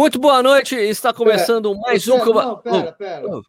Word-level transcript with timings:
Muito 0.00 0.18
boa 0.18 0.42
noite, 0.42 0.74
está 0.76 1.12
começando 1.12 1.68
pera, 1.72 1.80
mais 1.82 2.08
um. 2.08 2.18
Pera, 2.18 2.32
não, 2.32 2.56
pera, 2.56 2.92
pera. 2.92 3.22
Oh, 3.26 3.42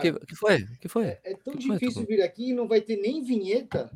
que, 0.00 0.12
que, 0.26 0.34
foi? 0.34 0.66
que 0.80 0.88
foi? 0.88 1.04
É, 1.04 1.20
é 1.22 1.34
tão 1.44 1.54
que 1.54 1.60
difícil 1.60 2.04
foi? 2.04 2.06
vir 2.06 2.22
aqui 2.22 2.50
e 2.50 2.52
não 2.52 2.66
vai 2.66 2.80
ter 2.80 2.96
nem 2.96 3.22
vinheta. 3.22 3.88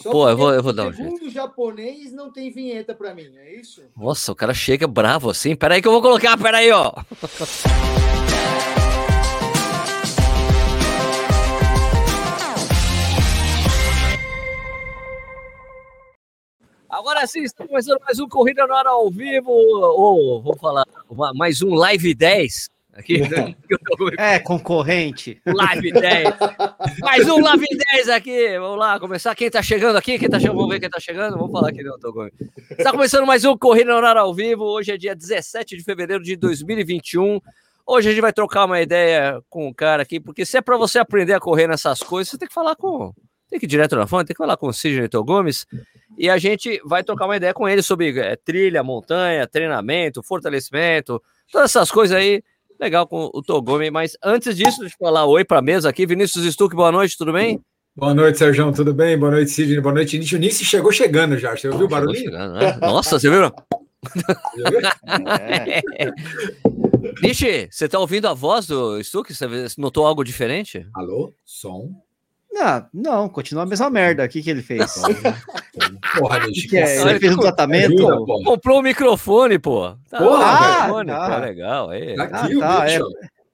Só 0.00 0.12
Pô, 0.12 0.28
eu 0.28 0.36
vou, 0.36 0.54
eu 0.54 0.62
vou 0.62 0.72
dar 0.72 0.86
um 0.86 0.92
jeito. 0.92 1.10
Segundo 1.10 1.30
japonês 1.30 2.12
não 2.12 2.30
tem 2.30 2.52
vinheta 2.52 2.94
para 2.94 3.12
mim, 3.12 3.28
é 3.38 3.56
isso? 3.56 3.82
Nossa, 3.96 4.30
o 4.30 4.36
cara 4.36 4.54
chega 4.54 4.86
bravo 4.86 5.30
assim. 5.30 5.56
Peraí 5.56 5.82
que 5.82 5.88
eu 5.88 5.92
vou 5.92 6.00
colocar, 6.00 6.38
peraí, 6.38 6.70
ó. 6.70 6.92
Agora 17.18 17.26
sim, 17.26 17.42
está 17.42 17.66
começando 17.66 17.98
mais 18.04 18.20
um 18.20 18.28
Corrida 18.28 18.64
no 18.64 18.72
Ar 18.72 18.86
ao 18.86 19.10
vivo, 19.10 19.50
ou 19.50 20.40
vamos 20.40 20.60
falar, 20.60 20.84
mais 21.34 21.60
um 21.62 21.74
Live 21.74 22.14
10. 22.14 22.70
Aqui. 22.94 23.22
É, 24.16 24.38
concorrente. 24.38 25.40
Live 25.44 25.90
10. 25.90 26.28
Mais 27.00 27.28
um 27.28 27.40
Live 27.40 27.66
10 27.92 28.08
aqui. 28.10 28.56
Vamos 28.60 28.78
lá, 28.78 29.00
começar. 29.00 29.34
Quem 29.34 29.48
está 29.48 29.60
chegando 29.60 29.96
aqui? 29.96 30.16
Quem 30.16 30.26
está 30.26 30.38
chegando? 30.38 30.56
Vamos 30.58 30.70
ver 30.70 30.78
quem 30.78 30.86
está 30.86 31.00
chegando. 31.00 31.36
Vamos 31.36 31.50
falar 31.50 31.70
aqui, 31.70 31.82
não, 31.82 31.98
Togo. 31.98 32.28
Está 32.70 32.92
começando 32.92 33.26
mais 33.26 33.44
um 33.44 33.58
Corrida 33.58 34.00
no 34.00 34.06
Ar 34.06 34.16
ao 34.16 34.32
vivo. 34.32 34.62
Hoje 34.62 34.92
é 34.92 34.96
dia 34.96 35.16
17 35.16 35.76
de 35.76 35.82
fevereiro 35.82 36.22
de 36.22 36.36
2021. 36.36 37.40
Hoje 37.84 38.08
a 38.08 38.12
gente 38.12 38.20
vai 38.20 38.32
trocar 38.32 38.64
uma 38.64 38.80
ideia 38.80 39.42
com 39.50 39.66
o 39.66 39.74
cara 39.74 40.04
aqui, 40.04 40.20
porque 40.20 40.46
se 40.46 40.56
é 40.56 40.60
para 40.60 40.76
você 40.76 41.00
aprender 41.00 41.32
a 41.32 41.40
correr 41.40 41.66
nessas 41.66 41.98
coisas, 41.98 42.30
você 42.30 42.38
tem 42.38 42.46
que 42.46 42.54
falar 42.54 42.76
com. 42.76 43.12
Tem 43.48 43.58
que 43.58 43.66
ir 43.66 43.68
direto 43.68 43.96
na 43.96 44.06
fonte, 44.06 44.28
tem 44.28 44.34
que 44.34 44.38
falar 44.38 44.56
com 44.56 44.68
o 44.68 44.72
Sidney 44.72 45.08
Gomes 45.08 45.66
e 46.18 46.28
a 46.28 46.36
gente 46.36 46.80
vai 46.84 47.04
trocar 47.04 47.26
uma 47.26 47.36
ideia 47.36 47.54
com 47.54 47.68
ele 47.68 47.80
sobre 47.80 48.18
é, 48.18 48.34
trilha, 48.36 48.82
montanha, 48.82 49.46
treinamento, 49.46 50.22
fortalecimento, 50.22 51.22
todas 51.50 51.70
essas 51.70 51.90
coisas 51.90 52.16
aí. 52.16 52.42
Legal 52.80 53.08
com 53.08 53.28
o 53.34 53.42
Togumi, 53.42 53.90
mas 53.90 54.16
antes 54.22 54.56
disso, 54.56 54.80
deixa 54.80 54.94
eu 54.94 55.06
falar 55.06 55.26
oi 55.26 55.44
para 55.44 55.58
a 55.58 55.62
mesa 55.62 55.88
aqui. 55.88 56.06
Vinícius 56.06 56.44
Stuck, 56.52 56.76
boa 56.76 56.92
noite, 56.92 57.18
tudo 57.18 57.32
bem? 57.32 57.60
Boa 57.96 58.14
noite, 58.14 58.38
Sérgio, 58.38 58.72
tudo 58.72 58.94
bem? 58.94 59.18
Boa 59.18 59.32
noite, 59.32 59.50
Sidney, 59.50 59.80
boa 59.80 59.92
noite, 59.92 60.16
Nietzsche. 60.16 60.38
Nice 60.38 60.64
chegou 60.64 60.92
chegando 60.92 61.36
já, 61.36 61.56
você 61.56 61.68
ouviu 61.68 61.86
o 61.86 61.88
barulho? 61.88 62.14
Chegando, 62.14 62.54
né? 62.54 62.78
Nossa, 62.80 63.18
você 63.18 63.28
viu? 63.28 63.42
é. 65.40 65.82
Nietzsche, 67.20 67.68
você 67.68 67.86
está 67.86 67.98
ouvindo 67.98 68.28
a 68.28 68.34
voz 68.34 68.68
do 68.68 69.02
Stuck? 69.02 69.34
Você 69.34 69.46
notou 69.76 70.06
algo 70.06 70.22
diferente? 70.22 70.86
Alô? 70.94 71.34
Som? 71.44 71.90
Não, 72.50 72.86
não, 72.92 73.28
continua 73.28 73.62
a 73.62 73.66
mesma 73.66 73.90
merda. 73.90 74.24
O 74.24 74.28
que, 74.28 74.42
que 74.42 74.50
ele 74.50 74.62
fez? 74.62 74.94
Porra, 76.18 76.40
que 76.40 76.68
que 76.68 76.76
é? 76.76 77.00
Ele 77.00 77.20
fez 77.20 77.34
um 77.34 77.40
tratamento? 77.40 78.26
Comprou 78.44 78.78
o 78.78 78.80
um 78.80 78.82
microfone, 78.82 79.58
pô. 79.58 79.94
Tá, 80.10 80.18
Porra, 80.18 80.44
ah, 80.44 80.80
microfone, 80.80 81.10
tá. 81.10 81.28
tá 81.28 81.38
legal. 81.38 81.90
Aí. 81.90 82.16
Tá 82.16 82.24
aqui, 82.24 82.62
ah, 82.62 82.76
tá, 82.76 82.90
é. 82.90 82.98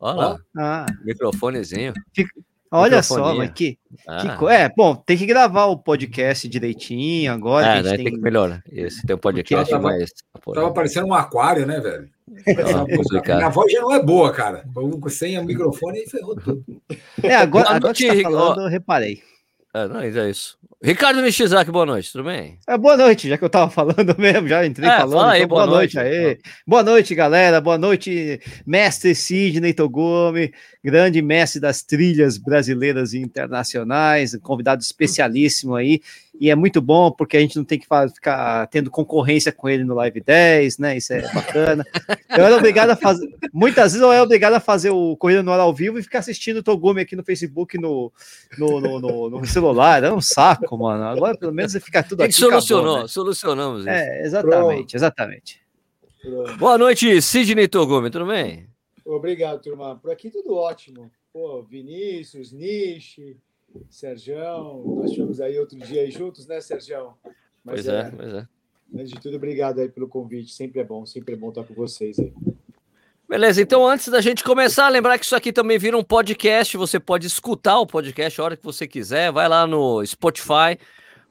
Olha 0.01 0.17
lá. 0.17 0.39
Ah. 0.57 0.87
Microfonezinho. 1.05 1.93
Fica... 2.13 2.31
Olha 2.77 3.03
só, 3.03 3.35
mas 3.35 3.51
que, 3.53 3.79
ah. 4.07 4.37
que. 4.37 4.47
É, 4.47 4.69
bom, 4.69 4.97
tem 4.97 5.17
que 5.17 5.27
gravar 5.27 5.67
o 5.67 5.79
podcast 5.79 6.49
direitinho 6.49 7.33
agora. 7.33 7.79
É, 7.79 7.83
né, 7.83 7.97
tem... 7.97 8.05
tem 8.07 8.15
que 8.15 8.21
melhorar. 8.21 8.63
Esse 8.71 9.07
tem 9.07 9.15
um 9.15 9.19
podcast 9.19 9.71
tava, 9.71 9.83
mais. 9.83 10.11
Tava 10.53 10.73
parecendo 10.73 11.07
um 11.07 11.15
aquário, 11.15 11.67
né, 11.67 11.79
velho? 11.81 12.09
Não, 12.27 13.37
minha 13.37 13.49
voz 13.49 13.71
já 13.71 13.81
não 13.81 13.93
é 13.93 14.03
boa, 14.03 14.33
cara. 14.33 14.65
Sem 15.09 15.39
o 15.39 15.45
microfone 15.45 16.05
ferrou 16.09 16.35
tudo. 16.35 16.65
É, 17.23 17.37
agora, 17.37 17.71
agora 17.71 17.95
que 17.95 18.11
você 18.11 18.23
tá 18.23 18.31
falando, 18.31 18.63
eu 18.63 18.69
reparei. 18.69 19.23
É, 19.75 19.89
não, 19.89 20.01
é 20.01 20.31
isso. 20.31 20.57
Ricardo 20.81 21.21
Nishizaki, 21.21 21.71
boa 21.73 21.85
noite, 21.85 22.13
tudo 22.13 22.25
bem? 22.25 22.59
É, 22.65 22.79
boa 22.79 22.97
noite, 22.97 23.29
já 23.29 23.37
que 23.37 23.45
eu 23.45 23.51
tava 23.51 23.69
falando 23.73 24.15
mesmo, 24.17 24.47
já 24.47 24.65
entrei 24.65 24.89
é, 24.89 24.99
falando. 24.99 25.19
Fala 25.19 25.33
aí, 25.33 25.39
então, 25.43 25.49
boa, 25.49 25.67
boa, 25.67 25.79
noite, 25.79 25.99
aí. 25.99 26.39
Boa 26.65 26.83
noite, 26.85 27.13
galera. 27.13 27.61
Boa 27.61 27.77
noite, 27.77 28.41
mestre 28.65 29.17
Sidney 29.17 29.75
Togumi, 29.75 30.53
grande 30.83 31.21
mestre 31.21 31.61
das 31.61 31.83
trilhas 31.83 32.39
brasileiras 32.39 33.15
e 33.15 33.19
internacionais, 33.19 34.37
convidado 34.43 34.81
especialíssimo 34.81 35.75
aí. 35.75 36.01
E 36.41 36.51
é 36.51 36.55
muito 36.55 36.81
bom 36.81 37.13
porque 37.13 37.37
a 37.37 37.41
gente 37.41 37.57
não 37.57 37.65
tem 37.65 37.79
que 37.79 37.87
ficar 38.13 38.67
tendo 38.67 38.91
concorrência 38.91 39.53
com 39.53 39.69
ele 39.69 39.85
no 39.85 39.95
Live 39.95 40.21
10, 40.21 40.79
né? 40.79 40.97
Isso 40.97 41.13
é 41.13 41.23
bacana. 41.33 41.85
Eu 42.37 42.45
era 42.45 42.57
obrigado 42.57 42.91
a 42.91 42.97
fazer. 42.97 43.29
Muitas 43.53 43.93
vezes 43.93 44.01
eu 44.01 44.13
era 44.13 44.23
obrigado 44.23 44.55
a 44.55 44.61
fazer 44.61 44.91
o 44.91 45.17
Corrida 45.17 45.43
no 45.43 45.53
Ar 45.53 45.61
ao 45.61 45.73
vivo 45.73 45.99
e 45.99 46.03
ficar 46.03 46.19
assistindo 46.19 46.57
o 46.57 46.63
Togumi 46.63 47.01
aqui 47.01 47.15
no 47.15 47.23
Facebook 47.23 47.79
no, 47.79 48.13
no, 48.59 48.81
no, 48.81 49.01
no, 49.01 49.31
no 49.31 49.47
celular. 49.47 50.03
Era 50.03 50.15
um 50.15 50.21
saco, 50.21 50.77
mano. 50.77 51.05
Agora 51.05 51.37
pelo 51.37 51.53
menos 51.53 51.73
fica 51.75 52.03
tudo 52.03 52.23
aqui. 52.23 52.33
Solucionou, 52.33 52.85
acabou, 52.85 53.03
né? 53.03 53.09
solucionamos 53.09 53.81
isso. 53.83 53.91
É, 53.91 54.23
exatamente, 54.23 54.77
Pronto. 54.77 54.97
exatamente. 54.97 55.61
Pronto. 56.21 56.57
Boa 56.57 56.79
noite, 56.79 57.23
Sidney 57.23 57.69
Togumi, 57.69 58.11
tudo 58.11 58.27
bem? 58.27 58.67
Obrigado, 59.05 59.61
turma. 59.63 59.97
Por 59.97 60.11
aqui 60.11 60.31
tudo 60.31 60.55
ótimo. 60.57 61.11
Pô, 61.33 61.63
Vinícius, 61.63 62.53
Nishi. 62.53 63.37
Sergião, 63.89 64.83
nós 64.97 65.11
tivemos 65.11 65.41
aí 65.41 65.59
outro 65.59 65.79
dia 65.79 66.03
aí 66.03 66.11
juntos, 66.11 66.47
né, 66.47 66.61
Sergião? 66.61 67.15
Mas 67.65 67.83
pois 67.83 67.89
é, 67.89 68.01
é, 68.01 68.11
pois 68.11 68.35
é. 68.35 68.49
Antes 68.95 69.13
de 69.13 69.21
tudo, 69.21 69.37
obrigado 69.37 69.81
aí 69.81 69.89
pelo 69.89 70.07
convite. 70.07 70.53
Sempre 70.53 70.81
é 70.81 70.85
bom, 70.85 71.05
sempre 71.05 71.35
é 71.35 71.37
bom 71.37 71.49
estar 71.49 71.65
com 71.65 71.75
vocês 71.75 72.19
aí. 72.19 72.33
Beleza, 73.29 73.63
então 73.63 73.87
antes 73.87 74.09
da 74.09 74.21
gente 74.21 74.45
começar, 74.45 74.89
lembrar 74.89 75.19
que 75.19 75.25
isso 75.25 75.35
aqui 75.35 75.53
também 75.53 75.79
vira 75.79 75.97
um 75.97 76.05
podcast. 76.05 76.77
Você 76.77 77.01
pode 77.01 77.27
escutar 77.27 77.79
o 77.79 77.87
podcast 77.87 78.41
a 78.41 78.45
hora 78.45 78.57
que 78.57 78.63
você 78.63 78.87
quiser. 78.87 79.33
Vai 79.33 79.49
lá 79.49 79.67
no 79.67 80.05
Spotify, 80.05 80.79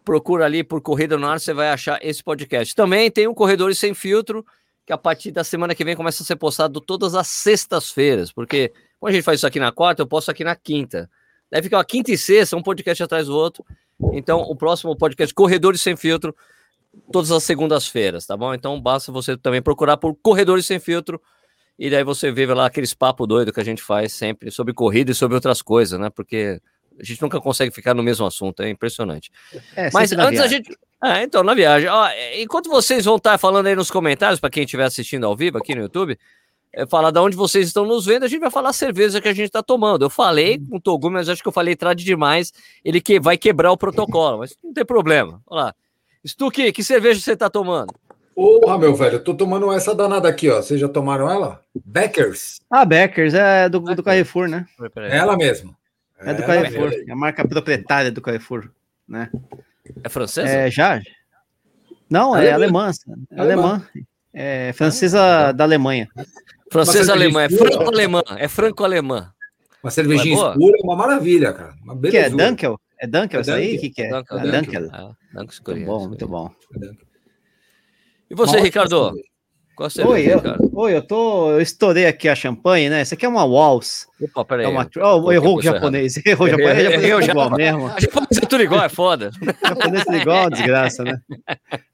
procura 0.03 0.45
ali 0.45 0.63
por 0.63 0.81
Corrida 0.81 1.17
no 1.17 1.27
Ar, 1.27 1.39
você 1.39 1.53
vai 1.53 1.69
achar 1.69 1.99
esse 2.03 2.23
podcast. 2.23 2.75
Também 2.75 3.09
tem 3.11 3.27
um 3.27 3.33
Corredores 3.33 3.77
Sem 3.77 3.93
Filtro, 3.93 4.43
que 4.85 4.91
a 4.91 4.97
partir 4.97 5.31
da 5.31 5.43
semana 5.43 5.75
que 5.75 5.85
vem 5.85 5.95
começa 5.95 6.23
a 6.23 6.25
ser 6.25 6.35
postado 6.35 6.81
todas 6.81 7.15
as 7.15 7.27
sextas-feiras, 7.27 8.31
porque 8.31 8.73
quando 8.99 9.11
a 9.11 9.15
gente 9.15 9.23
faz 9.23 9.39
isso 9.39 9.47
aqui 9.47 9.59
na 9.59 9.71
quarta, 9.71 10.01
eu 10.01 10.07
posto 10.07 10.29
aqui 10.29 10.43
na 10.43 10.55
quinta. 10.55 11.09
Deve 11.53 11.65
ficar 11.65 11.77
uma 11.77 11.85
quinta 11.85 12.11
e 12.11 12.17
sexta, 12.17 12.57
um 12.57 12.63
podcast 12.63 13.03
atrás 13.03 13.27
do 13.27 13.37
outro. 13.37 13.63
Então, 14.11 14.39
o 14.41 14.55
próximo 14.55 14.97
podcast, 14.97 15.31
Corredores 15.35 15.81
Sem 15.81 15.95
Filtro, 15.95 16.35
todas 17.11 17.31
as 17.31 17.43
segundas-feiras, 17.43 18.25
tá 18.25 18.35
bom? 18.35 18.55
Então, 18.55 18.81
basta 18.81 19.11
você 19.11 19.37
também 19.37 19.61
procurar 19.61 19.97
por 19.97 20.15
Corredores 20.15 20.65
Sem 20.65 20.79
Filtro. 20.79 21.21
E 21.77 21.91
daí 21.91 22.03
você 22.03 22.31
vê 22.31 22.47
lá 22.47 22.65
aqueles 22.65 22.95
papo 22.95 23.27
doido 23.27 23.53
que 23.53 23.59
a 23.59 23.63
gente 23.63 23.83
faz 23.83 24.13
sempre 24.13 24.49
sobre 24.49 24.73
corrida 24.73 25.11
e 25.11 25.15
sobre 25.15 25.35
outras 25.35 25.61
coisas, 25.61 25.99
né? 25.99 26.09
Porque 26.09 26.59
a 26.99 27.03
gente 27.03 27.21
nunca 27.21 27.39
consegue 27.39 27.69
ficar 27.71 27.93
no 27.93 28.01
mesmo 28.01 28.25
assunto, 28.25 28.63
é 28.63 28.69
impressionante. 28.71 29.31
É, 29.75 29.91
Mas 29.93 30.11
antes 30.11 30.39
a 30.39 30.47
gente. 30.47 30.75
Ah, 30.99 31.21
então, 31.21 31.43
na 31.43 31.53
viagem. 31.53 31.87
Ó, 31.87 32.09
enquanto 32.39 32.67
vocês 32.67 33.05
vão 33.05 33.17
estar 33.17 33.37
falando 33.37 33.67
aí 33.67 33.75
nos 33.75 33.91
comentários, 33.91 34.39
para 34.39 34.49
quem 34.49 34.63
estiver 34.63 34.85
assistindo 34.85 35.27
ao 35.27 35.35
vivo 35.35 35.59
aqui 35.59 35.75
no 35.75 35.81
YouTube, 35.81 36.17
falar 36.89 37.11
de 37.11 37.19
onde 37.19 37.35
vocês 37.35 37.67
estão 37.67 37.85
nos 37.85 38.05
vendo, 38.05 38.23
a 38.23 38.27
gente 38.27 38.39
vai 38.39 38.49
falar 38.49 38.69
a 38.69 38.73
cerveja 38.73 39.21
que 39.21 39.27
a 39.27 39.33
gente 39.33 39.45
está 39.45 39.61
tomando. 39.61 40.03
Eu 40.03 40.09
falei 40.09 40.59
com 40.59 40.77
o 40.77 40.81
Togumi, 40.81 41.13
mas 41.13 41.29
acho 41.29 41.41
que 41.41 41.47
eu 41.47 41.53
falei 41.53 41.75
tarde 41.75 42.03
demais, 42.03 42.51
ele 42.83 42.99
que 42.99 43.19
vai 43.19 43.37
quebrar 43.37 43.71
o 43.71 43.77
protocolo, 43.77 44.39
mas 44.39 44.57
não 44.63 44.73
tem 44.73 44.85
problema. 44.85 45.41
Olha 45.47 45.65
lá. 45.65 45.75
Stuque, 46.25 46.71
que 46.71 46.83
cerveja 46.83 47.19
você 47.19 47.33
está 47.33 47.49
tomando? 47.49 47.93
Porra, 48.35 48.79
meu 48.79 48.95
velho, 48.95 49.15
eu 49.15 49.23
tô 49.23 49.35
tomando 49.35 49.71
essa 49.71 49.93
danada 49.93 50.27
aqui, 50.27 50.49
ó. 50.49 50.61
Vocês 50.61 50.79
já 50.79 50.89
tomaram 50.89 51.29
ela? 51.29 51.61
Beckers. 51.85 52.59
Ah, 52.71 52.83
Beckers, 52.83 53.33
é 53.33 53.69
do, 53.69 53.79
do 53.79 54.01
Carrefour, 54.01 54.47
né? 54.47 54.65
Ela 54.95 55.37
mesmo. 55.37 55.75
É 56.19 56.33
do 56.33 56.43
Carrefour, 56.43 56.91
é 57.07 57.11
a 57.11 57.15
marca 57.15 57.47
proprietária 57.47 58.11
do 58.11 58.21
Carrefour, 58.21 58.69
né? 59.07 59.29
É 60.03 60.09
francesa? 60.09 60.47
É, 60.47 60.71
já? 60.71 60.99
Não, 62.09 62.35
é, 62.35 62.47
é 62.47 62.51
alemã. 62.53 62.89
É 63.29 63.39
alemã. 63.39 63.85
É 64.33 64.73
francesa 64.73 65.51
da 65.51 65.63
Alemanha. 65.63 66.07
Francesa 66.73 67.13
alemã, 67.13 67.43
é 67.43 67.49
franco-alemã, 67.49 68.23
é 68.37 68.47
franco-alemã. 68.47 69.31
Uma 69.83 69.91
cervejinha 69.91 70.33
é 70.33 70.49
escura 70.49 70.77
é 70.77 70.83
uma 70.83 70.95
maravilha, 70.95 71.53
cara. 71.53 71.75
Uma 71.83 71.99
que 71.99 72.17
é 72.17 72.29
Dunkel? 72.29 72.79
É 72.99 73.05
Dunkel 73.05 73.39
é 73.39 73.41
isso 73.41 73.51
aí? 73.51 73.75
O 73.75 73.79
que, 73.79 73.89
que 73.89 74.01
é? 74.01 74.09
Dunkel. 74.09 74.39
É 74.39 74.61
Dunkel. 74.61 74.89
Ah, 74.91 75.11
Dunkel 75.33 75.75
muito 75.75 75.85
bom, 75.85 76.07
muito 76.07 76.27
bom. 76.27 76.51
E 78.29 78.35
você, 78.35 78.59
Ricardo? 78.59 79.13
Qual 79.75 79.89
cerveja, 79.89 80.37
oi, 80.37 80.57
eu, 80.59 80.69
oi, 80.73 80.95
eu 80.95 81.01
tô. 81.01 81.51
Eu 81.51 81.61
estourei 81.61 82.05
aqui 82.05 82.29
a 82.29 82.35
champanhe, 82.35 82.89
né? 82.89 83.01
Isso 83.01 83.15
aqui 83.15 83.25
é 83.25 83.29
uma 83.29 83.43
Waltz. 83.43 84.07
Opa, 84.21 84.45
peraí. 84.45 84.65
É 84.65 84.69
uma, 84.69 84.87
oh, 84.97 85.31
errou 85.31 85.57
o 85.57 85.61
japonês. 85.61 86.17
Errou 86.23 86.47
o 86.47 86.49
japonês. 86.49 86.77
Errei, 86.77 87.11
errei, 87.11 87.29
igual 87.29 87.49
mesmo. 87.49 87.87
A 87.87 87.99
japonês 87.99 88.37
é 88.37 88.45
tudo 88.45 88.63
igual, 88.63 88.83
é 88.83 88.89
foda. 88.89 89.31
O 89.41 89.45
japonês 89.67 90.01
é 90.01 90.05
tudo 90.05 90.17
igual, 90.17 90.49
desgraça, 90.51 91.03
né? 91.03 91.19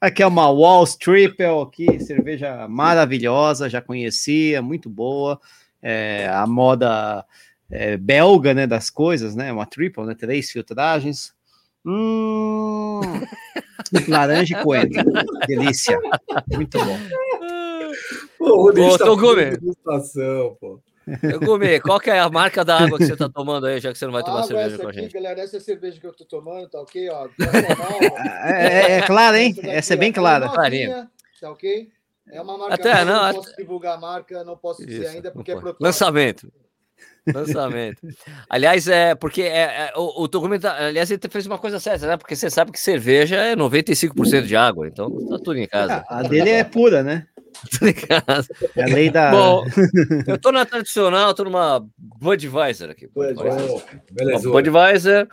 Aqui 0.02 0.22
é 0.22 0.28
uma 0.28 0.50
Waltz 0.50 0.98
Triple, 0.98 1.46
aqui, 1.46 2.00
cerveja 2.02 2.68
maravilhosa, 2.68 3.70
já 3.70 3.82
conhecia, 3.82 4.62
muito 4.62 4.90
boa. 4.90 5.40
É, 5.82 6.28
a 6.28 6.46
moda 6.46 7.26
é, 7.72 7.96
belga, 7.96 8.54
né, 8.54 8.68
das 8.68 8.90
coisas, 8.90 9.36
né? 9.36 9.54
Uma 9.54 9.66
triple, 9.66 10.06
né? 10.06 10.16
Três 10.16 10.52
filtragens. 10.52 11.34
Hum, 11.86 13.00
laranja 14.08 14.60
e 14.60 14.64
coentro. 14.64 15.04
Delícia. 15.48 15.98
Muito 16.54 16.78
bom. 16.78 16.98
Pô, 18.40 18.70
Ô, 18.70 18.98
Togumi. 18.98 19.58
Pô. 20.60 20.82
Gumi, 21.44 21.80
qual 21.82 22.00
que 22.00 22.10
é 22.10 22.20
a 22.20 22.30
marca 22.30 22.64
da 22.64 22.78
água 22.78 22.98
que 22.98 23.06
você 23.06 23.14
está 23.14 23.28
tomando 23.28 23.66
aí, 23.66 23.80
já 23.80 23.92
que 23.92 23.98
você 23.98 24.06
não 24.06 24.14
vai 24.14 24.24
tomar 24.24 24.40
ah, 24.40 24.44
cerveja 24.44 24.78
com 24.78 24.88
a 24.88 24.92
gente? 24.94 25.14
Galera, 25.14 25.42
essa 25.42 25.58
é 25.58 25.60
a 25.60 25.62
cerveja 25.62 26.00
que 26.00 26.06
eu 26.06 26.12
estou 26.12 26.26
tomando, 26.26 26.70
tá 26.70 26.80
ok? 26.80 27.10
Ó, 27.12 27.28
é, 28.46 28.64
é, 28.64 28.92
é 29.00 29.02
clara, 29.02 29.40
hein? 29.40 29.54
Essa, 29.58 29.72
essa 29.72 29.94
é 29.96 29.98
bem 29.98 30.12
clara. 30.12 30.48
Clarinha. 30.50 31.12
Tá 31.42 31.52
ok? 31.52 31.90
É 32.32 32.42
uma 32.42 32.58
marca 32.58 32.76
Até, 32.76 33.04
não, 33.04 33.28
não 33.28 33.34
posso 33.34 33.56
divulgar 33.58 33.98
a 33.98 34.00
marca, 34.00 34.44
não 34.44 34.58
posso 34.58 34.86
dizer 34.86 35.06
Isso, 35.06 35.16
ainda 35.16 35.32
porque 35.32 35.52
é 35.52 35.56
protótipo. 35.56 35.84
Lançamento. 35.84 36.52
Lançamento. 37.34 38.02
aliás, 38.50 38.88
é 38.88 39.16
porque 39.16 39.42
é, 39.42 39.90
é 39.90 39.94
o, 39.96 40.24
o 40.24 40.28
documento, 40.28 40.66
aliás, 40.66 41.10
ele 41.12 41.20
fez 41.30 41.46
uma 41.46 41.58
coisa 41.58 41.80
certa, 41.80 42.08
né? 42.08 42.18
Porque 42.18 42.36
você 42.36 42.50
sabe 42.50 42.72
que 42.72 42.80
cerveja 42.80 43.36
é 43.38 43.56
95% 43.56 44.44
de 44.44 44.56
água, 44.56 44.88
então 44.88 45.10
tá 45.28 45.38
tudo 45.38 45.58
em 45.58 45.68
casa. 45.68 46.04
A 46.08 46.24
dele 46.24 46.50
é 46.50 46.64
pura, 46.64 47.04
né? 47.04 47.26
tudo 47.72 47.90
em 47.90 47.94
casa. 47.94 48.48
É 48.76 48.84
a 48.84 48.88
lei 48.88 49.10
da. 49.10 49.32
Bom, 49.32 49.66
eu 50.28 50.38
tô 50.38 50.52
na 50.52 50.66
tradicional, 50.66 51.34
tô 51.34 51.44
numa 51.44 51.86
Budweiser 51.98 52.90
aqui. 52.90 53.08
Budweiser. 53.08 53.84
Beleza. 54.12 54.50
Budweiser. 54.50 55.28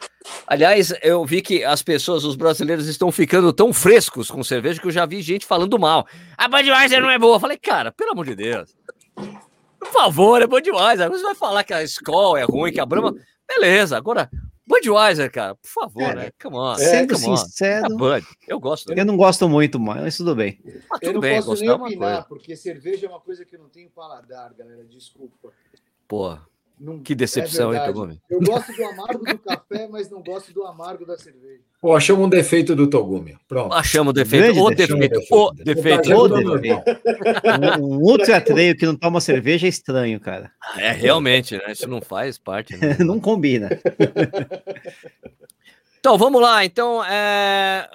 Aliás, 0.47 0.93
eu 1.03 1.25
vi 1.25 1.41
que 1.41 1.65
as 1.65 1.83
pessoas, 1.83 2.25
os 2.25 2.37
brasileiros, 2.37 2.89
estão 2.89 3.13
ficando 3.13 3.53
tão 3.53 3.73
frescos 3.73 4.31
com 4.31 4.43
cerveja 4.43 4.81
que 4.81 4.87
eu 4.87 4.93
já 4.93 5.07
vi 5.07 5.23
gente 5.23 5.47
falando 5.47 5.79
mal. 5.79 6.07
A 6.37 6.49
Budweiser 6.49 7.01
não 7.01 7.11
é 7.11 7.19
boa. 7.19 7.37
Eu 7.37 7.41
falei, 7.41 7.57
cara, 7.57 7.93
pelo 7.93 8.13
amor 8.13 8.27
de 8.27 8.35
Deus. 8.35 8.75
Por 9.87 9.93
favor, 9.93 10.43
é 10.43 10.47
bom 10.47 10.61
demais. 10.61 10.99
Você 10.99 11.23
vai 11.23 11.35
falar 11.35 11.65
que 11.65 11.73
a 11.73 11.83
Skol 11.83 12.37
é 12.37 12.43
ruim, 12.43 12.73
que 12.73 12.81
a 12.81 12.87
Brahma. 12.87 13.15
Beleza, 13.49 13.97
agora 13.97 14.29
Budweiser, 14.67 15.31
cara, 15.31 15.55
por 15.55 15.69
favor, 15.69 16.03
é, 16.03 16.15
né? 16.15 16.31
Come 16.43 16.57
on. 16.57 16.75
Sendo 16.75 17.15
come 17.15 17.39
sincero, 17.39 17.95
on. 17.95 17.97
Bud. 17.97 18.27
eu 18.49 18.59
gosto. 18.59 18.93
Eu 18.93 19.05
não 19.05 19.17
gosto 19.17 19.49
muito, 19.49 19.79
mas 19.79 20.17
tudo 20.17 20.35
bem. 20.35 20.61
Mas 20.91 20.99
tudo 20.99 21.11
eu 21.11 21.13
não 21.13 21.21
bem, 21.21 21.43
posso 21.43 21.61
nem 21.61 21.71
opinar, 21.71 22.27
porque 22.27 22.57
cerveja 22.57 23.07
é 23.07 23.09
uma 23.09 23.21
coisa 23.21 23.45
que 23.45 23.55
eu 23.55 23.61
não 23.61 23.69
tenho 23.69 23.89
paladar, 23.91 24.53
galera. 24.55 24.85
Desculpa. 24.85 25.53
Pô, 26.09 26.37
não, 26.79 26.99
que 26.99 27.15
decepção, 27.15 27.73
é 27.73 27.79
hein, 27.79 27.87
Togumi? 27.87 28.21
Eu 28.29 28.39
gosto 28.41 28.71
do 28.71 28.85
amargo 28.85 29.25
do 29.25 29.39
café, 29.39 29.89
mas 29.91 30.11
não 30.11 30.23
gosto 30.23 30.53
do 30.53 30.63
amargo 30.65 31.07
da 31.07 31.17
cerveja. 31.17 31.63
Pô, 31.81 31.97
achamos 31.97 32.27
um 32.27 32.29
defeito 32.29 32.77
do 32.77 32.87
Togumi. 32.89 33.35
Pronto. 33.49 33.73
Achamos 33.73 34.11
o 34.11 34.13
defeito. 34.13 34.61
O 34.61 34.71
defeito. 34.71 35.35
O 35.35 35.53
defeito. 35.53 36.15
O 36.15 36.29
defeito. 36.29 36.83
Um 37.81 37.99
ultra 37.99 38.43
treio 38.43 38.77
que 38.77 38.85
não 38.85 38.95
toma 38.95 39.23
cerveja 39.23 39.67
é 39.67 39.71
estranho, 39.71 40.21
cara. 40.21 40.53
É, 40.77 40.93
realmente, 40.93 41.57
né? 41.57 41.73
Isso 41.73 41.89
não 41.89 42.03
faz 42.03 42.37
parte. 42.37 42.77
Né? 42.77 42.97
não 43.01 43.19
combina. 43.19 43.71
então, 45.99 46.19
vamos 46.19 46.43
lá. 46.43 46.63
Então, 46.63 47.03
é... 47.05 47.89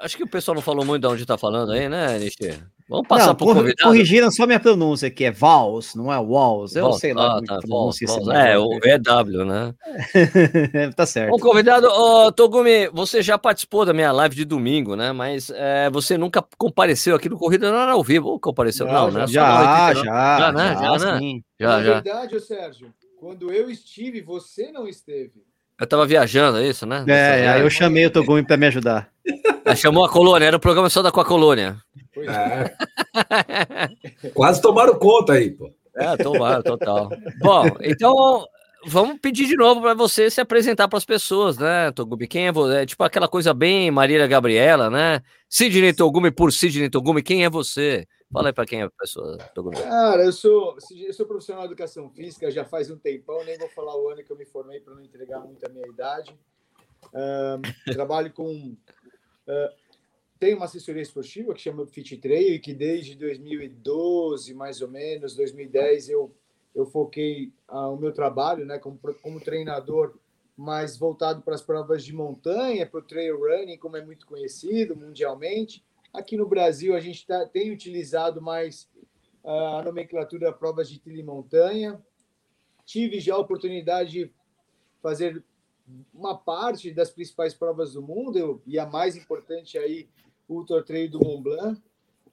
acho 0.00 0.16
que 0.16 0.24
o 0.24 0.28
pessoal 0.28 0.56
não 0.56 0.62
falou 0.62 0.84
muito 0.84 1.02
de 1.02 1.08
onde 1.08 1.22
está 1.22 1.38
falando 1.38 1.70
aí, 1.70 1.88
né, 1.88 2.18
Nishi? 2.18 2.60
Vamos 2.88 3.08
passar 3.08 3.34
para 3.34 3.44
o 3.44 3.54
convidado. 3.54 3.76
Corrigiram 3.82 4.30
só 4.30 4.46
minha 4.46 4.60
pronúncia, 4.60 5.10
que 5.10 5.24
é 5.24 5.30
Vals, 5.30 5.94
não 5.94 6.12
é 6.12 6.18
Walls. 6.18 6.76
Eu 6.76 6.92
sei 6.92 7.14
lá. 7.14 7.38
Ah, 7.38 7.42
tá, 7.42 7.58
Vals, 7.66 7.98
Vals, 8.06 8.28
é, 8.28 8.58
o 8.58 8.78
EW, 8.84 9.44
né? 9.46 9.74
tá 10.94 11.06
certo. 11.06 11.30
Bom, 11.30 11.38
convidado, 11.38 11.88
oh, 11.90 12.30
Togumi, 12.30 12.88
você 12.92 13.22
já 13.22 13.38
participou 13.38 13.86
da 13.86 13.94
minha 13.94 14.12
live 14.12 14.36
de 14.36 14.44
domingo, 14.44 14.96
né? 14.96 15.12
Mas 15.12 15.50
é, 15.50 15.88
você 15.90 16.18
nunca 16.18 16.44
compareceu 16.58 17.16
aqui 17.16 17.28
no 17.28 17.38
Corrida, 17.38 17.72
não 17.72 17.80
era 17.80 17.92
ao 17.92 18.04
vivo, 18.04 18.28
ou 18.28 18.38
compareceu? 18.38 18.86
Não, 18.86 19.10
não 19.10 19.20
né? 19.20 19.26
Já, 19.28 19.92
já, 19.92 19.94
já, 19.94 20.38
já, 20.38 20.52
né? 20.52 20.74
Já, 20.74 20.98
já, 20.98 21.20
né? 21.20 21.40
já, 21.58 21.68
Na 21.68 21.82
já. 21.82 21.92
verdade, 21.94 22.40
Sérgio, 22.40 22.92
quando 23.18 23.50
eu 23.50 23.70
estive, 23.70 24.20
você 24.20 24.70
não 24.70 24.86
esteve. 24.86 25.42
Eu 25.80 25.86
tava 25.86 26.06
viajando, 26.06 26.58
é 26.58 26.68
isso, 26.68 26.84
né? 26.84 27.02
É, 27.08 27.48
aí 27.48 27.62
eu 27.62 27.70
chamei 27.70 28.04
o 28.04 28.10
Togumi 28.10 28.46
para 28.46 28.58
me 28.58 28.66
ajudar. 28.66 29.08
chamou 29.74 30.04
a 30.04 30.08
colônia, 30.10 30.46
era 30.46 30.56
o 30.56 30.60
programa 30.60 30.90
só 30.90 31.00
da 31.00 31.10
com 31.10 31.20
a 31.20 31.24
colônia. 31.24 31.78
É. 32.22 32.74
Quase 34.34 34.60
tomaram 34.60 34.98
conta 34.98 35.34
aí, 35.34 35.50
pô. 35.50 35.72
É, 35.94 36.16
tomaram, 36.16 36.62
total. 36.62 37.10
Bom, 37.40 37.64
então 37.80 38.46
vamos 38.86 39.18
pedir 39.20 39.46
de 39.46 39.56
novo 39.56 39.80
para 39.80 39.94
você 39.94 40.30
se 40.30 40.40
apresentar 40.40 40.88
para 40.88 40.98
as 40.98 41.04
pessoas, 41.04 41.58
né, 41.58 41.90
Togumi? 41.92 42.26
Quem 42.26 42.48
é 42.48 42.52
você? 42.52 42.76
É 42.76 42.86
tipo 42.86 43.02
aquela 43.02 43.28
coisa 43.28 43.54
bem 43.54 43.90
Marília 43.90 44.26
Gabriela, 44.26 44.90
né? 44.90 45.22
Sidney 45.48 45.92
Togumi 45.92 46.30
por 46.30 46.52
Sidney 46.52 46.90
Togumi, 46.90 47.22
quem 47.22 47.44
é 47.44 47.50
você? 47.50 48.06
Fala 48.32 48.48
aí 48.48 48.52
para 48.52 48.66
quem 48.66 48.80
é 48.80 48.84
a 48.84 48.90
pessoa, 48.90 49.38
Togumi. 49.54 49.76
Cara, 49.76 50.24
eu 50.24 50.32
sou, 50.32 50.76
eu 50.90 51.12
sou 51.12 51.26
profissional 51.26 51.62
de 51.62 51.68
educação 51.68 52.10
física 52.10 52.50
já 52.50 52.64
faz 52.64 52.90
um 52.90 52.98
tempão, 52.98 53.44
nem 53.44 53.58
vou 53.58 53.68
falar 53.68 53.96
o 53.96 54.08
ano 54.08 54.24
que 54.24 54.30
eu 54.30 54.36
me 54.36 54.44
formei 54.44 54.80
para 54.80 54.94
não 54.94 55.02
entregar 55.02 55.40
muito 55.40 55.64
a 55.64 55.68
minha 55.68 55.86
idade. 55.86 56.34
trabalho 57.92 58.32
com. 58.32 58.76
Uh, 59.46 59.83
tenho 60.44 60.58
uma 60.58 60.66
assessoria 60.66 61.00
esportiva 61.00 61.54
que 61.54 61.62
chama 61.62 61.86
Fit 61.86 62.18
Trail 62.18 62.56
e 62.56 62.58
que 62.58 62.74
desde 62.74 63.16
2012, 63.16 64.52
mais 64.52 64.82
ou 64.82 64.88
menos, 64.88 65.34
2010, 65.34 66.10
eu, 66.10 66.36
eu 66.74 66.84
foquei 66.84 67.50
uh, 67.66 67.88
o 67.88 67.96
meu 67.96 68.12
trabalho 68.12 68.66
né, 68.66 68.78
como, 68.78 69.00
como 69.22 69.40
treinador 69.40 70.18
mais 70.54 70.98
voltado 70.98 71.40
para 71.40 71.54
as 71.54 71.62
provas 71.62 72.04
de 72.04 72.12
montanha, 72.12 72.86
para 72.86 73.00
o 73.00 73.02
trail 73.02 73.40
running, 73.40 73.78
como 73.78 73.96
é 73.96 74.04
muito 74.04 74.26
conhecido 74.26 74.94
mundialmente. 74.94 75.82
Aqui 76.12 76.36
no 76.36 76.46
Brasil, 76.46 76.94
a 76.94 77.00
gente 77.00 77.26
tá, 77.26 77.46
tem 77.46 77.72
utilizado 77.72 78.42
mais 78.42 78.86
uh, 79.42 79.78
a 79.78 79.82
nomenclatura 79.82 80.52
provas 80.52 80.90
de 80.90 81.00
trilha 81.00 81.20
e 81.20 81.24
montanha. 81.24 81.98
Tive 82.84 83.18
já 83.18 83.32
a 83.32 83.38
oportunidade 83.38 84.10
de 84.10 84.32
fazer 85.00 85.42
uma 86.12 86.36
parte 86.36 86.90
das 86.90 87.10
principais 87.10 87.54
provas 87.54 87.94
do 87.94 88.02
mundo, 88.02 88.62
e 88.66 88.78
a 88.78 88.84
mais 88.84 89.16
importante 89.16 89.78
aí, 89.78 90.06
Ultra 90.48 90.82
Trail 90.82 91.10
do 91.10 91.20
Mont 91.20 91.42
Blanc, 91.42 91.80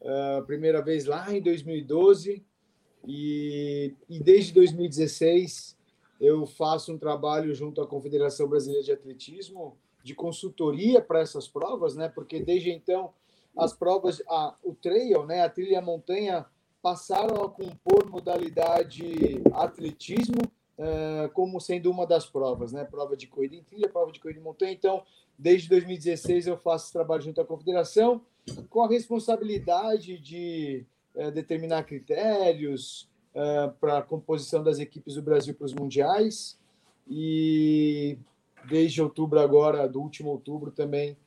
uh, 0.01 0.45
primeira 0.45 0.81
vez 0.81 1.05
lá 1.05 1.31
em 1.33 1.41
2012, 1.41 2.43
e, 3.07 3.95
e 4.09 4.19
desde 4.19 4.53
2016 4.53 5.77
eu 6.19 6.45
faço 6.45 6.93
um 6.93 6.97
trabalho 6.97 7.53
junto 7.55 7.81
à 7.81 7.87
Confederação 7.87 8.47
Brasileira 8.47 8.83
de 8.83 8.91
Atletismo 8.91 9.75
de 10.03 10.13
consultoria 10.13 11.01
para 11.01 11.19
essas 11.19 11.47
provas, 11.47 11.95
né? 11.95 12.09
Porque 12.09 12.39
desde 12.39 12.71
então 12.71 13.13
as 13.57 13.73
provas, 13.73 14.21
a, 14.29 14.55
o 14.63 14.73
trail, 14.73 15.25
né, 15.25 15.41
a 15.41 15.49
trilha 15.49 15.79
a 15.79 15.81
montanha, 15.81 16.45
passaram 16.81 17.43
a 17.43 17.49
compor 17.49 18.09
modalidade 18.09 19.41
atletismo 19.53 20.41
uh, 20.77 21.29
como 21.33 21.59
sendo 21.59 21.91
uma 21.91 22.07
das 22.07 22.25
provas, 22.25 22.71
né? 22.71 22.83
Prova 22.83 23.15
de 23.15 23.27
corrida 23.27 23.55
em 23.55 23.63
trilha, 23.63 23.89
prova 23.89 24.11
de 24.11 24.19
corrida 24.19 24.39
em 24.39 24.43
montanha. 24.43 24.71
Então, 24.71 25.03
desde 25.41 25.67
2016 25.69 26.45
eu 26.45 26.55
faço 26.55 26.93
trabalho 26.93 27.23
junto 27.23 27.41
à 27.41 27.45
confederação 27.45 28.21
com 28.69 28.83
a 28.83 28.87
responsabilidade 28.87 30.19
de 30.19 30.85
uh, 31.15 31.31
determinar 31.31 31.83
critérios 31.83 33.09
uh, 33.33 33.71
para 33.79 33.97
a 33.97 34.01
composição 34.03 34.63
das 34.63 34.77
equipes 34.77 35.15
do 35.15 35.21
Brasil 35.21 35.55
para 35.55 35.65
os 35.65 35.73
mundiais. 35.73 36.59
E 37.09 38.19
desde 38.69 39.01
outubro 39.01 39.39
agora, 39.39 39.89
do 39.89 39.99
último 39.99 40.29
outubro 40.29 40.69
também 40.69 41.17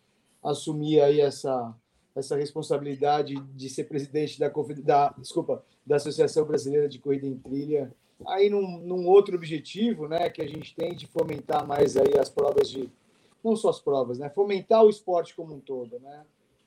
assumi 0.42 1.00
aí 1.00 1.20
essa 1.20 1.74
essa 2.14 2.36
responsabilidade 2.36 3.34
de 3.56 3.68
ser 3.68 3.84
presidente 3.84 4.38
da, 4.38 4.48
da, 4.84 5.12
desculpa, 5.18 5.64
da 5.84 5.96
Associação 5.96 6.44
Brasileira 6.44 6.88
de 6.88 7.00
Corrida 7.00 7.26
em 7.26 7.36
Trilha, 7.36 7.92
aí 8.28 8.48
num, 8.48 8.78
num, 8.78 9.08
outro 9.08 9.34
objetivo, 9.34 10.06
né, 10.06 10.30
que 10.30 10.40
a 10.40 10.46
gente 10.46 10.76
tem 10.76 10.94
de 10.94 11.08
fomentar 11.08 11.66
mais 11.66 11.96
aí 11.96 12.16
as 12.16 12.30
provas 12.30 12.70
de, 12.70 12.88
não 13.44 13.54
só 13.56 13.68
as 13.68 13.80
provas, 13.80 14.18
né, 14.18 14.30
fomentar 14.30 14.82
o 14.82 14.90
esporte 14.90 15.34
como 15.34 15.54
um 15.54 15.60
todo, 15.60 15.98
né, 16.00 16.24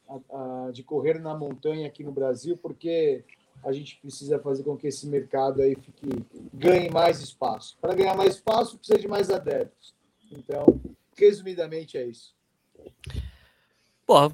a, 0.07 0.67
a, 0.67 0.71
de 0.71 0.83
correr 0.83 1.19
na 1.19 1.35
montanha 1.35 1.87
aqui 1.87 2.03
no 2.03 2.11
Brasil, 2.11 2.57
porque 2.57 3.23
a 3.63 3.71
gente 3.71 3.97
precisa 3.97 4.39
fazer 4.39 4.63
com 4.63 4.77
que 4.77 4.87
esse 4.87 5.07
mercado 5.07 5.61
aí 5.61 5.75
fique, 5.75 6.07
ganhe 6.53 6.89
mais 6.89 7.19
espaço. 7.19 7.77
Para 7.81 7.95
ganhar 7.95 8.15
mais 8.15 8.35
espaço, 8.35 8.77
precisa 8.77 8.99
de 8.99 9.07
mais 9.07 9.29
adeptos. 9.29 9.95
Então, 10.31 10.79
resumidamente 11.15 11.97
é 11.97 12.05
isso. 12.05 12.35
Porra, 14.05 14.31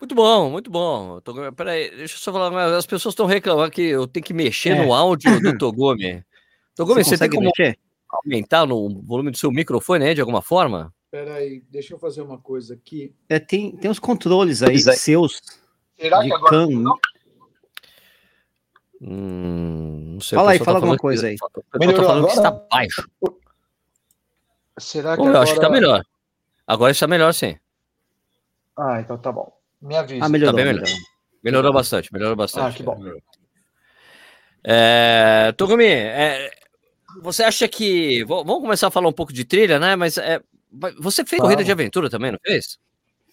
muito 0.00 0.14
bom, 0.14 0.50
muito 0.50 0.70
bom. 0.70 1.20
Tô... 1.20 1.52
Peraí, 1.52 1.90
deixa 1.90 2.14
eu 2.14 2.18
só 2.18 2.32
falar, 2.32 2.76
as 2.76 2.86
pessoas 2.86 3.12
estão 3.12 3.26
reclamando 3.26 3.70
que 3.70 3.82
eu 3.82 4.06
tenho 4.06 4.24
que 4.24 4.34
mexer 4.34 4.70
é. 4.70 4.84
no 4.84 4.92
áudio 4.92 5.40
do 5.40 5.56
Togumi. 5.58 6.22
Togumi, 6.76 7.02
você, 7.02 7.16
você 7.16 7.18
tem 7.18 7.30
como 7.30 7.46
mexer? 7.46 7.78
aumentar 8.08 8.66
no 8.66 9.02
volume 9.02 9.30
do 9.30 9.36
seu 9.36 9.50
microfone 9.50 10.04
aí, 10.04 10.14
de 10.14 10.20
alguma 10.20 10.40
forma? 10.40 10.94
Peraí, 11.10 11.62
deixa 11.70 11.94
eu 11.94 11.98
fazer 11.98 12.20
uma 12.20 12.38
coisa 12.38 12.74
aqui. 12.74 13.14
É, 13.28 13.38
tem, 13.38 13.74
tem 13.76 13.90
uns 13.90 13.98
controles 13.98 14.62
aí 14.62 14.78
seus. 14.78 15.40
Será 15.98 16.22
que 16.22 16.32
agora 16.32 16.66
não? 16.66 16.98
Hum, 19.00 20.14
não 20.14 20.20
sei, 20.20 20.36
fala 20.36 20.50
aí, 20.50 20.58
fala 20.58 20.78
alguma 20.78 20.96
coisa 20.96 21.28
aí. 21.28 21.36
Eu 21.80 21.94
tô 21.94 22.02
falando 22.02 22.26
agora? 22.26 22.26
que 22.26 22.32
está 22.32 22.50
baixo. 22.50 23.10
Será 24.78 25.12
que 25.12 25.16
Pô, 25.16 25.22
agora... 25.22 25.38
Eu 25.38 25.42
acho 25.42 25.52
que 25.52 25.58
está 25.58 25.70
melhor. 25.70 26.04
Agora 26.66 26.92
está 26.92 27.06
melhor, 27.06 27.32
sim. 27.32 27.56
Ah, 28.76 29.00
então 29.00 29.16
tá 29.16 29.32
bom. 29.32 29.50
Me 29.80 29.96
avisa. 29.96 30.24
Ah, 30.24 30.28
melhorou, 30.28 30.54
tá 30.54 30.56
melhorou. 30.62 30.82
melhorou. 30.82 31.04
melhorou 31.42 31.72
bastante, 31.72 32.12
melhorou 32.12 32.36
bastante. 32.36 32.66
Ah, 32.66 32.76
que 32.76 32.82
bom. 32.82 33.00
É, 34.62 35.52
Togumi, 35.56 35.86
é, 35.86 36.50
você 37.22 37.44
acha 37.44 37.66
que. 37.66 38.24
Vamos 38.24 38.60
começar 38.60 38.88
a 38.88 38.90
falar 38.90 39.08
um 39.08 39.12
pouco 39.12 39.32
de 39.32 39.44
trilha, 39.44 39.78
né? 39.78 39.96
Mas 39.96 40.18
é, 40.18 40.42
você 40.98 41.24
fez 41.24 41.40
corrida 41.40 41.64
de 41.64 41.72
aventura 41.72 42.10
também, 42.10 42.32
não 42.32 42.38
fez? 42.44 42.78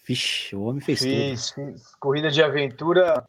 Vixe, 0.06 0.54
o 0.54 0.62
homem 0.62 0.80
fez 0.80 1.00
fiz, 1.00 1.50
tudo. 1.50 1.72
Fiz 1.72 1.94
corrida 1.98 2.30
de 2.30 2.42
aventura 2.42 3.24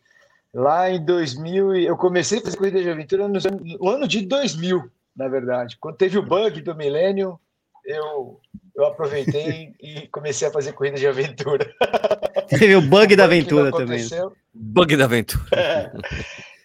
lá 0.53 0.89
em 0.89 1.03
2000. 1.03 1.75
Eu 1.75 1.97
comecei 1.97 2.39
a 2.39 2.41
fazer 2.41 2.57
corrida 2.57 2.81
de 2.81 2.89
aventura 2.89 3.27
no, 3.27 3.39
no 3.39 3.89
ano 3.89 4.07
de 4.07 4.21
2000, 4.21 4.89
na 5.15 5.27
verdade. 5.27 5.77
Quando 5.79 5.97
teve 5.97 6.17
o 6.17 6.23
bug 6.23 6.61
do 6.61 6.75
milênio, 6.75 7.39
eu, 7.83 8.39
eu 8.75 8.85
aproveitei 8.85 9.73
e 9.81 10.07
comecei 10.07 10.47
a 10.47 10.51
fazer 10.51 10.73
corrida 10.73 10.97
de 10.97 11.07
aventura. 11.07 11.67
Teve 12.47 12.75
o 12.75 12.81
bug 12.81 13.15
da 13.15 13.25
aventura 13.25 13.71
também. 13.71 14.05
Bug 14.53 14.95
da 14.95 15.05
aventura. 15.05 15.45
É. 15.53 15.91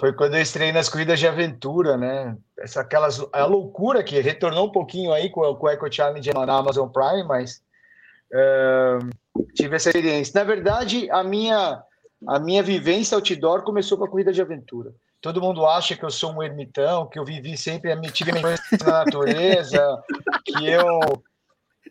Foi 0.00 0.14
quando 0.14 0.34
eu 0.34 0.40
estreiei 0.40 0.72
nas 0.72 0.88
corridas 0.88 1.20
de 1.20 1.28
aventura, 1.28 1.94
né? 1.94 2.34
Essa, 2.58 2.80
aquelas, 2.80 3.22
a 3.34 3.44
loucura 3.44 4.02
que 4.02 4.18
retornou 4.18 4.68
um 4.68 4.72
pouquinho 4.72 5.12
aí 5.12 5.28
com, 5.28 5.54
com 5.54 5.66
o 5.66 5.68
Eco 5.68 5.92
Challenge 5.92 6.32
na 6.32 6.54
Amazon 6.54 6.88
Prime, 6.88 7.22
mas 7.24 7.62
uh, 8.32 9.44
tive 9.54 9.76
essa 9.76 9.90
experiência. 9.90 10.32
Na 10.40 10.44
verdade, 10.44 11.10
a 11.10 11.22
minha, 11.22 11.82
a 12.26 12.38
minha 12.38 12.62
vivência 12.62 13.14
outdoor 13.14 13.62
começou 13.62 13.98
com 13.98 14.04
a 14.04 14.08
corrida 14.08 14.32
de 14.32 14.40
aventura. 14.40 14.94
Todo 15.20 15.42
mundo 15.42 15.66
acha 15.66 15.94
que 15.94 16.02
eu 16.02 16.10
sou 16.10 16.32
um 16.32 16.42
ermitão, 16.42 17.06
que 17.06 17.18
eu 17.18 17.24
vivi 17.26 17.54
sempre, 17.58 17.94
tive 18.10 18.32
minha 18.32 18.56
na 18.82 19.04
natureza, 19.04 20.02
que 20.46 20.66
eu, 20.66 20.98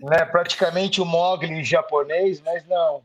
né, 0.02 0.26
praticamente 0.26 1.00
o 1.00 1.04
um 1.04 1.08
Mogli 1.08 1.64
japonês, 1.64 2.42
mas 2.42 2.66
não. 2.66 3.04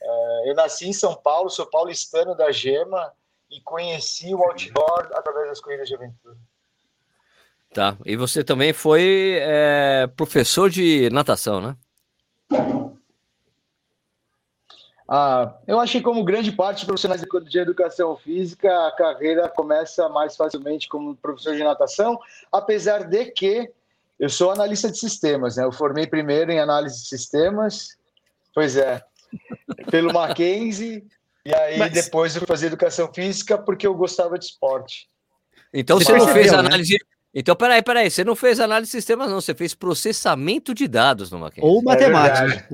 Uh, 0.00 0.46
eu 0.46 0.54
nasci 0.54 0.88
em 0.88 0.92
São 0.92 1.16
Paulo, 1.16 1.50
sou 1.50 1.66
paulistano 1.66 2.36
da 2.36 2.52
Gema, 2.52 3.12
e 3.50 3.60
conheci 3.60 4.34
o 4.34 4.42
outdoor 4.42 5.08
através 5.14 5.48
das 5.48 5.60
corridas 5.60 5.88
de 5.88 5.94
aventura. 5.94 6.36
Tá. 7.72 7.96
E 8.04 8.16
você 8.16 8.42
também 8.42 8.72
foi 8.72 9.38
é, 9.40 10.06
professor 10.16 10.70
de 10.70 11.10
natação, 11.10 11.60
né? 11.60 11.76
Ah, 15.08 15.54
eu 15.66 15.78
acho 15.78 15.92
que 15.92 16.02
como 16.02 16.24
grande 16.24 16.50
parte 16.50 16.78
dos 16.78 16.84
profissionais 16.84 17.22
de 17.22 17.58
educação 17.58 18.16
física, 18.16 18.88
a 18.88 18.92
carreira 18.92 19.48
começa 19.48 20.08
mais 20.08 20.36
facilmente 20.36 20.88
como 20.88 21.14
professor 21.16 21.54
de 21.54 21.62
natação, 21.62 22.18
apesar 22.50 23.04
de 23.04 23.26
que 23.26 23.70
eu 24.18 24.28
sou 24.28 24.50
analista 24.50 24.90
de 24.90 24.98
sistemas, 24.98 25.56
né? 25.56 25.64
Eu 25.64 25.70
formei 25.70 26.06
primeiro 26.06 26.50
em 26.50 26.58
análise 26.58 27.02
de 27.02 27.08
sistemas, 27.08 27.96
pois 28.52 28.76
é, 28.76 29.00
pelo 29.90 30.12
Mackenzie, 30.12 31.06
e 31.46 31.54
aí 31.54 31.78
Mas... 31.78 31.92
depois 31.92 32.34
eu 32.34 32.40
fui 32.40 32.48
fazer 32.48 32.66
educação 32.66 33.08
física 33.14 33.56
porque 33.56 33.86
eu 33.86 33.94
gostava 33.94 34.36
de 34.36 34.46
esporte. 34.46 35.08
Então 35.72 35.96
você, 35.96 36.12
não 36.12 36.26
fez 36.26 36.50
né? 36.50 36.58
análise. 36.58 36.94
Né? 36.94 36.98
Então, 37.32 37.54
peraí, 37.54 37.82
peraí, 37.82 38.10
você 38.10 38.24
não 38.24 38.34
fez 38.34 38.58
análise 38.58 38.90
de 38.90 38.96
sistemas, 38.96 39.28
não, 39.30 39.40
você 39.40 39.54
fez 39.54 39.72
processamento 39.72 40.74
de 40.74 40.88
dados 40.88 41.30
no 41.30 41.38
Mackenzie. 41.38 41.70
Ou 41.70 41.82
matemática. 41.82 42.68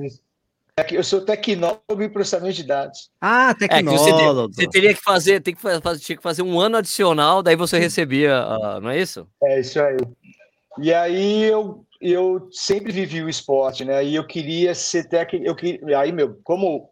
É, 0.75 0.83
que 0.83 0.95
eu 0.95 1.03
sou 1.03 1.21
tecnólogo 1.21 2.01
em 2.01 2.09
processamento 2.09 2.55
de 2.55 2.63
dados. 2.63 3.11
Ah, 3.21 3.53
tecnólogo. 3.53 3.91
É 3.93 4.47
você, 4.47 4.53
você, 4.55 4.69
teria 4.69 4.93
que 4.95 5.03
fazer, 5.03 5.39
tem 5.41 5.53
que 5.53 5.61
fazer, 5.61 5.99
tinha 5.99 6.17
que 6.17 6.23
fazer 6.23 6.41
um 6.41 6.59
ano 6.59 6.77
adicional, 6.77 7.43
daí 7.43 7.55
você 7.55 7.77
recebia, 7.77 8.43
uh, 8.43 8.81
não 8.81 8.89
é 8.89 8.99
isso? 8.99 9.27
É 9.43 9.59
isso 9.59 9.79
aí. 9.79 9.97
E 10.79 10.91
aí 10.91 11.43
eu, 11.43 11.85
eu 12.01 12.49
sempre 12.51 12.91
vivi 12.91 13.21
o 13.21 13.29
esporte, 13.29 13.85
né? 13.85 14.03
E 14.03 14.15
eu 14.15 14.25
queria 14.25 14.73
ser 14.73 15.07
técnico, 15.07 15.45
eu 15.45 15.55
queria, 15.55 15.99
aí 15.99 16.11
meu, 16.11 16.39
como 16.43 16.89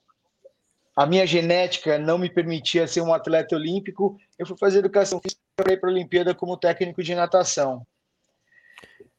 a 1.01 1.05
minha 1.08 1.25
genética 1.25 1.98
não 1.98 2.20
me 2.20 2.29
permitia 2.29 2.86
ser 2.86 3.01
um 3.01 3.12
atleta 3.12 3.55
olímpico, 3.55 4.17
eu 4.38 4.46
fui 4.46 4.55
fazer 4.55 4.79
educação 4.79 5.20
física 5.20 5.41
para 5.55 5.74
ir 5.74 5.77
para 5.77 5.89
a 5.89 5.93
Olimpíada 5.93 6.36
como 6.36 6.55
técnico 6.55 7.01
de 7.01 7.15
natação. 7.15 7.88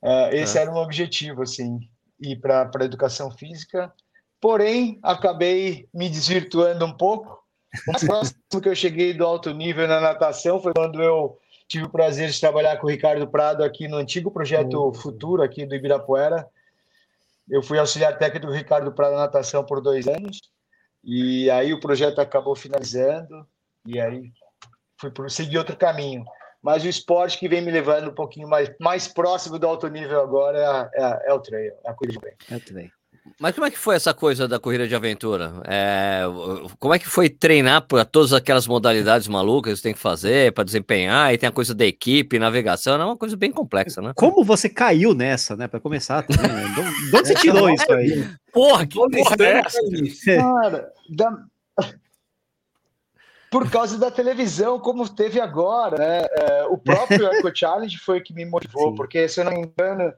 Uh, 0.00 0.30
esse 0.30 0.56
ah. 0.58 0.62
era 0.62 0.70
meu 0.70 0.80
objetivo, 0.80 1.42
assim, 1.42 1.80
ir 2.20 2.36
para 2.36 2.70
a 2.72 2.84
educação 2.84 3.32
física. 3.32 3.92
Porém, 4.40 5.00
acabei 5.02 5.88
me 5.92 6.08
desvirtuando 6.08 6.86
um 6.86 6.96
pouco. 6.96 7.42
O 7.88 7.90
mais 7.90 8.04
próximo 8.04 8.60
que 8.62 8.68
eu 8.68 8.76
cheguei 8.76 9.12
do 9.12 9.26
alto 9.26 9.52
nível 9.52 9.88
na 9.88 10.00
natação 10.00 10.60
foi 10.60 10.72
quando 10.72 11.02
eu 11.02 11.36
tive 11.66 11.86
o 11.86 11.90
prazer 11.90 12.30
de 12.30 12.38
trabalhar 12.38 12.76
com 12.76 12.86
o 12.86 12.90
Ricardo 12.90 13.26
Prado 13.26 13.64
aqui 13.64 13.88
no 13.88 13.96
antigo 13.96 14.30
projeto 14.30 14.74
uhum. 14.74 14.94
Futuro, 14.94 15.42
aqui 15.42 15.66
do 15.66 15.74
Ibirapuera. 15.74 16.46
Eu 17.50 17.60
fui 17.60 17.76
auxiliar 17.76 18.18
técnico 18.18 18.46
do 18.46 18.52
Ricardo 18.52 18.92
Prado 18.92 19.16
na 19.16 19.22
natação 19.22 19.64
por 19.64 19.80
dois 19.80 20.06
anos. 20.06 20.52
E 21.04 21.50
aí 21.50 21.72
o 21.72 21.80
projeto 21.80 22.20
acabou 22.20 22.54
finalizando, 22.54 23.46
e 23.84 24.00
aí 24.00 24.32
fui 25.00 25.10
seguir 25.28 25.58
outro 25.58 25.76
caminho. 25.76 26.24
Mas 26.62 26.84
o 26.84 26.88
esporte 26.88 27.38
que 27.38 27.48
vem 27.48 27.60
me 27.60 27.72
levando 27.72 28.10
um 28.10 28.14
pouquinho 28.14 28.48
mais, 28.48 28.72
mais 28.78 29.08
próximo 29.08 29.58
do 29.58 29.66
alto 29.66 29.88
nível 29.88 30.20
agora 30.20 30.90
é, 30.94 31.02
é, 31.02 31.30
é 31.30 31.32
o 31.32 31.40
trail, 31.40 31.72
é 31.84 31.90
a 31.90 31.94
corrida 31.94 32.18
de 32.18 32.24
bem. 32.24 32.34
É 32.50 32.56
o 32.56 32.60
trail. 32.60 32.92
Mas 33.38 33.54
como 33.54 33.66
é 33.66 33.70
que 33.70 33.78
foi 33.78 33.94
essa 33.94 34.12
coisa 34.12 34.48
da 34.48 34.58
corrida 34.58 34.86
de 34.86 34.94
aventura? 34.94 35.52
É, 35.66 36.22
como 36.78 36.92
é 36.92 36.98
que 36.98 37.08
foi 37.08 37.28
treinar 37.28 37.82
para 37.82 38.04
todas 38.04 38.32
aquelas 38.32 38.66
modalidades 38.66 39.28
malucas 39.28 39.74
que 39.74 39.76
você 39.78 39.82
tem 39.82 39.94
que 39.94 40.00
fazer 40.00 40.52
para 40.52 40.64
desempenhar? 40.64 41.32
E 41.32 41.38
tem 41.38 41.48
a 41.48 41.52
coisa 41.52 41.72
da 41.72 41.84
equipe, 41.84 42.38
navegação, 42.38 43.00
é 43.00 43.04
uma 43.04 43.16
coisa 43.16 43.36
bem 43.36 43.52
complexa, 43.52 44.02
né? 44.02 44.12
Como 44.16 44.44
você 44.44 44.68
caiu 44.68 45.14
nessa, 45.14 45.56
né? 45.56 45.68
Para 45.68 45.78
começar 45.78 46.22
também. 46.24 46.50
Né? 46.50 46.64
De 46.74 47.16
onde 47.16 47.28
você 47.28 47.34
tirou 47.34 47.70
isso 47.70 47.92
aí? 47.92 48.28
Porra, 48.52 48.86
que 48.86 48.94
porra 48.96 49.36
é 49.38 49.58
essa? 49.60 49.78
Cara, 50.36 50.92
da... 51.08 51.38
por 53.52 53.70
causa 53.70 53.98
da 53.98 54.10
televisão, 54.10 54.80
como 54.80 55.08
teve 55.08 55.40
agora, 55.40 55.96
né? 55.96 56.26
É, 56.32 56.64
o 56.64 56.76
próprio 56.76 57.26
Eco 57.32 57.56
Challenge 57.56 57.96
foi 57.98 58.20
que 58.20 58.34
me 58.34 58.44
motivou, 58.44 58.90
Sim. 58.90 58.96
porque 58.96 59.28
se 59.28 59.40
eu 59.40 59.44
não 59.44 59.52
me 59.52 59.60
engano 59.60 60.12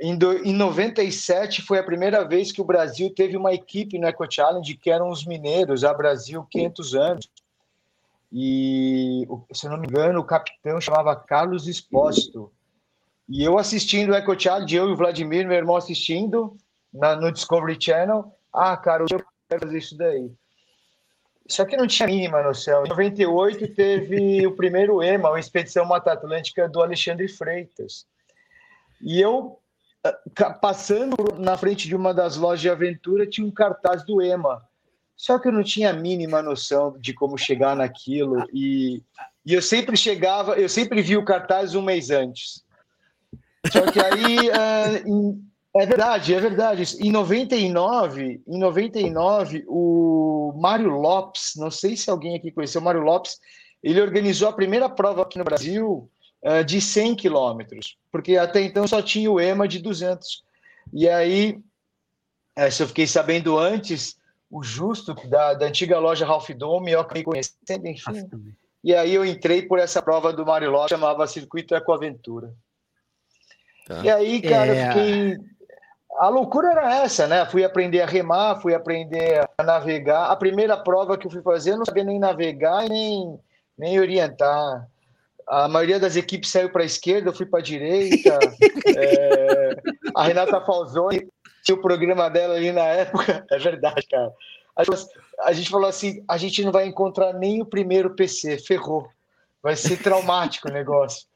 em, 0.00 0.16
do, 0.16 0.32
em 0.32 0.54
97 0.54 1.60
foi 1.62 1.78
a 1.78 1.84
primeira 1.84 2.24
vez 2.24 2.50
que 2.50 2.60
o 2.60 2.64
Brasil 2.64 3.12
teve 3.14 3.36
uma 3.36 3.52
equipe 3.52 3.98
no 3.98 4.06
Eco 4.06 4.26
Challenge 4.30 4.76
que 4.76 4.90
eram 4.90 5.10
os 5.10 5.26
mineiros, 5.26 5.84
a 5.84 5.92
Brasil 5.92 6.46
500 6.50 6.94
anos. 6.94 7.28
E, 8.32 9.28
se 9.52 9.68
não 9.68 9.76
me 9.76 9.86
engano, 9.86 10.20
o 10.20 10.24
capitão 10.24 10.80
chamava 10.80 11.14
Carlos 11.14 11.68
Espósito. 11.68 12.50
E 13.28 13.44
eu 13.44 13.58
assistindo 13.58 14.10
o 14.10 14.14
Eco 14.14 14.38
Challenge, 14.38 14.74
eu 14.74 14.88
e 14.88 14.92
o 14.92 14.96
Vladimir, 14.96 15.46
meu 15.46 15.56
irmão, 15.56 15.76
assistindo 15.76 16.56
na, 16.92 17.14
no 17.14 17.30
Discovery 17.30 17.76
Channel. 17.78 18.32
Ah, 18.52 18.76
cara, 18.76 19.02
eu 19.02 19.06
quero 19.06 19.60
fazer 19.60 19.78
isso 19.78 19.96
daí. 19.98 20.32
Só 21.46 21.64
que 21.64 21.76
não 21.76 21.86
tinha 21.86 22.06
mínima 22.06 22.42
noção. 22.42 22.86
Em 22.86 22.88
98 22.88 23.74
teve 23.74 24.46
o 24.46 24.56
primeiro 24.56 25.02
EMA, 25.02 25.34
a 25.34 25.38
Expedição 25.38 25.84
Mata 25.84 26.12
Atlântica 26.12 26.68
do 26.68 26.80
Alexandre 26.80 27.28
Freitas. 27.28 28.06
E 29.02 29.20
eu 29.20 29.59
passando 30.60 31.16
na 31.38 31.56
frente 31.56 31.86
de 31.86 31.94
uma 31.94 32.14
das 32.14 32.36
lojas 32.36 32.60
de 32.60 32.70
aventura, 32.70 33.26
tinha 33.26 33.46
um 33.46 33.50
cartaz 33.50 34.04
do 34.04 34.22
EMA. 34.22 34.62
Só 35.16 35.38
que 35.38 35.48
eu 35.48 35.52
não 35.52 35.62
tinha 35.62 35.90
a 35.90 35.94
mínima 35.94 36.40
noção 36.40 36.96
de 36.98 37.12
como 37.12 37.36
chegar 37.36 37.76
naquilo. 37.76 38.46
E, 38.52 39.02
e 39.44 39.52
eu 39.52 39.60
sempre 39.60 39.96
chegava, 39.96 40.54
eu 40.54 40.68
sempre 40.68 41.02
vi 41.02 41.16
o 41.16 41.24
cartaz 41.24 41.74
um 41.74 41.82
mês 41.82 42.10
antes. 42.10 42.64
Só 43.70 43.90
que 43.90 44.00
aí. 44.00 44.48
é, 45.76 45.82
é 45.82 45.86
verdade, 45.86 46.34
é 46.34 46.40
verdade. 46.40 46.96
Em 46.98 47.12
99, 47.12 48.42
em 48.46 48.58
99, 48.58 49.64
o 49.68 50.52
Mário 50.56 50.90
Lopes, 50.90 51.52
não 51.56 51.70
sei 51.70 51.96
se 51.96 52.10
alguém 52.10 52.34
aqui 52.34 52.50
conheceu 52.50 52.80
o 52.80 52.84
Mário 52.84 53.02
Lopes, 53.02 53.38
ele 53.82 54.00
organizou 54.00 54.48
a 54.48 54.52
primeira 54.52 54.88
prova 54.88 55.22
aqui 55.22 55.38
no 55.38 55.44
Brasil 55.44 56.10
uh, 56.42 56.64
de 56.64 56.80
100 56.80 57.14
quilômetros, 57.16 57.96
porque 58.10 58.36
até 58.36 58.60
então 58.60 58.86
só 58.86 59.00
tinha 59.02 59.30
o 59.30 59.40
EMA 59.40 59.66
de 59.66 59.78
200. 59.78 60.44
E 60.92 61.08
aí, 61.08 61.58
uh, 62.58 62.70
se 62.70 62.82
eu 62.82 62.88
fiquei 62.88 63.06
sabendo 63.06 63.58
antes, 63.58 64.16
o 64.50 64.62
Justo, 64.62 65.14
da, 65.28 65.54
da 65.54 65.66
antiga 65.66 65.98
loja 65.98 66.26
Ralph 66.26 66.50
Dome, 66.50 66.90
eu 66.90 67.00
acabei 67.00 67.22
conhecendo, 67.22 67.86
enfim. 67.86 68.28
E 68.82 68.94
aí 68.94 69.14
eu 69.14 69.24
entrei 69.24 69.62
por 69.62 69.78
essa 69.78 70.00
prova 70.00 70.32
do 70.32 70.42
Lopes, 70.42 70.88
chamava 70.88 71.26
Circuito 71.26 71.74
Ecoaventura. 71.74 72.52
Tá. 73.86 74.00
E 74.02 74.10
aí, 74.10 74.40
cara, 74.40 74.74
é... 74.74 74.82
eu 74.82 74.88
fiquei 74.88 75.50
a 76.18 76.28
loucura 76.28 76.72
era 76.72 77.02
essa, 77.02 77.26
né? 77.26 77.46
Fui 77.46 77.64
aprender 77.64 78.02
a 78.02 78.06
remar, 78.06 78.60
fui 78.60 78.74
aprender 78.74 79.48
a 79.56 79.62
navegar. 79.62 80.26
A 80.26 80.36
primeira 80.36 80.76
prova 80.76 81.16
que 81.16 81.26
eu 81.26 81.30
fui 81.30 81.40
fazer, 81.40 81.72
eu 81.72 81.78
não 81.78 81.84
sabia 81.84 82.04
nem 82.04 82.18
navegar 82.18 82.86
nem, 82.88 83.40
nem 83.78 83.98
orientar 83.98 84.86
a 85.50 85.66
maioria 85.66 85.98
das 85.98 86.14
equipes 86.14 86.48
saiu 86.48 86.70
para 86.70 86.82
a 86.82 86.86
esquerda, 86.86 87.30
eu 87.30 87.34
fui 87.34 87.44
para 87.44 87.58
a 87.58 87.62
direita. 87.62 88.38
é, 88.96 89.76
a 90.14 90.22
Renata 90.22 90.60
Falzoni 90.60 91.28
tinha 91.64 91.74
o 91.74 91.82
programa 91.82 92.30
dela 92.30 92.54
ali 92.54 92.70
na 92.70 92.84
época. 92.84 93.44
É 93.50 93.58
verdade, 93.58 94.06
cara. 94.08 94.32
A 95.40 95.52
gente 95.52 95.68
falou 95.68 95.88
assim: 95.88 96.24
a 96.28 96.36
gente 96.36 96.64
não 96.64 96.70
vai 96.70 96.86
encontrar 96.86 97.32
nem 97.32 97.60
o 97.60 97.66
primeiro 97.66 98.14
PC, 98.14 98.58
ferrou. 98.58 99.08
Vai 99.60 99.74
ser 99.74 100.00
traumático 100.00 100.68
o 100.68 100.72
negócio. 100.72 101.26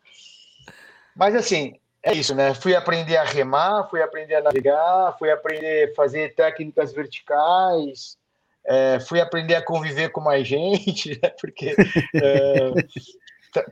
Mas 1.17 1.35
assim, 1.35 1.75
é 2.01 2.13
isso, 2.13 2.37
né? 2.37 2.55
Fui 2.55 2.75
aprender 2.75 3.17
a 3.17 3.25
remar, 3.25 3.89
fui 3.91 4.01
aprender 4.01 4.37
a 4.37 4.43
navegar, 4.43 5.17
fui 5.19 5.31
aprender 5.31 5.91
a 5.91 5.95
fazer 5.95 6.35
técnicas 6.35 6.93
verticais, 6.93 8.17
é, 8.65 9.01
fui 9.01 9.21
aprender 9.21 9.57
a 9.57 9.65
conviver 9.65 10.11
com 10.11 10.21
mais 10.21 10.47
gente, 10.47 11.11
né? 11.23 11.31
porque 11.41 11.75
é, 12.15 12.71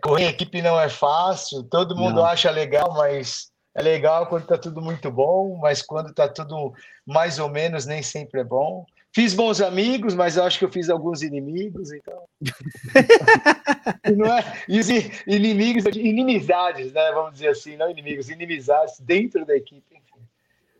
correr 0.03 0.25
em 0.25 0.29
equipe 0.29 0.62
não 0.62 0.81
é 0.81 0.89
fácil, 0.89 1.62
todo 1.65 1.97
mundo 1.97 2.17
não. 2.17 2.25
acha 2.25 2.51
legal, 2.51 2.93
mas 2.95 3.51
é 3.75 3.83
legal 3.83 4.27
quando 4.27 4.47
tá 4.47 4.59
tudo 4.59 4.81
muito 4.81 5.11
bom, 5.11 5.59
mas 5.61 5.83
quando 5.83 6.12
tá 6.12 6.29
tudo 6.29 6.75
mais 7.07 7.39
ou 7.39 7.49
menos, 7.49 7.87
nem 7.87 8.03
sempre 8.03 8.41
é 8.41 8.45
bom. 8.45 8.85
Fiz 9.15 9.35
bons 9.35 9.61
amigos, 9.61 10.15
mas 10.15 10.37
eu 10.37 10.45
acho 10.45 10.59
que 10.59 10.65
eu 10.65 10.73
fiz 10.73 10.89
alguns 10.89 11.21
inimigos, 11.23 11.93
então. 11.93 12.25
não 14.17 14.35
é? 14.35 14.62
E 14.67 14.81
os 14.81 14.89
inimigos, 15.27 15.85
inimizades, 15.95 16.93
né? 16.93 17.12
Vamos 17.12 17.35
dizer 17.35 17.49
assim, 17.49 17.77
não 17.77 17.91
inimigos, 17.91 18.31
inimizades 18.31 18.99
dentro 19.01 19.45
da 19.45 19.55
equipe, 19.55 19.85
enfim. 19.95 20.27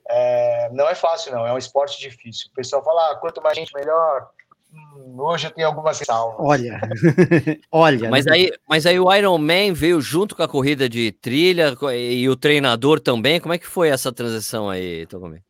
É, 0.09 0.71
não 0.73 0.89
é 0.89 0.95
fácil, 0.95 1.33
não. 1.33 1.47
É 1.47 1.53
um 1.53 1.59
esporte 1.59 2.01
difícil. 2.01 2.49
O 2.51 2.55
pessoal 2.55 2.83
fala, 2.83 3.13
ah, 3.13 3.17
quanto 3.17 3.43
mais 3.43 3.57
gente, 3.57 3.75
melhor. 3.75 4.31
Hum, 4.73 5.17
hoje 5.19 5.47
eu 5.47 5.51
tenho 5.51 5.69
algumas 5.69 5.99
salvas. 5.99 6.37
Olha, 6.39 6.81
olha. 7.71 8.11
Mas 8.11 8.25
né? 8.25 8.33
aí, 8.33 8.53
mas 8.69 8.87
aí 8.87 8.99
o 8.99 9.13
Iron 9.15 9.39
Man 9.39 9.75
veio 9.75 10.01
junto 10.01 10.35
com 10.35 10.43
a 10.43 10.49
corrida 10.49 10.89
de 10.89 11.13
trilha 11.13 11.75
e 11.95 12.29
o 12.29 12.37
treinador 12.37 12.99
também. 12.99 13.41
Como 13.41 13.53
é 13.53 13.59
que 13.59 13.67
foi 13.67 13.89
essa 13.89 14.13
transição 14.13 14.71
aí, 14.71 15.07
Togumi? 15.07 15.43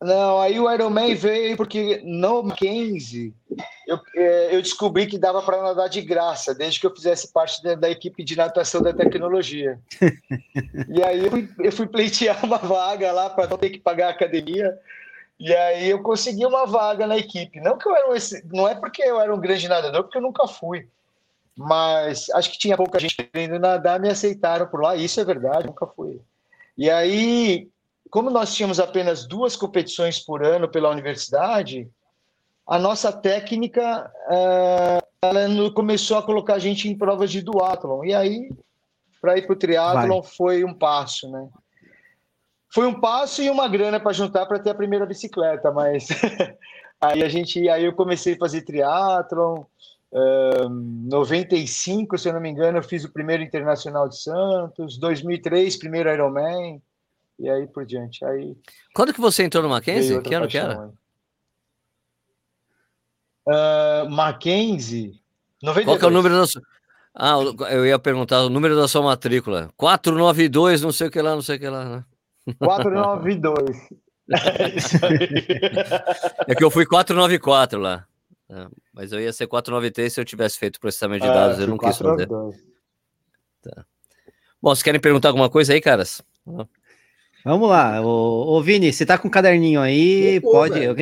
Não, 0.00 0.40
aí 0.40 0.58
o 0.58 0.72
Ironman 0.72 1.14
veio 1.14 1.54
porque 1.54 2.00
no 2.02 2.42
Mackenzie 2.42 3.34
eu, 3.86 4.00
é, 4.16 4.56
eu 4.56 4.62
descobri 4.62 5.06
que 5.06 5.18
dava 5.18 5.42
para 5.42 5.62
nadar 5.62 5.88
de 5.88 6.00
graça, 6.00 6.54
desde 6.54 6.80
que 6.80 6.86
eu 6.86 6.94
fizesse 6.94 7.30
parte 7.30 7.62
da, 7.62 7.74
da 7.74 7.90
equipe 7.90 8.24
de 8.24 8.36
natação 8.36 8.80
da 8.80 8.94
tecnologia. 8.94 9.78
e 10.88 11.02
aí 11.02 11.26
eu 11.26 11.30
fui, 11.30 11.48
eu 11.58 11.72
fui 11.72 11.86
pleitear 11.86 12.42
uma 12.42 12.56
vaga 12.56 13.12
lá 13.12 13.28
para 13.28 13.48
não 13.48 13.58
ter 13.58 13.68
que 13.68 13.78
pagar 13.78 14.06
a 14.06 14.10
academia. 14.10 14.78
E 15.40 15.52
aí 15.52 15.90
eu 15.90 16.02
consegui 16.02 16.46
uma 16.46 16.66
vaga 16.66 17.06
na 17.06 17.16
equipe. 17.16 17.60
Não 17.60 17.76
que 17.76 17.88
eu 17.88 17.96
era 17.96 18.16
esse, 18.16 18.46
não 18.52 18.68
é 18.68 18.74
porque 18.74 19.02
eu 19.02 19.20
era 19.20 19.34
um 19.34 19.40
grande 19.40 19.66
nadador, 19.66 20.04
porque 20.04 20.18
eu 20.18 20.22
nunca 20.22 20.46
fui. 20.46 20.86
Mas 21.56 22.30
acho 22.30 22.52
que 22.52 22.58
tinha 22.58 22.76
pouca 22.76 23.00
gente 23.00 23.16
querendo 23.16 23.58
nadar, 23.58 23.98
me 23.98 24.08
aceitaram 24.08 24.68
por 24.68 24.82
lá. 24.82 24.94
Isso 24.94 25.20
é 25.20 25.24
verdade, 25.24 25.66
nunca 25.66 25.86
fui. 25.86 26.20
E 26.76 26.88
aí 26.88 27.68
como 28.10 28.28
nós 28.28 28.54
tínhamos 28.54 28.80
apenas 28.80 29.26
duas 29.26 29.56
competições 29.56 30.18
por 30.18 30.44
ano 30.44 30.68
pela 30.68 30.90
universidade, 30.90 31.88
a 32.66 32.78
nossa 32.78 33.12
técnica 33.12 34.12
uh, 34.26 35.06
ela 35.22 35.72
começou 35.72 36.18
a 36.18 36.22
colocar 36.22 36.54
a 36.54 36.58
gente 36.58 36.88
em 36.88 36.98
provas 36.98 37.30
de 37.30 37.40
duatlon. 37.40 38.04
E 38.04 38.14
aí, 38.14 38.50
para 39.20 39.38
ir 39.38 39.46
para 39.46 39.52
o 39.52 39.58
triatlon, 39.58 40.22
foi 40.22 40.64
um 40.64 40.74
passo, 40.74 41.30
né? 41.30 41.48
Foi 42.72 42.86
um 42.86 43.00
passo 43.00 43.42
e 43.42 43.50
uma 43.50 43.66
grana 43.68 43.98
para 43.98 44.12
juntar 44.12 44.46
para 44.46 44.58
ter 44.58 44.70
a 44.70 44.74
primeira 44.74 45.04
bicicleta, 45.04 45.72
mas 45.72 46.08
aí 47.00 47.22
a 47.22 47.28
gente, 47.28 47.68
aí 47.68 47.84
eu 47.84 47.92
comecei 47.92 48.34
a 48.34 48.38
fazer 48.38 48.62
triatlon. 48.62 49.64
Uh, 50.12 50.68
95, 50.68 52.18
se 52.18 52.28
eu 52.28 52.32
não 52.32 52.40
me 52.40 52.48
engano, 52.48 52.78
eu 52.78 52.82
fiz 52.82 53.04
o 53.04 53.12
primeiro 53.12 53.42
internacional 53.42 54.08
de 54.08 54.20
Santos. 54.20 54.98
2003, 54.98 55.76
primeiro 55.76 56.10
Ironman 56.10 56.80
e 57.38 57.48
aí 57.48 57.66
por 57.66 57.84
diante. 57.84 58.24
Aí, 58.24 58.56
Quando 58.94 59.12
que 59.12 59.20
você 59.20 59.44
entrou 59.44 59.62
no 59.62 59.68
Mackenzie? 59.68 60.20
Que 60.20 60.34
ano 60.34 60.46
que 60.46 60.58
era? 60.58 60.92
Uh, 63.46 64.10
Mackenzie, 64.10 65.20
92. 65.62 65.86
Qual 65.86 65.98
que 65.98 66.04
é 66.04 66.08
o 66.08 66.10
número 66.10 66.36
da 66.36 66.46
sua... 66.46 66.62
Ah, 67.12 67.34
eu 67.72 67.84
ia 67.84 67.98
perguntar 67.98 68.42
o 68.44 68.48
número 68.48 68.76
da 68.76 68.86
sua 68.86 69.02
matrícula. 69.02 69.70
492, 69.76 70.82
não 70.82 70.92
sei 70.92 71.08
o 71.08 71.10
que 71.10 71.20
lá, 71.20 71.34
não 71.34 71.42
sei 71.42 71.56
o 71.56 71.58
que 71.58 71.68
lá, 71.68 71.84
né? 71.84 72.04
492. 72.58 73.76
é 76.46 76.54
que 76.54 76.64
eu 76.64 76.70
fui 76.70 76.86
494 76.86 77.80
lá. 77.80 78.06
É, 78.48 78.66
mas 78.92 79.12
eu 79.12 79.20
ia 79.20 79.32
ser 79.32 79.46
493 79.46 80.12
se 80.12 80.20
eu 80.20 80.24
tivesse 80.24 80.58
feito 80.58 80.80
processamento 80.80 81.24
de 81.24 81.32
dados. 81.32 81.58
É, 81.58 81.62
eu 81.62 81.68
não 81.68 81.78
quis 81.78 81.96
fazer. 81.96 82.28
Tá. 82.28 83.84
Bom, 84.60 84.74
vocês 84.74 84.82
querem 84.82 85.00
perguntar 85.00 85.28
alguma 85.28 85.48
coisa 85.48 85.72
aí, 85.72 85.80
caras? 85.80 86.20
Vamos 87.44 87.68
lá, 87.68 88.02
ô, 88.02 88.56
ô 88.56 88.62
Vini, 88.62 88.92
você 88.92 89.06
tá 89.06 89.16
com 89.16 89.28
um 89.28 89.30
caderninho 89.30 89.80
aí, 89.80 90.40
Pô, 90.40 90.50
pode. 90.50 90.82
Eu, 90.82 90.94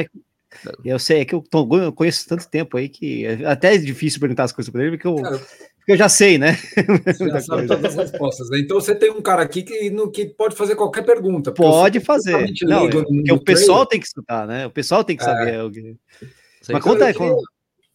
eu, 0.84 0.98
sei, 0.98 1.22
é 1.22 1.24
que 1.24 1.34
eu, 1.34 1.42
tô, 1.42 1.66
eu, 1.76 1.92
conheço 1.92 2.28
tanto 2.28 2.48
tempo 2.48 2.76
aí 2.76 2.88
que 2.88 3.26
é 3.26 3.44
até 3.44 3.74
é 3.74 3.78
difícil 3.78 4.20
perguntar 4.20 4.44
as 4.44 4.52
coisas 4.52 4.70
para 4.70 4.82
ele, 4.82 4.96
porque 4.96 5.08
eu, 5.08 5.16
cara, 5.16 5.38
porque 5.38 5.68
eu 5.88 5.96
já 5.96 6.08
sei, 6.08 6.36
né? 6.36 6.56
Já 7.18 7.40
sabe 7.40 7.66
todas 7.66 7.84
as 7.86 8.10
respostas. 8.10 8.50
Né? 8.50 8.58
Então 8.60 8.78
você 8.78 8.94
tem 8.94 9.10
um 9.10 9.22
cara 9.22 9.42
aqui 9.42 9.62
que, 9.62 9.88
no, 9.88 10.10
que 10.10 10.26
pode 10.26 10.54
fazer 10.54 10.76
qualquer 10.76 11.02
pergunta. 11.02 11.50
Pode 11.50 11.98
fazer. 12.00 12.52
Não, 12.62 12.86
no, 12.86 13.02
no 13.02 13.34
o 13.34 13.40
pessoal 13.42 13.86
tem 13.86 13.98
que 13.98 14.06
escutar, 14.06 14.46
né? 14.46 14.66
O 14.66 14.70
pessoal 14.70 15.02
tem 15.02 15.16
que 15.16 15.24
saber. 15.24 15.54
É. 15.54 15.94
Mas 16.70 16.84
conta 16.84 17.06
aí. 17.06 17.14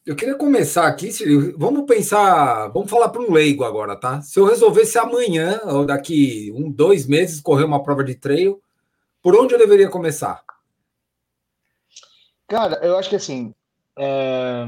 Eu 0.06 0.18
queria 0.18 0.36
começar 0.36 0.86
aqui, 0.88 1.12
vamos 1.56 1.86
pensar, 1.86 2.68
vamos 2.70 2.90
falar 2.90 3.08
para 3.08 3.22
um 3.22 3.32
leigo 3.32 3.64
agora, 3.64 3.96
tá? 3.96 4.22
Se 4.22 4.38
eu 4.38 4.46
resolvesse 4.46 4.98
amanhã, 4.98 5.62
ou 5.64 5.86
daqui 5.86 6.52
um, 6.54 6.70
dois 6.70 7.08
meses, 7.08 7.40
correr 7.40 7.64
uma 7.64 7.82
prova 7.82 8.04
de 8.04 8.14
trail, 8.16 8.62
por 9.22 9.34
onde 9.34 9.54
eu 9.54 9.60
deveria 9.60 9.88
começar? 9.88 10.44
Cara, 12.50 12.80
eu 12.84 12.98
acho 12.98 13.10
que 13.10 13.16
assim, 13.16 13.56
é... 13.98 14.66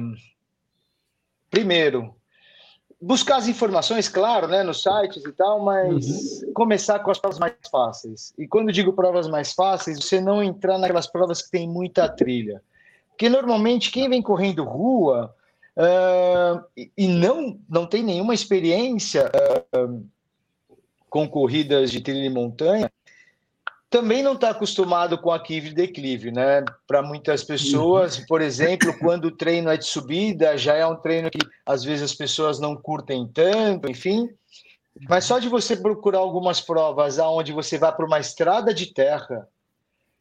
primeiro, 1.51 2.15
buscar 3.05 3.37
as 3.37 3.47
informações, 3.47 4.09
claro, 4.09 4.47
né, 4.47 4.63
nos 4.63 4.81
sites 4.81 5.23
e 5.23 5.31
tal, 5.31 5.63
mas 5.63 6.41
uhum. 6.41 6.53
começar 6.53 6.97
com 6.99 7.11
as 7.11 7.19
provas 7.19 7.37
mais 7.37 7.53
fáceis. 7.71 8.33
E 8.35 8.47
quando 8.47 8.71
digo 8.71 8.93
provas 8.93 9.27
mais 9.27 9.53
fáceis, 9.53 9.99
você 9.99 10.19
não 10.19 10.41
entrar 10.41 10.79
naquelas 10.79 11.05
provas 11.05 11.43
que 11.43 11.51
tem 11.51 11.69
muita 11.69 12.09
trilha. 12.09 12.63
Porque 13.09 13.29
normalmente 13.29 13.91
quem 13.91 14.09
vem 14.09 14.23
correndo 14.23 14.63
rua 14.63 15.31
uh, 15.77 16.83
e 16.97 17.07
não, 17.07 17.59
não 17.69 17.85
tem 17.85 18.01
nenhuma 18.01 18.33
experiência 18.33 19.31
uh, 19.77 20.03
com 21.07 21.29
corridas 21.29 21.91
de 21.91 22.01
trilha 22.01 22.25
e 22.25 22.29
montanha, 22.29 22.91
também 23.95 24.21
não 24.21 24.33
está 24.33 24.49
acostumado 24.49 25.17
com 25.17 25.31
aquíve 25.31 25.69
e 25.69 25.73
declive, 25.73 26.29
né? 26.29 26.65
Para 26.85 27.01
muitas 27.01 27.45
pessoas, 27.45 28.17
por 28.17 28.41
exemplo, 28.41 28.93
quando 28.99 29.25
o 29.25 29.31
treino 29.31 29.69
é 29.69 29.77
de 29.77 29.85
subida, 29.85 30.57
já 30.57 30.75
é 30.75 30.85
um 30.85 30.97
treino 30.97 31.31
que 31.31 31.39
às 31.65 31.81
vezes 31.85 32.03
as 32.03 32.13
pessoas 32.13 32.59
não 32.59 32.75
curtem 32.75 33.25
tanto, 33.25 33.89
enfim. 33.89 34.27
Mas 35.07 35.23
só 35.23 35.39
de 35.39 35.47
você 35.47 35.77
procurar 35.77 36.19
algumas 36.19 36.59
provas 36.59 37.19
aonde 37.19 37.53
você 37.53 37.77
vai 37.77 37.95
para 37.95 38.05
uma 38.05 38.19
estrada 38.19 38.73
de 38.73 38.87
terra 38.87 39.47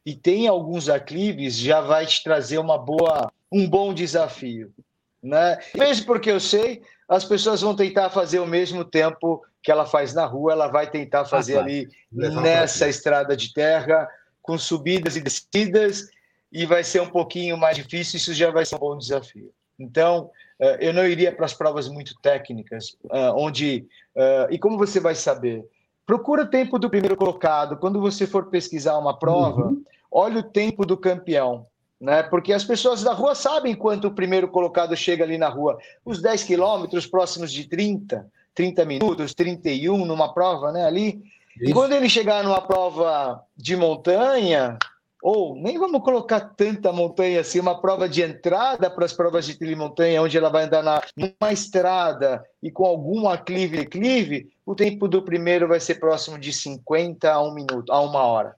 e 0.05 0.15
tem 0.15 0.47
alguns 0.47 0.87
aclives, 0.87 1.57
já 1.57 1.81
vai 1.81 2.05
te 2.05 2.23
trazer 2.23 2.59
uma 2.59 2.77
boa, 2.77 3.29
um 3.51 3.69
bom 3.69 3.93
desafio. 3.93 4.73
Né? 5.21 5.59
Mesmo 5.75 6.05
porque 6.05 6.31
eu 6.31 6.39
sei, 6.39 6.81
as 7.09 7.25
pessoas 7.25 7.59
vão 7.59 7.75
tentar 7.75 8.09
fazer 8.09 8.39
o 8.39 8.47
mesmo 8.47 8.85
tempo 8.85 9.43
que 9.65 9.71
ela 9.71 9.85
faz 9.85 10.13
na 10.13 10.25
rua, 10.25 10.53
ela 10.53 10.67
vai 10.67 10.89
tentar 10.89 11.21
ah, 11.21 11.25
fazer 11.25 11.57
ah, 11.57 11.61
ali 11.61 11.89
nessa 12.11 12.87
estrada 12.87 13.35
de 13.35 13.51
terra, 13.53 14.07
com 14.41 14.57
subidas 14.57 15.15
e 15.15 15.21
descidas, 15.21 16.09
e 16.51 16.65
vai 16.65 16.83
ser 16.83 17.01
um 17.01 17.09
pouquinho 17.09 17.57
mais 17.57 17.75
difícil, 17.75 18.17
isso 18.17 18.33
já 18.33 18.51
vai 18.51 18.65
ser 18.65 18.75
um 18.75 18.79
bom 18.79 18.97
desafio. 18.97 19.51
Então, 19.77 20.29
eh, 20.59 20.77
eu 20.79 20.93
não 20.93 21.05
iria 21.05 21.31
para 21.31 21.45
as 21.45 21.53
provas 21.53 21.89
muito 21.89 22.13
técnicas, 22.21 22.95
eh, 23.11 23.31
onde. 23.31 23.85
Eh, 24.15 24.47
e 24.51 24.59
como 24.59 24.77
você 24.77 25.01
vai 25.01 25.15
saber? 25.15 25.65
Procura 26.05 26.43
o 26.43 26.47
tempo 26.47 26.79
do 26.79 26.89
primeiro 26.89 27.17
colocado. 27.17 27.75
Quando 27.75 27.99
você 27.99 28.25
for 28.25 28.45
pesquisar 28.45 28.97
uma 28.97 29.17
prova, 29.17 29.65
uhum 29.65 29.83
olha 30.15 30.39
o 30.39 30.43
tempo 30.43 30.85
do 30.85 30.95
campeão. 30.95 31.67
Né? 31.99 32.23
Porque 32.23 32.53
as 32.53 32.63
pessoas 32.63 33.03
da 33.03 33.11
rua 33.11 33.35
sabem 33.35 33.75
quanto 33.75 34.07
o 34.07 34.13
primeiro 34.13 34.47
colocado 34.47 34.95
chega 34.95 35.25
ali 35.25 35.37
na 35.37 35.49
rua. 35.49 35.77
Os 36.05 36.21
10 36.21 36.43
quilômetros 36.43 37.05
próximos 37.05 37.51
de 37.51 37.67
30, 37.67 38.25
30 38.55 38.85
minutos, 38.85 39.33
31 39.33 40.05
numa 40.05 40.33
prova 40.33 40.71
né, 40.71 40.85
ali. 40.85 41.21
Isso. 41.55 41.69
E 41.69 41.73
quando 41.73 41.93
ele 41.93 42.09
chegar 42.09 42.43
numa 42.43 42.61
prova 42.61 43.43
de 43.55 43.75
montanha, 43.75 44.77
ou 45.21 45.55
nem 45.55 45.77
vamos 45.77 46.01
colocar 46.03 46.39
tanta 46.39 46.91
montanha 46.91 47.41
assim, 47.41 47.59
uma 47.59 47.79
prova 47.81 48.07
de 48.07 48.21
entrada 48.21 48.89
para 48.89 49.05
as 49.05 49.13
provas 49.13 49.45
de 49.45 49.55
trilha 49.55 49.75
montanha, 49.75 50.21
onde 50.21 50.37
ela 50.37 50.49
vai 50.49 50.63
andar 50.63 50.81
na, 50.81 51.01
numa 51.15 51.51
estrada 51.51 52.43
e 52.63 52.71
com 52.71 52.85
algum 52.85 53.27
aclive 53.27 53.77
declive, 53.77 54.49
o 54.65 54.73
tempo 54.73 55.07
do 55.07 55.21
primeiro 55.21 55.67
vai 55.67 55.79
ser 55.79 55.95
próximo 55.95 56.39
de 56.39 56.53
50 56.53 57.31
a 57.31 57.41
um 57.41 57.53
minuto, 57.53 57.91
a 57.91 57.99
uma 58.01 58.23
hora. 58.23 58.55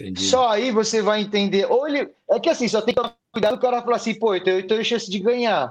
Entendi. 0.00 0.22
Só 0.24 0.48
aí 0.48 0.70
você 0.70 1.02
vai 1.02 1.20
entender. 1.20 1.70
Ou 1.70 1.86
ele. 1.86 2.10
É 2.30 2.40
que 2.40 2.48
assim, 2.48 2.66
só 2.66 2.80
tem 2.80 2.94
que 2.94 3.02
cuidado 3.32 3.54
o 3.54 3.60
cara 3.60 3.82
falar 3.82 3.96
assim, 3.96 4.14
pô, 4.14 4.34
eu 4.34 4.42
tenho, 4.42 4.58
eu 4.58 4.66
tenho 4.66 4.84
chance 4.84 5.10
de 5.10 5.18
ganhar. 5.18 5.70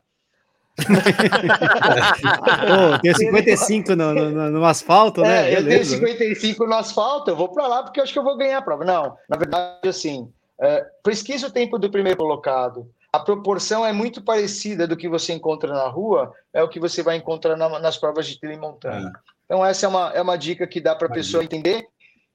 Pô, 2.67 2.99
tenho 3.01 3.15
55 3.15 3.95
no, 3.95 4.13
no, 4.13 4.51
no 4.51 4.65
asfalto, 4.65 5.21
né? 5.21 5.51
É, 5.51 5.59
eu 5.59 5.65
tenho 5.65 5.85
55 5.85 6.65
no 6.65 6.75
asfalto, 6.75 7.31
eu 7.31 7.35
vou 7.35 7.49
para 7.49 7.67
lá 7.67 7.83
porque 7.83 7.99
eu 7.99 8.03
acho 8.03 8.13
que 8.13 8.19
eu 8.19 8.23
vou 8.23 8.37
ganhar 8.37 8.57
a 8.57 8.61
prova. 8.61 8.85
Não, 8.85 9.15
na 9.29 9.37
verdade, 9.37 9.87
assim, 9.87 10.31
é, 10.59 10.85
pesquisa 11.03 11.47
o 11.47 11.51
tempo 11.51 11.77
do 11.77 11.89
primeiro 11.89 12.17
colocado. 12.17 12.89
A 13.11 13.19
proporção 13.19 13.85
é 13.85 13.91
muito 13.91 14.21
parecida 14.21 14.87
do 14.87 14.95
que 14.95 15.09
você 15.09 15.33
encontra 15.33 15.73
na 15.73 15.87
rua, 15.87 16.31
é 16.53 16.61
o 16.61 16.69
que 16.69 16.79
você 16.79 17.01
vai 17.01 17.15
encontrar 17.15 17.55
na, 17.57 17.79
nas 17.79 17.97
provas 17.97 18.27
de 18.27 18.39
trilha 18.39 18.53
e 18.53 18.59
montanha. 18.59 19.07
É. 19.07 19.19
Então, 19.45 19.65
essa 19.65 19.85
é 19.85 19.89
uma, 19.89 20.11
é 20.13 20.21
uma 20.21 20.37
dica 20.37 20.67
que 20.67 20.79
dá 20.79 20.95
para 20.95 21.07
a 21.07 21.11
pessoa 21.11 21.43
entender 21.43 21.87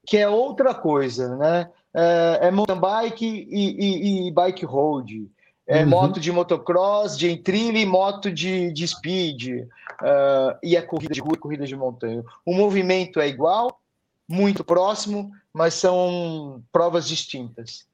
que 0.06 0.16
é 0.18 0.28
outra 0.28 0.74
coisa, 0.74 1.36
né? 1.36 1.70
é, 1.94 2.48
é 2.48 2.50
mountain 2.50 2.78
bike 2.78 3.24
e, 3.24 4.26
e, 4.26 4.28
e, 4.28 4.30
bike 4.32 4.66
road. 4.66 5.30
É 5.66 5.82
uhum. 5.82 5.88
moto 5.88 6.20
de 6.20 6.30
motocross, 6.30 7.16
de 7.16 7.36
trilha 7.38 7.78
e 7.78 7.86
moto 7.86 8.30
de, 8.30 8.70
de 8.72 8.86
speed. 8.86 9.66
Uh, 10.02 10.58
e 10.62 10.76
é 10.76 10.82
corrida 10.82 11.14
de 11.14 11.20
rua 11.20 11.34
e 11.34 11.38
corrida 11.38 11.66
de 11.66 11.74
montanha. 11.74 12.22
O 12.44 12.54
movimento 12.54 13.18
é 13.18 13.28
igual, 13.28 13.80
muito 14.28 14.62
próximo, 14.62 15.30
mas 15.52 15.74
são 15.74 16.62
provas 16.70 17.08
distintas. 17.08 17.86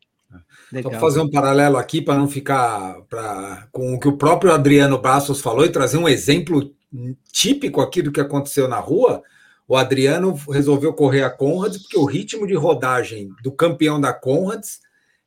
Legal. 0.72 0.92
Só 0.92 1.00
fazer 1.00 1.20
um 1.20 1.30
paralelo 1.30 1.76
aqui 1.76 2.00
para 2.00 2.16
não 2.16 2.28
ficar 2.28 3.00
pra, 3.08 3.68
com 3.72 3.94
o 3.94 4.00
que 4.00 4.08
o 4.08 4.16
próprio 4.16 4.52
Adriano 4.52 4.98
Bastos 4.98 5.40
falou 5.40 5.64
e 5.64 5.70
trazer 5.70 5.96
um 5.96 6.08
exemplo 6.08 6.72
típico 7.32 7.80
aqui 7.80 8.02
do 8.02 8.12
que 8.12 8.20
aconteceu 8.20 8.68
na 8.68 8.78
rua. 8.78 9.22
o 9.66 9.76
Adriano 9.76 10.34
resolveu 10.48 10.92
correr 10.92 11.22
a 11.22 11.30
Conrads 11.30 11.82
porque 11.82 11.98
o 11.98 12.04
ritmo 12.04 12.46
de 12.46 12.54
rodagem 12.54 13.30
do 13.42 13.52
campeão 13.52 14.00
da 14.00 14.12
Conrads 14.12 14.80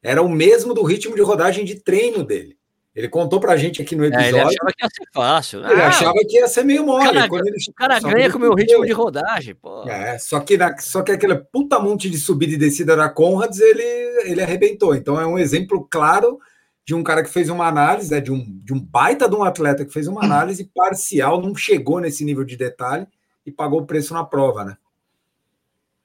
era 0.04 0.22
o 0.22 0.30
mesmo 0.30 0.74
do 0.74 0.84
ritmo 0.84 1.16
de 1.16 1.22
rodagem 1.22 1.64
de 1.64 1.76
treino 1.76 2.24
dele. 2.24 2.58
Ele 2.96 3.10
contou 3.10 3.40
pra 3.40 3.58
gente 3.58 3.82
aqui 3.82 3.96
no 3.96 4.06
episódio. 4.06 4.26
É, 4.26 4.30
ele 4.30 4.40
achava 4.42 4.72
que 4.72 4.84
ia 4.84 4.90
ser 4.90 5.08
fácil. 5.12 5.60
Ele 5.66 5.82
ah, 5.82 5.88
achava 5.88 6.14
que 6.14 6.38
ia 6.38 6.48
ser 6.48 6.64
meio 6.64 6.86
mole. 6.86 7.08
O 7.08 7.12
cara, 7.12 7.26
ele... 7.26 7.56
o 7.68 7.74
cara 7.74 8.00
ganha 8.00 8.32
com 8.32 8.38
o 8.38 8.42
meu 8.42 8.54
ritmo 8.54 8.86
de 8.86 8.92
rodagem, 8.92 9.56
pô. 9.56 9.84
É, 9.90 10.20
só 10.20 10.40
que, 10.40 10.56
na, 10.58 10.78
só 10.78 11.02
que 11.02 11.12
aquele 11.12 11.36
puta 11.36 11.80
monte 11.80 12.08
de 12.08 12.20
subida 12.20 12.54
e 12.54 12.58
descida 12.58 12.96
da 12.96 13.10
Conrads, 13.10 13.60
ele, 13.60 13.84
ele 14.26 14.44
arrebentou. 14.44 14.94
Então 14.94 15.20
é 15.20 15.26
um 15.26 15.40
exemplo 15.40 15.88
claro 15.90 16.38
de 16.86 16.94
um 16.94 17.02
cara 17.02 17.24
que 17.24 17.30
fez 17.30 17.50
uma 17.50 17.66
análise, 17.66 18.12
né, 18.12 18.20
de, 18.20 18.32
um, 18.32 18.44
de 18.64 18.74
um 18.74 18.80
baita 18.80 19.28
de 19.28 19.36
um 19.36 19.44
atleta 19.44 19.86
que 19.86 19.94
fez 19.94 20.08
uma 20.08 20.22
análise 20.26 20.70
parcial, 20.76 21.42
não 21.42 21.56
chegou 21.56 22.00
nesse 22.00 22.24
nível 22.24 22.44
de 22.44 22.56
detalhe 22.56 23.08
e 23.44 23.52
pagou 23.52 23.82
o 23.82 23.86
preço 23.88 24.14
na 24.14 24.24
prova, 24.24 24.64
né? 24.64 24.78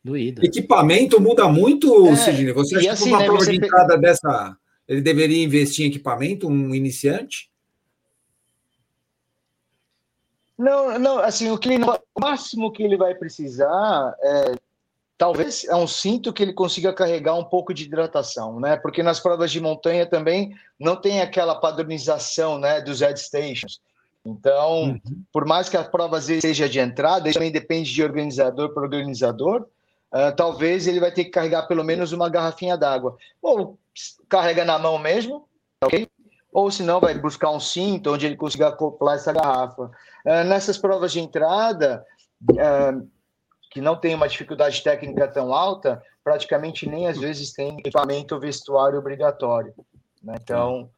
Doído. 0.09 0.45
Equipamento 0.45 1.21
muda 1.21 1.49
muito, 1.49 2.09
é, 2.09 2.17
Sidney. 2.17 2.53
Você 2.53 2.77
acha 2.77 2.93
assim, 2.93 3.05
que 3.05 3.11
uma 3.11 3.19
né, 3.19 3.27
prova 3.27 3.45
de 3.45 3.57
entrada 3.57 3.99
dessa 3.99 4.57
ele 4.87 5.03
deveria 5.03 5.45
investir 5.45 5.85
em 5.85 5.89
equipamento, 5.91 6.49
um 6.49 6.75
iniciante? 6.75 7.51
Não, 10.57 10.99
não, 10.99 11.19
assim, 11.19 11.51
o, 11.51 11.59
que 11.59 11.69
ele, 11.69 11.85
o 11.85 12.21
máximo 12.21 12.73
que 12.73 12.83
ele 12.83 12.97
vai 12.97 13.15
precisar 13.15 14.17
é 14.21 14.55
talvez 15.19 15.65
é 15.65 15.75
um 15.75 15.87
cinto 15.87 16.33
que 16.33 16.43
ele 16.43 16.53
consiga 16.53 16.93
carregar 16.93 17.35
um 17.35 17.45
pouco 17.45 17.75
de 17.75 17.85
hidratação, 17.85 18.61
né? 18.61 18.77
Porque 18.77 19.03
nas 19.03 19.19
provas 19.19 19.51
de 19.51 19.61
montanha 19.61 20.07
também 20.07 20.55
não 20.79 20.95
tem 20.95 21.21
aquela 21.21 21.57
padronização, 21.57 22.57
né, 22.57 22.81
dos 22.81 23.01
head 23.01 23.19
stations. 23.19 23.81
Então, 24.25 24.83
uhum. 24.85 25.01
por 25.33 25.45
mais 25.45 25.69
que 25.69 25.77
a 25.77 25.83
prova 25.83 26.21
seja 26.21 26.69
de 26.69 26.79
entrada, 26.79 27.29
isso 27.29 27.39
também 27.39 27.51
depende 27.51 27.93
de 27.93 28.03
organizador 28.03 28.73
para 28.73 28.85
organizador. 28.85 29.67
Uh, 30.13 30.35
talvez 30.35 30.87
ele 30.87 31.01
vai 31.01 31.13
ter 31.13 31.25
que 31.25 31.31
carregar 31.31 31.67
pelo 31.67 31.85
menos 31.85 32.13
uma 32.13 32.29
garrafinha 32.29 32.77
d'água. 32.77 33.17
Ou 33.43 33.79
carrega 34.29 34.65
na 34.65 34.79
mão 34.79 34.99
mesmo, 34.99 35.47
ok? 35.83 36.09
Ou 36.53 36.71
se 36.71 36.83
não, 36.83 36.99
vai 36.99 37.15
buscar 37.15 37.51
um 37.51 37.61
cinto 37.61 38.13
onde 38.13 38.25
ele 38.25 38.37
consiga 38.37 38.69
acoplar 38.69 39.17
essa 39.17 39.33
garrafa. 39.33 39.91
Uh, 40.25 40.45
nessas 40.47 40.79
provas 40.79 41.13
de 41.13 41.21
entrada, 41.21 42.05
uh, 42.51 43.07
que 43.71 43.81
não 43.81 43.97
tem 43.97 44.15
uma 44.15 44.29
dificuldade 44.29 44.83
técnica 44.83 45.29
tão 45.29 45.53
alta, 45.53 46.03
praticamente 46.25 46.89
nem 46.89 47.07
às 47.07 47.19
vezes 47.19 47.53
tem 47.53 47.79
equipamento 47.79 48.41
vestuário 48.41 48.99
obrigatório. 48.99 49.75
Né? 50.23 50.37
Então, 50.43 50.91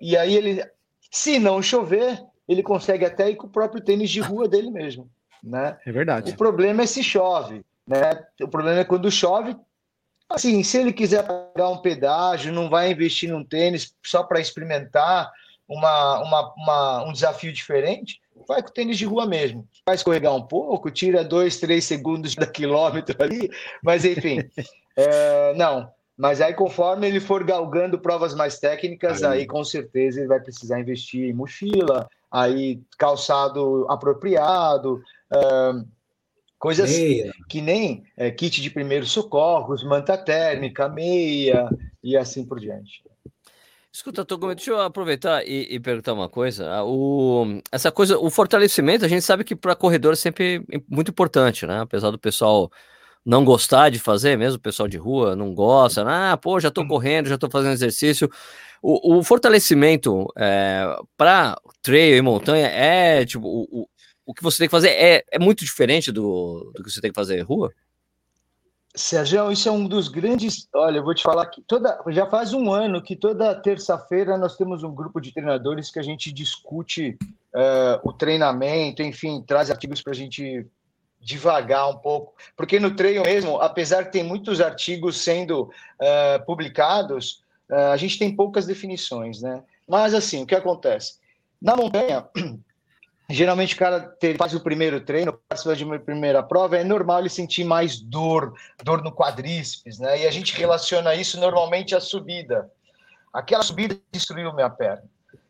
e 0.00 0.16
aí 0.16 0.34
ele, 0.36 0.64
se 1.10 1.38
não 1.38 1.60
chover, 1.60 2.22
ele 2.48 2.62
consegue 2.62 3.04
até 3.04 3.30
ir 3.30 3.36
com 3.36 3.46
o 3.46 3.50
próprio 3.50 3.82
tênis 3.82 4.10
de 4.10 4.20
rua 4.20 4.48
dele 4.48 4.70
mesmo. 4.70 5.10
Né? 5.42 5.76
É 5.84 5.92
verdade. 5.92 6.32
O 6.32 6.36
problema 6.36 6.82
é 6.82 6.86
se 6.86 7.02
chove. 7.02 7.64
Né? 7.86 8.24
O 8.42 8.48
problema 8.48 8.80
é 8.80 8.84
quando 8.84 9.10
chove. 9.10 9.56
Assim, 10.28 10.62
se 10.62 10.78
ele 10.78 10.92
quiser 10.92 11.24
pagar 11.24 11.68
um 11.68 11.78
pedágio, 11.78 12.52
não 12.52 12.68
vai 12.68 12.90
investir 12.90 13.30
num 13.30 13.44
tênis 13.44 13.94
só 14.04 14.24
para 14.24 14.40
experimentar 14.40 15.30
uma, 15.68 16.20
uma, 16.20 16.54
uma, 16.56 17.04
um 17.04 17.12
desafio 17.12 17.52
diferente, 17.52 18.20
vai 18.46 18.62
com 18.62 18.72
tênis 18.72 18.98
de 18.98 19.04
rua 19.04 19.26
mesmo. 19.26 19.68
Vai 19.86 19.94
escorregar 19.94 20.34
um 20.34 20.42
pouco, 20.42 20.90
tira 20.90 21.22
dois, 21.24 21.58
três 21.58 21.84
segundos 21.84 22.34
da 22.34 22.46
quilômetro 22.46 23.16
ali, 23.22 23.50
mas 23.82 24.04
enfim. 24.04 24.38
é, 24.96 25.54
não, 25.54 25.88
mas 26.16 26.40
aí, 26.40 26.54
conforme 26.54 27.06
ele 27.06 27.20
for 27.20 27.44
galgando 27.44 27.98
provas 27.98 28.34
mais 28.34 28.58
técnicas, 28.58 29.22
aí. 29.22 29.40
aí. 29.40 29.46
com 29.46 29.62
certeza 29.62 30.20
ele 30.20 30.28
vai 30.28 30.40
precisar 30.40 30.80
investir 30.80 31.28
em 31.28 31.34
mochila, 31.34 32.08
aí 32.30 32.80
calçado 32.98 33.86
apropriado, 33.90 35.02
uh, 35.30 35.86
Coisas 36.58 36.90
meia. 36.90 37.32
que 37.48 37.60
nem 37.60 38.04
é, 38.16 38.30
kit 38.30 38.62
de 38.62 38.70
primeiros 38.70 39.10
socorros, 39.10 39.84
manta 39.84 40.16
térmica, 40.16 40.88
meia 40.88 41.68
e 42.02 42.16
assim 42.16 42.46
por 42.46 42.58
diante. 42.58 43.02
Escuta, 43.92 44.26
Togumi, 44.26 44.54
deixa 44.54 44.72
eu 44.72 44.80
aproveitar 44.80 45.42
e, 45.46 45.74
e, 45.74 45.80
perguntar 45.80 46.12
uma 46.12 46.28
coisa. 46.28 46.70
Ah, 46.70 46.84
o, 46.84 47.62
essa 47.72 47.90
coisa, 47.90 48.18
o 48.18 48.28
fortalecimento, 48.30 49.06
a 49.06 49.08
gente 49.08 49.22
sabe 49.22 49.42
que 49.42 49.56
para 49.56 49.74
corredor 49.74 50.12
é 50.12 50.16
sempre 50.16 50.62
muito 50.86 51.10
importante, 51.10 51.66
né? 51.66 51.80
Apesar 51.80 52.10
do 52.10 52.18
pessoal 52.18 52.70
não 53.24 53.42
gostar 53.44 53.90
de 53.90 53.98
fazer, 53.98 54.36
mesmo 54.36 54.58
o 54.58 54.60
pessoal 54.60 54.86
de 54.86 54.98
rua 54.98 55.34
não 55.34 55.54
gosta, 55.54 56.04
né? 56.04 56.32
ah, 56.32 56.36
pô, 56.36 56.60
já 56.60 56.68
estou 56.68 56.86
correndo, 56.86 57.28
já 57.28 57.36
estou 57.36 57.50
fazendo 57.50 57.72
exercício. 57.72 58.30
O, 58.82 59.16
o 59.16 59.22
fortalecimento 59.22 60.26
é, 60.36 60.86
para 61.16 61.58
trail 61.82 62.16
e 62.18 62.22
montanha 62.22 62.66
é 62.68 63.24
tipo 63.24 63.48
o, 63.48 63.88
o 64.26 64.34
que 64.34 64.42
você 64.42 64.58
tem 64.58 64.66
que 64.66 64.72
fazer 64.72 64.90
é, 64.90 65.24
é 65.30 65.38
muito 65.38 65.64
diferente 65.64 66.10
do, 66.10 66.72
do 66.74 66.82
que 66.82 66.90
você 66.90 67.00
tem 67.00 67.10
que 67.10 67.18
fazer 67.18 67.40
rua? 67.42 67.72
Sérgio, 68.94 69.52
isso 69.52 69.68
é 69.68 69.72
um 69.72 69.86
dos 69.86 70.08
grandes. 70.08 70.66
Olha, 70.74 70.98
eu 70.98 71.04
vou 71.04 71.14
te 71.14 71.22
falar 71.22 71.46
que 71.46 71.60
toda 71.62 72.02
já 72.08 72.26
faz 72.26 72.52
um 72.54 72.72
ano 72.72 73.02
que 73.02 73.14
toda 73.14 73.54
terça-feira 73.54 74.38
nós 74.38 74.56
temos 74.56 74.82
um 74.82 74.94
grupo 74.94 75.20
de 75.20 75.32
treinadores 75.32 75.90
que 75.90 75.98
a 75.98 76.02
gente 76.02 76.32
discute 76.32 77.16
uh, 77.54 78.00
o 78.02 78.12
treinamento, 78.12 79.02
enfim, 79.02 79.44
traz 79.46 79.70
artigos 79.70 80.02
para 80.02 80.12
a 80.12 80.16
gente 80.16 80.66
devagar 81.20 81.90
um 81.90 81.96
pouco, 81.96 82.34
porque 82.56 82.78
no 82.78 82.94
treino 82.94 83.22
mesmo, 83.22 83.60
apesar 83.60 84.04
que 84.04 84.12
tem 84.12 84.22
muitos 84.22 84.60
artigos 84.60 85.18
sendo 85.18 85.62
uh, 85.64 86.44
publicados, 86.46 87.42
uh, 87.70 87.92
a 87.92 87.96
gente 87.96 88.18
tem 88.18 88.34
poucas 88.34 88.64
definições, 88.64 89.42
né? 89.42 89.62
Mas 89.86 90.14
assim, 90.14 90.42
o 90.42 90.46
que 90.46 90.54
acontece? 90.54 91.18
Na 91.60 91.76
montanha, 91.76 92.26
Geralmente 93.28 93.74
o 93.74 93.78
cara 93.78 94.16
faz 94.38 94.54
o 94.54 94.60
primeiro 94.60 95.00
treino, 95.00 95.32
participa 95.48 95.74
de 95.74 95.84
uma 95.84 95.98
primeira 95.98 96.42
prova, 96.42 96.76
é 96.76 96.84
normal 96.84 97.20
ele 97.20 97.28
sentir 97.28 97.64
mais 97.64 97.98
dor, 97.98 98.54
dor 98.84 99.02
no 99.02 99.12
quadríceps, 99.12 99.98
né? 99.98 100.20
E 100.22 100.26
a 100.26 100.30
gente 100.30 100.56
relaciona 100.56 101.14
isso 101.14 101.38
normalmente 101.40 101.94
à 101.94 102.00
subida. 102.00 102.70
Aquela 103.32 103.62
subida 103.62 103.98
destruiu 104.12 104.54
minha 104.54 104.70
perna. 104.70 105.04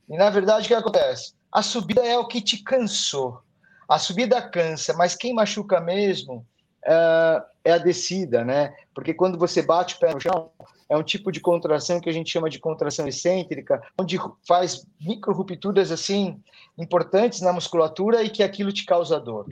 E 0.08 0.16
na 0.16 0.30
verdade 0.30 0.64
o 0.64 0.68
que 0.68 0.74
acontece? 0.74 1.34
A 1.52 1.62
subida 1.62 2.04
é 2.04 2.18
o 2.18 2.26
que 2.26 2.40
te 2.40 2.62
cansou. 2.62 3.42
A 3.88 3.98
subida 3.98 4.40
cansa, 4.40 4.94
mas 4.94 5.14
quem 5.14 5.34
machuca 5.34 5.78
mesmo 5.78 6.46
uh, 6.84 7.44
é 7.62 7.72
a 7.72 7.78
descida, 7.78 8.42
né? 8.42 8.74
Porque 8.94 9.12
quando 9.12 9.38
você 9.38 9.60
bate 9.60 9.96
o 9.96 9.98
pé 9.98 10.14
no 10.14 10.20
chão, 10.20 10.50
é 10.88 10.96
um 10.96 11.02
tipo 11.02 11.32
de 11.32 11.40
contração 11.40 12.00
que 12.00 12.08
a 12.08 12.12
gente 12.12 12.30
chama 12.30 12.48
de 12.48 12.58
contração 12.58 13.06
excêntrica, 13.08 13.82
onde 13.98 14.18
faz 14.46 14.86
micro 15.00 15.32
rupturas 15.32 15.90
assim 15.90 16.40
importantes 16.78 17.40
na 17.40 17.52
musculatura 17.52 18.22
e 18.22 18.30
que 18.30 18.42
aquilo 18.42 18.72
te 18.72 18.84
causa 18.84 19.18
dor. 19.18 19.46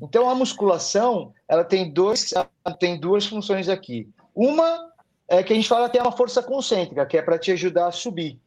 Então 0.00 0.28
a 0.28 0.34
musculação, 0.34 1.32
ela 1.48 1.64
tem 1.64 1.92
dois, 1.92 2.32
tem 2.78 3.00
duas 3.00 3.26
funções 3.26 3.68
aqui. 3.68 4.08
Uma 4.34 4.92
é 5.28 5.42
que 5.42 5.52
a 5.52 5.56
gente 5.56 5.68
fala 5.68 5.88
que 5.90 5.98
é 5.98 6.02
uma 6.02 6.12
força 6.12 6.42
concêntrica, 6.42 7.06
que 7.06 7.16
é 7.16 7.22
para 7.22 7.38
te 7.38 7.50
ajudar 7.50 7.88
a 7.88 7.92
subir. 7.92 8.38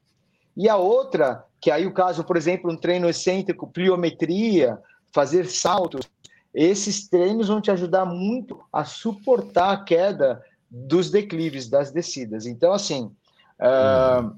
E 0.55 0.69
a 0.69 0.77
outra, 0.77 1.43
que 1.59 1.71
aí 1.71 1.85
o 1.85 1.93
caso, 1.93 2.23
por 2.23 2.37
exemplo, 2.37 2.71
um 2.71 2.77
treino 2.77 3.09
excêntrico, 3.09 3.67
pliometria, 3.67 4.77
fazer 5.11 5.45
saltos, 5.47 6.09
esses 6.53 7.07
treinos 7.07 7.47
vão 7.47 7.61
te 7.61 7.71
ajudar 7.71 8.05
muito 8.05 8.59
a 8.71 8.83
suportar 8.83 9.71
a 9.71 9.83
queda 9.83 10.41
dos 10.69 11.09
declives, 11.09 11.67
das 11.67 11.91
descidas. 11.91 12.45
Então, 12.45 12.73
assim, 12.73 13.11
uh, 13.59 14.35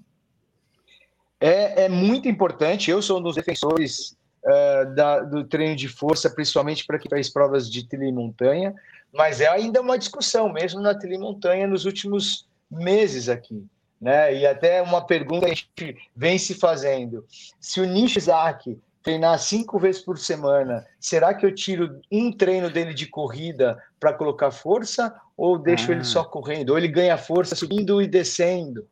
é, 1.40 1.86
é, 1.86 1.90
muito 1.90 2.30
importante. 2.30 2.90
Eu 2.90 3.02
sou 3.02 3.20
um 3.20 3.22
dos 3.22 3.36
defensores 3.36 4.16
uh, 4.46 4.96
da, 4.96 5.22
do 5.22 5.44
treino 5.44 5.76
de 5.76 5.88
força, 5.88 6.30
principalmente 6.30 6.86
para 6.86 7.00
quem 7.00 7.10
faz 7.10 7.30
provas 7.30 7.70
de 7.70 7.88
trilha 7.88 8.08
e 8.08 8.12
montanha, 8.12 8.74
mas 9.12 9.42
é 9.42 9.48
ainda 9.48 9.82
uma 9.82 9.98
discussão, 9.98 10.52
mesmo 10.52 10.80
na 10.80 10.96
trilha 10.96 11.16
e 11.16 11.20
montanha, 11.20 11.68
nos 11.68 11.86
últimos 11.86 12.48
meses 12.70 13.28
aqui. 13.28 13.66
Né? 14.00 14.36
E 14.36 14.48
até 14.48 14.82
uma 14.82 15.06
pergunta 15.06 15.46
que 15.46 15.52
a 15.52 15.56
gente 15.56 16.10
vem 16.16 16.38
se 16.38 16.56
fazendo: 16.56 17.26
se 17.60 17.82
o 17.82 17.86
Nishizaki 17.86 18.80
treinar 19.04 19.38
cinco 19.40 19.80
vezes 19.80 20.02
por 20.02 20.18
semana, 20.18 20.86
será 21.00 21.34
que 21.34 21.46
eu 21.46 21.54
tiro 21.54 22.00
um 22.12 22.32
treino 22.32 22.70
dele 22.70 22.94
de 22.94 23.08
corrida 23.08 23.82
para 24.00 24.14
colocar 24.14 24.52
força 24.52 25.14
ou 25.36 25.58
deixo 25.58 25.92
ah. 25.92 25.96
ele 25.96 26.04
só 26.04 26.24
correndo? 26.24 26.72
Ou 26.72 26.78
ele 26.78 26.88
ganha 26.88 27.18
força 27.18 27.56
subindo 27.56 28.02
e 28.02 28.08
descendo, 28.08 28.88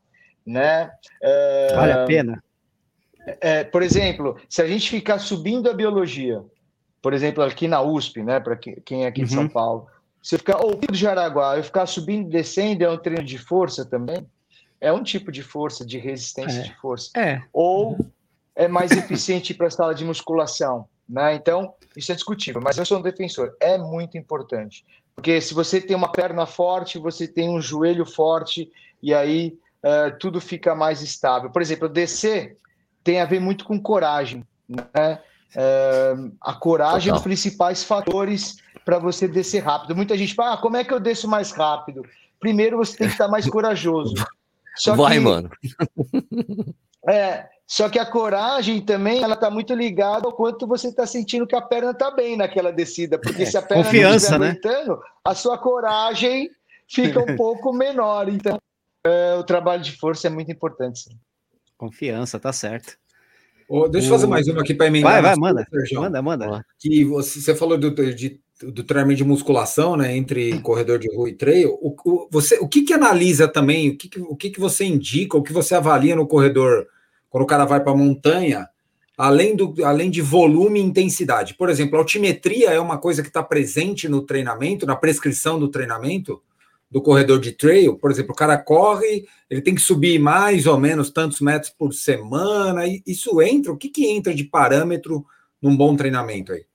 né? 0.46 0.92
É, 1.22 1.74
vale 1.76 1.92
a 1.92 2.06
pena. 2.06 2.44
É, 3.42 3.64
por 3.64 3.84
exemplo, 3.84 4.38
se 4.50 4.62
a 4.62 4.68
gente 4.68 4.90
ficar 4.90 5.20
subindo 5.20 5.70
a 5.70 5.74
biologia, 5.74 6.44
por 7.02 7.14
exemplo, 7.14 7.44
aqui 7.44 7.68
na 7.68 7.82
USP, 7.82 8.24
né, 8.24 8.40
para 8.40 8.56
quem 8.56 9.04
é 9.04 9.08
aqui 9.08 9.22
uhum. 9.22 9.28
de 9.28 9.34
São. 9.34 9.48
Paulo, 9.48 9.88
se 10.22 10.36
eu 10.36 10.40
ficar 10.40 10.58
ouvindo 10.64 10.96
Jaraguá, 10.96 11.58
eu 11.58 11.64
ficar 11.64 11.86
subindo 11.86 12.28
e 12.28 12.32
descendo 12.32 12.84
é 12.84 12.90
um 12.90 12.98
treino 12.98 13.24
de 13.24 13.38
força 13.38 13.86
também? 13.86 14.26
É 14.82 14.92
um 14.92 15.04
tipo 15.04 15.32
de 15.32 15.44
força, 15.44 15.86
de 15.86 15.98
resistência 15.98 16.62
é. 16.62 16.64
de 16.64 16.76
força. 16.76 17.12
É. 17.18 17.42
Ou 17.54 17.98
é 18.60 18.68
mais 18.68 18.92
eficiente 18.92 19.54
para 19.54 19.68
a 19.68 19.72
sala 19.72 19.96
de 19.96 20.04
musculação. 20.04 20.86
Né? 21.08 21.34
Então, 21.36 21.74
isso 21.96 22.12
é 22.12 22.16
discutível, 22.16 22.62
mas 22.62 22.78
eu 22.78 22.86
sou 22.86 23.00
um 23.00 23.02
defensor, 23.02 23.56
é 23.58 23.78
muito 23.78 24.18
importante. 24.18 24.86
Porque 25.16 25.40
se 25.40 25.54
você 25.54 25.80
tem 25.80 25.96
uma 25.96 26.12
perna 26.12 26.46
forte, 26.46 27.00
você 27.00 27.26
tem 27.26 27.50
um 27.50 27.62
joelho 27.62 28.06
forte, 28.06 28.70
e 29.02 29.14
aí 29.14 29.58
uh, 29.82 30.18
tudo 30.20 30.42
fica 30.42 30.76
mais 30.76 31.02
estável. 31.02 31.50
Por 31.50 31.62
exemplo, 31.62 31.88
descer 31.88 32.58
tem 33.02 33.22
a 33.22 33.26
ver 33.26 33.40
muito 33.40 33.64
com 33.64 33.82
coragem. 33.82 34.46
Né? 34.68 35.22
É, 35.56 36.14
a 36.42 36.54
coragem 36.54 37.10
é 37.10 37.14
um 37.14 37.16
dos 37.16 37.24
principais 37.24 37.82
fatores 37.84 38.58
para 38.84 39.00
você 39.00 39.26
descer 39.26 39.64
rápido. 39.64 39.96
Muita 39.96 40.18
gente 40.18 40.36
fala, 40.36 40.56
ah, 40.56 40.58
como 40.58 40.76
é 40.76 40.84
que 40.84 40.94
eu 40.94 41.00
desço 41.00 41.30
mais 41.30 41.52
rápido? 41.52 42.06
Primeiro 42.42 42.78
você 42.78 42.98
tem 42.98 43.08
que 43.08 43.14
estar 43.14 43.30
mais 43.30 43.50
corajoso. 43.50 44.14
Só 44.76 44.96
Vai, 44.96 45.14
que, 45.14 45.20
mano. 45.22 45.50
É, 47.08 47.48
só 47.70 47.88
que 47.88 48.00
a 48.00 48.06
coragem 48.06 48.82
também, 48.82 49.22
ela 49.22 49.36
está 49.36 49.52
muito 49.52 49.76
ligada 49.76 50.26
ao 50.26 50.34
quanto 50.34 50.66
você 50.66 50.88
está 50.88 51.06
sentindo 51.06 51.46
que 51.46 51.56
a 51.56 51.62
perna 51.62 51.92
está 51.92 52.10
bem 52.10 52.36
naquela 52.36 52.74
descida, 52.74 53.20
porque 53.20 53.44
é, 53.44 53.46
se 53.46 53.56
a 53.56 53.62
perna 53.62 53.84
confiança, 53.84 54.40
não 54.40 54.48
estiver 54.48 54.70
né? 54.74 54.76
aguentando, 54.80 55.02
a 55.24 55.36
sua 55.36 55.56
coragem 55.56 56.50
fica 56.88 57.20
um 57.20 57.36
pouco 57.38 57.72
menor. 57.72 58.28
Então, 58.28 58.58
é, 59.06 59.36
o 59.36 59.44
trabalho 59.44 59.84
de 59.84 59.92
força 59.92 60.26
é 60.26 60.32
muito 60.32 60.52
importante. 60.52 61.02
Sim. 61.02 61.20
Confiança, 61.78 62.40
tá 62.40 62.52
certo. 62.52 62.98
Oh, 63.70 63.88
deixa 63.88 64.08
eu 64.08 64.14
fazer 64.14 64.26
mais 64.26 64.48
uma 64.48 64.62
aqui 64.62 64.74
para 64.74 64.88
emendar. 64.88 65.12
Vai, 65.12 65.22
vai, 65.22 65.36
manda. 65.36 65.68
Manda, 65.94 66.22
manda. 66.24 66.66
Que 66.80 67.06
você, 67.06 67.40
você 67.40 67.54
falou 67.54 67.78
do, 67.78 67.92
de, 68.16 68.42
do 68.64 68.84
treinamento 68.84 69.20
de 69.20 69.24
musculação, 69.24 69.96
né, 69.96 70.18
entre 70.18 70.60
corredor 70.62 70.98
de 70.98 71.08
rua 71.16 71.30
e 71.30 71.36
trail. 71.36 71.78
O, 71.80 71.96
o, 72.04 72.28
você, 72.32 72.58
o 72.58 72.68
que 72.68 72.82
que 72.82 72.94
analisa 72.94 73.48
também, 73.48 73.90
o 73.90 73.96
que 73.96 74.10
que, 74.10 74.20
o 74.20 74.36
que 74.36 74.50
que 74.50 74.60
você 74.60 74.86
indica, 74.86 75.38
o 75.38 75.44
que 75.44 75.54
você 75.54 75.76
avalia 75.76 76.16
no 76.16 76.28
corredor 76.28 76.88
quando 77.30 77.44
o 77.44 77.48
cara 77.48 77.66
vai 77.66 77.80
para 77.80 77.92
a 77.92 77.98
montanha, 77.98 78.68
além, 79.18 79.56
do, 79.56 79.74
além 79.86 80.10
de 80.10 80.22
volume 80.22 80.80
e 80.80 80.84
intensidade? 80.84 81.54
Por 81.54 81.70
exemplo, 81.70 81.96
a 81.96 82.00
altimetria 82.00 82.70
é 82.72 82.80
uma 82.80 82.98
coisa 82.98 83.22
que 83.22 83.28
está 83.28 83.44
presente 83.44 84.08
no 84.08 84.22
treinamento, 84.22 84.86
na 84.86 84.96
prescrição 84.96 85.60
do 85.60 85.68
treinamento? 85.68 86.42
do 86.92 87.02
corredor 87.02 87.40
de 87.40 87.52
trail, 87.52 87.96
por 87.96 88.10
exemplo, 88.10 88.32
o 88.32 88.36
cara 88.36 88.58
corre, 88.58 89.28
ele 89.50 89.62
tem 89.62 89.76
que 89.76 89.82
subir 89.82 90.18
mais 90.18 90.66
ou 90.66 90.78
menos 90.80 91.12
tantos 91.12 91.40
metros 91.40 91.72
por 91.72 91.94
semana, 91.94 92.88
e 92.88 93.04
isso 93.06 93.40
entra, 93.42 93.72
o 93.72 93.78
que, 93.78 93.90
que 93.90 94.08
entra 94.08 94.34
de 94.34 94.44
parâmetro 94.44 95.24
num 95.62 95.76
bom 95.78 95.96
treinamento 95.96 96.52
aí? 96.52 96.66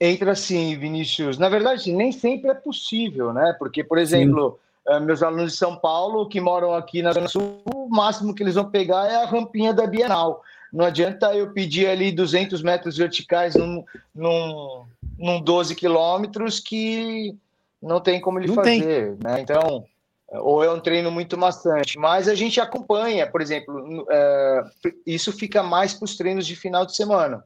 Entra 0.00 0.34
sim, 0.34 0.78
Vinícius. 0.78 1.38
Na 1.38 1.48
verdade, 1.48 1.90
nem 1.90 2.12
sempre 2.12 2.50
é 2.50 2.54
possível, 2.54 3.32
né? 3.32 3.56
Porque, 3.58 3.82
por 3.82 3.96
exemplo, 3.96 4.52
sim. 4.52 4.65
Eh, 4.88 5.00
meus 5.00 5.22
alunos 5.22 5.52
de 5.52 5.58
São 5.58 5.76
Paulo 5.76 6.28
que 6.28 6.40
moram 6.40 6.74
aqui 6.74 7.02
na 7.02 7.12
Zona 7.12 7.28
Sul, 7.28 7.60
o 7.64 7.88
máximo 7.88 8.34
que 8.34 8.42
eles 8.42 8.54
vão 8.54 8.70
pegar 8.70 9.06
é 9.10 9.16
a 9.16 9.26
rampinha 9.26 9.72
da 9.72 9.86
Bienal. 9.86 10.42
Não 10.72 10.84
adianta 10.84 11.34
eu 11.34 11.52
pedir 11.52 11.88
ali 11.88 12.12
200 12.12 12.62
metros 12.62 12.96
verticais 12.96 13.54
num, 13.54 13.84
num, 14.14 14.84
num 15.18 15.40
12 15.40 15.74
quilômetros 15.74 16.60
que 16.60 17.34
não 17.82 18.00
tem 18.00 18.20
como 18.20 18.38
ele 18.38 18.48
não 18.48 18.54
fazer, 18.54 19.16
né? 19.22 19.40
Então, 19.40 19.84
ou 20.30 20.62
é 20.62 20.70
um 20.70 20.80
treino 20.80 21.10
muito 21.10 21.36
maçante, 21.36 21.98
mas 21.98 22.28
a 22.28 22.34
gente 22.34 22.60
acompanha, 22.60 23.26
por 23.26 23.40
exemplo, 23.40 24.06
é, 24.10 24.64
isso 25.06 25.32
fica 25.32 25.62
mais 25.62 25.94
para 25.94 26.04
os 26.04 26.16
treinos 26.16 26.46
de 26.46 26.54
final 26.54 26.84
de 26.84 26.94
semana. 26.94 27.44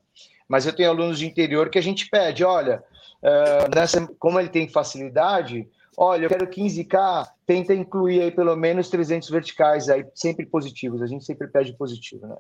Mas 0.49 0.67
eu 0.67 0.73
tenho 0.73 0.91
alunos 0.91 1.19
de 1.19 1.27
interior 1.27 1.71
que 1.71 1.79
a 1.79 1.83
gente 1.83 2.09
pede, 2.09 2.43
olha, 2.43 2.83
é, 3.23 3.69
nessa, 3.75 4.07
como 4.19 4.41
ele 4.41 4.49
tem 4.49 4.69
facilidade, 4.69 5.69
olha, 6.01 6.25
eu 6.25 6.29
quero 6.31 6.47
15K, 6.47 7.29
tenta 7.47 7.75
incluir 7.75 8.23
aí 8.23 8.31
pelo 8.31 8.57
menos 8.57 8.89
300 8.89 9.29
verticais 9.29 9.89
aí, 9.91 10.07
sempre 10.15 10.47
positivos, 10.47 11.03
a 11.03 11.07
gente 11.07 11.25
sempre 11.25 11.47
pede 11.47 11.75
positivo, 11.75 12.27
né? 12.27 12.37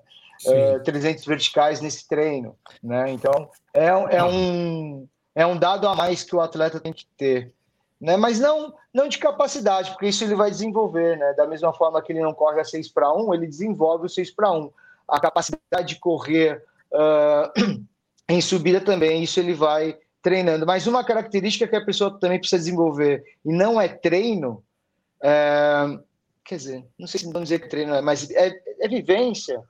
É, 0.46 0.78
300 0.78 1.26
verticais 1.26 1.82
nesse 1.82 2.08
treino, 2.08 2.56
né? 2.82 3.10
Então, 3.10 3.50
é, 3.74 3.88
é, 3.88 4.24
um, 4.24 5.06
é 5.34 5.44
um 5.44 5.58
dado 5.58 5.86
a 5.86 5.94
mais 5.94 6.24
que 6.24 6.34
o 6.34 6.40
atleta 6.40 6.80
tem 6.80 6.94
que 6.94 7.06
ter 7.18 7.52
né? 8.00 8.16
Mas 8.16 8.40
não, 8.40 8.72
não 8.94 9.06
de 9.06 9.18
capacidade, 9.18 9.90
porque 9.90 10.06
isso 10.06 10.24
ele 10.24 10.34
vai 10.34 10.50
desenvolver, 10.50 11.18
né? 11.18 11.34
Da 11.34 11.46
mesma 11.46 11.72
forma 11.74 12.00
que 12.00 12.12
ele 12.12 12.22
não 12.22 12.32
corre 12.32 12.60
a 12.60 12.64
6 12.64 12.88
para 12.88 13.12
1, 13.12 13.34
ele 13.34 13.46
desenvolve 13.46 14.06
o 14.06 14.08
6 14.08 14.30
para 14.30 14.50
1. 14.50 14.70
A 15.06 15.20
capacidade 15.20 15.86
de 15.86 16.00
correr 16.00 16.64
uh, 16.92 17.84
em 18.26 18.40
subida 18.40 18.80
também, 18.80 19.22
isso 19.22 19.38
ele 19.38 19.52
vai 19.52 19.98
treinando. 20.22 20.66
Mas 20.66 20.86
uma 20.86 21.04
característica 21.04 21.66
que 21.66 21.76
a 21.76 21.84
pessoa 21.84 22.18
também 22.18 22.38
precisa 22.38 22.58
desenvolver, 22.60 23.22
e 23.44 23.52
não 23.52 23.80
é 23.80 23.88
treino, 23.88 24.62
é, 25.22 25.98
quer 26.44 26.56
dizer, 26.56 26.84
não 26.98 27.06
sei 27.06 27.20
se 27.20 27.26
vamos 27.26 27.48
dizer 27.48 27.60
que 27.60 27.68
treino 27.68 27.94
é, 27.94 28.00
mas 28.00 28.30
é, 28.30 28.52
é 28.80 28.88
vivência, 28.88 29.62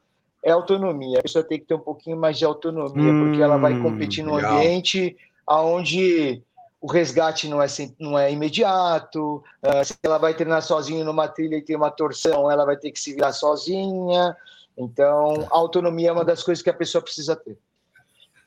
é 0.42 0.50
autonomia. 0.50 1.18
A 1.18 1.22
pessoa 1.22 1.44
tem 1.44 1.58
que 1.58 1.66
ter 1.66 1.74
um 1.74 1.80
pouquinho 1.80 2.16
mais 2.16 2.38
de 2.38 2.44
autonomia, 2.44 3.12
hum, 3.12 3.26
porque 3.26 3.42
ela 3.42 3.56
vai 3.56 3.74
hum, 3.74 3.82
competir 3.82 4.24
num 4.24 4.36
legal. 4.36 4.56
ambiente 4.56 5.16
onde 5.48 6.42
o 6.80 6.86
resgate 6.86 7.46
não 7.48 7.60
é, 7.60 7.66
não 7.98 8.18
é 8.18 8.32
imediato, 8.32 9.42
uh, 9.62 9.84
se 9.84 9.94
ela 10.02 10.16
vai 10.16 10.32
treinar 10.32 10.62
sozinha 10.62 11.04
numa 11.04 11.28
trilha 11.28 11.56
e 11.56 11.62
tem 11.62 11.76
uma 11.76 11.90
torção, 11.90 12.50
ela 12.50 12.64
vai 12.64 12.76
ter 12.76 12.90
que 12.90 12.98
se 12.98 13.12
virar 13.12 13.32
sozinha. 13.32 14.34
Então, 14.78 15.46
a 15.50 15.56
autonomia 15.58 16.08
é 16.08 16.12
uma 16.12 16.24
das 16.24 16.42
coisas 16.42 16.62
que 16.62 16.70
a 16.70 16.74
pessoa 16.74 17.02
precisa 17.02 17.36
ter. 17.36 17.58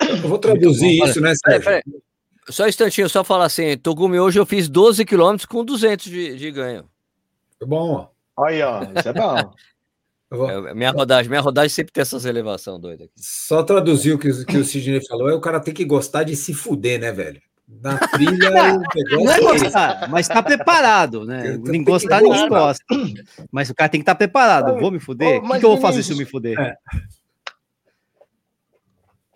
Eu 0.10 0.30
vou 0.30 0.38
traduzir 0.38 1.04
isso, 1.04 1.22
né, 1.22 1.34
Sérgio? 1.36 1.84
Só 2.50 2.66
um 2.66 2.68
instantinho, 2.68 3.10
só 3.10 3.24
falar 3.24 3.46
assim, 3.46 3.78
Togumi, 3.78 4.20
hoje 4.20 4.38
eu 4.38 4.46
fiz 4.46 4.68
12 4.68 5.06
quilômetros 5.06 5.46
com 5.46 5.64
200 5.64 6.06
de, 6.06 6.36
de 6.36 6.52
ganho. 6.52 6.86
É 7.62 7.66
bom, 7.66 8.10
ó. 8.36 8.46
Aí, 8.46 8.62
ó, 8.62 8.82
isso 8.84 9.10
é 9.10 9.14
bom. 9.14 9.36
É, 10.34 10.74
minha 10.74 10.90
rodagem, 10.90 11.30
minha 11.30 11.42
rodagem 11.42 11.70
sempre 11.70 11.94
tem 11.94 12.02
essas 12.02 12.26
elevação 12.26 12.80
doida 12.80 13.04
aqui. 13.04 13.14
Só 13.16 13.62
traduzir 13.62 14.14
o 14.14 14.18
que, 14.18 14.46
que 14.46 14.58
o 14.58 14.66
Sidney 14.66 15.00
falou, 15.06 15.30
é 15.30 15.36
o 15.36 15.40
cara 15.40 15.60
tem 15.60 15.72
que 15.72 15.86
gostar 15.86 16.24
de 16.24 16.36
se 16.36 16.56
fuder, 16.56 17.00
né, 17.00 17.12
velho? 17.12 17.40
Na 17.68 18.00
trilha, 18.00 18.50
não 19.14 19.32
é 19.32 19.40
gostar, 19.40 20.10
mas 20.10 20.28
tá 20.28 20.42
preparado, 20.42 21.24
né? 21.24 21.56
Nem 21.64 21.84
gostar, 21.84 22.20
ninguém 22.20 22.50
gosta. 22.50 22.84
Mas 23.52 23.70
o 23.70 23.76
cara 23.76 23.90
tem 23.90 24.00
que 24.00 24.04
estar 24.04 24.16
tá 24.16 24.18
preparado. 24.18 24.80
Vou 24.80 24.90
me 24.90 25.00
fuder? 25.00 25.40
O 25.40 25.48
que, 25.48 25.60
que, 25.60 25.66
eu 25.66 25.70
vou 25.70 25.80
fazer 25.80 26.02
se 26.02 26.12
eu 26.12 26.18
me 26.18 26.26
fuder? 26.26 26.60
É. 26.60 26.78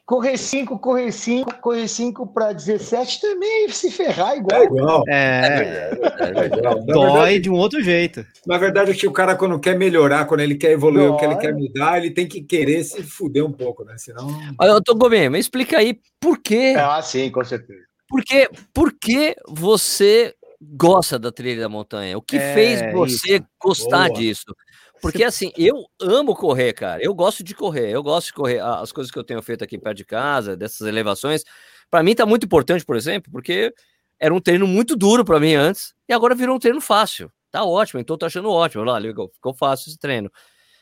Correr 0.07 0.37
5, 0.37 0.79
correr 0.79 1.11
5, 1.11 1.55
correr 1.59 1.85
5 1.85 2.27
para 2.27 2.53
17 2.53 3.19
também 3.19 3.67
se 3.67 3.91
ferrar 3.91 4.37
igual. 4.37 4.61
É 4.61 4.63
igual. 4.63 5.03
É, 5.05 5.13
é, 5.13 5.91
é 5.91 6.49
Dói 6.85 7.11
verdade, 7.11 7.39
de 7.41 7.49
um 7.49 7.55
outro 7.55 7.83
jeito. 7.83 8.25
Na 8.45 8.57
verdade, 8.57 8.93
que 8.93 9.05
o 9.05 9.11
cara, 9.11 9.35
quando 9.35 9.59
quer 9.59 9.77
melhorar, 9.77 10.23
quando 10.23 10.39
ele 10.39 10.55
quer 10.55 10.71
evoluir, 10.71 11.11
o 11.11 11.17
que 11.17 11.25
ele 11.25 11.35
quer 11.35 11.53
mudar, 11.53 11.97
ele 11.97 12.11
tem 12.11 12.25
que 12.25 12.41
querer 12.41 12.85
se 12.85 13.03
fuder 13.03 13.45
um 13.45 13.51
pouco, 13.51 13.83
né? 13.83 13.97
Senão. 13.97 14.29
Olha, 14.57 14.69
eu 14.69 14.81
tô 14.81 14.97
comendo, 14.97 15.31
me 15.31 15.39
explica 15.39 15.77
aí 15.77 15.99
por 16.21 16.39
quê. 16.39 16.73
Ah, 16.77 17.01
sim, 17.01 17.29
com 17.29 17.43
certeza. 17.43 17.81
Porque, 18.07 18.49
por 18.73 18.93
que 18.93 19.35
você 19.45 20.33
gosta 20.61 21.19
da 21.19 21.33
trilha 21.33 21.63
da 21.63 21.67
montanha? 21.67 22.17
O 22.17 22.21
que 22.21 22.37
é, 22.37 22.53
fez 22.53 22.93
você 22.93 23.35
isso. 23.35 23.45
gostar 23.61 24.07
Boa. 24.07 24.19
disso? 24.19 24.55
Porque 25.01 25.23
assim, 25.23 25.51
eu 25.57 25.86
amo 26.01 26.36
correr, 26.36 26.73
cara. 26.73 27.03
Eu 27.03 27.13
gosto 27.13 27.43
de 27.43 27.53
correr. 27.53 27.91
Eu 27.91 28.03
gosto 28.03 28.27
de 28.27 28.33
correr. 28.33 28.60
As 28.60 28.91
coisas 28.91 29.12
que 29.12 29.17
eu 29.17 29.23
tenho 29.23 29.41
feito 29.41 29.63
aqui 29.63 29.77
perto 29.77 29.97
de 29.97 30.05
casa, 30.05 30.55
dessas 30.55 30.88
elevações, 30.88 31.43
para 31.89 32.03
mim 32.03 32.15
tá 32.15 32.25
muito 32.25 32.45
importante, 32.45 32.86
por 32.86 32.95
exemplo, 32.95 33.31
porque 33.31 33.73
era 34.19 34.33
um 34.33 34.39
treino 34.39 34.67
muito 34.67 34.95
duro 34.95 35.23
para 35.23 35.39
mim 35.39 35.53
antes 35.53 35.93
e 36.07 36.13
agora 36.13 36.36
virou 36.36 36.55
um 36.55 36.60
treino 36.60 36.81
fácil. 36.81 37.31
Tá 37.51 37.63
ótimo, 37.63 37.99
então 37.99 38.17
tô 38.17 38.25
achando 38.25 38.49
ótimo. 38.49 38.83
Lá, 38.83 38.99
ficou 39.01 39.53
fácil 39.53 39.89
esse 39.89 39.97
treino. 39.97 40.31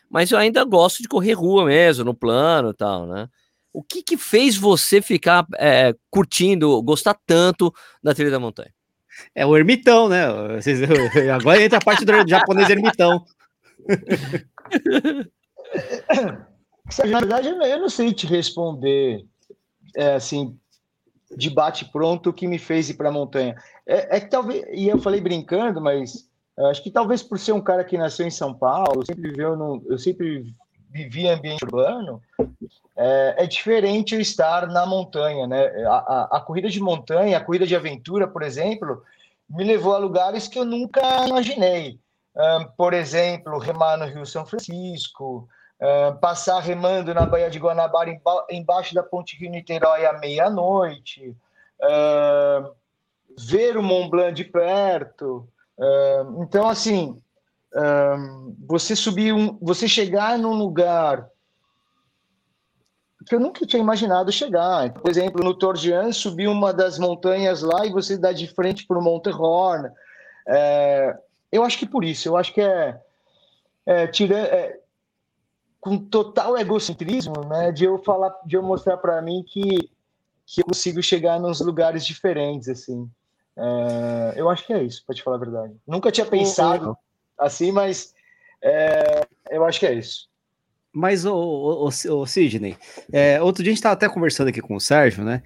Mas 0.09 0.31
eu 0.31 0.37
ainda 0.37 0.63
gosto 0.63 1.01
de 1.01 1.07
correr 1.07 1.33
rua 1.33 1.65
mesmo, 1.65 2.05
no 2.05 2.13
plano 2.13 2.69
e 2.69 2.73
tal, 2.73 3.05
né? 3.05 3.27
O 3.73 3.83
que 3.83 4.01
que 4.01 4.15
fez 4.15 4.55
você 4.55 5.01
ficar 5.01 5.45
é, 5.57 5.93
curtindo, 6.09 6.81
gostar 6.81 7.17
tanto 7.25 7.73
da 8.01 8.13
trilha 8.13 8.31
da 8.31 8.39
montanha? 8.39 8.73
É 9.33 9.45
o 9.45 9.55
ermitão, 9.55 10.07
né? 10.07 10.25
Agora 11.33 11.61
entra 11.61 11.77
a 11.77 11.81
parte 11.81 12.05
do 12.05 12.27
japonês 12.27 12.69
ermitão. 12.69 13.25
Na 17.09 17.19
verdade, 17.19 17.47
eu 17.49 17.79
não 17.79 17.89
sei 17.89 18.13
te 18.13 18.27
responder 18.27 19.25
é, 19.95 20.13
assim, 20.13 20.57
de 21.35 21.49
bate 21.49 21.85
pronto 21.85 22.29
o 22.29 22.33
que 22.33 22.47
me 22.47 22.59
fez 22.59 22.89
ir 22.89 22.95
para 22.95 23.09
a 23.09 23.11
montanha. 23.11 23.55
É, 23.85 24.17
é, 24.17 24.19
que 24.19 24.29
talvez, 24.29 24.65
e 24.71 24.87
eu 24.87 24.99
falei 24.99 25.21
brincando, 25.21 25.81
mas 25.81 26.29
acho 26.69 26.83
que 26.83 26.91
talvez 26.91 27.23
por 27.23 27.39
ser 27.39 27.53
um 27.53 27.61
cara 27.61 27.83
que 27.83 27.97
nasceu 27.97 28.25
em 28.25 28.31
São 28.31 28.53
Paulo, 28.53 29.05
sempre 29.05 29.31
viveu 29.31 29.55
no, 29.55 29.83
eu 29.87 29.97
sempre 29.97 30.45
vivi 30.91 31.23
em 31.23 31.29
ambiente 31.29 31.65
urbano, 31.65 32.21
é, 32.95 33.35
é, 33.39 33.47
diferente 33.47 34.15
eu 34.15 34.21
estar 34.21 34.67
na 34.67 34.85
montanha, 34.85 35.45
né? 35.45 35.65
A, 35.85 35.95
a, 35.95 36.37
a, 36.37 36.39
corrida 36.39 36.69
de 36.69 36.79
montanha, 36.79 37.37
a 37.37 37.43
corrida 37.43 37.67
de 37.67 37.75
aventura, 37.75 38.27
por 38.27 38.41
exemplo, 38.41 39.03
me 39.49 39.65
levou 39.65 39.93
a 39.93 39.97
lugares 39.97 40.47
que 40.47 40.57
eu 40.57 40.63
nunca 40.63 41.01
imaginei. 41.27 41.99
Por 42.75 42.93
exemplo, 42.93 43.57
remar 43.57 43.97
no 43.97 44.05
Rio 44.05 44.25
São 44.25 44.45
Francisco, 44.45 45.47
passar 46.19 46.59
remando 46.59 47.13
na 47.13 47.25
Baía 47.25 47.49
de 47.49 47.59
Guanabara 47.59 48.11
embaixo 48.49 48.93
da 48.93 49.03
Ponte 49.03 49.37
Rio 49.37 49.51
Niterói 49.51 50.05
à 50.05 50.13
meia-noite, 50.13 51.35
ver 53.37 53.77
o 53.77 53.83
Mont 53.83 54.09
Blanc 54.09 54.33
de 54.33 54.43
perto. 54.43 55.47
então, 56.41 56.67
assim, 56.67 57.21
você 58.67 58.95
subir 58.95 59.33
um, 59.33 59.57
você 59.61 59.87
chegar 59.87 60.37
num 60.37 60.53
lugar 60.53 61.29
que 63.27 63.35
eu 63.35 63.39
nunca 63.39 63.65
tinha 63.65 63.81
imaginado 63.81 64.31
chegar. 64.31 64.93
Por 64.93 65.09
exemplo, 65.09 65.43
no 65.43 65.57
Torjian, 65.57 66.11
subir 66.11 66.47
uma 66.47 66.71
das 66.71 66.99
montanhas 66.99 67.61
lá 67.61 67.85
e 67.85 67.91
você 67.91 68.17
dá 68.17 68.31
de 68.31 68.47
frente 68.47 68.85
para 68.85 68.99
o 68.99 69.01
Monte 69.01 69.29
Horn. 69.29 69.89
É, 70.47 71.17
eu 71.55 71.63
acho 71.63 71.77
que 71.77 71.85
por 71.85 72.03
isso, 72.03 72.27
eu 72.27 72.37
acho 72.37 72.53
que 72.53 72.61
é, 72.61 72.99
é, 73.85 74.07
tira, 74.07 74.37
é 74.37 74.79
com 75.79 75.97
total 75.97 76.57
egocentrismo, 76.57 77.45
né? 77.47 77.71
De 77.71 77.85
eu 77.85 77.99
falar, 77.99 78.35
de 78.43 78.55
eu 78.55 78.63
mostrar 78.63 78.97
para 78.97 79.21
mim 79.21 79.43
que, 79.47 79.87
que 80.45 80.61
eu 80.61 80.65
consigo 80.65 81.01
chegar 81.03 81.39
nos 81.39 81.61
lugares 81.61 82.03
diferentes, 82.03 82.67
assim. 82.67 83.07
É, 83.55 84.33
eu 84.35 84.49
acho 84.49 84.65
que 84.65 84.73
é 84.73 84.81
isso, 84.81 85.05
para 85.05 85.15
te 85.15 85.21
falar 85.21 85.37
a 85.37 85.39
verdade. 85.39 85.75
Nunca 85.87 86.11
tinha 86.11 86.25
pensado 86.25 86.97
assim, 87.37 87.71
mas 87.71 88.13
é, 88.63 89.27
eu 89.51 89.63
acho 89.63 89.79
que 89.79 89.85
é 89.85 89.93
isso. 89.93 90.27
Mas, 90.91 91.25
o, 91.25 91.35
o, 91.35 91.85
o, 91.85 92.21
o 92.21 92.25
Sidney, 92.25 92.77
é, 93.11 93.41
outro 93.41 93.61
dia 93.61 93.69
a 93.69 93.73
gente 93.73 93.79
estava 93.79 93.93
até 93.93 94.09
conversando 94.09 94.47
aqui 94.47 94.61
com 94.61 94.75
o 94.75 94.81
Sérgio, 94.81 95.23
né? 95.23 95.43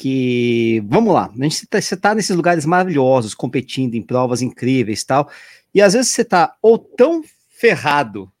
Que, 0.00 0.82
vamos 0.86 1.12
lá, 1.12 1.30
a 1.38 1.42
gente 1.42 1.66
tá, 1.66 1.78
você 1.78 1.94
está 1.94 2.14
nesses 2.14 2.34
lugares 2.34 2.64
maravilhosos, 2.64 3.34
competindo 3.34 3.96
em 3.96 4.02
provas 4.02 4.40
incríveis 4.40 5.04
tal, 5.04 5.30
e 5.74 5.82
às 5.82 5.92
vezes 5.92 6.12
você 6.12 6.22
está 6.22 6.54
ou 6.62 6.78
tão 6.78 7.22
ferrado 7.50 8.32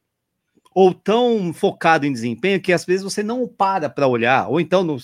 ou 0.74 0.94
tão 0.94 1.52
focado 1.52 2.06
em 2.06 2.12
desempenho 2.14 2.62
que 2.62 2.72
às 2.72 2.86
vezes 2.86 3.04
você 3.04 3.22
não 3.22 3.46
para 3.46 3.90
para 3.90 4.06
olhar, 4.06 4.48
ou 4.48 4.58
então 4.58 4.82
no, 4.82 4.96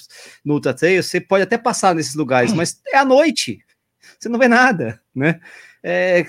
no 0.42 0.55
Ultra 0.55 0.73
Trail 0.73 1.03
você 1.03 1.21
pode 1.21 1.42
até 1.42 1.59
passar 1.59 1.95
nesses 1.95 2.14
lugares, 2.14 2.55
mas 2.55 2.81
é 2.90 2.97
à 2.97 3.05
noite, 3.05 3.59
você 4.19 4.31
não 4.31 4.38
vê 4.38 4.49
nada, 4.49 4.99
né? 5.14 5.38
É, 5.88 6.20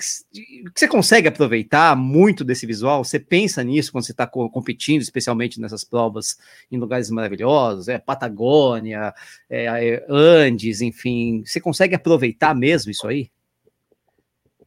você 0.72 0.86
consegue 0.86 1.26
aproveitar 1.26 1.96
muito 1.96 2.44
desse 2.44 2.64
visual? 2.64 3.02
Você 3.02 3.18
pensa 3.18 3.64
nisso 3.64 3.90
quando 3.90 4.04
você 4.04 4.12
está 4.12 4.24
competindo, 4.24 5.02
especialmente 5.02 5.60
nessas 5.60 5.82
provas 5.82 6.38
em 6.70 6.78
lugares 6.78 7.10
maravilhosos, 7.10 7.88
é 7.88 7.98
Patagônia, 7.98 9.12
é, 9.50 10.06
Andes, 10.08 10.80
enfim. 10.80 11.42
Você 11.44 11.60
consegue 11.60 11.96
aproveitar 11.96 12.54
mesmo 12.54 12.92
isso 12.92 13.08
aí? 13.08 13.32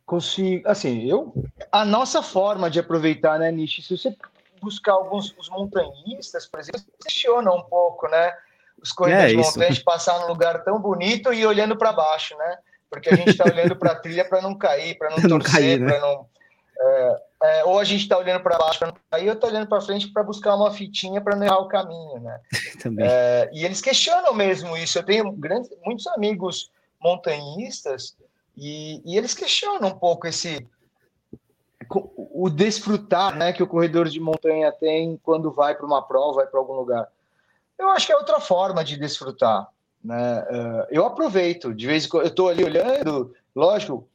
Consigo, 0.06 0.68
assim, 0.68 1.10
eu 1.10 1.34
a 1.72 1.86
nossa 1.86 2.22
forma 2.22 2.70
de 2.70 2.78
aproveitar, 2.78 3.40
né, 3.40 3.50
Nishi? 3.50 3.82
Se 3.82 3.98
você 3.98 4.14
buscar 4.62 4.92
alguns 4.92 5.34
os 5.40 5.48
montanhistas, 5.48 6.46
por 6.46 6.60
exemplo, 6.60 6.84
questiona 7.02 7.50
um 7.50 7.64
pouco, 7.64 8.10
né? 8.10 8.34
Os 8.84 8.92
corredores 8.92 9.32
é, 9.32 9.36
de 9.38 9.42
montanha 9.42 9.72
de 9.72 9.84
passar 9.86 10.20
num 10.20 10.28
lugar 10.28 10.66
tão 10.66 10.82
bonito 10.82 11.32
e 11.32 11.46
olhando 11.46 11.78
para 11.78 11.94
baixo, 11.94 12.36
né? 12.38 12.58
Porque 12.92 13.10
a 13.10 13.16
gente 13.16 13.30
está 13.30 13.46
olhando 13.46 13.74
para 13.74 13.94
a 13.94 13.96
trilha 13.96 14.26
para 14.26 14.42
não 14.42 14.54
cair, 14.54 14.98
para 14.98 15.10
não, 15.12 15.18
não 15.24 15.40
torcer, 15.40 15.80
né? 15.80 15.88
para 15.88 16.02
não. 16.02 16.30
É, 16.78 17.22
é, 17.44 17.64
ou 17.64 17.80
a 17.80 17.84
gente 17.84 18.02
está 18.02 18.18
olhando 18.18 18.44
para 18.44 18.58
baixo 18.58 18.80
para 18.80 18.90
não 18.90 18.96
cair, 19.10 19.28
eu 19.28 19.34
estou 19.34 19.50
olhando 19.50 19.68
para 19.68 19.82
frente 19.82 20.10
para 20.10 20.24
buscar 20.24 20.56
uma 20.56 20.72
fitinha 20.72 21.22
para 21.22 21.36
não 21.36 21.46
errar 21.46 21.60
o 21.60 21.68
caminho, 21.68 22.20
né? 22.20 22.40
Também. 22.84 23.08
É, 23.08 23.50
e 23.54 23.64
eles 23.64 23.80
questionam 23.80 24.34
mesmo 24.34 24.76
isso. 24.76 25.00
Eu 25.00 25.04
tenho 25.04 25.32
grandes, 25.32 25.72
muitos 25.86 26.06
amigos 26.08 26.70
montanhistas 27.00 28.18
e, 28.58 29.02
e 29.06 29.18
eles 29.18 29.34
questionam 29.34 29.88
um 29.88 29.98
pouco 29.98 30.28
esse 30.28 30.68
o 32.34 32.50
desfrutar 32.50 33.36
né, 33.36 33.52
que 33.52 33.62
o 33.62 33.68
corredor 33.68 34.08
de 34.08 34.20
montanha 34.20 34.72
tem 34.72 35.20
quando 35.24 35.52
vai 35.52 35.76
para 35.76 35.86
uma 35.86 36.02
prova, 36.02 36.36
vai 36.36 36.48
para 36.48 36.60
algum 36.60 36.74
lugar. 36.74 37.08
Eu 37.78 37.90
acho 37.90 38.06
que 38.06 38.14
é 38.14 38.18
outra 38.18 38.40
forma 38.40 38.84
de 38.84 38.98
desfrutar. 38.98 39.68
Né? 40.04 40.42
Uh, 40.42 40.88
eu 40.90 41.06
aproveito, 41.06 41.74
de 41.74 41.86
vez 41.86 42.06
em 42.06 42.10
quando 42.10 42.24
eu 42.24 42.30
estou 42.30 42.50
ali 42.50 42.64
olhando, 42.64 43.34
lógico, 43.56 44.08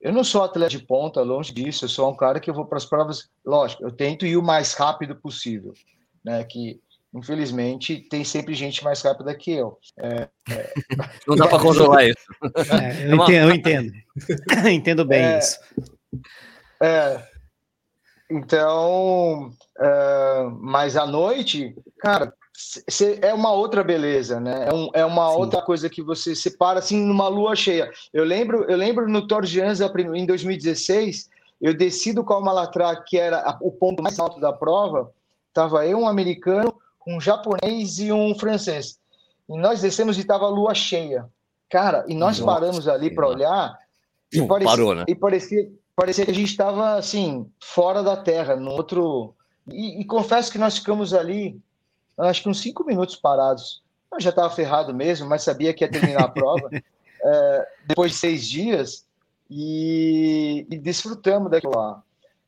eu 0.00 0.12
não 0.12 0.22
sou 0.22 0.44
atleta 0.44 0.70
de 0.70 0.84
ponta, 0.84 1.22
longe 1.22 1.52
disso, 1.52 1.86
eu 1.86 1.88
sou 1.88 2.10
um 2.10 2.16
cara 2.16 2.38
que 2.38 2.48
eu 2.50 2.54
vou 2.54 2.66
para 2.66 2.78
as 2.78 2.84
provas, 2.84 3.30
lógico, 3.44 3.84
eu 3.84 3.90
tento 3.90 4.26
ir 4.26 4.36
o 4.36 4.42
mais 4.42 4.74
rápido 4.74 5.16
possível, 5.16 5.72
né? 6.22 6.44
Que 6.44 6.80
infelizmente 7.12 8.06
tem 8.10 8.24
sempre 8.24 8.54
gente 8.54 8.82
mais 8.84 9.00
rápida 9.00 9.34
que 9.34 9.52
eu. 9.52 9.78
É, 9.96 10.28
é... 10.50 10.74
Não 11.26 11.36
dá 11.36 11.46
para 11.46 11.58
controlar 11.58 12.04
isso. 12.06 12.26
É, 12.70 13.10
eu, 13.10 13.14
entendo, 13.14 13.48
eu 13.48 13.54
entendo, 13.54 13.92
entendo 14.70 15.04
bem 15.04 15.22
é, 15.22 15.38
isso. 15.38 15.58
É, 16.82 17.26
então, 18.30 19.52
uh, 19.78 20.50
mas 20.60 20.96
à 20.96 21.06
noite, 21.06 21.74
cara, 21.98 22.34
é 23.20 23.34
uma 23.34 23.52
outra 23.52 23.82
beleza, 23.82 24.38
né? 24.38 24.68
É, 24.68 24.72
um, 24.72 24.90
é 24.94 25.04
uma 25.04 25.30
Sim. 25.30 25.36
outra 25.36 25.62
coisa 25.62 25.90
que 25.90 26.02
você 26.02 26.34
separa 26.34 26.78
assim 26.78 27.04
numa 27.04 27.26
lua 27.28 27.56
cheia. 27.56 27.90
Eu 28.12 28.24
lembro, 28.24 28.64
eu 28.70 28.76
lembro 28.76 29.08
no 29.08 29.26
de 29.42 29.60
Anza 29.60 29.92
em 30.14 30.26
2016, 30.26 31.28
eu 31.60 31.74
desci 31.74 32.12
do 32.12 32.24
Calmalatra, 32.24 33.02
que 33.06 33.18
era 33.18 33.58
o 33.60 33.72
ponto 33.72 34.02
mais 34.02 34.18
alto 34.18 34.38
da 34.38 34.52
prova, 34.52 35.10
tava 35.52 35.86
eu, 35.86 35.98
um 35.98 36.08
americano, 36.08 36.74
um 37.06 37.20
japonês 37.20 37.98
e 37.98 38.12
um 38.12 38.34
francês. 38.38 38.98
E 39.48 39.58
nós 39.58 39.80
descemos 39.80 40.16
e 40.16 40.20
estava 40.20 40.48
lua 40.48 40.74
cheia. 40.74 41.26
Cara, 41.68 42.04
e 42.06 42.14
nós 42.14 42.38
Nossa, 42.38 42.52
paramos 42.52 42.86
ali 42.88 43.12
para 43.12 43.28
olhar 43.28 43.78
e 44.32 44.46
parecia, 44.46 44.76
parou, 44.76 44.94
né? 44.94 45.04
e 45.08 45.14
parecia, 45.14 45.70
parecia 45.96 46.24
que 46.24 46.30
a 46.30 46.34
gente 46.34 46.50
estava 46.50 46.94
assim, 46.94 47.50
fora 47.60 48.02
da 48.02 48.16
terra, 48.16 48.54
no 48.54 48.70
outro. 48.70 49.34
E, 49.68 50.00
e 50.00 50.04
confesso 50.04 50.52
que 50.52 50.58
nós 50.58 50.78
ficamos 50.78 51.12
ali 51.12 51.60
acho 52.18 52.42
que 52.42 52.48
uns 52.48 52.60
cinco 52.60 52.84
minutos 52.84 53.16
parados. 53.16 53.82
Eu 54.12 54.20
já 54.20 54.30
estava 54.30 54.54
ferrado 54.54 54.94
mesmo, 54.94 55.28
mas 55.28 55.42
sabia 55.42 55.74
que 55.74 55.84
ia 55.84 55.90
terminar 55.90 56.24
a 56.24 56.28
prova. 56.30 56.70
é, 56.72 57.68
depois 57.86 58.12
de 58.12 58.18
seis 58.18 58.46
dias, 58.46 59.04
e, 59.50 60.66
e 60.70 60.78
desfrutamos 60.78 61.50
daquilo 61.50 61.76
lá. 61.76 62.02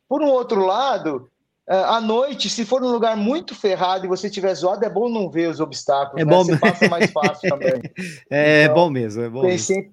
Por 0.08 0.22
um 0.22 0.28
outro 0.28 0.64
lado, 0.64 1.28
é, 1.68 1.76
à 1.76 2.00
noite, 2.00 2.48
se 2.48 2.64
for 2.64 2.82
um 2.82 2.90
lugar 2.90 3.16
muito 3.16 3.54
ferrado 3.54 4.04
e 4.04 4.08
você 4.08 4.30
tiver 4.30 4.54
zoado, 4.54 4.84
é 4.84 4.90
bom 4.90 5.08
não 5.08 5.28
ver 5.28 5.50
os 5.50 5.60
obstáculos. 5.60 6.20
É 6.20 6.24
né? 6.24 6.30
bom. 6.30 6.44
Você 6.44 6.56
passa 6.56 6.88
mais 6.88 7.10
fácil 7.10 7.48
também. 7.50 7.82
É, 8.30 8.64
então, 8.64 8.72
é 8.72 8.74
bom 8.74 8.90
mesmo, 8.90 9.22
é 9.22 9.28
bom. 9.28 9.40
Tem 9.40 9.50
mesmo. 9.50 9.66
sempre, 9.66 9.92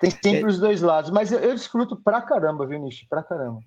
tem 0.00 0.10
sempre 0.10 0.42
é... 0.42 0.46
os 0.46 0.58
dois 0.58 0.80
lados. 0.80 1.10
Mas 1.10 1.32
eu, 1.32 1.38
eu 1.40 1.54
desfruto 1.54 1.96
pra 1.96 2.20
caramba, 2.20 2.66
viu, 2.66 2.78
Nishi? 2.78 3.06
Pra 3.08 3.22
caramba. 3.22 3.60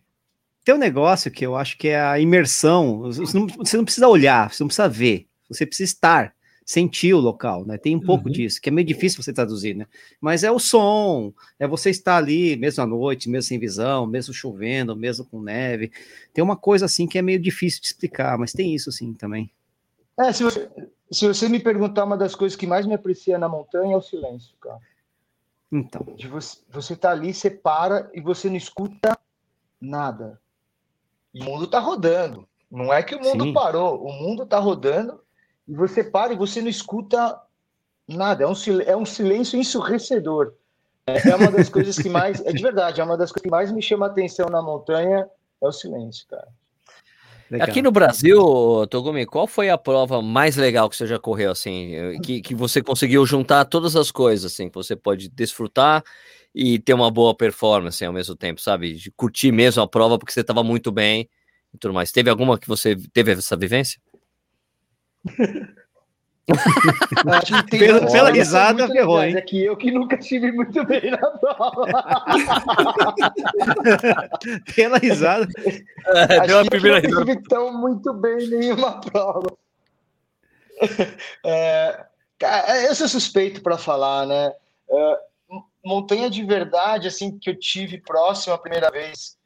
Tem 0.66 0.74
um 0.74 0.80
negócio 0.80 1.30
que 1.30 1.46
eu 1.46 1.56
acho 1.56 1.78
que 1.78 1.90
é 1.90 2.02
a 2.02 2.20
imersão. 2.20 3.02
Você 3.02 3.38
não, 3.38 3.46
você 3.46 3.78
não 3.78 3.86
precisa 3.86 4.08
olhar, 4.08 4.52
você 4.52 4.64
não 4.64 4.68
precisa 4.68 4.90
ver, 4.90 5.28
você 5.48 5.64
precisa 5.64 5.92
estar, 5.92 6.36
sentir 6.66 7.14
o 7.14 7.20
local, 7.20 7.64
né? 7.64 7.78
Tem 7.78 7.96
um 7.96 8.00
pouco 8.00 8.26
uhum. 8.26 8.34
disso, 8.34 8.60
que 8.60 8.70
é 8.70 8.72
meio 8.72 8.88
difícil 8.88 9.22
você 9.22 9.32
traduzir, 9.32 9.76
né? 9.76 9.86
Mas 10.20 10.44
é 10.44 10.50
o 10.50 10.58
som, 10.58 11.32
é 11.60 11.68
você 11.68 11.92
estar 11.92 12.18
ali, 12.18 12.58
mesmo 12.58 12.84
à 12.84 12.88
noite, 12.88 13.30
mesmo 13.30 13.48
sem 13.48 13.60
visão, 13.60 14.08
mesmo 14.08 14.34
chovendo, 14.34 14.96
mesmo 14.96 15.24
com 15.24 15.40
neve. 15.40 15.92
Tem 16.34 16.44
uma 16.44 16.58
coisa 16.58 16.86
assim 16.86 17.06
que 17.06 17.20
é 17.20 17.22
meio 17.22 17.40
difícil 17.40 17.80
de 17.82 17.86
explicar, 17.86 18.36
mas 18.36 18.52
tem 18.52 18.74
isso 18.74 18.92
sim 18.92 19.14
também. 19.14 19.52
É, 20.20 20.34
se 20.34 20.44
você, 20.44 20.68
se 21.12 21.28
você 21.28 21.48
me 21.48 21.60
perguntar, 21.60 22.06
uma 22.06 22.18
das 22.18 22.34
coisas 22.34 22.56
que 22.56 22.66
mais 22.66 22.88
me 22.88 22.96
aprecia 22.96 23.38
na 23.38 23.48
montanha 23.48 23.94
é 23.94 23.98
o 23.98 24.02
silêncio, 24.02 24.56
cara. 24.60 24.80
Então. 25.72 26.02
De 26.16 26.28
você, 26.28 26.58
você 26.72 26.96
tá 26.96 27.12
ali, 27.12 27.36
você 27.36 27.52
para 27.52 28.10
e 28.16 28.20
você 28.20 28.50
não 28.50 28.56
escuta 28.56 29.16
nada. 29.80 30.44
E 31.36 31.42
o 31.42 31.44
mundo 31.44 31.66
está 31.66 31.80
rodando. 31.80 32.48
Não 32.72 32.94
é 32.94 33.04
que 33.04 33.14
o 33.14 33.22
mundo 33.22 33.44
Sim. 33.44 33.54
parou, 33.54 34.02
o 34.02 34.12
mundo 34.12 34.44
está 34.44 34.58
rodando 34.58 35.20
e 35.68 35.76
você 35.76 36.02
para 36.02 36.32
e 36.32 36.38
você 36.38 36.62
não 36.62 36.70
escuta 36.70 37.38
nada. 38.08 38.46
É 38.46 38.48
um, 38.48 38.54
é 38.86 38.96
um 38.96 39.06
silêncio 39.06 39.60
ensurrecedor. 39.60 40.54
É, 41.06 41.30
é 41.30 41.36
uma 41.36 41.52
das 41.52 41.68
coisas 41.70 41.98
que 41.98 42.08
mais, 42.08 42.40
é 42.46 42.54
de 42.54 42.64
verdade, 42.64 43.02
é 43.02 43.04
uma 43.04 43.18
das 43.18 43.32
coisas 43.32 43.44
que 43.44 43.52
mais 43.52 43.70
me 43.70 43.82
chama 43.82 44.06
a 44.06 44.10
atenção 44.10 44.48
na 44.50 44.62
montanha 44.62 45.28
é 45.62 45.68
o 45.68 45.72
silêncio, 45.72 46.26
cara. 46.28 46.48
Legal. 47.52 47.68
Aqui 47.68 47.82
no 47.82 47.92
Brasil, 47.92 48.42
Togumi, 48.90 49.26
qual 49.26 49.46
foi 49.46 49.70
a 49.70 49.78
prova 49.78 50.20
mais 50.22 50.56
legal 50.56 50.90
que 50.90 50.96
você 50.96 51.06
já 51.06 51.20
correu, 51.20 51.52
assim, 51.52 52.20
que, 52.24 52.42
que 52.42 52.56
você 52.56 52.82
conseguiu 52.82 53.24
juntar 53.24 53.66
todas 53.66 53.96
as 53.96 54.10
coisas, 54.10 54.52
assim, 54.52 54.68
que 54.68 54.74
você 54.74 54.96
pode 54.96 55.30
desfrutar 55.30 56.04
e 56.56 56.80
ter 56.80 56.94
uma 56.94 57.12
boa 57.12 57.36
performance 57.36 58.04
ao 58.04 58.14
mesmo 58.14 58.34
tempo, 58.34 58.62
sabe? 58.62 58.94
De 58.94 59.12
curtir 59.12 59.52
mesmo 59.52 59.84
a 59.84 59.88
prova 59.88 60.18
porque 60.18 60.32
você 60.32 60.40
estava 60.40 60.64
muito 60.64 60.90
bem 60.90 61.30
e 61.74 61.78
tudo 61.78 61.94
mais. 61.94 62.14
Teve 62.14 62.30
alguma 62.30 62.58
que 62.58 62.66
você 62.66 62.96
teve 63.12 63.34
essa 63.34 63.58
vivência? 63.58 64.00
pela, 67.70 68.10
pela 68.10 68.32
risada, 68.32 68.88
ferrou, 68.88 69.22
hein? 69.22 69.36
Aqui, 69.36 69.66
eu 69.66 69.76
que 69.76 69.92
nunca 69.92 70.16
estive 70.16 70.54
muito 70.54 70.82
bem 70.86 71.12
na 71.12 71.18
prova. 71.18 71.88
pela 74.74 74.98
risada. 74.98 75.46
É, 76.06 76.48
deu 76.48 76.60
a 76.60 76.66
primeira 76.66 77.00
risada. 77.00 77.26
Não 77.26 77.32
estive 77.32 77.50
tão 77.50 77.78
muito 77.78 78.14
bem 78.14 78.46
em 78.46 78.50
nenhuma 78.50 79.02
prova. 79.02 79.58
É, 81.46 82.06
eu 82.90 82.96
sou 82.96 83.08
suspeito 83.08 83.62
para 83.62 83.78
falar, 83.78 84.28
né? 84.28 84.52
É, 84.90 85.20
montanha 85.86 86.30
de 86.30 86.44
verdade, 86.44 87.08
assim, 87.08 87.38
que 87.38 87.50
eu 87.50 87.58
tive 87.58 88.02
próximo 88.02 88.54
a 88.54 88.58
primeira 88.58 88.90
vez 88.90 89.38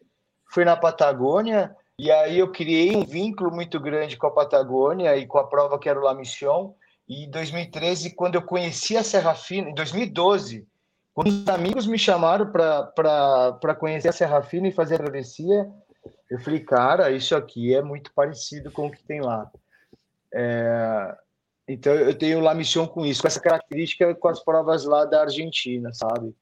foi 0.51 0.65
na 0.65 0.75
Patagônia, 0.75 1.75
e 1.97 2.09
aí 2.09 2.39
eu 2.39 2.51
criei 2.51 2.95
um 2.95 3.03
vínculo 3.03 3.51
muito 3.51 3.79
grande 3.79 4.17
com 4.17 4.25
a 4.25 4.31
Patagônia 4.31 5.15
e 5.17 5.27
com 5.27 5.37
a 5.37 5.47
prova 5.47 5.77
que 5.77 5.89
era 5.89 5.99
o 5.99 6.03
La 6.03 6.13
Mission. 6.13 6.73
E 7.07 7.25
em 7.25 7.29
2013, 7.29 8.15
quando 8.15 8.35
eu 8.35 8.41
conheci 8.41 8.95
a 8.95 9.03
Serra 9.03 9.35
Fina, 9.35 9.69
em 9.69 9.73
2012, 9.73 10.65
quando 11.13 11.27
os 11.27 11.47
amigos 11.49 11.85
me 11.85 11.99
chamaram 11.99 12.49
para 12.51 13.75
conhecer 13.77 14.07
a 14.07 14.13
Serra 14.13 14.41
Fina 14.41 14.69
e 14.69 14.71
fazer 14.71 14.95
a 14.95 14.99
travessia, 14.99 15.69
eu 16.29 16.39
falei, 16.39 16.61
cara, 16.61 17.11
isso 17.11 17.35
aqui 17.35 17.75
é 17.75 17.81
muito 17.81 18.13
parecido 18.13 18.71
com 18.71 18.87
o 18.87 18.91
que 18.91 19.03
tem 19.03 19.19
lá. 19.19 19.51
É, 20.33 21.15
então 21.69 21.93
eu 21.93 22.17
tenho 22.17 22.39
lá 22.39 22.55
missão 22.55 22.87
com 22.87 23.05
isso, 23.05 23.21
com 23.21 23.27
essa 23.27 23.39
característica 23.39 24.15
com 24.15 24.27
as 24.27 24.43
provas 24.43 24.85
lá 24.85 25.05
da 25.05 25.21
Argentina, 25.21 25.93
sabe? 25.93 26.35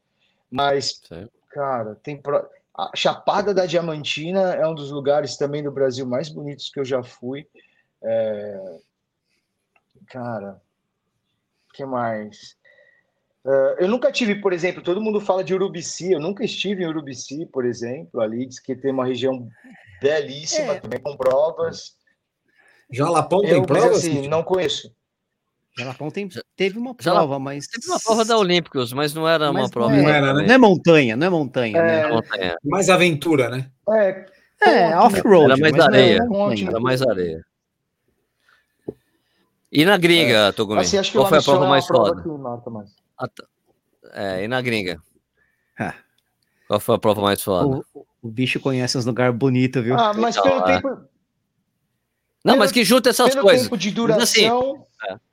Mas, 0.50 1.02
Sim. 1.06 1.28
cara, 1.50 1.96
tem 1.96 2.16
pro... 2.16 2.48
a 2.74 2.92
Chapada 2.96 3.54
da 3.54 3.66
Diamantina 3.66 4.54
é 4.56 4.66
um 4.66 4.74
dos 4.74 4.90
lugares 4.90 5.36
também 5.36 5.62
do 5.62 5.70
Brasil 5.70 6.06
mais 6.06 6.30
bonitos 6.30 6.70
que 6.70 6.80
eu 6.80 6.86
já 6.86 7.04
fui. 7.04 7.46
É... 8.02 8.78
Cara, 10.08 10.62
o 11.70 11.74
que 11.74 11.86
mais? 11.86 12.56
Uh, 13.44 13.76
eu 13.80 13.88
nunca 13.90 14.12
tive, 14.12 14.36
por 14.36 14.54
exemplo, 14.54 14.82
todo 14.82 15.02
mundo 15.02 15.20
fala 15.20 15.44
de 15.44 15.54
Urubici, 15.54 16.14
eu 16.14 16.20
nunca 16.20 16.46
estive 16.46 16.84
em 16.84 16.88
Urubici, 16.88 17.46
por 17.46 17.66
exemplo, 17.66 18.22
ali 18.22 18.46
diz 18.46 18.60
que 18.60 18.76
tem 18.76 18.92
uma 18.92 19.06
região 19.06 19.48
belíssima, 20.02 20.74
é. 20.74 20.80
também 20.80 21.00
com 21.00 21.18
provas. 21.18 21.98
Jalapão 22.90 23.42
tem 23.42 23.62
prova? 23.66 23.92
Assim, 23.92 24.28
não 24.28 24.44
conheço. 24.44 24.96
Jalapão 25.78 26.10
tem, 26.10 26.28
teve 26.56 26.80
uma 26.80 26.96
prova, 26.96 27.20
Jalapão, 27.20 27.40
mas. 27.40 27.68
Teve 27.68 27.88
uma 27.88 28.00
prova 28.00 28.26
da 28.26 28.38
Olímpicos, 28.38 28.92
mas 28.94 29.14
não 29.14 29.30
era 29.30 29.54
mas 29.54 29.64
uma 29.64 29.70
prova. 29.70 29.96
Não, 29.96 30.10
era, 30.10 30.34
né? 30.34 30.48
não 30.48 30.54
é 30.56 30.58
montanha, 30.58 31.16
não 31.16 31.28
é 31.28 31.30
montanha, 31.30 31.82
né? 31.82 32.02
é... 32.02 32.38
né? 32.40 32.56
Mais 32.64 32.90
aventura, 32.90 33.50
né? 33.50 33.70
É, 33.92 34.26
é 34.66 34.98
off-road. 34.98 35.52
Era 35.52 35.58
mais 35.58 35.80
areia. 35.80 36.28
Era 36.68 36.80
mais 36.80 37.02
areia. 37.04 37.46
E 39.72 39.86
na 39.86 39.98
gringa, 39.98 40.48
é. 40.48 40.52
Togumi? 40.52 40.82
Assim, 40.82 40.98
Qual 41.12 41.28
foi 41.28 41.38
a 41.38 41.42
prova 41.44 41.68
mais 41.68 41.86
foda? 41.86 42.24
É, 44.14 44.44
e 44.44 44.48
na 44.48 44.62
gringa? 44.62 45.00
Ah. 45.78 45.94
Qual 46.68 46.80
foi 46.80 46.96
a 46.96 47.00
prova 47.00 47.22
mais 47.22 47.44
foda? 47.44 47.84
O, 47.94 48.06
o 48.24 48.30
bicho 48.30 48.60
conhece 48.60 48.98
uns 48.98 49.06
lugares 49.06 49.36
bonitos, 49.36 49.84
viu? 49.84 49.96
Ah, 49.96 50.14
mas 50.14 50.36
então, 50.36 50.50
pelo 50.50 50.62
é. 50.62 50.76
tempo. 50.76 50.88
Não, 50.90 52.54
pelo, 52.54 52.58
mas 52.58 52.72
que 52.72 52.84
junta 52.84 53.12
essas 53.12 53.30
pelo 53.30 53.44
coisas. 53.44 53.64
Tempo 53.64 53.78
de 53.78 53.92
duração. 53.92 54.24
Assim, 54.24 54.46
é. 55.14 55.27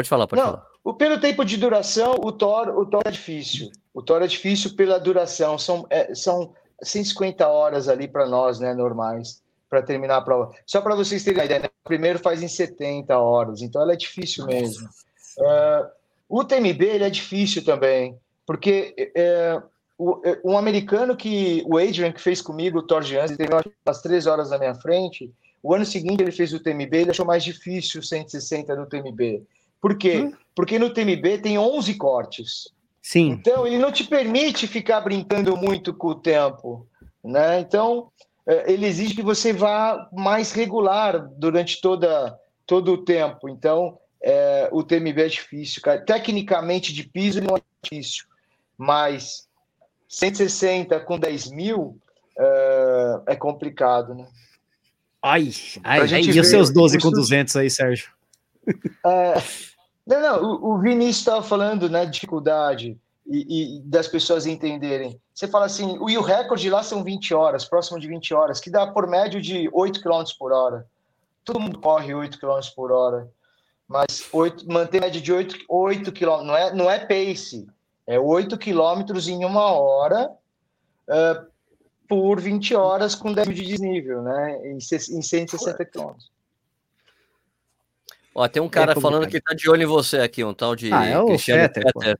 Pode 0.00 0.08
falar, 0.08 0.26
pode 0.26 0.40
Não, 0.40 0.52
falar. 0.52 0.66
O, 0.82 0.94
pelo 0.94 1.20
tempo 1.20 1.44
de 1.44 1.58
duração, 1.58 2.14
o 2.22 2.32
Thor, 2.32 2.70
o 2.70 2.86
Thor 2.86 3.02
é 3.04 3.10
difícil. 3.10 3.70
O 3.92 4.00
Thor 4.00 4.22
é 4.22 4.26
difícil 4.26 4.74
pela 4.74 4.98
duração. 4.98 5.58
São, 5.58 5.86
é, 5.90 6.14
são 6.14 6.54
150 6.82 7.46
horas 7.46 7.86
ali 7.86 8.08
para 8.08 8.26
nós, 8.26 8.58
né, 8.58 8.72
normais, 8.72 9.42
para 9.68 9.82
terminar 9.82 10.16
a 10.16 10.22
prova. 10.22 10.54
Só 10.64 10.80
para 10.80 10.94
vocês 10.94 11.22
terem 11.22 11.38
uma 11.38 11.44
ideia, 11.44 11.60
né? 11.60 11.66
o 11.66 11.88
primeiro 11.88 12.18
faz 12.18 12.42
em 12.42 12.48
70 12.48 13.18
horas, 13.18 13.60
então 13.60 13.82
ela 13.82 13.92
é 13.92 13.96
difícil 13.96 14.46
mesmo. 14.46 14.88
Uh, 15.36 15.86
o 16.26 16.44
TMB 16.44 16.82
ele 16.82 17.04
é 17.04 17.10
difícil 17.10 17.62
também, 17.62 18.18
porque 18.46 18.94
é, 19.14 19.60
o, 19.98 20.18
é, 20.24 20.40
um 20.42 20.56
americano 20.56 21.14
que 21.14 21.62
o 21.66 21.76
Adrian 21.76 22.10
que 22.10 22.22
fez 22.22 22.40
comigo, 22.40 22.78
o 22.78 22.82
Thor 22.82 23.02
Giannis, 23.02 23.36
teve 23.36 23.52
umas 23.52 24.00
três 24.00 24.26
horas 24.26 24.48
na 24.48 24.56
minha 24.56 24.74
frente. 24.74 25.30
O 25.62 25.74
ano 25.74 25.84
seguinte 25.84 26.22
ele 26.22 26.32
fez 26.32 26.54
o 26.54 26.60
TMB, 26.60 26.94
ele 26.94 27.10
achou 27.10 27.26
mais 27.26 27.44
difícil 27.44 28.00
o 28.00 28.02
160 28.02 28.74
no 28.74 28.86
TMB. 28.86 29.44
Por 29.80 29.96
quê? 29.96 30.18
Hum. 30.18 30.32
Porque 30.54 30.78
no 30.78 30.90
TMB 30.90 31.38
tem 31.42 31.58
11 31.58 31.94
cortes. 31.94 32.72
Sim. 33.02 33.30
Então, 33.30 33.66
ele 33.66 33.78
não 33.78 33.90
te 33.90 34.04
permite 34.04 34.66
ficar 34.66 35.00
brincando 35.00 35.56
muito 35.56 35.94
com 35.94 36.08
o 36.08 36.14
tempo. 36.14 36.86
Né? 37.24 37.60
Então, 37.60 38.10
é, 38.46 38.72
ele 38.72 38.86
exige 38.86 39.14
que 39.14 39.22
você 39.22 39.52
vá 39.52 40.08
mais 40.12 40.52
regular 40.52 41.28
durante 41.36 41.80
toda, 41.80 42.38
todo 42.66 42.92
o 42.92 43.04
tempo. 43.04 43.48
Então, 43.48 43.98
é, 44.22 44.68
o 44.70 44.82
TMB 44.82 45.22
é 45.22 45.28
difícil. 45.28 45.80
Cara. 45.82 46.00
Tecnicamente, 46.04 46.92
de 46.92 47.04
piso, 47.04 47.40
não 47.40 47.56
é 47.56 47.60
difícil. 47.82 48.26
Mas 48.76 49.48
160 50.08 51.00
com 51.00 51.18
10 51.18 51.50
mil 51.52 51.98
é, 52.38 53.20
é 53.28 53.36
complicado, 53.36 54.14
né? 54.14 54.26
Ai, 55.22 55.50
ai, 55.84 56.00
ai 56.00 56.22
e 56.22 56.40
os 56.40 56.48
seus 56.48 56.70
12 56.72 56.98
com 56.98 57.10
200 57.10 57.54
aí, 57.56 57.70
Sérgio? 57.70 58.10
É, 59.06 59.34
não, 60.06 60.20
não, 60.20 60.42
o, 60.42 60.74
o 60.74 60.78
Vinícius 60.78 61.18
estava 61.18 61.42
falando, 61.42 61.88
né, 61.88 62.04
dificuldade 62.04 62.98
e, 63.26 63.78
e, 63.78 63.80
das 63.82 64.08
pessoas 64.08 64.46
entenderem. 64.46 65.20
Você 65.32 65.46
fala 65.46 65.66
assim, 65.66 65.96
o, 65.98 66.04
o 66.04 66.22
recorde 66.22 66.68
lá 66.68 66.82
são 66.82 67.04
20 67.04 67.32
horas, 67.32 67.64
próximo 67.64 67.98
de 68.00 68.08
20 68.08 68.34
horas, 68.34 68.60
que 68.60 68.70
dá 68.70 68.86
por 68.86 69.06
médio 69.06 69.40
de 69.40 69.70
8 69.72 70.02
km 70.02 70.24
por 70.38 70.52
hora. 70.52 70.86
Todo 71.44 71.60
mundo 71.60 71.78
corre 71.78 72.12
8 72.12 72.38
km 72.38 72.60
por 72.74 72.92
hora, 72.92 73.30
mas 73.86 74.28
8, 74.32 74.70
manter 74.70 75.00
média 75.00 75.20
de 75.20 75.32
8, 75.32 75.56
8 75.68 76.12
km, 76.12 76.42
não 76.44 76.56
é, 76.56 76.74
não 76.74 76.90
é 76.90 76.98
pace, 76.98 77.66
é 78.06 78.18
8 78.18 78.58
km 78.58 79.28
em 79.28 79.44
uma 79.44 79.72
hora 79.72 80.30
uh, 81.08 81.50
por 82.08 82.40
20 82.40 82.74
horas 82.74 83.14
com 83.14 83.32
10 83.32 83.54
de 83.54 83.62
desnível, 83.62 84.22
né, 84.22 84.60
em, 84.66 84.76
em 84.76 85.22
160 85.22 85.84
km. 85.84 86.14
Ó, 88.34 88.46
tem 88.48 88.62
um 88.62 88.68
cara 88.68 88.92
é 88.92 89.00
falando 89.00 89.26
que 89.26 89.40
tá 89.40 89.54
de 89.54 89.68
olho 89.68 89.82
em 89.82 89.86
você 89.86 90.18
aqui, 90.18 90.44
um 90.44 90.54
tal 90.54 90.76
de 90.76 90.92
ah, 90.92 91.04
é 91.04 91.18
o 91.18 91.26
Cristiano 91.26 91.62
Fetter. 91.62 91.82
Fetter. 91.82 92.18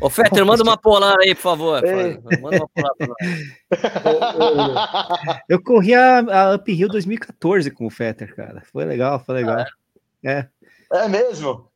Ô, 0.00 0.10
Fetter, 0.10 0.44
manda 0.46 0.62
uma 0.62 0.76
polar 0.76 1.16
aí, 1.20 1.34
por 1.34 1.42
favor. 1.42 1.84
É. 1.84 2.18
Manda 2.40 2.56
uma 2.56 2.68
polar 2.68 2.94
pra 2.96 3.06
nós. 3.06 3.16
Eu 5.48 5.62
corri 5.62 5.94
a, 5.94 6.18
a 6.20 6.54
Uphill 6.56 6.88
2014 6.88 7.70
com 7.70 7.86
o 7.86 7.90
Fetter, 7.90 8.34
cara. 8.34 8.62
Foi 8.72 8.84
legal, 8.84 9.22
foi 9.24 9.36
legal. 9.36 9.58
Ah, 9.58 9.66
é. 10.24 10.48
é. 10.92 11.04
é 11.04 11.08
mesmo? 11.08 11.68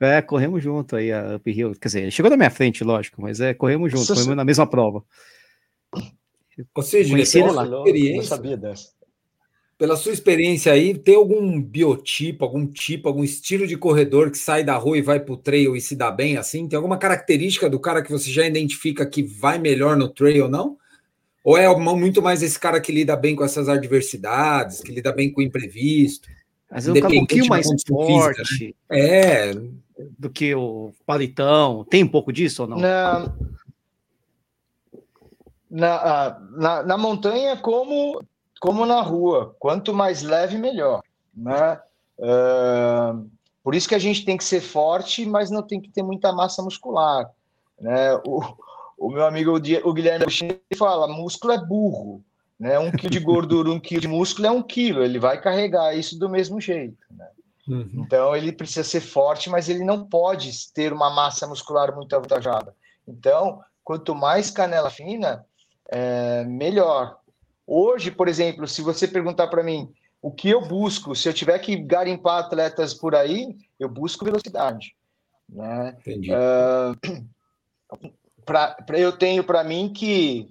É, 0.00 0.22
corremos 0.22 0.62
junto 0.62 0.94
aí 0.94 1.12
a 1.12 1.36
Uphill. 1.36 1.72
Quer 1.72 1.88
dizer, 1.88 2.02
ele 2.02 2.10
chegou 2.12 2.30
na 2.30 2.36
minha 2.36 2.50
frente, 2.50 2.84
lógico, 2.84 3.20
mas 3.20 3.40
é, 3.40 3.52
corremos 3.52 3.90
junto, 3.90 4.06
corremos 4.06 4.36
na 4.36 4.44
mesma 4.44 4.66
prova. 4.66 5.02
Ou 6.74 6.82
seja, 6.82 7.10
Conheci 7.10 7.40
ele 7.40 7.50
lá. 7.50 7.64
Não 7.64 8.22
sabia 8.22 8.56
dessa 8.56 8.97
pela 9.78 9.96
sua 9.96 10.12
experiência 10.12 10.72
aí, 10.72 10.98
tem 10.98 11.14
algum 11.14 11.62
biotipo, 11.62 12.44
algum 12.44 12.66
tipo, 12.66 13.06
algum 13.06 13.22
estilo 13.22 13.64
de 13.64 13.76
corredor 13.76 14.28
que 14.28 14.36
sai 14.36 14.64
da 14.64 14.76
rua 14.76 14.98
e 14.98 15.02
vai 15.02 15.20
para 15.20 15.32
o 15.32 15.36
trail 15.36 15.76
e 15.76 15.80
se 15.80 15.94
dá 15.94 16.10
bem 16.10 16.36
assim? 16.36 16.66
Tem 16.66 16.76
alguma 16.76 16.98
característica 16.98 17.70
do 17.70 17.78
cara 17.78 18.02
que 18.02 18.10
você 18.10 18.28
já 18.28 18.44
identifica 18.44 19.06
que 19.06 19.22
vai 19.22 19.56
melhor 19.56 19.96
no 19.96 20.08
trail 20.08 20.44
ou 20.44 20.50
não? 20.50 20.76
Ou 21.44 21.56
é 21.56 21.72
muito 21.78 22.20
mais 22.20 22.42
esse 22.42 22.58
cara 22.58 22.80
que 22.80 22.90
lida 22.90 23.16
bem 23.16 23.36
com 23.36 23.44
essas 23.44 23.68
adversidades, 23.68 24.80
que 24.80 24.90
lida 24.90 25.12
bem 25.12 25.32
com 25.32 25.40
o 25.40 25.44
imprevisto? 25.44 26.28
Mas 26.68 26.88
é 26.88 26.92
um 26.92 27.00
pouquinho 27.00 27.46
mais 27.46 27.66
forte 27.88 28.44
física, 28.44 28.74
né? 28.90 28.98
é. 28.98 29.52
do 30.18 30.28
que 30.28 30.52
o 30.56 30.92
palitão. 31.06 31.86
Tem 31.88 32.02
um 32.02 32.08
pouco 32.08 32.32
disso 32.32 32.62
ou 32.62 32.68
não? 32.68 32.78
Na, 32.78 33.32
na, 35.70 35.94
ah, 35.94 36.40
na, 36.50 36.82
na 36.82 36.98
montanha, 36.98 37.56
como 37.56 38.20
como 38.60 38.84
na 38.86 39.00
rua, 39.00 39.54
quanto 39.58 39.94
mais 39.94 40.22
leve, 40.22 40.56
melhor. 40.58 41.02
Né? 41.34 41.80
Uh, 42.18 43.30
por 43.62 43.74
isso 43.74 43.88
que 43.88 43.94
a 43.94 44.00
gente 44.00 44.24
tem 44.24 44.36
que 44.36 44.44
ser 44.44 44.60
forte, 44.60 45.24
mas 45.26 45.50
não 45.50 45.62
tem 45.62 45.80
que 45.80 45.90
ter 45.90 46.02
muita 46.02 46.32
massa 46.32 46.62
muscular. 46.62 47.30
Né? 47.80 48.14
O, 48.26 48.42
o 48.98 49.10
meu 49.10 49.24
amigo 49.24 49.52
o 49.52 49.92
Guilherme 49.92 50.26
fala: 50.76 51.06
músculo 51.06 51.52
é 51.52 51.58
burro. 51.58 52.22
Né? 52.58 52.78
Um 52.78 52.90
quilo 52.90 53.10
de 53.10 53.20
gordura, 53.20 53.70
um 53.70 53.78
quilo 53.78 54.00
de 54.00 54.08
músculo 54.08 54.48
é 54.48 54.50
um 54.50 54.62
quilo, 54.62 55.04
ele 55.04 55.20
vai 55.20 55.40
carregar 55.40 55.96
isso 55.96 56.18
do 56.18 56.28
mesmo 56.28 56.60
jeito. 56.60 56.96
Né? 57.10 57.28
Uhum. 57.68 57.90
Então 57.94 58.34
ele 58.34 58.50
precisa 58.50 58.82
ser 58.82 59.00
forte, 59.00 59.48
mas 59.48 59.68
ele 59.68 59.84
não 59.84 60.04
pode 60.04 60.50
ter 60.72 60.92
uma 60.92 61.08
massa 61.08 61.46
muscular 61.46 61.94
muito 61.94 62.16
avantajada. 62.16 62.74
Então, 63.06 63.60
quanto 63.84 64.14
mais 64.14 64.50
canela 64.50 64.90
fina, 64.90 65.44
é, 65.88 66.44
melhor. 66.44 67.18
Hoje, 67.70 68.10
por 68.10 68.28
exemplo, 68.28 68.66
se 68.66 68.80
você 68.80 69.06
perguntar 69.06 69.48
para 69.48 69.62
mim 69.62 69.92
o 70.22 70.30
que 70.30 70.48
eu 70.48 70.62
busco, 70.62 71.14
se 71.14 71.28
eu 71.28 71.34
tiver 71.34 71.58
que 71.58 71.76
garimpar 71.76 72.38
atletas 72.38 72.94
por 72.94 73.14
aí, 73.14 73.54
eu 73.78 73.90
busco 73.90 74.24
velocidade. 74.24 74.96
Né? 75.46 75.94
Entendi. 76.00 76.30
Uh, 76.32 77.28
pra, 78.46 78.72
pra, 78.72 78.98
eu 78.98 79.12
tenho 79.12 79.44
para 79.44 79.62
mim 79.62 79.92
que 79.92 80.48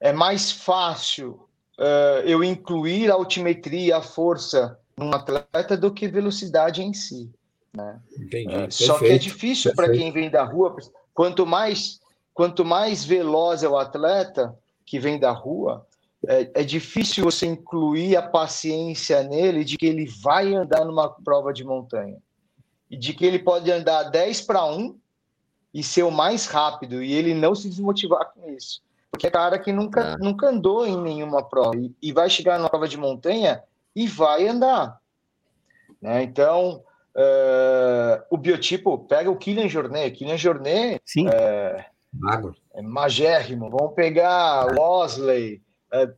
é 0.00 0.14
mais 0.14 0.50
fácil 0.50 1.46
uh, 1.78 2.24
eu 2.24 2.42
incluir 2.42 3.10
a 3.10 3.14
altimetria, 3.14 3.98
a 3.98 4.02
força 4.02 4.78
num 4.96 5.12
atleta 5.12 5.76
do 5.76 5.92
que 5.92 6.08
velocidade 6.08 6.82
em 6.82 6.94
si. 6.94 7.30
Né? 7.70 8.00
Entendi. 8.18 8.56
Uh, 8.56 8.72
só 8.72 8.98
que 8.98 9.08
é 9.08 9.18
difícil 9.18 9.74
para 9.74 9.92
quem 9.92 10.10
vem 10.10 10.30
da 10.30 10.42
rua. 10.42 10.74
Quanto 11.12 11.44
mais, 11.44 12.00
quanto 12.32 12.64
mais 12.64 13.04
veloz 13.04 13.62
é 13.62 13.68
o 13.68 13.76
atleta 13.76 14.56
que 14.86 14.98
vem 14.98 15.18
da 15.18 15.32
rua, 15.32 15.86
é, 16.26 16.50
é, 16.54 16.62
difícil 16.62 17.24
você 17.24 17.46
incluir 17.46 18.16
a 18.16 18.22
paciência 18.22 19.22
nele 19.22 19.64
de 19.64 19.78
que 19.78 19.86
ele 19.86 20.06
vai 20.22 20.54
andar 20.54 20.84
numa 20.84 21.08
prova 21.08 21.52
de 21.52 21.64
montanha. 21.64 22.18
E 22.90 22.96
de 22.96 23.14
que 23.14 23.24
ele 23.24 23.38
pode 23.38 23.70
andar 23.70 24.04
10 24.04 24.42
para 24.42 24.64
1 24.66 24.98
e 25.72 25.82
ser 25.82 26.02
o 26.02 26.10
mais 26.10 26.46
rápido, 26.46 27.02
e 27.02 27.12
ele 27.12 27.32
não 27.32 27.54
se 27.54 27.68
desmotivar 27.68 28.32
com 28.32 28.50
isso. 28.50 28.82
Porque 29.10 29.26
é 29.26 29.30
cara 29.30 29.58
que 29.58 29.72
nunca, 29.72 30.14
ah. 30.14 30.18
nunca 30.18 30.48
andou 30.48 30.86
em 30.86 31.00
nenhuma 31.00 31.42
prova 31.42 31.76
e, 31.76 31.94
e, 32.02 32.12
vai 32.12 32.28
chegar 32.28 32.58
numa 32.58 32.68
prova 32.68 32.88
de 32.88 32.96
montanha 32.96 33.62
e 33.94 34.06
vai 34.06 34.48
andar. 34.48 35.00
Né? 36.00 36.22
Então, 36.22 36.82
uh, 37.14 38.22
o 38.30 38.36
biotipo, 38.36 38.98
pega 38.98 39.30
o 39.30 39.36
Kylian 39.36 39.68
Jornet. 39.68 40.16
Kylian 40.16 40.36
Jornet 40.36 41.00
Sim. 41.04 41.28
É, 41.28 41.86
Magro. 42.12 42.54
é 42.74 42.82
magérrimo. 42.82 43.70
Vamos 43.70 43.94
pegar 43.94 44.66
Wosley, 44.76 45.60
é, 45.92 46.10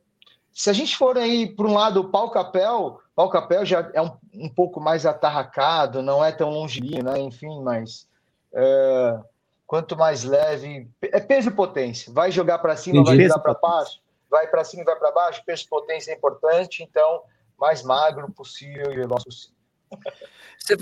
se 0.53 0.69
a 0.69 0.73
gente 0.73 0.97
for 0.97 1.17
aí 1.17 1.55
para 1.55 1.67
um 1.67 1.75
lado, 1.75 2.01
o 2.01 2.11
pau 2.11 2.31
capel, 2.31 3.01
pau 3.15 3.31
capel 3.31 3.65
já 3.65 3.91
é 3.95 4.03
um, 4.03 4.13
um 4.35 4.49
pouco 4.49 4.81
mais 4.81 5.07
atarracado, 5.07 6.03
não 6.03 6.23
é 6.23 6.31
tão 6.31 6.51
longilíneo, 6.51 7.05
né? 7.05 7.19
Enfim, 7.19 7.63
mas 7.63 8.07
é, 8.53 9.19
quanto 9.67 9.97
mais 9.97 10.25
leve, 10.25 10.89
é 11.01 11.21
peso 11.21 11.49
e 11.49 11.53
potência. 11.53 12.13
Vai 12.13 12.31
jogar 12.31 12.59
para 12.59 12.77
cima, 12.77 13.01
Entendi. 13.01 13.17
vai 13.17 13.29
jogar 13.29 13.41
para 13.41 13.55
baixo, 13.55 14.01
vai 14.31 14.47
para 14.47 14.65
cima 14.65 14.83
e 14.83 14.85
vai 14.85 14.97
para 14.97 15.11
baixo. 15.11 15.43
Peso 15.47 15.65
e 15.65 15.69
potência 15.69 16.13
é 16.13 16.15
importante, 16.15 16.83
então 16.83 17.23
mais 17.59 17.83
magro 17.83 18.31
possível 18.31 18.93
e 18.93 18.97
veloz 18.97 19.25
possível. 19.25 19.57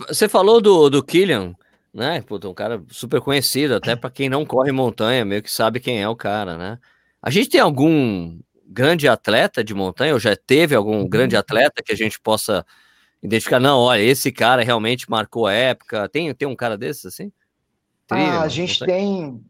Você 0.09 0.29
falou 0.29 0.61
do, 0.61 0.91
do 0.91 1.03
Killian, 1.03 1.55
né? 1.95 2.23
Puta, 2.23 2.49
um 2.49 2.55
cara 2.55 2.83
super 2.91 3.21
conhecido, 3.21 3.77
até 3.77 3.95
para 3.95 4.11
quem 4.11 4.29
não 4.29 4.45
corre 4.45 4.73
montanha, 4.73 5.25
meio 5.25 5.43
que 5.43 5.51
sabe 5.51 5.79
quem 5.79 6.03
é 6.03 6.09
o 6.09 6.17
cara, 6.17 6.57
né? 6.57 6.79
A 7.23 7.31
gente 7.31 7.51
tem 7.51 7.61
algum 7.61 8.39
grande 8.71 9.09
atleta 9.09 9.65
de 9.65 9.75
montanha, 9.75 10.15
ou 10.15 10.21
já 10.21 10.37
teve 10.37 10.77
algum 10.77 11.07
grande 11.09 11.35
uhum. 11.35 11.41
atleta 11.41 11.83
que 11.83 11.93
a 11.93 11.97
gente 11.97 12.21
possa 12.21 12.65
identificar? 13.21 13.59
Não, 13.59 13.81
olha, 13.81 14.01
esse 14.01 14.31
cara 14.31 14.63
realmente 14.63 15.11
marcou 15.11 15.47
a 15.47 15.53
época. 15.53 16.09
Tem, 16.09 16.33
tem 16.33 16.47
um 16.47 16.55
cara 16.55 16.79
desses 16.79 17.07
assim? 17.07 17.33
Trilha, 18.07 18.33
ah, 18.33 18.43
a 18.43 18.49
gente 18.49 18.85
tem, 18.85 19.45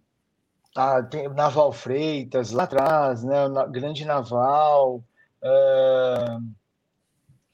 ah, 0.74 1.02
tem 1.02 1.28
Naval 1.28 1.72
Freitas 1.72 2.50
lá 2.50 2.64
atrás, 2.64 3.22
né? 3.22 3.46
O 3.46 3.70
grande 3.70 4.04
Naval, 4.04 5.04
uh, 5.42 6.42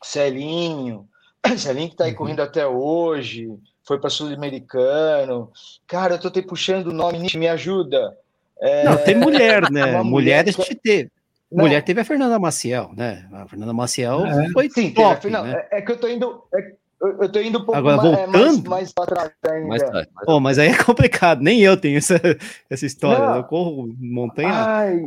Celinho, 0.02 1.08
Celinho 1.58 1.88
que 1.88 1.94
está 1.94 2.04
aí 2.04 2.12
uhum. 2.12 2.16
correndo 2.16 2.42
até 2.42 2.66
hoje, 2.66 3.48
foi 3.84 3.98
para 3.98 4.10
Sul-Americano. 4.10 5.50
Cara, 5.86 6.14
eu 6.14 6.20
tô 6.20 6.30
te 6.30 6.42
puxando 6.42 6.88
o 6.88 6.92
nome, 6.92 7.26
me 7.34 7.48
ajuda. 7.48 8.16
É... 8.60 8.84
Não, 8.84 8.96
tem 8.98 9.16
mulher, 9.16 9.62
né? 9.70 10.00
mulher 10.02 10.44
a 10.48 10.50
gente 10.50 10.74
teve. 10.76 11.10
Não. 11.56 11.64
Mulher 11.64 11.82
teve 11.82 12.02
a 12.02 12.04
Fernanda 12.04 12.38
Maciel, 12.38 12.90
né? 12.94 13.26
A 13.32 13.48
Fernanda 13.48 13.72
Maciel 13.72 14.26
é. 14.26 14.50
foi 14.50 14.68
Sim, 14.68 14.92
top, 14.92 15.22
teve, 15.22 15.32
né? 15.32 15.66
é, 15.70 15.78
é, 15.78 15.82
que 15.82 15.90
eu 15.90 15.96
tô 15.96 16.06
indo, 16.06 16.44
é, 16.54 16.72
eu 17.00 17.32
tô 17.32 17.40
indo 17.40 17.58
um 17.58 17.64
pouco 17.64 17.78
Agora, 17.78 17.96
mais, 17.96 18.12
é, 18.12 18.26
voltando, 18.26 18.36
mais, 18.36 18.62
mais 18.62 18.92
para 18.92 19.06
trás 19.06 19.32
ainda. 19.48 19.66
Mais, 19.66 19.82
mais, 19.90 20.06
oh, 20.26 20.38
mas 20.38 20.58
aí 20.58 20.68
é 20.68 20.84
complicado, 20.84 21.40
nem 21.40 21.62
eu 21.62 21.74
tenho 21.74 21.96
essa, 21.96 22.20
essa 22.68 22.84
história. 22.84 23.24
Não. 23.24 23.36
Eu 23.36 23.44
corro 23.44 23.90
montanha. 23.98 24.52
Ai. 24.52 25.00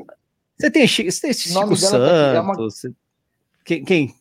Você 0.58 0.72
tem, 0.72 0.88
você 0.88 1.22
tem 1.22 1.34
Chico 1.34 1.70
tá 1.70 1.76
Santos? 1.76 1.94
É 2.36 2.42
uma... 2.42 2.56
quem, 3.64 3.84
quem, 3.86 4.16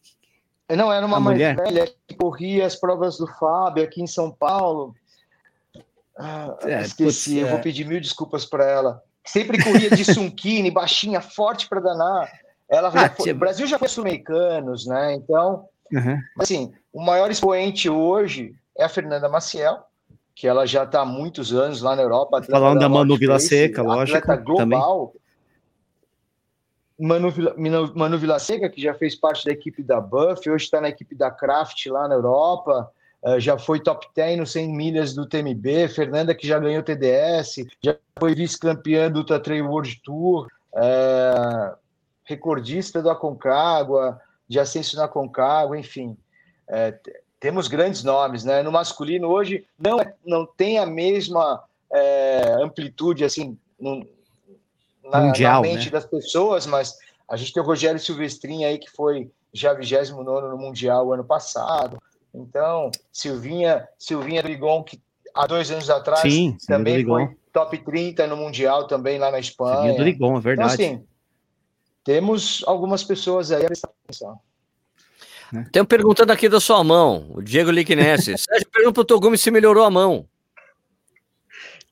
não, 0.77 0.93
era 0.93 1.07
uma 1.07 1.19
mais 1.19 1.35
mulher? 1.35 1.57
velha 1.57 1.91
que 2.07 2.15
corria 2.15 2.67
as 2.67 2.77
provas 2.77 3.17
do 3.17 3.27
Fábio 3.27 3.83
aqui 3.83 4.03
em 4.03 4.07
São 4.07 4.31
Paulo. 4.31 4.95
Ah, 6.19 6.59
é, 6.63 6.83
esqueci, 6.83 7.31
putz, 7.31 7.43
eu 7.43 7.49
vou 7.49 7.61
pedir 7.61 7.87
mil 7.87 8.01
desculpas 8.01 8.45
para 8.45 8.67
ela. 8.67 9.03
Sempre 9.29 9.63
corria 9.63 9.91
de 9.91 10.05
Sunkine, 10.05 10.71
baixinha, 10.71 11.21
forte 11.21 11.69
para 11.69 11.81
danar. 11.81 12.31
Ela 12.69 12.89
ah, 12.89 13.11
foi, 13.11 13.31
o 13.31 13.35
Brasil 13.35 13.67
já 13.67 13.79
foi 13.79 13.89
sul-americanos, 13.89 14.87
né? 14.87 15.15
Então, 15.15 15.67
uhum. 15.93 16.19
assim, 16.39 16.73
o 16.93 17.03
maior 17.03 17.31
expoente 17.31 17.89
hoje 17.89 18.55
é 18.77 18.85
a 18.85 18.89
Fernanda 18.89 19.29
Maciel, 19.29 19.85
que 20.35 20.47
ela 20.47 20.67
já 20.67 20.85
está 20.85 21.01
há 21.01 21.07
muitos 21.07 21.53
anos 21.53 21.83
lá 21.83 21.95
na 21.95 22.03
Europa. 22.03 22.43
Falando 22.43 22.81
da 22.81 22.89
Manu 22.89 23.17
Vila 23.17 23.39
Seca, 23.39 23.83
lógico. 23.83 24.27
global. 24.39 25.09
Também. 25.09 25.19
Manu, 26.99 27.33
Manu 27.95 28.19
Vilaseca, 28.19 28.69
que 28.69 28.83
já 28.83 28.93
fez 28.93 29.15
parte 29.15 29.45
da 29.45 29.53
equipe 29.53 29.83
da 29.83 30.01
Buff, 30.01 30.51
hoje 30.51 30.65
está 30.65 30.81
na 30.81 30.89
equipe 30.89 31.15
da 31.15 31.31
Kraft 31.31 31.87
lá 31.87 32.09
na 32.09 32.17
Europa, 32.17 32.91
já 33.39 33.59
foi 33.59 33.81
top 33.81 34.07
10 34.15 34.39
no 34.39 34.47
100 34.47 34.69
milhas 34.69 35.15
do 35.15 35.27
TMB, 35.27 35.89
Fernanda, 35.89 36.35
que 36.35 36.47
já 36.47 36.59
ganhou 36.59 36.83
TDS, 36.83 37.67
já 37.83 37.97
foi 38.19 38.35
vice-campeã 38.35 39.11
do 39.11 39.21
Ultra 39.21 39.41
Trail 39.41 39.67
World 39.67 40.01
Tour, 40.05 40.49
uh, 40.73 41.77
recordista 42.25 43.03
do 43.03 43.11
Aconcagua, 43.11 44.21
de 44.49 44.61
ascenso 44.61 44.97
na 44.97 45.05
Aconcagua, 45.05 45.79
enfim. 45.79 46.17
Uh, 46.69 47.13
temos 47.41 47.69
grandes 47.69 48.03
nomes, 48.05 48.45
né? 48.45 48.63
No 48.63 48.73
masculino 48.73 49.29
hoje 49.29 49.65
não, 49.79 50.01
é, 50.01 50.13
não 50.25 50.47
tem 50.47 50.79
a 50.79 50.87
mesma 50.87 51.63
amplitude, 52.61 53.25
assim, 53.25 53.57
não, 53.81 54.07
na, 55.05 55.21
mundial, 55.21 55.63
na 55.63 55.69
mente 55.69 55.87
né? 55.87 55.93
das 55.93 56.05
pessoas, 56.05 56.67
mas 56.67 56.95
a 57.29 57.37
gente 57.37 57.53
tem 57.53 57.63
o 57.63 57.67
Rogério 57.67 57.99
Silvestrin 57.99 58.65
aí, 58.65 58.79
que 58.79 58.91
foi 58.91 59.31
já 59.53 59.73
29 59.73 60.49
no 60.49 60.59
Mundial 60.59 61.13
ano 61.13 61.25
passado. 61.25 61.99
Então, 62.39 62.91
Silvinha, 63.13 63.89
Silvinha 63.99 64.43
Rigon, 64.43 64.83
que 64.85 65.01
há 65.35 65.47
dois 65.47 65.71
anos 65.71 65.91
atrás 65.91 66.21
Sim, 66.21 66.57
também 66.67 67.05
foi 67.05 67.37
top 67.53 67.79
30 67.79 68.27
no 68.27 68.37
Mundial, 68.37 68.87
também 68.87 69.19
lá 69.19 69.31
na 69.31 69.41
Espanha. 69.41 69.89
Silvinha 69.89 70.05
Rigon, 70.05 70.37
é 70.37 70.41
verdade. 70.41 70.75
Então, 70.75 70.87
assim, 70.87 71.05
temos 72.05 72.63
algumas 72.67 73.03
pessoas 73.03 73.51
aí 73.51 73.65
a 73.65 73.67
prestar 73.67 73.91
atenção. 74.05 74.39
Tem 75.73 75.85
perguntando 75.85 76.33
aqui 76.33 76.49
da 76.49 76.61
sua 76.61 76.85
mão, 76.85 77.27
o 77.31 77.43
Diego 77.43 77.71
Liquinesse. 77.71 78.37
Sérgio 78.39 78.69
pergunta 78.71 78.95
para 78.95 79.01
o 79.01 79.05
Togumi 79.05 79.39
se 79.39 79.51
melhorou 79.51 79.85
a 79.85 79.91
mão. 79.91 80.27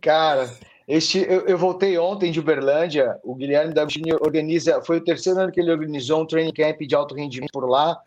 Cara, 0.00 0.50
este, 0.86 1.18
eu, 1.18 1.46
eu, 1.46 1.58
voltei 1.58 1.98
ontem 1.98 2.30
de 2.30 2.38
Uberlândia. 2.38 3.18
O 3.24 3.34
Guilherme 3.34 3.72
D'Agostini 3.72 4.12
organiza, 4.12 4.80
foi 4.82 4.98
o 4.98 5.04
terceiro 5.04 5.40
ano 5.40 5.50
que 5.50 5.58
ele 5.58 5.72
organizou 5.72 6.22
um 6.22 6.26
training 6.26 6.52
camp 6.52 6.80
de 6.80 6.94
alto 6.94 7.14
rendimento 7.14 7.50
por 7.52 7.68
lá. 7.68 7.98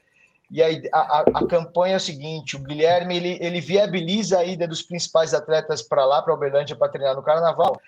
E 0.52 0.64
aí 0.64 0.82
a, 0.92 1.00
a, 1.00 1.20
a 1.36 1.48
campanha 1.48 1.94
é 1.94 1.98
o 1.98 2.00
seguinte: 2.00 2.56
o 2.56 2.60
Guilherme 2.60 3.18
ele, 3.18 3.38
ele 3.40 3.62
viabiliza 3.62 4.40
a 4.40 4.44
ida 4.44 4.68
dos 4.68 4.82
principais 4.82 5.34
atletas 5.34 5.82
para 5.82 6.06
lá, 6.06 6.22
para 6.22 6.34
Uberlândia, 6.34 6.76
para 6.76 6.90
treinar 6.90 7.16
no 7.16 7.24
Carnaval. 7.24 7.80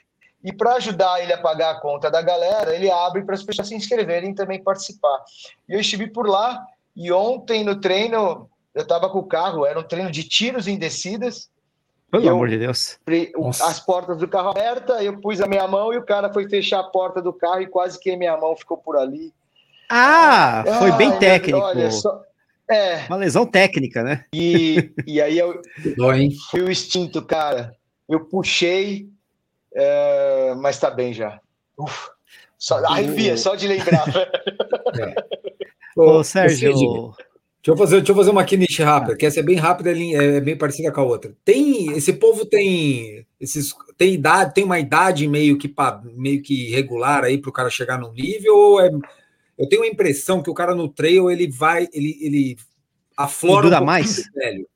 E 0.43 0.51
para 0.51 0.74
ajudar 0.74 1.22
ele 1.22 1.34
a 1.34 1.38
pagar 1.38 1.72
a 1.72 1.80
conta 1.80 2.09
da 2.09 2.22
galera, 2.22 2.74
ele 2.74 2.89
abre 2.89 3.24
para 3.24 3.36
as 3.36 3.43
pessoas 3.43 3.68
se 3.68 3.76
inscreverem 3.76 4.32
e 4.32 4.36
também 4.36 4.62
participar. 4.62 5.24
E 5.70 5.74
eu 5.74 5.80
estive 5.80 6.07
por 6.07 6.28
lá 6.28 6.66
e 6.95 7.12
ontem 7.12 7.64
no 7.64 7.80
treino 7.80 8.49
eu 8.74 8.82
estava 8.82 9.09
com 9.09 9.20
o 9.20 9.28
carro, 9.28 9.66
era 9.66 9.80
um 9.80 9.84
treino 9.84 10.09
de 10.09 10.24
tiros 10.24 10.68
em 10.68 10.78
descidas 10.78 11.49
pelo 12.12 12.26
eu, 12.26 12.34
amor 12.34 12.49
de 12.49 12.57
Deus. 12.57 12.99
As 13.62 13.80
portas 13.80 14.18
do 14.18 14.28
carro 14.28 14.49
abertas, 14.49 15.01
eu 15.01 15.18
pus 15.20 15.39
a 15.39 15.47
minha 15.47 15.66
mão 15.68 15.93
e 15.93 15.97
o 15.97 16.03
cara 16.03 16.32
foi 16.32 16.47
fechar 16.49 16.82
a 16.82 16.84
porta 16.84 17.22
do 17.22 17.32
carro 17.32 17.62
e 17.62 17.68
quase 17.68 17.97
que 17.97 18.12
a 18.12 18.18
minha 18.18 18.36
mão 18.36 18.55
ficou 18.55 18.78
por 18.78 18.97
ali. 18.97 19.34
Ah, 19.89 20.64
foi 20.80 20.91
bem 20.93 21.18
técnico. 21.20 21.59
Olha, 21.59 21.89
só, 21.89 22.22
é. 22.72 23.06
Uma 23.08 23.18
lesão 23.18 23.46
técnica, 23.46 24.04
né? 24.04 24.26
E, 24.34 24.92
e 25.06 25.22
aí 25.22 25.38
eu 25.38 25.62
fui 26.50 26.62
o 26.62 26.72
instinto, 26.72 27.22
cara. 27.22 27.76
Eu 28.08 28.26
puxei, 28.26 29.10
é, 29.74 30.54
mas 30.58 30.80
tá 30.80 30.90
bem 30.90 31.14
já. 31.14 31.40
Uf, 31.78 32.10
só, 32.58 32.84
arrepia, 32.86 33.38
só 33.38 33.56
de 33.56 33.68
lembrar. 33.68 34.06
É. 35.00 35.16
Ô, 35.96 36.22
Sérgio, 36.22 37.14
Deixa 37.64 37.74
eu 37.74 37.78
fazer, 37.78 37.98
deixa 37.98 38.12
eu 38.12 38.16
fazer 38.16 38.32
uma 38.32 38.44
Kinish 38.44 38.80
rápida, 38.80 39.16
que 39.16 39.24
essa 39.24 39.40
é 39.40 39.44
bem 39.44 39.56
rápida, 39.56 39.92
é, 39.92 40.38
é 40.38 40.42
bem 40.42 40.58
parecida 40.58 40.92
com 40.92 41.00
a 41.00 41.04
outra. 41.04 41.32
Tem 41.46 41.92
esse 41.94 42.12
povo 42.14 42.44
tem 42.44 43.26
esses 43.40 43.72
tem 43.96 44.16
idade, 44.16 44.56
tem 44.56 44.64
uma 44.64 44.80
idade 44.80 45.28
meio 45.28 45.60
que 45.60 45.72
meio 46.16 46.42
que 46.42 46.72
regular 46.72 47.24
aí 47.24 47.38
para 47.38 47.50
o 47.50 47.54
cara 47.54 47.70
chegar 47.70 48.00
num 48.00 48.12
nível 48.12 48.58
ou 48.58 48.82
é 48.82 48.90
eu 49.62 49.70
tenho 49.70 49.84
a 49.84 49.88
impressão 49.88 50.41
que 50.41 50.49
o 50.49 50.53
cara 50.55 50.74
no 50.74 50.89
trail 50.89 51.30
ele 51.30 51.47
vai 51.47 51.88
ele, 51.93 52.18
ele 52.20 52.57
aflora 53.16 53.68
e 53.68 53.70
dura 53.70 53.82
um 53.82 53.86
mais 53.86 54.30
velho. 54.34 54.68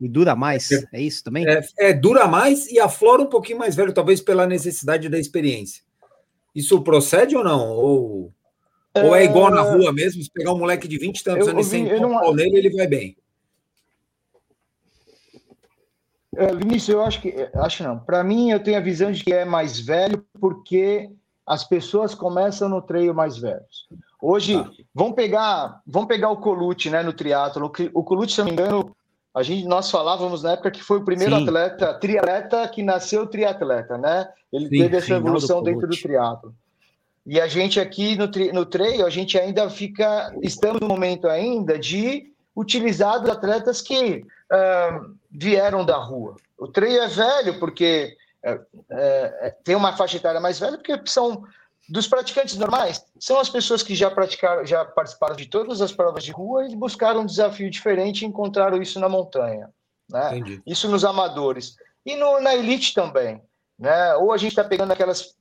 E 0.00 0.08
dura 0.08 0.34
mais, 0.34 0.72
é, 0.72 0.84
é 0.94 1.00
isso 1.00 1.22
também? 1.22 1.46
É, 1.48 1.60
é, 1.78 1.92
dura 1.92 2.26
mais 2.26 2.66
e 2.66 2.80
aflora 2.80 3.22
um 3.22 3.26
pouquinho 3.26 3.60
mais 3.60 3.76
velho, 3.76 3.92
talvez 3.92 4.20
pela 4.20 4.48
necessidade 4.48 5.08
da 5.08 5.16
experiência. 5.16 5.84
Isso 6.52 6.82
procede 6.82 7.36
ou 7.36 7.44
não? 7.44 7.70
Ou 7.70 8.34
ou 8.94 9.14
é 9.14 9.24
igual 9.24 9.50
na 9.50 9.62
rua 9.62 9.92
mesmo, 9.92 10.22
se 10.22 10.30
pegar 10.30 10.52
um 10.52 10.58
moleque 10.58 10.86
de 10.86 10.98
20 10.98 11.24
tantos 11.24 11.48
anos 11.48 11.66
e 11.66 11.70
sem 11.70 12.00
não... 12.00 12.34
nele, 12.34 12.58
ele 12.58 12.70
vai 12.70 12.86
bem. 12.86 13.16
É, 16.36 16.54
Vinícius, 16.54 16.88
eu 16.88 17.02
acho 17.02 17.20
que 17.20 17.34
acho 17.54 17.82
não. 17.84 17.98
Para 17.98 18.24
mim, 18.24 18.50
eu 18.50 18.62
tenho 18.62 18.76
a 18.76 18.82
visão 18.82 19.12
de 19.12 19.22
que 19.22 19.32
é 19.32 19.44
mais 19.44 19.78
velho 19.78 20.26
porque 20.40 21.10
as 21.46 21.64
pessoas 21.64 22.14
começam 22.14 22.68
no 22.68 22.82
treino 22.82 23.14
mais 23.14 23.38
velhos. 23.38 23.88
Hoje, 24.24 24.54
ah. 24.54 24.70
vamos 24.94 25.14
pegar, 25.14 25.82
vamos 25.84 26.06
pegar 26.06 26.30
o 26.30 26.36
Colucci, 26.36 26.88
né, 26.88 27.02
no 27.02 27.12
triatlo. 27.12 27.72
O 27.92 28.04
Colucci, 28.04 28.34
se 28.34 28.38
não 28.38 28.44
me 28.44 28.52
engano, 28.52 28.94
a 29.34 29.42
gente 29.42 29.66
nós 29.66 29.90
falávamos 29.90 30.44
na 30.44 30.52
época 30.52 30.70
que 30.70 30.80
foi 30.80 30.98
o 30.98 31.04
primeiro 31.04 31.34
Sim. 31.34 31.42
atleta, 31.42 31.94
triatleta 31.94 32.68
que 32.68 32.84
nasceu 32.84 33.26
triatleta, 33.26 33.98
né? 33.98 34.28
Ele 34.52 34.68
Sim, 34.68 34.78
teve 34.78 34.96
essa 34.98 35.14
evolução 35.14 35.60
dentro 35.60 35.88
do 35.88 35.96
triatlo. 35.96 36.54
E 37.26 37.40
a 37.40 37.48
gente 37.48 37.80
aqui 37.80 38.16
no, 38.16 38.30
no 38.52 38.64
trail, 38.64 39.04
a 39.04 39.10
gente 39.10 39.36
ainda 39.36 39.68
fica, 39.68 40.32
estamos 40.40 40.80
no 40.80 40.86
momento 40.86 41.26
ainda 41.26 41.76
de 41.76 42.32
utilizar 42.54 43.20
os 43.20 43.28
atletas 43.28 43.80
que 43.80 44.24
uh, 44.52 45.16
vieram 45.32 45.84
da 45.84 45.96
rua. 45.96 46.36
O 46.56 46.68
trail 46.68 47.02
é 47.02 47.08
velho 47.08 47.58
porque 47.58 48.16
é, 48.44 48.60
é, 48.90 49.56
tem 49.64 49.74
uma 49.74 49.96
faixa 49.96 50.16
etária 50.16 50.40
mais 50.40 50.60
velha, 50.60 50.76
porque 50.76 51.00
são 51.06 51.44
dos 51.88 52.06
praticantes 52.06 52.56
normais, 52.56 53.04
são 53.18 53.38
as 53.40 53.48
pessoas 53.48 53.82
que 53.82 53.94
já 53.94 54.10
praticaram, 54.10 54.64
já 54.64 54.84
participaram 54.84 55.34
de 55.34 55.46
todas 55.46 55.80
as 55.80 55.92
provas 55.92 56.24
de 56.24 56.30
rua 56.30 56.66
e 56.66 56.76
buscaram 56.76 57.22
um 57.22 57.26
desafio 57.26 57.70
diferente 57.70 58.22
e 58.22 58.26
encontraram 58.26 58.80
isso 58.80 59.00
na 59.00 59.08
montanha. 59.08 59.70
Né? 60.08 60.60
Isso 60.66 60.88
nos 60.88 61.04
amadores. 61.04 61.76
E 62.04 62.14
no, 62.16 62.40
na 62.40 62.54
elite 62.54 62.94
também. 62.94 63.42
Né? 63.78 64.14
Ou 64.16 64.32
a 64.32 64.36
gente 64.36 64.52
está 64.52 64.64
pegando 64.64 64.92
aquelas 64.92 65.34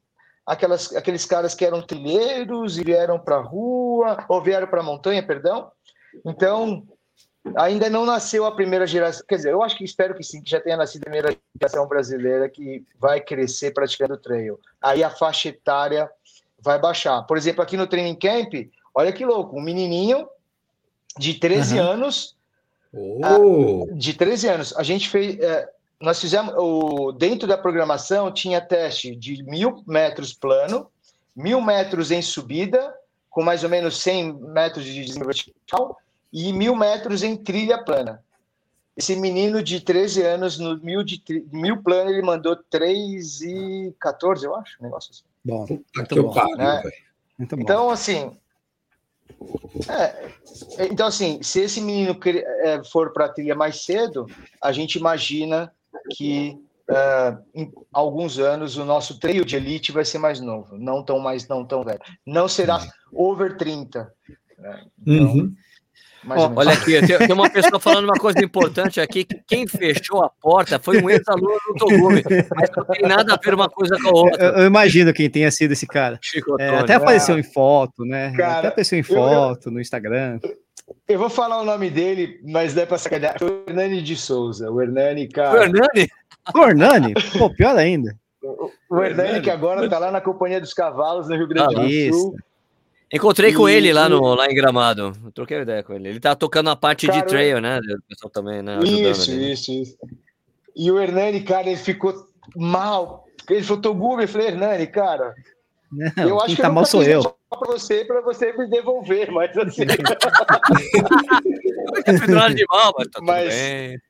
aquelas, 0.46 0.96
aqueles 0.96 1.26
caras 1.26 1.54
que 1.54 1.66
eram 1.66 1.82
trilheiros 1.82 2.78
e 2.78 2.84
vieram 2.84 3.20
para 3.20 3.38
a 3.38 3.42
rua, 3.42 4.26
ou 4.28 4.42
vieram 4.42 4.68
para 4.68 4.82
a 4.82 4.84
montanha, 4.84 5.26
perdão. 5.26 5.72
Então, 6.26 6.86
ainda 7.56 7.90
não 7.90 8.06
nasceu 8.06 8.46
a 8.46 8.56
primeira 8.56 8.86
geração. 8.86 9.26
Quer 9.28 9.38
dizer, 9.38 9.52
eu 9.52 9.64
acho 9.64 9.78
que 9.78 9.84
espero 9.84 10.16
que 10.16 10.24
sim, 10.24 10.42
que 10.42 10.50
já 10.50 10.60
tenha 10.60 10.78
nascido 10.78 11.04
a 11.04 11.10
primeira 11.10 11.36
geração 11.60 11.88
brasileira 11.88 12.50
que 12.50 12.86
vai 13.00 13.22
crescer 13.22 13.72
praticando 13.72 14.18
trail. 14.18 14.60
Aí 14.82 15.04
a 15.04 15.10
faixa 15.10 15.50
etária 15.50 16.10
vai 16.62 16.80
baixar. 16.80 17.22
Por 17.24 17.38
exemplo, 17.38 17.62
aqui 17.62 17.76
no 17.76 17.88
Training 17.88 18.16
Camp, 18.16 18.54
olha 18.94 19.12
que 19.12 19.26
louco, 19.26 19.58
um 19.58 19.62
menininho 19.62 20.28
de 21.18 21.34
13 21.36 21.80
uhum. 21.80 21.86
anos. 21.86 22.36
Oh. 22.94 23.88
de 23.94 24.14
13 24.14 24.48
anos. 24.50 24.74
A 24.76 24.84
gente 24.84 25.10
fez. 25.10 25.40
É, 25.40 25.70
nós 26.00 26.20
fizemos. 26.20 26.54
O, 26.58 27.12
dentro 27.12 27.48
da 27.48 27.58
programação 27.58 28.32
tinha 28.32 28.60
teste 28.60 29.16
de 29.16 29.44
mil 29.44 29.84
metros 29.88 30.34
plano, 30.34 30.88
mil 31.36 31.62
metros 31.62 32.12
em 32.12 32.22
subida, 32.22 32.94
com 33.30 33.44
mais 33.44 33.64
ou 33.64 33.70
menos 33.70 33.98
100 34.02 34.34
metros 34.34 34.84
de 34.84 34.94
desenvolvimento 34.94 35.46
vertical, 35.46 35.98
e 36.34 36.52
mil 36.52 36.76
metros 36.76 37.24
em 37.24 37.38
trilha 37.38 37.84
plana. 37.84 38.22
Esse 38.96 39.16
menino 39.16 39.64
de 39.64 39.80
13 39.80 40.22
anos, 40.22 40.60
no 40.60 40.78
mil, 40.78 41.02
de, 41.02 41.24
mil 41.52 41.82
plano, 41.82 42.12
ele 42.12 42.22
mandou 42.22 42.58
3 42.70 43.42
e 43.42 43.96
14, 44.00 44.46
eu 44.46 44.56
acho, 44.56 44.78
um 44.82 44.84
negócio 44.84 45.12
assim. 45.12 45.24
Bom, 45.44 45.66
muito 45.96 46.24
bom. 46.24 46.34
Paro, 46.34 46.56
né? 46.58 46.84
muito 47.38 47.56
bom. 47.56 47.62
Então, 47.62 47.90
assim, 47.90 48.38
é, 49.90 50.32
então, 50.92 51.08
assim, 51.08 51.42
se 51.42 51.62
esse 51.62 51.82
menino 51.82 52.18
é, 52.26 52.84
for 52.84 53.12
para 53.14 53.26
a 53.26 53.30
trilha 53.30 53.56
mais 53.56 53.84
cedo, 53.84 54.28
a 54.62 54.72
gente 54.72 54.98
imagina 54.98 55.72
que 56.16 56.58
uh, 56.90 57.44
em 57.54 57.72
alguns 57.92 58.38
anos 58.38 58.78
o 58.78 58.86
nosso 58.86 59.20
trio 59.20 59.46
de 59.46 59.56
elite 59.56 59.92
vai 59.92 60.06
ser 60.06 60.18
mais 60.18 60.40
novo, 60.40 60.78
não 60.78 61.04
tão 61.04 61.20
mais 61.20 61.48
não 61.48 61.66
tão 61.66 61.84
velho. 61.84 62.02
Não 62.26 62.48
será 62.48 62.80
over 63.12 63.58
30. 63.58 64.12
Né? 64.58 64.86
Então, 65.08 65.34
uhum. 65.34 65.56
Oh, 66.24 66.54
olha 66.56 66.74
aqui, 66.74 67.00
tem, 67.06 67.34
uma 67.34 67.50
pessoa 67.50 67.80
falando 67.80 68.06
uma 68.06 68.20
coisa 68.20 68.44
importante 68.44 69.02
aqui, 69.02 69.24
que 69.24 69.42
quem 69.48 69.68
fechou 69.68 70.24
a 70.24 70.30
porta 70.30 70.78
foi 70.78 71.02
um 71.02 71.10
ex-aluno 71.10 71.58
do 71.68 71.74
Togumi, 71.74 72.24
mas 72.56 72.70
não 72.78 72.86
tem 72.86 73.02
nada 73.02 73.34
a 73.34 73.38
ver 73.38 73.56
uma 73.56 73.68
coisa 73.68 73.98
com 74.00 74.10
a 74.10 74.12
outra. 74.12 74.44
Eu, 74.44 74.52
eu 74.58 74.66
imagino 74.68 75.14
quem 75.14 75.30
tenha 75.30 75.50
sido 75.50 75.72
esse 75.72 75.88
cara. 75.88 76.20
É, 76.60 76.70
até 76.78 76.94
apareceu 76.94 77.40
em 77.40 77.44
foto, 77.44 78.06
né? 78.06 78.32
Cara, 78.38 78.60
até 78.60 78.68
apareceu 78.68 79.00
em 79.00 79.04
foto 79.04 79.70
eu, 79.70 79.72
no 79.72 79.82
Instagram. 79.82 80.40
Eu 81.08 81.18
vou 81.18 81.30
falar 81.30 81.60
o 81.60 81.66
nome 81.66 81.90
dele, 81.90 82.40
mas 82.44 82.74
dá 82.74 82.86
para 82.86 83.00
sacanear. 83.00 83.40
Foi 83.40 83.50
o 83.50 83.64
Hernani 83.68 84.02
de 84.02 84.16
Souza. 84.16 84.70
O 84.70 84.80
Hernani, 84.80 85.28
cara. 85.28 85.60
O 85.60 85.64
Hernani? 85.64 86.10
O 86.54 86.60
Hernani? 86.60 87.14
Pô, 87.38 87.50
pior 87.50 87.76
ainda. 87.76 88.16
O, 88.44 88.72
o 88.90 89.04
Hernani, 89.04 89.42
que 89.42 89.50
agora 89.50 89.84
está 89.84 89.98
lá 89.98 90.12
na 90.12 90.22
Companhia 90.22 90.62
dos 90.62 90.74
Cavalos, 90.74 91.28
no 91.28 91.36
Rio 91.36 91.48
Grande 91.48 91.76
do 91.76 91.82
ah, 91.82 92.14
Sul. 92.14 92.36
Encontrei 93.14 93.54
com 93.54 93.68
ele 93.68 93.92
lá, 93.92 94.08
no, 94.08 94.22
lá 94.36 94.48
em 94.48 94.56
Gramado. 94.56 95.12
Eu 95.26 95.32
troquei 95.32 95.60
ideia 95.62 95.84
com 95.84 95.94
ele. 95.94 96.08
Ele 96.08 96.20
tá 96.20 96.34
tocando 96.34 96.70
a 96.70 96.76
parte 96.78 97.08
cara, 97.08 97.20
de 97.20 97.28
trail, 97.28 97.60
né? 97.60 97.80
O 97.80 98.08
pessoal 98.08 98.32
também, 98.32 98.62
né? 98.62 98.80
Isso, 98.84 99.32
isso, 99.32 99.72
isso. 99.72 99.98
E 100.74 100.90
o 100.90 100.98
Hernani, 100.98 101.42
cara, 101.42 101.68
ele 101.68 101.78
ficou 101.78 102.14
mal. 102.56 103.26
Ele 103.50 103.64
falou, 103.64 103.82
Togumi. 103.82 104.24
Eu 104.24 104.30
falei, 104.30 104.48
Hernani, 104.48 104.88
cara. 104.88 105.36
Não, 105.92 106.30
eu 106.30 106.40
acho 106.40 106.56
que 106.56 106.62
tá 106.62 106.70
mal 106.70 106.86
sou 106.86 107.04
eu. 107.04 107.22
Para 107.50 107.68
você, 107.68 108.06
para 108.06 108.22
você 108.22 108.54
me 108.54 108.66
devolver, 108.70 109.30
mas 109.30 109.52
assim. 109.60 109.86
de 112.56 112.66
mal, 112.70 112.94
mas 112.98 113.08
tá 113.08 113.20
tudo 113.20 113.26
mas, 113.26 113.54
bem. 113.54 114.02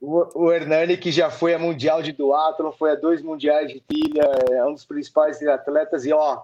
O, 0.00 0.46
o 0.46 0.52
Hernani, 0.52 0.96
que 0.96 1.12
já 1.12 1.30
foi 1.30 1.54
a 1.54 1.58
Mundial 1.58 2.02
de 2.02 2.10
Duathlon, 2.10 2.72
foi 2.72 2.90
a 2.90 2.96
dois 2.96 3.22
Mundiais 3.22 3.72
de 3.72 3.80
Pilha, 3.80 4.28
é 4.50 4.64
um 4.64 4.74
dos 4.74 4.84
principais 4.84 5.40
atletas, 5.46 6.04
e 6.04 6.12
ó, 6.12 6.42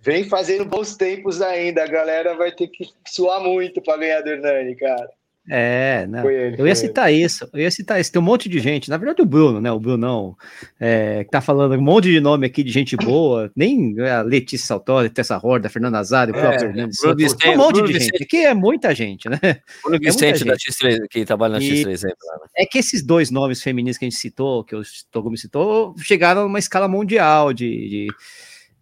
vem 0.00 0.24
fazendo 0.24 0.64
bons 0.64 0.96
tempos 0.96 1.40
ainda. 1.40 1.84
A 1.84 1.88
galera 1.88 2.36
vai 2.36 2.52
ter 2.52 2.68
que 2.68 2.86
suar 3.06 3.40
muito 3.40 3.80
para 3.82 3.98
ganhar 3.98 4.20
do 4.20 4.30
Hernani, 4.30 4.76
cara. 4.76 5.08
É, 5.50 6.06
não. 6.06 6.28
Ele, 6.30 6.60
eu 6.60 6.66
ia 6.66 6.74
citar 6.74 7.10
ele. 7.10 7.24
isso, 7.24 7.48
eu 7.54 7.60
ia 7.60 7.70
citar 7.70 7.98
isso. 7.98 8.12
Tem 8.12 8.20
um 8.20 8.24
monte 8.24 8.48
de 8.50 8.60
gente, 8.60 8.90
na 8.90 8.98
verdade, 8.98 9.22
o 9.22 9.26
Bruno, 9.26 9.60
né? 9.60 9.72
O 9.72 9.80
Brunão, 9.80 10.36
é, 10.78 11.24
que 11.24 11.30
tá 11.30 11.40
falando 11.40 11.74
um 11.74 11.80
monte 11.80 12.10
de 12.10 12.20
nome 12.20 12.46
aqui 12.46 12.62
de 12.62 12.70
gente 12.70 12.94
boa, 12.96 13.50
nem 13.56 13.98
a 14.00 14.20
Letícia 14.20 14.66
Saltori, 14.66 15.08
Tessa 15.08 15.40
Horda, 15.42 15.70
Fernanda 15.70 15.98
Azar, 15.98 16.28
o 16.28 16.36
é, 16.36 16.40
próprio 16.40 16.68
Hernandes. 16.68 17.02
Um 17.02 17.56
monte 17.56 17.72
Bruno 17.72 17.86
de 17.86 17.92
Vicente. 17.94 18.18
gente, 18.18 18.26
que 18.26 18.36
é 18.36 18.52
muita 18.52 18.94
gente, 18.94 19.28
né? 19.28 19.38
Bruno 19.82 19.96
é 19.96 19.98
Vicente 19.98 20.44
da 20.44 20.54
X3, 20.54 21.06
que 21.10 21.24
trabalha 21.24 21.54
na 21.54 21.60
X3 21.60 22.04
aí, 22.04 22.12
É 22.54 22.66
que 22.66 22.78
esses 22.78 23.02
dois 23.02 23.30
nomes 23.30 23.62
femininos 23.62 23.96
que 23.96 24.04
a 24.04 24.08
gente 24.08 24.20
citou, 24.20 24.62
que 24.64 24.76
o 24.76 24.82
Togumi 25.10 25.38
citou, 25.38 25.94
chegaram 25.98 26.42
numa 26.42 26.58
escala 26.58 26.86
mundial 26.86 27.54
de, 27.54 27.88
de 27.88 28.06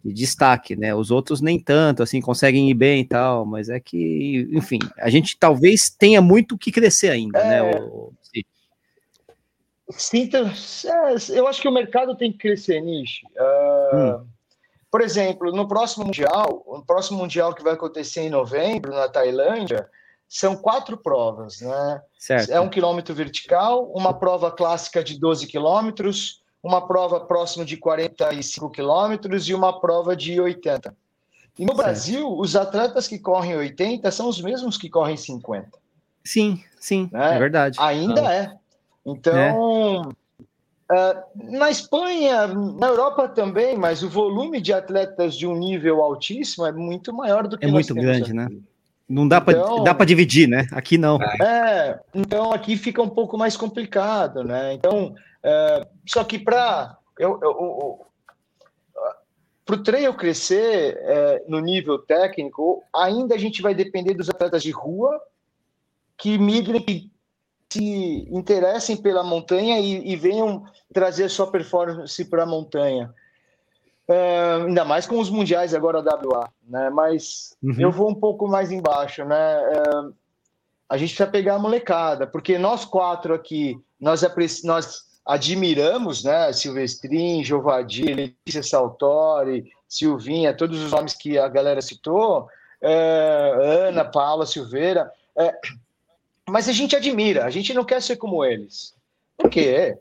de 0.03 0.13
destaque, 0.13 0.75
né? 0.75 0.93
Os 0.93 1.11
outros 1.11 1.41
nem 1.41 1.59
tanto, 1.59 2.03
assim, 2.03 2.21
conseguem 2.21 2.69
ir 2.69 2.73
bem 2.73 3.01
e 3.01 3.05
tal, 3.05 3.45
mas 3.45 3.69
é 3.69 3.79
que, 3.79 4.47
enfim, 4.51 4.79
a 4.97 5.09
gente 5.09 5.37
talvez 5.37 5.89
tenha 5.89 6.21
muito 6.21 6.57
que 6.57 6.71
crescer 6.71 7.09
ainda, 7.09 7.43
né, 7.43 7.57
é... 7.57 7.61
né? 7.61 7.81
O... 7.81 8.13
Sim, 9.89 10.23
então, 10.23 10.45
é, 10.45 11.37
eu 11.37 11.47
acho 11.47 11.61
que 11.61 11.67
o 11.67 11.71
mercado 11.71 12.15
tem 12.15 12.31
que 12.31 12.39
crescer, 12.39 12.81
Nish. 12.81 13.21
Uh, 13.37 13.95
hum. 13.95 14.27
Por 14.91 15.01
exemplo, 15.01 15.51
no 15.51 15.67
próximo 15.67 16.05
Mundial, 16.05 16.63
o 16.65 16.81
próximo 16.81 17.19
Mundial 17.19 17.53
que 17.53 17.63
vai 17.63 17.73
acontecer 17.73 18.21
em 18.21 18.29
novembro, 18.29 18.93
na 18.93 19.07
Tailândia, 19.07 19.89
são 20.27 20.55
quatro 20.55 20.97
provas, 20.97 21.61
né? 21.61 22.01
Certo. 22.17 22.51
É 22.51 22.59
um 22.59 22.69
quilômetro 22.69 23.13
vertical, 23.15 23.91
uma 23.93 24.13
prova 24.13 24.51
clássica 24.51 25.03
de 25.03 25.17
12 25.17 25.47
quilômetros, 25.47 26.41
uma 26.61 26.85
prova 26.87 27.19
próximo 27.19 27.63
de 27.63 27.77
45 27.77 28.69
quilômetros 28.69 29.47
e 29.47 29.53
uma 29.53 29.79
prova 29.79 30.15
de 30.15 30.39
80. 30.39 30.95
E 31.57 31.63
no 31.63 31.69
certo. 31.69 31.77
Brasil, 31.77 32.37
os 32.37 32.55
atletas 32.55 33.07
que 33.07 33.17
correm 33.17 33.55
80 33.55 34.09
são 34.11 34.27
os 34.29 34.41
mesmos 34.41 34.77
que 34.77 34.89
correm 34.89 35.17
50. 35.17 35.69
Sim, 36.23 36.61
sim, 36.79 37.09
né? 37.11 37.35
é 37.35 37.39
verdade. 37.39 37.77
Ainda 37.79 38.27
ah. 38.27 38.33
é. 38.33 38.53
Então, 39.05 40.11
é. 40.91 40.93
uh, 40.93 41.23
na 41.35 41.69
Espanha, 41.71 42.47
na 42.47 42.87
Europa 42.87 43.29
também, 43.29 43.77
mas 43.77 44.03
o 44.03 44.09
volume 44.09 44.59
de 44.59 44.73
atletas 44.73 45.35
de 45.35 45.47
um 45.47 45.57
nível 45.57 46.01
altíssimo 46.01 46.65
é 46.65 46.71
muito 46.71 47.13
maior 47.13 47.47
do 47.47 47.57
que 47.57 47.65
É 47.65 47.69
muito 47.69 47.95
grande, 47.95 48.23
aqui. 48.23 48.33
né? 48.33 48.49
Não 49.09 49.25
dá 49.25 49.37
então, 49.37 49.85
para 49.85 50.05
dividir, 50.05 50.49
né? 50.49 50.67
Aqui 50.73 50.97
não. 50.97 51.17
É, 51.41 51.97
então 52.13 52.51
aqui 52.51 52.75
fica 52.75 53.01
um 53.01 53.07
pouco 53.07 53.37
mais 53.37 53.55
complicado, 53.55 54.43
né? 54.43 54.73
Então, 54.73 55.15
é, 55.43 55.87
só 56.05 56.23
que 56.23 56.39
para 56.39 56.97
o 59.69 59.83
trail 59.83 60.13
crescer 60.13 60.97
é, 61.01 61.43
no 61.47 61.59
nível 61.59 61.99
técnico, 61.99 62.83
ainda 62.93 63.35
a 63.35 63.37
gente 63.37 63.61
vai 63.61 63.73
depender 63.73 64.13
dos 64.13 64.29
atletas 64.29 64.63
de 64.63 64.71
rua 64.71 65.21
que 66.17 66.37
migrem, 66.37 66.83
que 66.83 67.11
se 67.69 68.27
interessem 68.31 68.97
pela 68.97 69.23
montanha 69.23 69.79
e, 69.79 70.11
e 70.11 70.15
venham 70.15 70.65
trazer 70.93 71.29
sua 71.29 71.47
performance 71.51 72.25
para 72.25 72.43
a 72.43 72.47
montanha. 72.47 73.13
É, 74.09 74.53
ainda 74.65 74.85
mais 74.85 75.05
com 75.05 75.19
os 75.19 75.29
mundiais 75.29 75.73
agora 75.73 76.01
da 76.01 76.15
WA, 76.15 76.49
né? 76.65 76.89
Mas 76.89 77.57
uhum. 77.61 77.75
eu 77.77 77.91
vou 77.91 78.09
um 78.09 78.15
pouco 78.15 78.47
mais 78.47 78.71
embaixo, 78.71 79.25
né? 79.25 79.59
A 80.89 80.95
gente 80.95 81.09
precisa 81.09 81.29
pegar 81.29 81.55
a 81.55 81.59
molecada, 81.59 82.25
porque 82.25 82.57
nós 82.57 82.85
quatro 82.85 83.33
aqui, 83.33 83.77
nós, 83.99 84.21
nós 84.63 85.06
admiramos, 85.27 86.23
né? 86.23 86.53
Silvestrin, 86.53 87.43
Jovadi, 87.43 88.13
Letícia 88.13 88.63
Saltori, 88.63 89.69
Silvinha, 89.87 90.55
todos 90.55 90.81
os 90.81 90.91
nomes 90.91 91.13
que 91.13 91.37
a 91.37 91.49
galera 91.49 91.81
citou, 91.81 92.47
é, 92.81 93.87
Ana, 93.89 94.05
Paula, 94.05 94.45
Silveira. 94.45 95.11
É, 95.37 95.53
mas 96.47 96.69
a 96.69 96.71
gente 96.71 96.95
admira, 96.95 97.45
a 97.45 97.49
gente 97.49 97.73
não 97.73 97.83
quer 97.83 98.01
ser 98.01 98.15
como 98.15 98.43
eles. 98.43 98.95
Por 99.37 99.49
quê? 99.49 99.97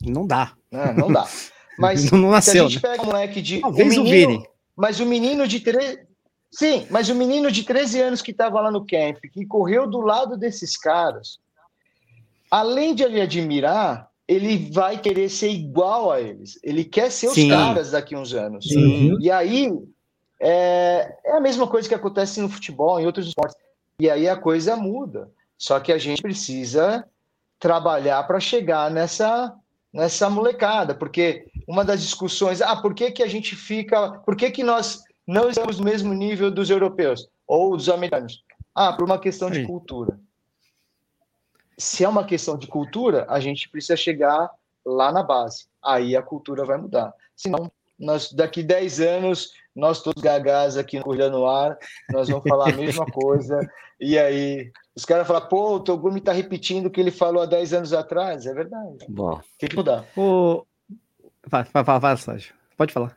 Não 0.00 0.26
dá. 0.26 0.52
Não, 0.70 0.94
não 0.94 1.12
dá. 1.12 1.28
Mas 1.76 2.10
não 2.12 2.30
nasceu, 2.30 2.52
se 2.52 2.58
a 2.58 2.68
gente 2.68 2.82
né? 2.82 2.90
pega 2.90 3.02
um 3.02 3.06
moleque 3.06 3.42
de. 3.42 3.60
Talvez 3.60 3.98
o 3.98 4.04
menino, 4.04 4.46
Mas 4.76 5.00
o 5.00 5.06
menino 5.06 5.48
de 5.48 5.60
três. 5.60 5.98
Sim, 6.52 6.86
mas 6.88 7.08
o 7.08 7.16
menino 7.16 7.50
de 7.50 7.64
13 7.64 8.00
anos 8.00 8.22
que 8.22 8.30
estava 8.30 8.60
lá 8.60 8.70
no 8.70 8.86
camp, 8.86 9.18
que 9.32 9.44
correu 9.44 9.90
do 9.90 10.00
lado 10.00 10.36
desses 10.36 10.76
caras, 10.76 11.40
além 12.48 12.94
de 12.94 13.02
ele 13.02 13.20
admirar, 13.20 14.08
ele 14.26 14.70
vai 14.70 14.98
querer 14.98 15.28
ser 15.28 15.50
igual 15.50 16.10
a 16.10 16.20
eles. 16.20 16.58
Ele 16.62 16.84
quer 16.84 17.10
ser 17.10 17.28
Sim. 17.28 17.50
os 17.50 17.56
caras 17.56 17.90
daqui 17.90 18.16
uns 18.16 18.32
anos. 18.32 18.66
Sim. 18.66 19.16
E 19.20 19.30
aí 19.30 19.70
é, 20.40 21.16
é 21.24 21.36
a 21.36 21.40
mesma 21.40 21.66
coisa 21.66 21.88
que 21.88 21.94
acontece 21.94 22.40
no 22.40 22.48
futebol, 22.48 22.98
em 22.98 23.06
outros 23.06 23.28
esportes. 23.28 23.56
E 23.98 24.08
aí 24.10 24.28
a 24.28 24.36
coisa 24.36 24.76
muda. 24.76 25.30
Só 25.58 25.78
que 25.78 25.92
a 25.92 25.98
gente 25.98 26.22
precisa 26.22 27.04
trabalhar 27.58 28.22
para 28.24 28.40
chegar 28.40 28.90
nessa 28.90 29.54
nessa 29.92 30.28
molecada, 30.28 30.92
porque 30.92 31.46
uma 31.68 31.84
das 31.84 32.02
discussões, 32.02 32.60
ah, 32.60 32.74
por 32.74 32.94
que, 32.94 33.12
que 33.12 33.22
a 33.22 33.28
gente 33.28 33.54
fica, 33.54 34.10
por 34.26 34.34
que, 34.34 34.50
que 34.50 34.64
nós 34.64 35.04
não 35.24 35.48
estamos 35.48 35.78
no 35.78 35.84
mesmo 35.84 36.12
nível 36.12 36.50
dos 36.50 36.68
europeus 36.68 37.28
ou 37.46 37.76
dos 37.76 37.88
americanos? 37.88 38.42
Ah, 38.74 38.92
por 38.92 39.04
uma 39.04 39.20
questão 39.20 39.48
de 39.48 39.64
cultura 39.64 40.18
se 41.78 42.04
é 42.04 42.08
uma 42.08 42.24
questão 42.24 42.56
de 42.56 42.66
cultura, 42.66 43.26
a 43.28 43.40
gente 43.40 43.68
precisa 43.68 43.96
chegar 43.96 44.50
lá 44.84 45.12
na 45.12 45.22
base. 45.22 45.66
Aí 45.82 46.16
a 46.16 46.22
cultura 46.22 46.64
vai 46.64 46.78
mudar. 46.78 47.12
Senão, 47.36 47.70
nós, 47.98 48.32
daqui 48.32 48.62
10 48.62 49.00
anos, 49.00 49.52
nós 49.74 50.02
todos 50.02 50.22
gagás 50.22 50.76
aqui 50.76 50.98
no 50.98 51.04
Corrida 51.04 51.30
no 51.30 51.46
Ar, 51.46 51.76
nós 52.10 52.28
vamos 52.28 52.48
falar 52.48 52.70
a 52.70 52.76
mesma 52.76 53.06
coisa. 53.10 53.58
E 54.00 54.18
aí, 54.18 54.70
os 54.94 55.04
caras 55.04 55.26
falam, 55.26 55.48
pô, 55.48 55.76
o 55.76 55.80
Togumi 55.80 56.18
está 56.18 56.32
repetindo 56.32 56.86
o 56.86 56.90
que 56.90 57.00
ele 57.00 57.10
falou 57.10 57.42
há 57.42 57.46
10 57.46 57.72
anos 57.72 57.92
atrás. 57.92 58.46
É 58.46 58.54
verdade. 58.54 59.06
Bom. 59.08 59.40
Tem 59.58 59.68
que 59.68 59.76
mudar. 59.76 60.04
O... 60.16 60.64
Vai, 61.46 61.64
vai, 61.72 61.82
vai, 61.82 61.98
vai, 62.00 62.16
Pode 62.76 62.92
falar. 62.92 63.16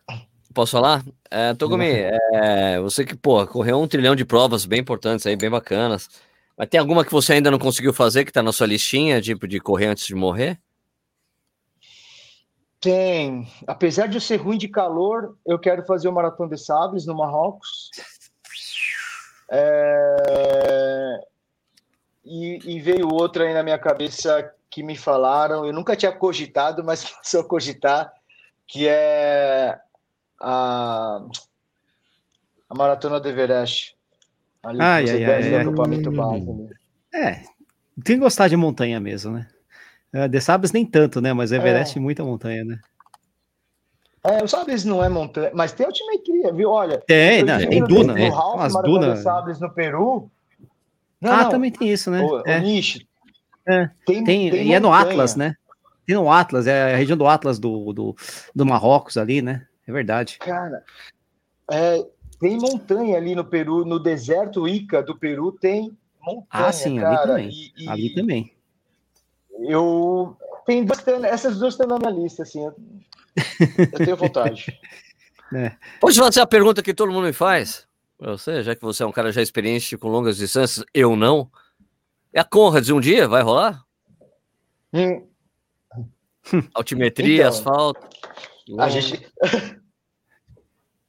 posso 0.54 0.72
falar? 0.74 1.04
É, 1.32 1.54
Togumi, 1.54 1.90
é, 1.90 2.80
você 2.80 3.04
que, 3.04 3.16
pô, 3.16 3.46
correu 3.48 3.80
um 3.80 3.88
trilhão 3.88 4.16
de 4.16 4.26
provas 4.26 4.66
bem 4.66 4.80
importantes 4.80 5.26
aí, 5.26 5.36
bem 5.36 5.50
bacanas. 5.50 6.10
Mas 6.58 6.70
tem 6.70 6.80
alguma 6.80 7.06
que 7.06 7.12
você 7.12 7.34
ainda 7.34 7.52
não 7.52 7.60
conseguiu 7.60 7.94
fazer, 7.94 8.26
que 8.26 8.32
tá 8.32 8.42
na 8.42 8.52
sua 8.52 8.66
listinha, 8.66 9.22
tipo, 9.22 9.48
de 9.48 9.60
correr 9.60 9.86
antes 9.88 10.08
de 10.08 10.16
morrer? 10.16 10.60
Tem. 12.80 13.48
Apesar 13.68 14.08
de 14.08 14.18
eu 14.18 14.22
ser 14.22 14.38
ruim 14.38 14.58
de 14.58 14.68
calor, 14.68 15.38
eu 15.46 15.60
quero 15.60 15.86
fazer 15.86 16.08
o 16.08 16.12
Maratona 16.12 16.56
de 16.56 16.62
Sables 16.62 17.06
no 17.06 17.16
Marrocos. 17.16 17.92
É... 19.52 21.20
E, 22.26 22.76
e, 22.76 22.80
veio 22.82 23.08
outra 23.08 23.46
aí 23.46 23.54
na 23.54 23.64
minha 23.64 23.80
cabeça 23.80 24.54
que 24.70 24.84
me 24.84 24.98
falaram, 24.98 25.66
eu 25.66 25.72
nunca 25.72 25.96
tinha 25.96 26.12
cogitado, 26.12 26.84
mas 26.84 27.06
passou 27.12 27.42
a 27.42 27.48
cogitar, 27.48 28.12
que 28.68 28.88
é 28.88 29.80
a, 30.42 31.22
a 32.70 32.76
Maratona 32.76 33.20
do 33.20 33.30
Everest. 33.30 33.97
Ali 34.64 34.82
ai, 34.82 35.10
ai, 35.10 35.24
ai, 35.24 35.56
ai. 35.56 35.66
Base, 35.66 36.00
É, 37.14 37.42
tem 38.04 38.16
que 38.16 38.18
gostar 38.18 38.48
de 38.48 38.58
montanha 38.58 39.00
mesmo, 39.00 39.32
né? 39.34 39.48
É, 40.14 40.28
de 40.28 40.40
Sabres 40.40 40.72
nem 40.72 40.86
tanto, 40.86 41.22
né? 41.22 41.34
Mas 41.34 41.52
Everest 41.52 41.98
é. 41.98 42.02
muita 42.02 42.24
montanha, 42.24 42.64
né? 42.64 42.80
É, 44.24 44.44
o 44.44 44.48
Sabres 44.48 44.84
não 44.84 45.04
é 45.04 45.10
montanha, 45.10 45.52
mas 45.54 45.72
tem 45.72 45.86
altimetria, 45.86 46.52
viu? 46.52 46.70
Olha, 46.70 46.98
tem, 47.08 47.44
não, 47.44 47.58
tem 47.58 47.84
duna, 47.84 48.14
né? 48.14 48.30
As 48.58 48.74
dunas. 48.74 49.20
Sabres 49.20 49.60
no 49.60 49.70
Peru. 49.72 50.30
Não, 51.22 51.32
ah, 51.32 51.44
não. 51.44 51.50
também 51.50 51.72
tem 51.72 51.90
isso, 51.90 52.12
né? 52.12 52.22
O, 52.22 52.44
é. 52.46 52.60
o 52.60 52.62
nicho. 52.62 53.00
É. 53.68 53.90
Tem, 54.06 54.24
tem, 54.24 54.50
tem 54.50 54.68
e 54.68 54.74
é 54.74 54.80
no 54.80 54.94
Atlas, 54.94 55.36
né? 55.36 55.56
Tem 56.06 56.16
no 56.16 56.32
Atlas, 56.32 56.68
é 56.68 56.94
a 56.94 56.98
região 56.98 57.18
do 57.18 57.28
Atlas 57.28 57.60
do, 57.60 57.92
do, 57.92 58.16
do 58.56 58.66
Marrocos 58.66 59.18
ali, 59.18 59.42
né? 59.42 59.66
É 59.86 59.92
verdade. 59.92 60.38
Cara, 60.40 60.84
é, 61.72 62.06
tem 62.40 62.58
montanha 62.58 63.18
ali 63.18 63.36
no 63.36 63.46
Peru, 63.46 63.86
no 63.86 64.00
deserto 64.00 64.68
Ica 64.68 65.02
do 65.02 65.18
Peru 65.18 65.52
tem 65.52 65.98
montanha. 66.22 66.46
Ah, 66.50 66.72
sim, 66.72 67.00
cara, 67.00 67.16
ali 67.16 67.28
também. 67.28 67.50
E, 67.50 67.84
e 67.84 67.90
ali 67.90 68.14
também. 68.14 68.54
Eu 69.60 70.38
tem 70.68 70.84
duas, 70.84 71.02
essas 71.24 71.58
duas 71.58 71.74
estão 71.74 71.88
na 71.88 71.98
minha 71.98 72.12
lista, 72.12 72.44
assim. 72.44 72.66
Eu, 72.66 72.76
eu 73.94 74.06
tenho 74.06 74.18
vontade. 74.18 74.78
é. 75.56 75.72
Pode 76.02 76.20
fazer 76.20 76.42
a 76.42 76.46
pergunta 76.46 76.84
que 76.84 76.94
todo 76.94 77.12
mundo 77.12 77.24
me 77.26 77.34
faz? 77.34 77.88
Você, 78.20 78.62
já 78.64 78.76
que 78.76 78.82
você 78.82 79.02
é 79.02 79.06
um 79.06 79.12
cara 79.12 79.32
já 79.32 79.42
experiente 79.42 79.98
com 79.98 80.10
longas 80.10 80.36
distâncias, 80.36 80.86
eu 80.94 81.16
não. 81.16 81.50
É 82.34 82.42
a 82.42 82.44
Conrads 82.44 82.90
um 82.90 83.00
dia? 83.00 83.30
Vai 83.30 83.42
rolar? 83.42 83.82
Hum. 84.94 85.26
Altimetria, 86.74 87.48
então, 87.48 87.48
asfalto. 87.48 88.08
A 88.78 88.90
gente. 88.90 89.26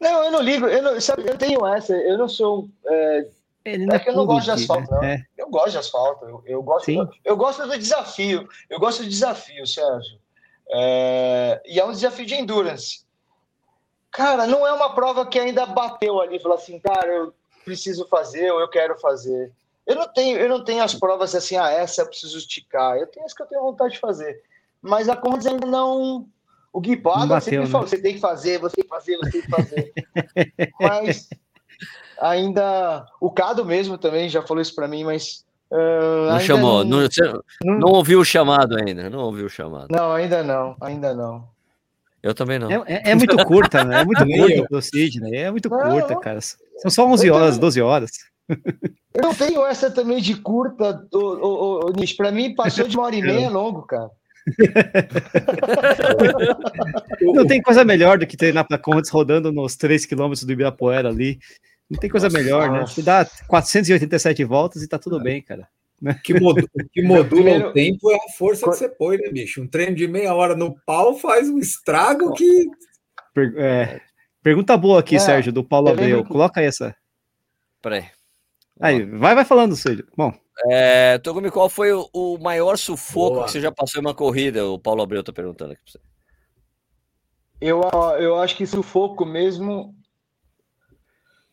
Não, 0.00 0.24
eu 0.24 0.30
não 0.30 0.40
ligo, 0.40 0.66
eu, 0.66 0.82
não, 0.82 1.00
sabe, 1.00 1.28
eu 1.28 1.36
tenho 1.36 1.66
essa, 1.66 1.94
eu 1.94 2.16
não 2.16 2.28
sou. 2.28 2.68
É, 2.86 3.26
é, 3.64 3.74
é 3.74 3.98
que 3.98 4.08
eu 4.08 4.14
não 4.14 4.26
gosto 4.26 4.44
de 4.44 4.50
asfalto, 4.52 4.90
não. 4.90 5.02
É. 5.02 5.24
Eu 5.36 5.50
gosto 5.50 5.70
de 5.72 5.78
asfalto, 5.78 6.24
eu, 6.24 6.42
eu 6.46 6.62
gosto, 6.62 6.90
eu, 6.90 7.08
eu, 7.24 7.36
gosto 7.36 7.66
do 7.66 7.76
desafio, 7.76 8.48
eu 8.70 8.78
gosto 8.78 9.02
do 9.02 9.08
desafio, 9.08 9.66
Sérgio. 9.66 10.18
É, 10.70 11.60
e 11.66 11.80
é 11.80 11.84
um 11.84 11.92
desafio 11.92 12.26
de 12.26 12.34
endurance. 12.34 13.06
Cara, 14.10 14.46
não 14.46 14.66
é 14.66 14.72
uma 14.72 14.94
prova 14.94 15.26
que 15.26 15.38
ainda 15.38 15.66
bateu 15.66 16.20
ali, 16.20 16.40
falou 16.40 16.56
assim, 16.56 16.78
cara, 16.78 17.10
eu 17.10 17.34
preciso 17.64 18.06
fazer 18.06 18.50
ou 18.50 18.60
eu 18.60 18.68
quero 18.68 18.98
fazer. 18.98 19.52
Eu 19.86 19.96
não 19.96 20.06
tenho, 20.06 20.38
eu 20.38 20.48
não 20.48 20.62
tenho 20.62 20.82
as 20.82 20.94
provas 20.94 21.34
assim, 21.34 21.56
ah, 21.56 21.70
essa 21.70 22.02
eu 22.02 22.06
preciso 22.06 22.38
esticar. 22.38 22.96
Eu 22.96 23.06
tenho 23.06 23.26
as 23.26 23.32
que 23.32 23.42
eu 23.42 23.46
tenho 23.46 23.62
vontade 23.62 23.94
de 23.94 24.00
fazer. 24.00 24.42
Mas 24.80 25.08
a 25.08 25.16
Conrads 25.16 25.46
ainda 25.46 25.66
não 25.66 26.26
o 26.72 26.80
Gui 26.80 26.96
Potter 26.96 27.40
sempre 27.40 27.60
né? 27.60 27.66
falou: 27.66 27.86
você 27.86 28.00
tem 28.00 28.14
que 28.14 28.20
fazer, 28.20 28.58
você 28.58 28.76
tem 28.76 28.84
que 28.84 28.90
fazer, 28.90 29.16
você 29.16 29.30
tem 29.30 29.42
que 29.42 29.50
fazer. 29.50 29.92
mas 30.80 31.28
ainda. 32.20 33.06
O 33.20 33.30
Cado 33.30 33.64
mesmo 33.64 33.96
também 33.96 34.28
já 34.28 34.42
falou 34.42 34.60
isso 34.60 34.74
para 34.74 34.88
mim, 34.88 35.04
mas. 35.04 35.46
Uh, 35.70 36.32
não 36.32 36.40
chamou, 36.40 36.84
não, 36.84 37.00
não, 37.00 37.08
não, 37.62 37.78
não, 37.78 37.88
ouviu 37.88 38.20
o 38.20 38.24
chamado 38.24 38.74
ainda, 38.78 39.10
não 39.10 39.18
ouviu 39.18 39.46
o 39.46 39.50
chamado. 39.50 39.88
Não, 39.90 40.12
ainda 40.12 40.42
não, 40.42 40.74
ainda 40.80 41.14
não. 41.14 41.46
Eu 42.22 42.34
também 42.34 42.58
não. 42.58 42.70
É, 42.70 42.82
é, 42.86 43.10
é 43.10 43.14
muito 43.14 43.36
curta, 43.44 43.84
né? 43.84 44.00
É 44.00 44.04
muito 44.04 44.24
curta 44.26 44.76
o 44.76 44.82
Sidney, 44.82 45.36
é 45.36 45.50
muito 45.50 45.68
curta, 45.68 46.16
cara. 46.20 46.40
São 46.40 46.90
só 46.90 47.06
11 47.06 47.30
horas, 47.30 47.50
tenho... 47.50 47.60
12 47.60 47.82
horas. 47.82 48.10
Eu 49.12 49.34
tenho 49.34 49.66
essa 49.66 49.90
também 49.90 50.22
de 50.22 50.36
curta, 50.36 51.06
o, 51.12 51.18
o, 51.18 51.86
o, 51.86 51.92
Nish. 51.92 52.14
Pra 52.14 52.32
mim, 52.32 52.54
passou 52.54 52.88
de 52.88 52.96
uma 52.96 53.06
hora 53.06 53.16
e 53.16 53.22
meia 53.22 53.50
longo, 53.50 53.82
cara. 53.82 54.10
Não 57.20 57.46
tem 57.46 57.62
coisa 57.62 57.84
melhor 57.84 58.18
do 58.18 58.26
que 58.26 58.36
treinar 58.36 58.66
para 58.66 58.78
Contes 58.78 59.10
rodando 59.10 59.52
nos 59.52 59.76
3 59.76 60.06
km 60.06 60.32
do 60.44 60.52
Ibirapuera 60.52 61.08
ali. 61.08 61.38
Não 61.90 61.98
tem 61.98 62.10
coisa 62.10 62.28
melhor, 62.28 62.70
né? 62.70 62.82
Você 62.82 63.02
dá 63.02 63.26
487 63.46 64.44
voltas 64.44 64.82
e 64.82 64.88
tá 64.88 64.98
tudo 64.98 65.20
bem, 65.20 65.42
cara. 65.42 65.68
Que, 66.22 66.38
modu 66.38 66.68
que 66.92 67.02
modula 67.02 67.28
Primeiro... 67.28 67.68
o 67.68 67.72
tempo 67.72 68.10
é 68.10 68.16
a 68.16 68.32
força 68.36 68.64
que 68.64 68.76
você 68.76 68.88
põe, 68.88 69.16
né, 69.16 69.30
bicho? 69.30 69.62
Um 69.62 69.66
treino 69.66 69.96
de 69.96 70.06
meia 70.06 70.34
hora 70.34 70.54
no 70.54 70.78
pau 70.86 71.18
faz 71.18 71.48
um 71.48 71.58
estrago 71.58 72.32
que. 72.34 72.66
Per 73.34 73.54
é, 73.56 74.00
pergunta 74.42 74.76
boa 74.76 75.00
aqui, 75.00 75.16
é, 75.16 75.18
Sérgio, 75.18 75.52
do 75.52 75.64
Paulo 75.64 75.88
Abreu. 75.88 76.24
Coloca 76.24 76.60
aí 76.60 76.66
essa. 76.66 76.94
Peraí. 77.82 78.04
Aí, 78.80 79.04
vai, 79.04 79.34
vai 79.34 79.44
falando, 79.44 79.76
Sérgio. 79.76 80.06
Bom. 80.16 80.32
É, 80.70 81.18
Togumi, 81.18 81.50
qual 81.50 81.68
foi 81.68 81.92
o, 81.92 82.08
o 82.12 82.38
maior 82.38 82.76
sufoco 82.76 83.36
Boa. 83.36 83.44
que 83.44 83.52
você 83.52 83.60
já 83.60 83.70
passou 83.70 84.00
em 84.00 84.04
uma 84.04 84.14
corrida? 84.14 84.66
O 84.66 84.78
Paulo 84.78 85.02
Abreu 85.02 85.22
tá 85.22 85.32
perguntando 85.32 85.72
aqui 85.72 85.82
pra 85.82 85.92
você. 85.92 86.00
Eu, 87.60 87.82
eu 88.18 88.38
acho 88.38 88.56
que 88.56 88.66
sufoco 88.66 89.24
mesmo 89.24 89.94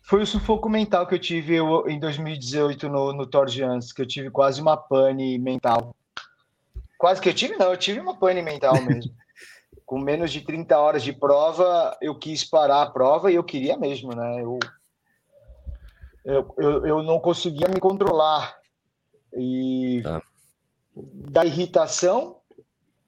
foi 0.06 0.22
o 0.22 0.28
sufoco 0.28 0.70
mental 0.70 1.08
que 1.08 1.16
eu 1.16 1.20
tive 1.20 1.56
eu, 1.56 1.90
em 1.90 2.00
2018 2.00 2.88
no, 2.88 3.12
no 3.12 3.26
Tour 3.26 3.48
de 3.48 3.64
Antes, 3.64 3.92
que 3.92 4.04
eu 4.04 4.06
tive 4.06 4.30
quase 4.30 4.62
uma 4.62 4.78
pane 4.78 5.40
mental. 5.40 5.96
Quase 6.96 7.20
que 7.20 7.28
eu 7.28 7.34
tive, 7.34 7.58
não, 7.58 7.72
eu 7.72 7.78
tive 7.78 8.00
uma 8.00 8.16
pane 8.16 8.40
mental 8.44 8.80
mesmo. 8.86 9.12
Com 9.84 9.98
menos 9.98 10.32
de 10.32 10.42
30 10.42 10.78
horas 10.78 11.02
de 11.02 11.12
prova, 11.12 11.98
eu 12.00 12.14
quis 12.14 12.44
parar 12.44 12.84
a 12.84 12.90
prova 12.90 13.32
e 13.32 13.36
eu 13.36 13.44
queria 13.44 13.76
mesmo, 13.78 14.16
né? 14.16 14.44
Eu, 14.44 14.60
eu, 16.26 16.54
eu, 16.58 16.86
eu 16.88 17.04
não 17.04 17.20
conseguia 17.20 17.68
me 17.68 17.80
controlar. 17.80 18.58
E 19.38 20.02
tá. 20.02 20.22
da 20.96 21.46
irritação 21.46 22.38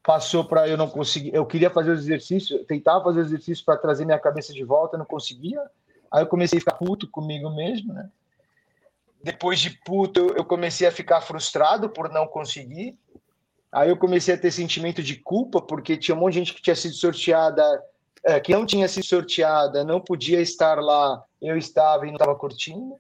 passou 0.03 0.45
para 0.45 0.67
eu 0.67 0.77
não 0.77 0.87
conseguir. 0.87 1.33
Eu 1.33 1.45
queria 1.45 1.69
fazer 1.69 1.91
os 1.91 1.99
exercícios, 1.99 2.65
tentava 2.67 3.03
fazer 3.03 3.21
os 3.21 3.27
exercícios 3.27 3.61
para 3.61 3.77
trazer 3.77 4.05
minha 4.05 4.19
cabeça 4.19 4.53
de 4.53 4.63
volta, 4.63 4.97
não 4.97 5.05
conseguia. 5.05 5.61
Aí 6.11 6.21
eu 6.21 6.27
comecei 6.27 6.57
a 6.57 6.61
ficar 6.61 6.75
puto 6.75 7.09
comigo 7.09 7.49
mesmo, 7.49 7.91
né? 7.91 8.09
Depois 9.21 9.59
de 9.59 9.71
puto, 9.83 10.33
eu 10.37 10.45
comecei 10.45 10.87
a 10.87 10.91
ficar 10.91 11.19
frustrado 11.21 11.89
por 11.89 12.09
não 12.09 12.27
conseguir. 12.27 12.97
Aí 13.71 13.89
eu 13.89 13.97
comecei 13.97 14.35
a 14.35 14.37
ter 14.37 14.51
sentimento 14.51 15.01
de 15.01 15.15
culpa, 15.15 15.61
porque 15.61 15.97
tinha 15.97 16.15
um 16.15 16.19
monte 16.19 16.33
de 16.33 16.39
gente 16.39 16.53
que 16.53 16.61
tinha 16.61 16.75
sido 16.75 16.93
sorteada, 16.93 17.83
é, 18.23 18.39
que 18.39 18.53
não 18.53 18.65
tinha 18.65 18.87
sido 18.87 19.05
sorteada, 19.05 19.83
não 19.83 19.99
podia 19.99 20.39
estar 20.39 20.79
lá, 20.79 21.21
eu 21.41 21.57
estava 21.57 22.05
e 22.05 22.07
não 22.07 22.15
estava 22.15 22.35
curtindo 22.35 22.95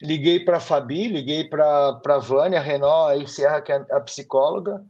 liguei 0.00 0.40
para 0.40 0.58
a 0.58 0.60
Fabi, 0.60 1.08
liguei 1.08 1.44
para 1.44 2.00
a 2.04 2.18
Vânia 2.18 2.60
Renó, 2.60 3.08
aí 3.08 3.26
Serra, 3.26 3.60
que 3.60 3.72
é 3.72 3.84
a 3.90 4.00
psicóloga, 4.00 4.84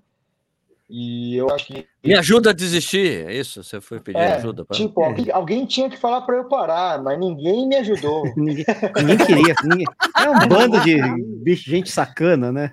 e 0.88 1.36
eu 1.36 1.50
acho 1.50 1.66
que. 1.66 1.86
Me 2.02 2.14
ajuda 2.14 2.50
a 2.50 2.54
desistir, 2.54 3.26
é 3.26 3.34
isso? 3.34 3.62
Você 3.62 3.78
foi 3.80 4.00
pedir 4.00 4.18
é, 4.18 4.36
ajuda? 4.36 4.64
Pra... 4.64 4.74
Tipo, 4.74 5.04
alguém, 5.04 5.30
alguém, 5.30 5.66
tinha 5.66 5.90
que 5.90 5.98
falar 5.98 6.22
para 6.22 6.36
eu 6.36 6.44
parar, 6.44 7.02
mas 7.02 7.18
ninguém 7.18 7.68
me 7.68 7.76
ajudou. 7.76 8.24
ninguém, 8.34 8.64
ninguém, 8.96 9.18
queria. 9.18 9.54
Ninguém... 9.64 9.86
É 10.16 10.30
um 10.30 10.48
bando 10.48 10.80
de 10.80 10.96
bicho, 11.42 11.68
gente 11.68 11.90
sacana, 11.90 12.50
né? 12.50 12.72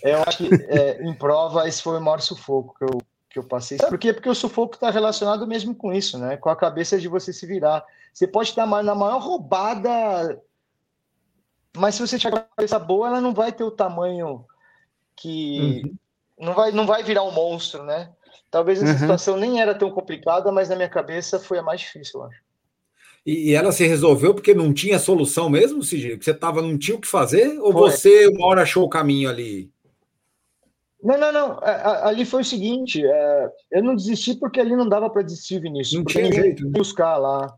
Eu 0.00 0.22
acho 0.22 0.38
que 0.38 0.48
é, 0.68 1.02
em 1.02 1.12
prova 1.12 1.68
esse 1.68 1.82
foi 1.82 1.98
o 1.98 2.00
maior 2.00 2.20
sufoco 2.20 2.74
que 2.78 2.84
eu, 2.84 3.02
que 3.30 3.38
eu 3.40 3.42
passei. 3.42 3.78
Sabe 3.78 3.90
por 3.90 3.98
quê? 3.98 4.12
Porque 4.12 4.28
o 4.28 4.34
sufoco 4.34 4.74
está 4.74 4.88
relacionado 4.88 5.44
mesmo 5.44 5.74
com 5.74 5.92
isso, 5.92 6.18
né? 6.18 6.36
Com 6.36 6.50
a 6.50 6.56
cabeça 6.56 6.98
de 6.98 7.08
você 7.08 7.32
se 7.32 7.46
virar. 7.46 7.84
Você 8.14 8.28
pode 8.28 8.50
estar 8.50 8.64
na 8.64 8.94
maior 8.94 9.20
roubada 9.20 10.40
mas 11.76 11.94
se 11.94 12.00
você 12.00 12.18
tiver 12.18 12.34
uma 12.34 12.46
cabeça 12.56 12.78
boa, 12.78 13.08
ela 13.08 13.20
não 13.20 13.32
vai 13.32 13.52
ter 13.52 13.64
o 13.64 13.70
tamanho 13.70 14.44
que. 15.16 15.82
Uhum. 15.84 15.96
Não, 16.46 16.54
vai, 16.54 16.72
não 16.72 16.86
vai 16.86 17.02
virar 17.02 17.22
um 17.22 17.32
monstro, 17.32 17.84
né? 17.84 18.10
Talvez 18.50 18.82
essa 18.82 18.92
uhum. 18.92 18.98
situação 18.98 19.36
nem 19.36 19.60
era 19.60 19.74
tão 19.74 19.90
complicada, 19.90 20.50
mas 20.50 20.68
na 20.68 20.76
minha 20.76 20.88
cabeça 20.88 21.38
foi 21.38 21.58
a 21.58 21.62
mais 21.62 21.80
difícil, 21.80 22.20
eu 22.20 22.26
acho. 22.26 22.40
E, 23.24 23.50
e 23.50 23.54
ela 23.54 23.70
se 23.70 23.86
resolveu 23.86 24.34
porque 24.34 24.54
não 24.54 24.72
tinha 24.72 24.98
solução 24.98 25.50
mesmo, 25.50 25.82
Cid? 25.82 26.16
Que 26.16 26.24
você 26.24 26.34
tava, 26.34 26.62
não 26.62 26.78
tinha 26.78 26.96
o 26.96 27.00
que 27.00 27.06
fazer? 27.06 27.58
Ou 27.60 27.72
foi. 27.72 27.82
você 27.82 28.26
uma 28.28 28.46
hora 28.46 28.62
achou 28.62 28.84
o 28.84 28.88
caminho 28.88 29.28
ali? 29.28 29.70
Não, 31.02 31.18
não, 31.18 31.32
não. 31.32 31.58
Ali 31.62 32.24
foi 32.24 32.42
o 32.42 32.44
seguinte: 32.44 33.04
é, 33.06 33.50
eu 33.70 33.82
não 33.82 33.94
desisti 33.94 34.34
porque 34.34 34.58
ali 34.60 34.74
não 34.74 34.88
dava 34.88 35.08
para 35.08 35.22
desistir, 35.22 35.60
Vinícius. 35.60 35.98
Não 35.98 36.04
tinha 36.04 36.32
jeito. 36.32 36.64
Né? 36.64 36.70
Buscar 36.72 37.16
lá 37.18 37.54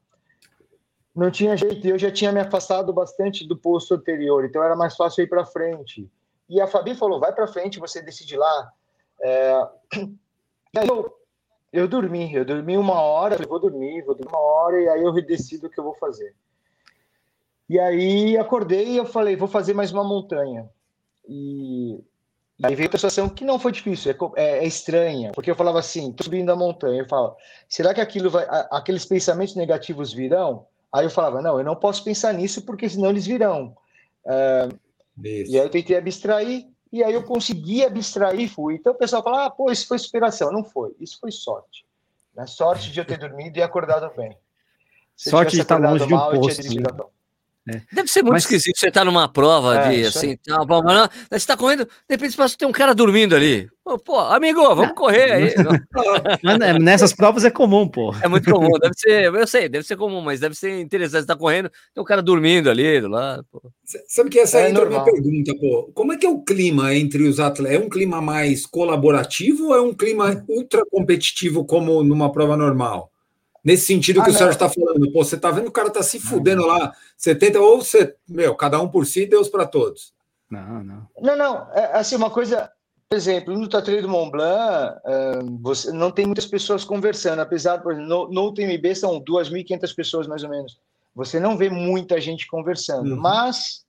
não 1.15 1.31
tinha 1.31 1.57
jeito, 1.57 1.87
eu 1.87 1.99
já 1.99 2.11
tinha 2.11 2.33
me 2.33 2.41
afastado 2.41 2.93
bastante 2.93 3.47
do 3.47 3.57
posto 3.57 3.95
anterior, 3.95 4.45
então 4.45 4.63
era 4.63 4.75
mais 4.75 4.97
fácil 4.97 5.23
ir 5.23 5.29
para 5.29 5.45
frente. 5.45 6.11
E 6.49 6.61
a 6.61 6.67
Fabi 6.67 6.95
falou: 6.95 7.21
vai 7.21 7.33
para 7.33 7.47
frente, 7.47 7.79
você 7.79 8.03
decide 8.03 8.37
lá. 8.37 8.73
É... 9.21 9.69
Eu, 10.75 11.15
eu 11.71 11.87
dormi, 11.87 12.33
eu 12.33 12.47
dormi 12.47 12.79
uma 12.79 12.99
hora, 12.99 13.37
vou 13.47 13.61
dormir, 13.61 14.03
vou 14.07 14.15
dormir 14.15 14.33
uma 14.33 14.41
hora, 14.41 14.81
e 14.81 14.89
aí 14.89 15.03
eu 15.03 15.13
decido 15.13 15.67
o 15.67 15.71
que 15.71 15.79
eu 15.79 15.85
vou 15.85 15.95
fazer. 15.97 16.35
E 17.69 17.79
aí 17.79 18.39
acordei 18.39 18.89
e 18.89 18.97
eu 18.97 19.05
falei, 19.05 19.37
vou 19.37 19.49
fazer 19.49 19.75
mais 19.75 19.93
uma 19.93 20.03
montanha. 20.03 20.67
E 21.29 22.03
aí 22.63 22.75
veio 22.75 22.89
a 22.89 22.93
situação 22.97 23.29
que 23.29 23.45
não 23.45 23.59
foi 23.59 23.71
difícil, 23.71 24.13
é, 24.13 24.17
é, 24.43 24.59
é, 24.59 24.67
estranha, 24.67 25.33
porque 25.33 25.51
eu 25.51 25.55
falava 25.55 25.79
assim, 25.79 26.11
tô 26.13 26.25
subindo 26.25 26.51
a 26.51 26.57
montanha, 26.57 27.03
eu 27.03 27.09
falo, 27.09 27.37
será 27.69 27.93
que 27.93 28.01
aquilo 28.01 28.31
vai, 28.31 28.47
aqueles 28.71 29.05
pensamentos 29.05 29.55
negativos 29.55 30.13
virão? 30.13 30.67
Aí 30.93 31.07
eu 31.07 31.11
falava, 31.11 31.41
não, 31.41 31.59
eu 31.59 31.65
não 31.65 31.75
posso 31.75 32.05
pensar 32.05 32.33
nisso 32.35 32.63
porque 32.63 32.89
senão 32.89 33.11
eles 33.11 33.27
virão. 33.27 33.75
Uh, 34.25 34.79
e 35.23 35.59
aí 35.59 35.65
eu 35.65 35.71
tentei 35.71 35.97
abstrair, 35.97 36.69
e 36.93 37.03
aí 37.03 37.15
eu 37.15 37.23
consegui 37.23 37.85
abstrair, 37.85 38.53
fui. 38.53 38.75
Então 38.75 38.93
o 38.93 38.97
pessoal 38.97 39.23
fala, 39.23 39.47
ah, 39.47 39.51
pô, 39.51 39.71
isso 39.71 39.89
foi 39.89 39.97
inspiração. 39.97 40.53
Não 40.53 40.63
foi, 40.63 40.95
isso 41.01 41.19
foi 41.19 41.33
sorte. 41.33 41.87
Né? 42.35 42.47
Sorte 42.47 42.91
de 42.91 43.01
eu 43.01 43.05
ter 43.05 43.19
dormido 43.19 43.59
e 43.59 43.63
acordado 43.63 44.15
bem. 44.15 44.37
Se 45.17 45.31
sorte 45.31 45.53
de 45.53 45.63
estar 45.63 45.79
longe 45.79 46.07
de 46.07 46.15
um 46.15 46.19
posto. 46.19 47.11
É. 47.69 47.81
Deve 47.93 48.09
ser 48.09 48.23
muito 48.23 48.33
Mas... 48.33 48.43
esquisito 48.43 48.77
você 48.77 48.89
estar 48.89 49.03
tá 49.03 49.05
numa 49.05 49.29
prova 49.29 49.77
é, 49.77 49.91
de 49.91 50.07
assim, 50.07 50.37
tá, 50.37 50.65
mas 50.67 51.11
você 51.31 51.37
está 51.37 51.57
correndo, 51.57 51.85
de 51.85 51.91
repente 52.11 52.37
você 52.37 52.57
tem 52.57 52.67
um 52.67 52.73
cara 52.73 52.93
dormindo 52.93 53.37
ali. 53.37 53.69
Pô, 54.05 54.19
amigo, 54.19 54.63
vamos 54.75 54.95
correr 54.95 55.33
aí. 55.33 55.55
É, 56.63 56.79
nessas 56.79 57.13
provas 57.13 57.45
é 57.45 57.51
comum, 57.51 57.89
pô. 57.89 58.15
É 58.23 58.29
muito 58.29 58.51
comum, 58.51 58.79
deve 58.81 58.95
ser, 58.97 59.33
eu 59.33 59.47
sei, 59.47 59.69
deve 59.69 59.87
ser 59.87 59.97
comum, 59.97 60.21
mas 60.21 60.41
deve 60.41 60.55
ser 60.55 60.81
interessante. 60.81 61.23
Você 61.23 61.27
tá 61.27 61.37
correndo, 61.37 61.71
tem 61.95 62.03
um 62.03 62.07
cara 62.07 62.23
dormindo 62.23 62.71
ali 62.71 63.01
do 63.01 63.09
lado. 63.09 63.45
Pô. 63.51 63.63
Sabe 64.09 64.31
que 64.31 64.39
essa 64.39 64.61
é 64.61 64.71
entra 64.71 64.89
uma 64.89 65.05
pergunta, 65.05 65.55
pô. 65.61 65.91
Como 65.95 66.13
é 66.13 66.17
que 66.17 66.27
é 66.27 66.29
o 66.29 66.43
clima 66.43 66.95
entre 66.95 67.25
os 67.25 67.39
atletas? 67.39 67.81
É 67.81 67.85
um 67.85 67.89
clima 67.89 68.21
mais 68.21 68.67
colaborativo 68.67 69.69
ou 69.69 69.75
é 69.75 69.81
um 69.81 69.95
clima 69.95 70.45
ultra 70.49 70.85
competitivo 70.91 71.65
como 71.65 72.03
numa 72.03 72.33
prova 72.33 72.57
normal? 72.57 73.12
Nesse 73.65 73.87
sentido 73.87 74.23
que 74.23 74.31
ah, 74.31 74.33
o 74.33 74.37
Sérgio 74.37 74.53
está 74.53 74.69
falando, 74.69 75.13
pô, 75.13 75.25
você 75.25 75.37
está 75.37 75.51
vendo 75.51 75.69
o 75.69 75.73
cara 75.73 75.89
tá 75.89 76.03
se 76.03 76.19
fudendo 76.19 76.67
lá, 76.67 76.93
70, 77.17 77.61
ou 77.61 77.81
você, 77.81 78.17
meu, 78.29 78.57
cada 78.57 78.81
um 78.81 78.89
por 78.89 79.07
si, 79.07 79.25
Deus 79.25 79.49
para 79.49 79.67
todos. 79.67 80.13
Não, 80.51 80.83
não. 80.83 81.09
Não, 81.21 81.37
não. 81.37 81.73
É, 81.73 81.97
assim, 81.97 82.17
uma 82.17 82.29
coisa, 82.29 82.71
por 83.09 83.17
exemplo, 83.17 83.57
no 83.57 83.69
Tatuí 83.69 84.03
do 84.03 84.09
Mont 84.09 84.33
Blanc, 84.33 84.97
você 85.61 85.93
não 85.93 86.11
tem 86.11 86.27
muitas 86.27 86.47
pessoas 86.47 86.85
conversando, 86.85 87.41
apesar, 87.41 87.79
por 87.79 87.93
exemplo, 87.93 88.09
no, 88.09 88.29
no 88.29 88.49
UTMB 88.49 88.95
são 88.97 89.21
2.500 89.21 89.95
pessoas 89.95 90.27
mais 90.27 90.43
ou 90.43 90.51
menos. 90.51 90.79
Você 91.15 91.39
não 91.39 91.57
vê 91.57 91.71
muita 91.71 92.21
gente 92.21 92.49
conversando, 92.49 93.15
uhum. 93.15 93.21
mas 93.21 93.85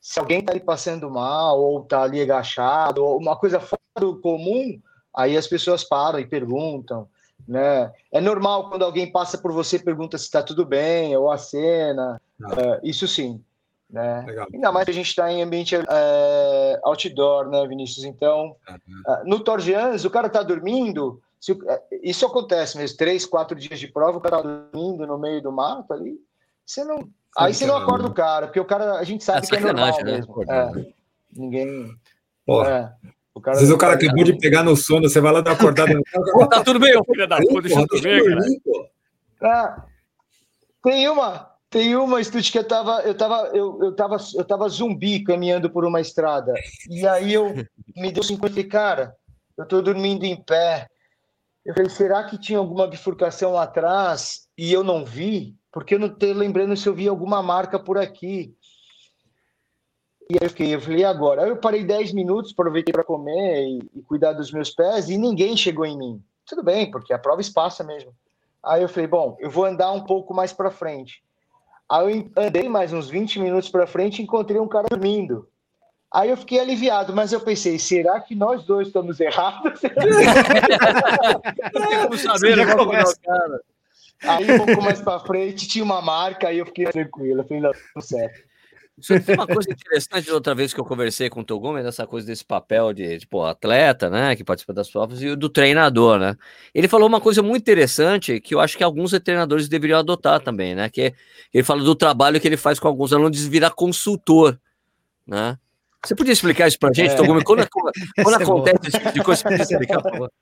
se 0.00 0.20
alguém 0.20 0.40
está 0.40 0.52
ali 0.52 0.60
passando 0.60 1.10
mal, 1.10 1.60
ou 1.60 1.82
está 1.82 2.02
ali 2.02 2.20
agachado, 2.20 3.04
ou 3.04 3.18
uma 3.18 3.34
coisa 3.36 3.58
fora 3.58 3.80
do 3.98 4.20
comum, 4.20 4.80
aí 5.14 5.36
as 5.36 5.46
pessoas 5.46 5.82
param 5.82 6.20
e 6.20 6.26
perguntam. 6.26 7.08
Né? 7.46 7.92
É 8.10 8.20
normal 8.20 8.68
quando 8.68 8.84
alguém 8.84 9.10
passa 9.10 9.38
por 9.38 9.52
você 9.52 9.78
pergunta 9.78 10.18
se 10.18 10.24
está 10.24 10.42
tudo 10.42 10.64
bem, 10.64 11.16
ou 11.16 11.30
a 11.30 11.38
cena, 11.38 12.20
uh, 12.40 12.80
isso 12.82 13.06
sim. 13.06 13.42
Né? 13.88 14.24
Legal. 14.26 14.48
Ainda 14.52 14.72
mais 14.72 14.84
que 14.84 14.90
a 14.90 14.94
gente 14.94 15.08
está 15.08 15.30
em 15.30 15.42
ambiente 15.42 15.76
uh, 15.76 15.84
outdoor, 16.82 17.48
né, 17.48 17.66
Vinícius? 17.68 18.04
Então, 18.04 18.56
uh, 18.68 19.28
no 19.28 19.40
Torgians, 19.40 20.04
o 20.04 20.10
cara 20.10 20.26
está 20.26 20.42
dormindo, 20.42 21.20
se, 21.40 21.56
isso 22.02 22.26
acontece 22.26 22.76
mesmo, 22.76 22.96
três, 22.96 23.24
quatro 23.24 23.56
dias 23.56 23.78
de 23.78 23.86
prova, 23.86 24.18
o 24.18 24.20
cara 24.20 24.38
está 24.38 24.48
dormindo 24.48 25.06
no 25.06 25.18
meio 25.18 25.40
do 25.40 25.52
mato 25.52 25.92
ali, 25.92 26.18
você 26.64 26.82
não. 26.82 27.08
Aí 27.38 27.54
você 27.54 27.66
não 27.66 27.76
acorda 27.76 28.08
o 28.08 28.14
cara, 28.14 28.46
porque 28.46 28.58
o 28.58 28.64
cara, 28.64 28.94
a 28.94 29.04
gente 29.04 29.22
sabe 29.22 29.46
é 29.46 29.48
que 29.48 29.56
é 29.56 29.60
normal 29.60 29.96
né? 29.98 30.02
mesmo. 30.04 30.42
É, 30.50 30.92
ninguém. 31.36 31.94
Porra. 32.44 32.98
É. 33.04 33.15
Às 33.44 33.58
vezes 33.60 33.74
o 33.74 33.78
cara 33.78 33.94
acabou 33.94 34.24
de 34.24 34.38
pegar 34.38 34.62
no 34.62 34.76
sono, 34.76 35.08
você 35.08 35.20
vai 35.20 35.32
lá 35.32 35.40
dar 35.40 35.52
acordada. 35.52 35.92
tá 36.50 36.64
tudo 36.64 36.78
bem, 36.78 36.92
filho 37.04 37.28
da 37.28 37.38
puta, 37.38 37.62
deixa 37.62 37.80
eu 37.80 37.86
dormir, 37.86 38.60
cara. 38.60 38.90
Ah, 39.42 39.84
tem 40.82 41.08
uma, 41.08 41.50
tem 41.68 41.96
uma, 41.96 42.22
Stutz, 42.22 42.50
que 42.50 42.58
eu 42.58 42.64
tava, 42.64 43.02
eu 43.02 43.14
tava, 43.14 43.50
eu, 43.52 43.78
eu 43.82 43.92
tava, 43.94 44.16
eu 44.34 44.44
tava 44.44 44.68
zumbi 44.68 45.22
caminhando 45.22 45.68
por 45.68 45.84
uma 45.84 46.00
estrada. 46.00 46.54
E 46.88 47.06
aí 47.06 47.34
eu 47.34 47.54
me 47.96 48.12
deu 48.12 48.22
50 48.22 48.64
cara, 48.64 49.14
eu 49.58 49.66
tô 49.66 49.82
dormindo 49.82 50.24
em 50.24 50.36
pé. 50.36 50.88
Eu 51.64 51.74
falei, 51.74 51.90
será 51.90 52.22
que 52.24 52.38
tinha 52.38 52.58
alguma 52.58 52.86
bifurcação 52.86 53.52
lá 53.52 53.64
atrás 53.64 54.46
e 54.56 54.72
eu 54.72 54.84
não 54.84 55.04
vi? 55.04 55.56
Porque 55.72 55.96
eu 55.96 55.98
não 55.98 56.08
tô 56.08 56.32
lembrando 56.32 56.76
se 56.76 56.88
eu 56.88 56.94
vi 56.94 57.08
alguma 57.08 57.42
marca 57.42 57.78
por 57.78 57.98
aqui. 57.98 58.54
E 60.28 60.34
aí 60.34 60.40
eu 60.42 60.50
fiquei, 60.50 60.74
eu 60.74 60.80
falei, 60.80 61.00
e 61.00 61.04
agora? 61.04 61.44
Aí 61.44 61.50
eu 61.50 61.56
parei 61.56 61.84
10 61.84 62.12
minutos, 62.12 62.52
aproveitei 62.52 62.92
para 62.92 63.04
comer 63.04 63.64
e, 63.64 63.78
e, 63.94 64.02
cuidar 64.02 64.32
dos 64.32 64.50
meus 64.50 64.70
pés 64.70 65.08
e 65.08 65.16
ninguém 65.16 65.56
chegou 65.56 65.86
em 65.86 65.96
mim. 65.96 66.22
Tudo 66.44 66.64
bem, 66.64 66.90
porque 66.90 67.12
a 67.12 67.18
prova 67.18 67.40
espaça 67.40 67.84
mesmo. 67.84 68.12
Aí 68.64 68.82
eu 68.82 68.88
falei, 68.88 69.06
bom, 69.06 69.36
eu 69.38 69.48
vou 69.48 69.64
andar 69.64 69.92
um 69.92 70.02
pouco 70.02 70.34
mais 70.34 70.52
para 70.52 70.70
frente. 70.70 71.22
Aí 71.88 72.30
eu 72.34 72.42
andei 72.42 72.68
mais 72.68 72.92
uns 72.92 73.08
20 73.08 73.38
minutos 73.38 73.68
para 73.68 73.86
frente 73.86 74.18
e 74.18 74.22
encontrei 74.22 74.60
um 74.60 74.66
cara 74.66 74.88
dormindo. 74.90 75.48
Aí 76.12 76.30
eu 76.30 76.36
fiquei 76.36 76.58
aliviado, 76.58 77.14
mas 77.14 77.32
eu 77.32 77.40
pensei, 77.40 77.78
será 77.78 78.20
que 78.20 78.34
nós 78.34 78.64
dois 78.64 78.88
estamos 78.88 79.20
errados? 79.20 79.80
Como 82.02 82.18
saber, 82.18 82.56
né? 82.56 82.64
Cara. 83.22 83.60
Aí 84.22 84.50
um 84.50 84.64
pouco 84.64 84.82
mais 84.82 85.00
para 85.00 85.20
frente 85.20 85.68
tinha 85.68 85.84
uma 85.84 86.00
marca, 86.00 86.48
aí 86.48 86.58
eu 86.58 86.66
fiquei 86.66 86.86
tranquilo, 86.86 87.40
eu 87.40 87.44
falei, 87.44 87.62
não, 87.62 87.70
tudo 87.72 88.04
certo. 88.04 88.40
Isso 88.98 89.20
tem 89.20 89.34
uma 89.34 89.46
coisa 89.46 89.70
interessante 89.70 90.30
outra 90.30 90.54
vez 90.54 90.72
que 90.72 90.80
eu 90.80 90.84
conversei 90.84 91.28
com 91.28 91.40
o 91.40 91.44
Togumi, 91.44 91.82
dessa 91.82 92.06
coisa 92.06 92.26
desse 92.26 92.44
papel 92.44 92.94
de, 92.94 93.18
tipo, 93.18 93.42
atleta, 93.42 94.08
né, 94.08 94.34
que 94.34 94.42
participa 94.42 94.72
das 94.72 94.90
provas, 94.90 95.20
e 95.20 95.36
do 95.36 95.50
treinador, 95.50 96.18
né? 96.18 96.34
Ele 96.74 96.88
falou 96.88 97.06
uma 97.06 97.20
coisa 97.20 97.42
muito 97.42 97.62
interessante 97.62 98.40
que 98.40 98.54
eu 98.54 98.60
acho 98.60 98.76
que 98.76 98.82
alguns 98.82 99.10
treinadores 99.20 99.68
deveriam 99.68 99.98
adotar 99.98 100.40
também, 100.40 100.74
né? 100.74 100.88
Que 100.88 101.14
ele 101.52 101.62
fala 101.62 101.82
do 101.82 101.94
trabalho 101.94 102.40
que 102.40 102.48
ele 102.48 102.56
faz 102.56 102.78
com 102.80 102.88
alguns 102.88 103.12
alunos 103.12 103.36
de 103.36 103.48
virar 103.50 103.70
consultor, 103.70 104.58
né? 105.26 105.58
Você 106.02 106.14
podia 106.14 106.32
explicar 106.32 106.68
isso 106.68 106.78
pra 106.78 106.92
gente, 106.92 107.12
é. 107.12 107.16
Togumi? 107.16 107.44
Quando, 107.44 107.68
quando, 107.68 107.92
quando 108.24 108.40
é 108.40 108.42
acontece 108.42 108.88
esse 108.88 108.98
tipo 108.98 109.12
de 109.12 109.22
coisa, 109.22 109.42
você 109.42 109.48
podia 109.48 109.62
explicar, 109.62 110.00
por 110.00 110.10
favor? 110.10 110.32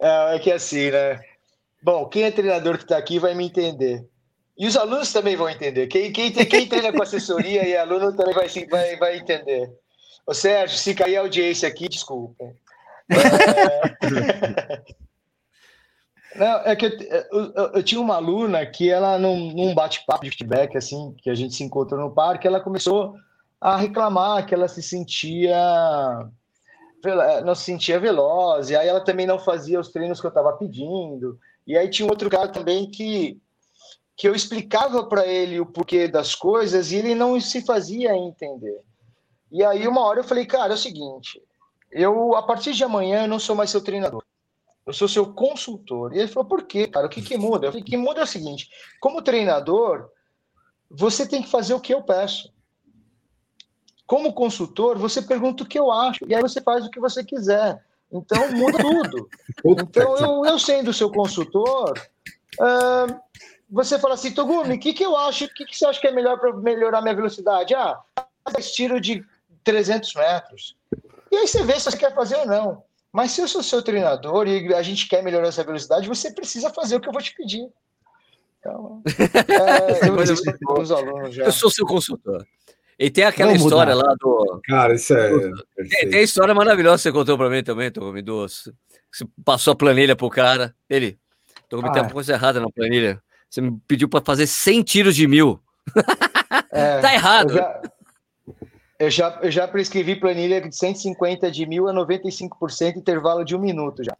É, 0.00 0.34
é 0.34 0.38
que 0.40 0.50
é 0.50 0.54
assim, 0.54 0.90
né? 0.90 1.20
Bom, 1.82 2.08
quem 2.08 2.24
é 2.24 2.30
treinador 2.30 2.76
que 2.76 2.84
está 2.84 2.98
aqui 2.98 3.18
vai 3.18 3.34
me 3.34 3.46
entender. 3.46 4.04
E 4.60 4.66
os 4.66 4.76
alunos 4.76 5.10
também 5.10 5.36
vão 5.36 5.48
entender. 5.48 5.86
Quem, 5.86 6.12
quem, 6.12 6.30
quem 6.30 6.68
treina 6.68 6.92
com 6.92 7.02
assessoria 7.02 7.66
e 7.66 7.74
aluno 7.74 8.14
também 8.14 8.34
vai, 8.34 8.46
vai, 8.66 8.96
vai 8.98 9.16
entender. 9.16 9.72
Ô 10.26 10.34
Sérgio, 10.34 10.76
se 10.76 10.94
cair 10.94 11.16
a 11.16 11.22
audiência 11.22 11.66
aqui, 11.66 11.88
desculpa. 11.88 12.44
É... 13.08 13.16
Não, 16.36 16.58
é 16.58 16.76
que 16.76 16.84
eu, 16.84 16.90
eu, 17.32 17.72
eu, 17.74 17.82
tinha 17.82 18.00
uma 18.00 18.16
aluna 18.16 18.64
que 18.66 18.90
ela, 18.90 19.18
num, 19.18 19.50
num 19.52 19.74
bate-papo 19.74 20.24
de 20.24 20.30
feedback, 20.30 20.76
assim, 20.76 21.14
que 21.22 21.30
a 21.30 21.34
gente 21.34 21.54
se 21.54 21.64
encontrou 21.64 21.98
no 21.98 22.14
parque, 22.14 22.46
ela 22.46 22.60
começou 22.60 23.14
a 23.58 23.78
reclamar 23.78 24.46
que 24.46 24.54
ela 24.54 24.68
se 24.68 24.82
sentia 24.82 25.56
não 27.44 27.54
se 27.54 27.64
sentia 27.64 27.98
veloz, 27.98 28.68
e 28.68 28.76
aí 28.76 28.86
ela 28.86 29.00
também 29.00 29.26
não 29.26 29.38
fazia 29.38 29.80
os 29.80 29.88
treinos 29.88 30.20
que 30.20 30.26
eu 30.26 30.28
estava 30.28 30.52
pedindo. 30.52 31.38
E 31.66 31.78
aí 31.78 31.88
tinha 31.88 32.06
outro 32.06 32.28
cara 32.28 32.48
também 32.48 32.90
que 32.90 33.40
que 34.20 34.28
eu 34.28 34.34
explicava 34.34 35.02
para 35.02 35.26
ele 35.26 35.58
o 35.60 35.64
porquê 35.64 36.06
das 36.06 36.34
coisas 36.34 36.92
e 36.92 36.96
ele 36.96 37.14
não 37.14 37.40
se 37.40 37.62
fazia 37.62 38.14
entender. 38.14 38.78
E 39.50 39.64
aí 39.64 39.88
uma 39.88 40.02
hora 40.02 40.20
eu 40.20 40.24
falei, 40.24 40.44
cara, 40.44 40.74
é 40.74 40.76
o 40.76 40.78
seguinte, 40.78 41.42
eu 41.90 42.36
a 42.36 42.42
partir 42.42 42.74
de 42.74 42.84
amanhã 42.84 43.22
eu 43.22 43.28
não 43.28 43.38
sou 43.38 43.56
mais 43.56 43.70
seu 43.70 43.80
treinador. 43.82 44.22
Eu 44.84 44.92
sou 44.92 45.08
seu 45.08 45.32
consultor. 45.32 46.14
E 46.14 46.18
ele 46.18 46.28
falou, 46.28 46.46
por 46.46 46.64
quê, 46.64 46.86
cara? 46.86 47.06
O 47.06 47.08
que, 47.08 47.22
que 47.22 47.38
muda? 47.38 47.66
Eu 47.66 47.72
falei, 47.72 47.82
o 47.82 47.86
que 47.86 47.96
muda 47.96 48.20
é 48.20 48.24
o 48.24 48.26
seguinte: 48.26 48.68
como 49.00 49.22
treinador, 49.22 50.10
você 50.90 51.26
tem 51.26 51.42
que 51.42 51.48
fazer 51.48 51.72
o 51.72 51.80
que 51.80 51.94
eu 51.94 52.02
peço. 52.02 52.52
Como 54.06 54.34
consultor, 54.34 54.98
você 54.98 55.22
pergunta 55.22 55.62
o 55.62 55.66
que 55.66 55.78
eu 55.78 55.90
acho, 55.90 56.26
e 56.28 56.34
aí 56.34 56.42
você 56.42 56.60
faz 56.60 56.84
o 56.84 56.90
que 56.90 57.00
você 57.00 57.24
quiser. 57.24 57.82
Então 58.12 58.52
muda 58.52 58.76
tudo. 58.76 59.30
Então, 59.64 60.16
eu, 60.18 60.44
eu 60.44 60.58
sendo 60.58 60.92
seu 60.92 61.10
consultor, 61.10 61.98
uh, 62.60 63.20
você 63.70 63.98
fala 63.98 64.14
assim, 64.14 64.32
Togumi, 64.32 64.74
o 64.74 64.78
que, 64.78 64.92
que 64.92 65.04
eu 65.04 65.16
acho, 65.16 65.44
o 65.44 65.48
que, 65.48 65.64
que 65.64 65.76
você 65.76 65.86
acha 65.86 66.00
que 66.00 66.06
é 66.06 66.12
melhor 66.12 66.38
para 66.38 66.52
melhorar 66.52 67.00
minha 67.00 67.14
velocidade? 67.14 67.74
Ah, 67.74 68.00
faz 68.52 68.72
tiro 68.72 69.00
de 69.00 69.24
300 69.62 70.14
metros. 70.14 70.76
E 71.30 71.36
aí 71.36 71.46
você 71.46 71.62
vê 71.62 71.74
se 71.74 71.90
você 71.90 71.96
quer 71.96 72.14
fazer 72.14 72.36
ou 72.36 72.46
não. 72.46 72.82
Mas 73.12 73.32
se 73.32 73.40
eu 73.40 73.48
sou 73.48 73.62
seu 73.62 73.82
treinador 73.82 74.46
e 74.46 74.72
a 74.74 74.82
gente 74.82 75.08
quer 75.08 75.22
melhorar 75.22 75.48
essa 75.48 75.64
velocidade, 75.64 76.08
você 76.08 76.32
precisa 76.32 76.70
fazer 76.70 76.96
o 76.96 77.00
que 77.00 77.08
eu 77.08 77.12
vou 77.12 77.22
te 77.22 77.34
pedir. 77.34 77.68
Então, 78.58 79.02
é, 79.08 80.08
eu, 80.08 80.16
eu, 80.16 80.82
os 80.82 80.92
alunos 80.92 81.34
já. 81.34 81.44
eu 81.44 81.52
sou 81.52 81.70
seu 81.70 81.86
consultor. 81.86 82.46
E 82.98 83.10
tem 83.10 83.24
aquela 83.24 83.52
Vamos 83.52 83.64
história 83.64 83.94
mudar. 83.94 84.08
lá 84.08 84.14
do. 84.20 84.60
Cara, 84.64 84.94
isso 84.94 85.14
é. 85.14 85.30
Tem, 85.88 86.10
tem 86.10 86.20
a 86.20 86.22
história 86.22 86.54
maravilhosa 86.54 86.96
que 86.98 87.02
você 87.04 87.12
contou 87.12 87.38
para 87.38 87.48
mim 87.48 87.62
também, 87.62 87.90
Togumi, 87.90 88.20
do. 88.20 88.46
Você 88.46 88.72
passou 89.42 89.72
a 89.72 89.76
planilha 89.76 90.14
pro 90.14 90.28
cara. 90.28 90.74
Ele. 90.88 91.18
Togumi 91.68 91.88
ah. 91.88 91.92
tem 91.92 92.02
uma 92.02 92.10
coisa 92.10 92.34
errada 92.34 92.60
na 92.60 92.70
planilha. 92.70 93.20
Você 93.50 93.60
me 93.60 93.78
pediu 93.88 94.08
para 94.08 94.24
fazer 94.24 94.46
100 94.46 94.82
tiros 94.82 95.16
de 95.16 95.26
mil. 95.26 95.60
É, 96.72 97.00
tá 97.00 97.12
errado. 97.12 97.50
Eu 97.50 97.56
já, 97.56 97.80
eu 98.98 99.10
já, 99.10 99.38
eu 99.42 99.50
já 99.50 99.68
prescrevi 99.68 100.14
planilha 100.14 100.60
de 100.60 100.74
150 100.74 101.50
de 101.50 101.66
mil 101.66 101.88
a 101.88 101.92
95% 101.92 102.96
intervalo 102.96 103.44
de 103.44 103.56
um 103.56 103.58
minuto 103.58 104.04
já. 104.04 104.16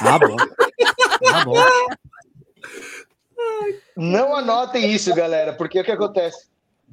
Ah, 0.00 0.18
bom. 0.18 0.36
Ah, 1.26 1.44
bom. 1.44 1.54
Não 3.96 4.34
anotem 4.34 4.90
isso, 4.90 5.14
galera, 5.14 5.52
porque 5.52 5.80
o 5.80 5.84
que 5.84 5.92
acontece? 5.92 6.46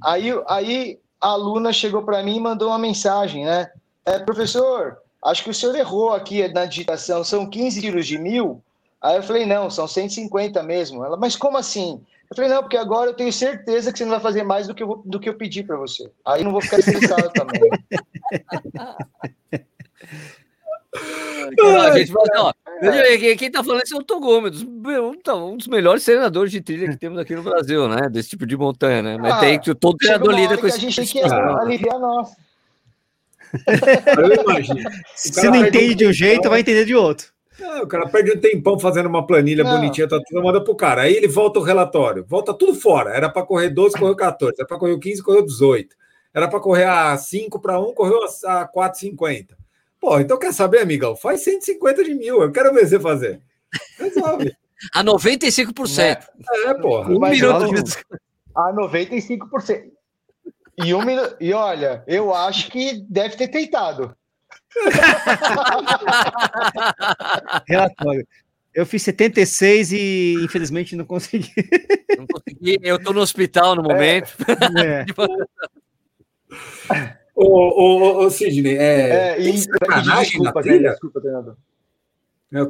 Aí, 0.04 0.32
aí 0.48 1.00
a 1.22 1.30
aluna 1.30 1.72
chegou 1.72 2.04
para 2.04 2.24
mim 2.24 2.38
e 2.38 2.42
mandou 2.42 2.70
uma 2.70 2.80
mensagem, 2.80 3.46
né? 3.46 3.70
É, 4.06 4.20
professor, 4.20 4.98
acho 5.24 5.44
que 5.44 5.50
o 5.50 5.54
senhor 5.54 5.76
errou 5.76 6.12
aqui 6.12 6.48
na 6.50 6.66
digitação, 6.66 7.24
são 7.24 7.50
15 7.50 7.82
quilos 7.82 8.08
de 8.08 8.18
mil? 8.18 8.64
Aí 9.06 9.18
eu 9.18 9.24
falei, 9.24 9.46
não, 9.46 9.70
são 9.70 9.88
150 9.88 10.64
mesmo. 10.64 11.06
Ela, 11.06 11.16
mas 11.16 11.36
como 11.36 11.58
assim? 11.58 12.02
Eu 12.28 12.36
falei, 12.36 12.50
não, 12.50 12.64
porque 12.64 12.76
agora 12.76 13.12
eu 13.12 13.14
tenho 13.14 13.32
certeza 13.32 13.92
que 13.92 14.00
você 14.00 14.04
não 14.04 14.14
vai 14.14 14.20
fazer 14.20 14.42
mais 14.42 14.66
do 14.66 14.74
que 14.74 14.82
eu, 14.82 15.00
do 15.06 15.20
que 15.20 15.30
eu 15.30 15.36
pedi 15.36 15.62
para 15.62 15.78
você. 15.78 16.10
Aí 16.26 16.42
eu 16.42 16.46
não 16.46 16.52
vou 16.52 16.60
ficar 16.60 16.80
estressado 16.80 17.30
também. 17.30 17.70
a 21.84 21.98
gente 22.00 22.12
vai, 22.12 22.26
ó, 22.36 22.52
quem, 23.20 23.38
quem 23.38 23.52
tá 23.52 23.64
falando 23.64 23.84
esse 23.84 23.94
é 23.94 23.98
o 23.98 24.02
Togumi, 24.02 24.50
um, 24.50 25.14
um 25.52 25.58
dos 25.58 25.68
melhores 25.68 26.04
treinadores 26.04 26.52
de 26.52 26.62
trilha 26.62 26.90
que 26.90 26.98
temos 26.98 27.20
aqui 27.20 27.36
no 27.36 27.44
Brasil, 27.44 27.88
né? 27.88 28.10
Desse 28.10 28.30
tipo 28.30 28.48
de 28.48 28.58
montanha, 28.58 29.04
né? 29.04 29.20
Mas 29.20 29.34
ah, 29.34 29.40
tem 29.40 29.60
que 29.60 29.76
todo 29.76 29.98
treinador 29.98 30.34
lida 30.34 30.58
com 30.58 30.66
esse 30.66 30.80
tipo 30.80 30.92
de 30.92 31.00
A 31.00 31.04
gente 31.04 31.14
tem 31.14 31.22
que 31.22 31.32
aliviar 31.32 32.00
imagino. 34.42 34.90
Se 35.16 35.48
não 35.48 35.64
entende 35.64 35.94
de 35.94 36.08
um 36.08 36.12
jeito, 36.12 36.50
vai 36.50 36.62
entender 36.62 36.86
de 36.86 36.96
outro. 36.96 37.35
É, 37.60 37.82
o 37.82 37.88
cara 37.88 38.08
perde 38.10 38.32
um 38.32 38.40
tempão 38.40 38.78
fazendo 38.78 39.08
uma 39.08 39.26
planilha 39.26 39.64
não. 39.64 39.76
bonitinha, 39.76 40.08
tá 40.08 40.20
tudo 40.26 40.44
manda 40.44 40.62
pro 40.64 40.76
cara. 40.76 41.04
Aí 41.04 41.16
ele 41.16 41.28
volta 41.28 41.60
o 41.60 41.64
relatório, 41.64 42.26
volta 42.28 42.54
tudo 42.54 42.76
fora. 42.76 43.12
Era 43.12 43.30
para 43.30 43.46
correr 43.46 43.70
12, 43.70 43.98
correu 43.98 44.16
14. 44.16 44.56
Era 44.58 44.68
para 44.68 44.78
correr 44.78 45.00
15, 45.00 45.24
correu 45.24 45.46
18. 45.46 45.96
Era 46.34 46.50
para 46.50 46.60
correr 46.60 46.84
a 46.84 47.18
5 47.18 47.60
para 47.62 47.80
1, 47.80 47.94
correu 47.94 48.20
a 48.24 48.68
4,50. 48.68 49.56
Pô, 50.00 50.20
então 50.20 50.38
quer 50.38 50.54
saber, 50.54 50.80
amigão? 50.80 51.16
Faz 51.16 51.42
150 51.44 52.04
de 52.04 52.14
mil. 52.14 52.42
Eu 52.42 52.52
quero 52.52 52.74
ver 52.74 52.88
você 52.88 53.00
fazer. 53.00 53.42
Resolve. 53.98 54.54
a 54.94 55.04
95%. 55.04 56.00
É, 56.00 56.70
é 56.70 56.74
porra. 56.74 57.10
Um 57.10 57.20
minuto 57.20 57.84
de... 57.84 58.06
A 58.54 58.74
95%. 58.74 59.92
E, 60.84 60.94
um 60.94 61.06
minuto... 61.06 61.38
e 61.40 61.54
olha, 61.54 62.04
eu 62.06 62.34
acho 62.34 62.70
que 62.70 63.02
deve 63.10 63.38
ter 63.38 63.48
tentado. 63.48 64.16
Relatório. 67.68 68.28
Eu 68.74 68.86
fiz 68.86 69.02
76 69.04 69.92
e 69.94 70.34
infelizmente 70.44 70.96
não 70.96 71.06
consegui. 71.06 71.54
Não 72.18 72.26
consegui. 72.28 72.80
Eu 72.84 72.98
estou 72.98 73.14
no 73.14 73.22
hospital 73.22 73.76
no 73.76 73.84
momento. 73.84 74.36
É. 74.78 75.06
é. 76.94 77.18
ô, 77.34 77.46
ô, 77.46 78.26
ô, 78.26 78.30
Sidney, 78.30 78.78
é, 78.78 79.10
é, 79.10 79.36
tem 79.36 79.58
sacanagem 79.58 80.24
desculpa, 80.24 80.54
na 80.54 80.62
trilha? 80.62 80.90
Desculpa, 80.92 81.22
treinador. 81.22 81.56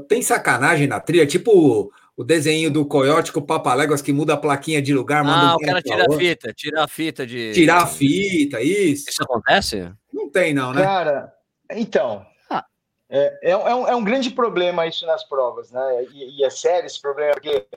Tem 0.08 0.22
sacanagem 0.22 0.88
na 0.88 1.00
trilha? 1.00 1.26
Tipo 1.26 1.92
o 2.18 2.24
desenho 2.24 2.72
do 2.72 2.86
coiote 2.86 3.32
com 3.32 3.40
o 3.40 3.46
Papaléguas 3.46 4.02
que 4.02 4.14
muda 4.14 4.36
a 4.36 4.38
plaquinha 4.38 4.82
de 4.82 4.94
lugar. 4.94 5.24
Manda 5.24 5.50
ah, 5.50 5.56
o 5.56 5.60
cara 5.60 5.82
tira 5.82 6.06
a 6.08 6.18
fita, 6.18 6.54
tira 6.54 6.84
a 6.84 6.88
fita 6.88 7.28
de. 7.28 7.52
Tirar 7.52 7.84
a 7.84 7.88
fita, 7.88 8.62
isso. 8.62 9.10
Isso 9.10 9.24
acontece? 9.24 9.92
Não 10.14 10.30
tem, 10.30 10.54
não, 10.54 10.74
né? 10.74 10.84
Cara, 10.84 11.34
então, 11.72 12.26
ah. 12.50 12.66
é, 13.10 13.40
é, 13.42 13.52
é, 13.52 13.58
um, 13.76 13.88
é, 13.88 13.96
um, 13.96 14.04
grande 14.04 14.30
problema 14.30 14.86
isso 14.88 15.06
nas 15.06 15.24
provas, 15.24 15.72
né? 15.72 16.04
E, 16.12 16.40
e 16.40 16.44
é 16.44 16.50
sério 16.50 16.86
esse 16.86 17.02
problema, 17.02 17.34
porque 17.34 17.68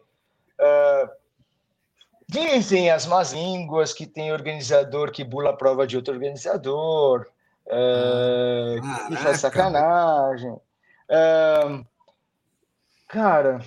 uh, 0.61 1.11
dizem 2.29 2.91
as 2.91 3.07
más 3.07 3.33
línguas 3.33 3.93
que 3.93 4.07
tem 4.07 4.33
organizador 4.33 5.11
que 5.11 5.25
bula 5.25 5.51
a 5.51 5.57
prova 5.57 5.87
de 5.87 5.97
outro 5.97 6.15
organizador, 6.15 7.27
uh, 7.67 9.13
e 9.13 9.17
faz 9.17 9.41
sacanagem. 9.41 10.53
Uh, 10.53 11.85
cara, 13.09 13.61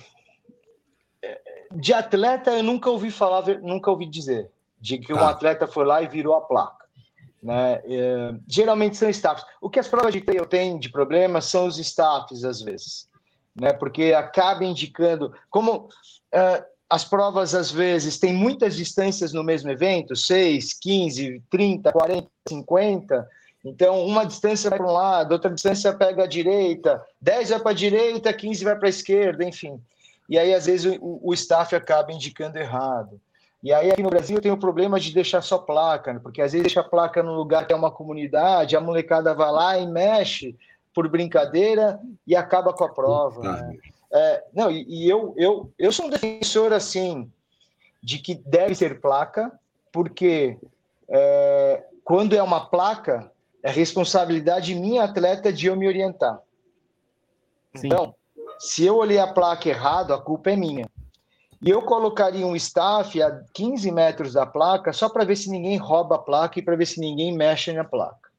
de 1.74 1.92
atleta 1.92 2.50
eu 2.50 2.62
nunca 2.62 2.90
ouvi 2.90 3.10
falar, 3.10 3.46
nunca 3.60 3.90
ouvi 3.90 4.06
dizer, 4.06 4.50
de 4.80 4.98
que 4.98 5.12
tá. 5.12 5.22
um 5.22 5.26
atleta 5.26 5.66
foi 5.66 5.84
lá 5.84 6.02
e 6.02 6.08
virou 6.08 6.34
a 6.34 6.40
placa. 6.40 6.81
Né? 7.42 7.80
É, 7.84 8.34
geralmente 8.46 8.96
são 8.96 9.10
staffs. 9.10 9.44
O 9.60 9.68
que 9.68 9.80
as 9.80 9.88
provas 9.88 10.12
de 10.12 10.20
trail 10.20 10.46
têm 10.46 10.78
de 10.78 10.88
problema 10.88 11.40
são 11.40 11.66
os 11.66 11.78
staffs, 11.78 12.44
às 12.44 12.62
vezes, 12.62 13.08
né? 13.54 13.72
porque 13.72 14.12
acaba 14.12 14.64
indicando. 14.64 15.34
Como 15.50 15.88
uh, 15.88 16.64
as 16.88 17.04
provas, 17.04 17.54
às 17.54 17.70
vezes, 17.70 18.18
têm 18.18 18.32
muitas 18.32 18.76
distâncias 18.76 19.32
no 19.32 19.42
mesmo 19.42 19.70
evento 19.70 20.14
6, 20.14 20.74
15, 20.74 21.42
30, 21.50 21.90
40, 21.90 22.28
50. 22.48 23.28
Então, 23.64 24.04
uma 24.04 24.24
distância 24.24 24.68
vai 24.68 24.78
para 24.78 24.88
um 24.88 24.92
lado, 24.92 25.32
outra 25.32 25.50
distância 25.50 25.92
pega 25.92 26.24
a 26.24 26.26
direita, 26.26 27.02
10 27.20 27.50
vai 27.50 27.60
para 27.60 27.70
a 27.70 27.74
direita, 27.74 28.32
15 28.32 28.64
vai 28.64 28.76
para 28.76 28.88
a 28.88 28.90
esquerda, 28.90 29.44
enfim. 29.44 29.80
E 30.28 30.38
aí, 30.38 30.52
às 30.52 30.66
vezes, 30.66 30.98
o, 31.00 31.20
o 31.22 31.32
staff 31.34 31.74
acaba 31.74 32.12
indicando 32.12 32.58
errado. 32.58 33.20
E 33.62 33.72
aí 33.72 33.90
aqui 33.90 34.02
no 34.02 34.10
Brasil 34.10 34.40
tem 34.40 34.50
o 34.50 34.56
problema 34.56 34.98
de 34.98 35.14
deixar 35.14 35.40
só 35.40 35.56
placa, 35.56 36.12
né? 36.12 36.20
porque 36.20 36.42
às 36.42 36.52
vezes 36.52 36.64
deixa 36.64 36.80
a 36.80 36.88
placa 36.88 37.22
no 37.22 37.34
lugar 37.34 37.66
que 37.66 37.72
é 37.72 37.76
uma 37.76 37.92
comunidade, 37.92 38.76
a 38.76 38.80
molecada 38.80 39.32
vai 39.34 39.52
lá 39.52 39.78
e 39.78 39.86
mexe 39.86 40.56
por 40.92 41.08
brincadeira 41.08 42.00
e 42.26 42.34
acaba 42.34 42.72
com 42.72 42.84
a 42.84 42.88
prova. 42.88 43.40
Né? 43.40 43.78
É, 44.12 44.44
não, 44.52 44.70
e, 44.70 44.84
e, 44.88 45.08
eu, 45.08 45.32
eu, 45.36 45.72
eu 45.78 45.92
sou 45.92 46.06
um 46.06 46.10
defensor 46.10 46.72
assim 46.72 47.30
de 48.02 48.18
que 48.18 48.34
deve 48.34 48.74
ser 48.74 49.00
placa, 49.00 49.52
porque 49.92 50.58
é, 51.08 51.84
quando 52.02 52.34
é 52.34 52.42
uma 52.42 52.66
placa, 52.66 53.30
é 53.62 53.70
responsabilidade 53.70 54.74
minha 54.74 55.04
atleta 55.04 55.52
de 55.52 55.68
eu 55.68 55.76
me 55.76 55.86
orientar. 55.86 56.40
Sim. 57.76 57.86
Então, 57.86 58.14
se 58.58 58.84
eu 58.84 58.96
olhei 58.96 59.18
a 59.18 59.32
placa 59.32 59.68
errado, 59.68 60.12
a 60.12 60.20
culpa 60.20 60.50
é 60.50 60.56
minha. 60.56 60.90
E 61.62 61.70
eu 61.70 61.80
colocaria 61.82 62.44
um 62.44 62.56
staff 62.56 63.22
a 63.22 63.44
15 63.52 63.90
metros 63.92 64.32
da 64.32 64.44
placa 64.44 64.92
só 64.92 65.08
para 65.08 65.24
ver 65.24 65.36
se 65.36 65.48
ninguém 65.48 65.76
rouba 65.76 66.16
a 66.16 66.18
placa 66.18 66.58
e 66.58 66.62
para 66.62 66.74
ver 66.74 66.86
se 66.86 66.98
ninguém 66.98 67.36
mexe 67.36 67.72
na 67.72 67.84
placa. 67.84 68.30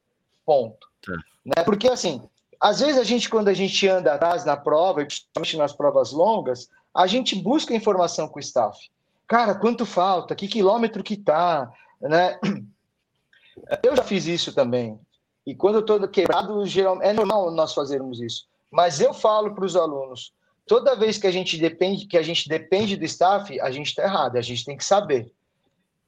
Ponto. 0.45 0.89
Tá. 1.01 1.13
Né? 1.45 1.63
Porque, 1.63 1.88
assim, 1.88 2.21
às 2.59 2.82
vezes 2.82 2.97
a 2.97 3.03
gente, 3.03 3.30
quando 3.30 3.47
a 3.47 3.53
gente 3.53 3.88
anda 3.88 4.13
atrás 4.13 4.43
na 4.43 4.57
prova, 4.57 5.05
principalmente 5.05 5.57
nas 5.57 5.71
provas 5.71 6.11
longas, 6.11 6.69
a 6.93 7.07
gente 7.07 7.36
busca 7.36 7.74
informação 7.74 8.28
com 8.28 8.39
o 8.39 8.41
staff. 8.41 8.78
Cara, 9.26 9.55
quanto 9.55 9.86
falta? 9.86 10.36
Que 10.36 10.47
quilômetro 10.47 11.01
que 11.01 11.15
tá? 11.15 11.71
Né? 12.01 12.38
Eu 13.82 13.95
já 13.95 14.03
fiz 14.03 14.26
isso 14.26 14.53
também. 14.53 14.99
E 15.45 15.53
quando 15.53 15.76
eu 15.76 15.82
estou 15.82 16.07
quebrado, 16.07 16.65
geral... 16.65 17.01
é 17.01 17.13
normal 17.13 17.51
nós 17.51 17.74
fazermos 17.74 18.19
isso. 18.19 18.47
Mas 18.71 18.99
eu 18.99 19.13
falo 19.13 19.53
para 19.53 19.65
os 19.65 19.76
alunos, 19.76 20.34
toda 20.66 20.95
vez 20.95 21.18
que 21.18 21.28
a 21.28 21.32
gente 21.32 21.57
depende, 21.57 22.05
que 22.05 22.18
a 22.18 22.22
gente 22.22 22.47
depende 22.47 22.95
do 22.95 23.05
staff, 23.05 23.59
a 23.59 23.72
gente 23.72 23.88
está 23.88 24.03
errado, 24.03 24.38
a 24.38 24.41
gente 24.41 24.66
tem 24.66 24.78
que 24.78 24.86
saber. 24.86 25.32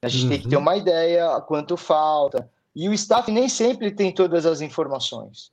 A 0.01 0.07
gente 0.07 0.23
uhum. 0.23 0.29
tem 0.29 0.41
que 0.41 0.49
ter 0.49 0.55
uhum. 0.55 0.61
uma 0.61 0.75
ideia 0.75 1.41
quanto 1.41 1.75
falta. 1.77 2.49
E 2.75 2.89
o 2.89 2.93
staff 2.93 3.31
nem 3.31 3.47
sempre 3.47 3.91
tem 3.91 4.13
todas 4.13 4.45
as 4.45 4.61
informações. 4.61 5.51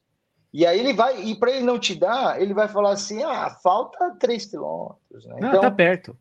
E 0.53 0.66
aí 0.66 0.78
ele 0.78 0.92
vai, 0.92 1.22
e 1.22 1.34
para 1.34 1.50
ele 1.50 1.64
não 1.64 1.78
te 1.78 1.94
dar, 1.94 2.40
ele 2.40 2.53
vai 2.53 2.68
falar 2.68 2.90
assim: 2.90 3.22
ah, 3.22 3.50
falta 3.62 4.14
3 4.18 4.46
quilômetros. 4.46 5.24
Né? 5.24 5.36
Não, 5.40 5.48
então, 5.48 5.61
tá 5.62 5.70
perto. 5.70 6.16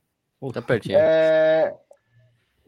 Tá 0.54 0.62
pertinho. 0.62 0.98
É, 0.98 1.76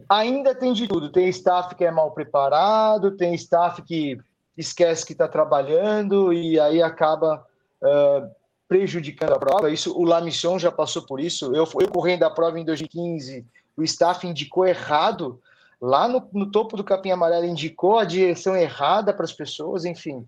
ainda 0.09 0.53
tem 0.53 0.73
de 0.73 0.87
tudo. 0.87 1.11
Tem 1.11 1.29
staff 1.29 1.73
que 1.75 1.85
é 1.85 1.91
mal 1.91 2.11
preparado, 2.11 3.15
tem 3.15 3.33
staff 3.33 3.81
que 3.81 4.19
esquece 4.57 5.05
que 5.05 5.13
está 5.13 5.27
trabalhando 5.27 6.31
e 6.31 6.59
aí 6.59 6.81
acaba 6.83 7.45
uh, 7.81 8.29
prejudicando 8.73 9.33
a 9.33 9.39
prova. 9.39 9.69
Isso 9.69 9.95
o 9.95 10.03
Lamisson 10.03 10.57
já 10.57 10.71
passou 10.71 11.03
por 11.03 11.19
isso. 11.19 11.55
Eu, 11.55 11.67
eu 11.79 11.87
correndo 11.87 12.23
a 12.23 12.29
prova 12.31 12.59
em 12.59 12.65
2015, 12.65 13.45
o 13.77 13.83
staff 13.83 14.25
indicou 14.25 14.65
errado 14.65 15.39
lá 15.79 16.07
no, 16.07 16.27
no 16.33 16.49
topo 16.49 16.75
do 16.75 16.83
capim 16.83 17.11
amarelo 17.11 17.45
indicou 17.45 17.99
a 17.99 18.05
direção 18.05 18.55
errada 18.55 19.13
para 19.13 19.25
as 19.25 19.33
pessoas, 19.33 19.85
enfim. 19.85 20.27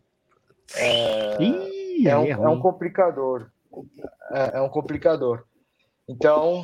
É, 0.75 1.41
Ih, 1.41 2.07
é, 2.07 2.15
um, 2.15 2.25
é, 2.25 2.49
um, 2.49 2.59
complicador. 2.59 3.47
É, 4.31 4.57
é, 4.57 4.61
um 4.61 4.69
complicador. 4.69 5.43
Então, 6.07 6.63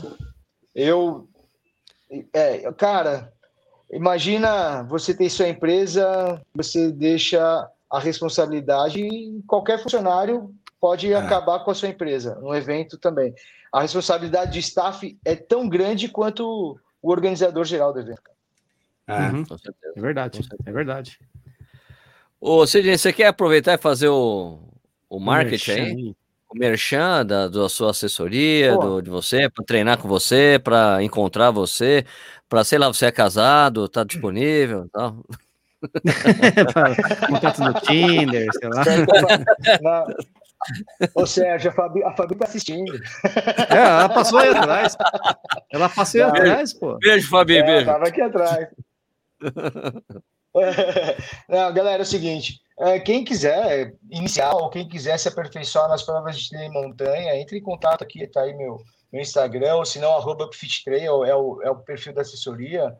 eu. 0.75 1.27
É, 2.31 2.71
cara, 2.73 3.33
imagina 3.91 4.83
você 4.83 5.15
tem 5.15 5.29
sua 5.29 5.47
empresa, 5.47 6.39
você 6.53 6.91
deixa 6.91 7.67
a 7.89 7.99
responsabilidade 7.99 9.01
em 9.01 9.41
qualquer 9.41 9.81
funcionário 9.81 10.53
pode 10.81 11.13
é. 11.13 11.15
acabar 11.15 11.59
com 11.59 11.69
a 11.69 11.75
sua 11.75 11.89
empresa, 11.89 12.39
um 12.41 12.53
evento 12.53 12.97
também. 12.97 13.33
A 13.71 13.81
responsabilidade 13.81 14.53
de 14.53 14.59
staff 14.59 15.17
é 15.23 15.35
tão 15.35 15.69
grande 15.69 16.09
quanto 16.09 16.79
o 17.01 17.09
organizador 17.11 17.63
geral 17.63 17.93
do 17.93 17.99
evento. 17.99 18.31
É, 19.07 19.29
uhum. 19.29 19.45
é 19.95 20.01
verdade, 20.01 20.41
é 20.65 20.71
verdade. 20.71 21.19
Ô, 22.39 22.65
Sidney, 22.65 22.97
você 22.97 23.13
quer 23.13 23.27
aproveitar 23.27 23.75
e 23.75 23.77
fazer 23.77 24.09
o, 24.09 24.59
o 25.07 25.19
marketing 25.19 25.71
aí? 25.71 26.15
O 26.49 26.57
merchan 26.57 27.25
da, 27.25 27.47
da 27.47 27.69
sua 27.69 27.91
assessoria, 27.91 28.75
do, 28.75 29.01
de 29.01 29.09
você, 29.09 29.49
para 29.49 29.63
treinar 29.63 29.97
com 29.99 30.07
você, 30.07 30.59
para 30.61 31.01
encontrar 31.01 31.49
você, 31.49 32.05
para, 32.49 32.63
sei 32.65 32.77
lá, 32.77 32.87
você 32.87 33.05
é 33.05 33.11
casado, 33.11 33.87
tá 33.87 34.03
disponível 34.03 34.89
tal. 34.91 35.23
Contato 37.29 37.61
no 37.61 37.73
Tinder, 37.81 38.49
sei 38.51 38.69
lá. 38.69 40.05
Ô, 41.15 41.25
Sérgio, 41.25 41.71
a 41.71 41.73
Fabi, 41.73 42.03
a 42.03 42.15
Fabi 42.15 42.35
tá 42.35 42.45
assistindo. 42.45 42.93
É, 43.69 43.75
ela 43.75 44.09
passou 44.09 44.39
aí 44.39 44.49
atrás. 44.49 44.97
Ela 45.71 45.89
passou 45.89 46.21
aí 46.21 46.27
atrás, 46.27 46.73
pô. 46.73 46.97
Beijo, 46.99 47.29
Fabi, 47.29 47.57
é, 47.57 47.63
beijo. 47.63 47.85
Tava 47.85 48.07
aqui 48.07 48.21
atrás. 48.21 48.67
Não, 51.47 51.73
galera, 51.73 52.01
é 52.01 52.03
o 52.03 52.05
seguinte: 52.05 52.61
é, 52.79 52.99
quem 52.99 53.23
quiser 53.23 53.93
iniciar 54.09 54.53
ou 54.53 54.69
quem 54.69 54.87
quiser 54.87 55.17
se 55.17 55.27
aperfeiçoar 55.27 55.87
nas 55.87 56.03
provas 56.03 56.37
de 56.37 56.49
trilha 56.49 56.65
em 56.65 56.71
montanha, 56.71 57.39
entre 57.39 57.57
em 57.57 57.61
contato 57.61 58.03
aqui, 58.03 58.27
tá 58.27 58.41
aí 58.41 58.53
meu, 58.53 58.77
meu 59.11 59.21
Instagram, 59.21 59.75
ou 59.75 59.85
se 59.85 59.99
não, 59.99 60.13
arroba 60.13 60.49
FitTrail, 60.53 61.23
é 61.23 61.35
o, 61.35 61.61
é 61.61 61.69
o 61.69 61.77
perfil 61.77 62.13
da 62.13 62.21
assessoria. 62.21 62.95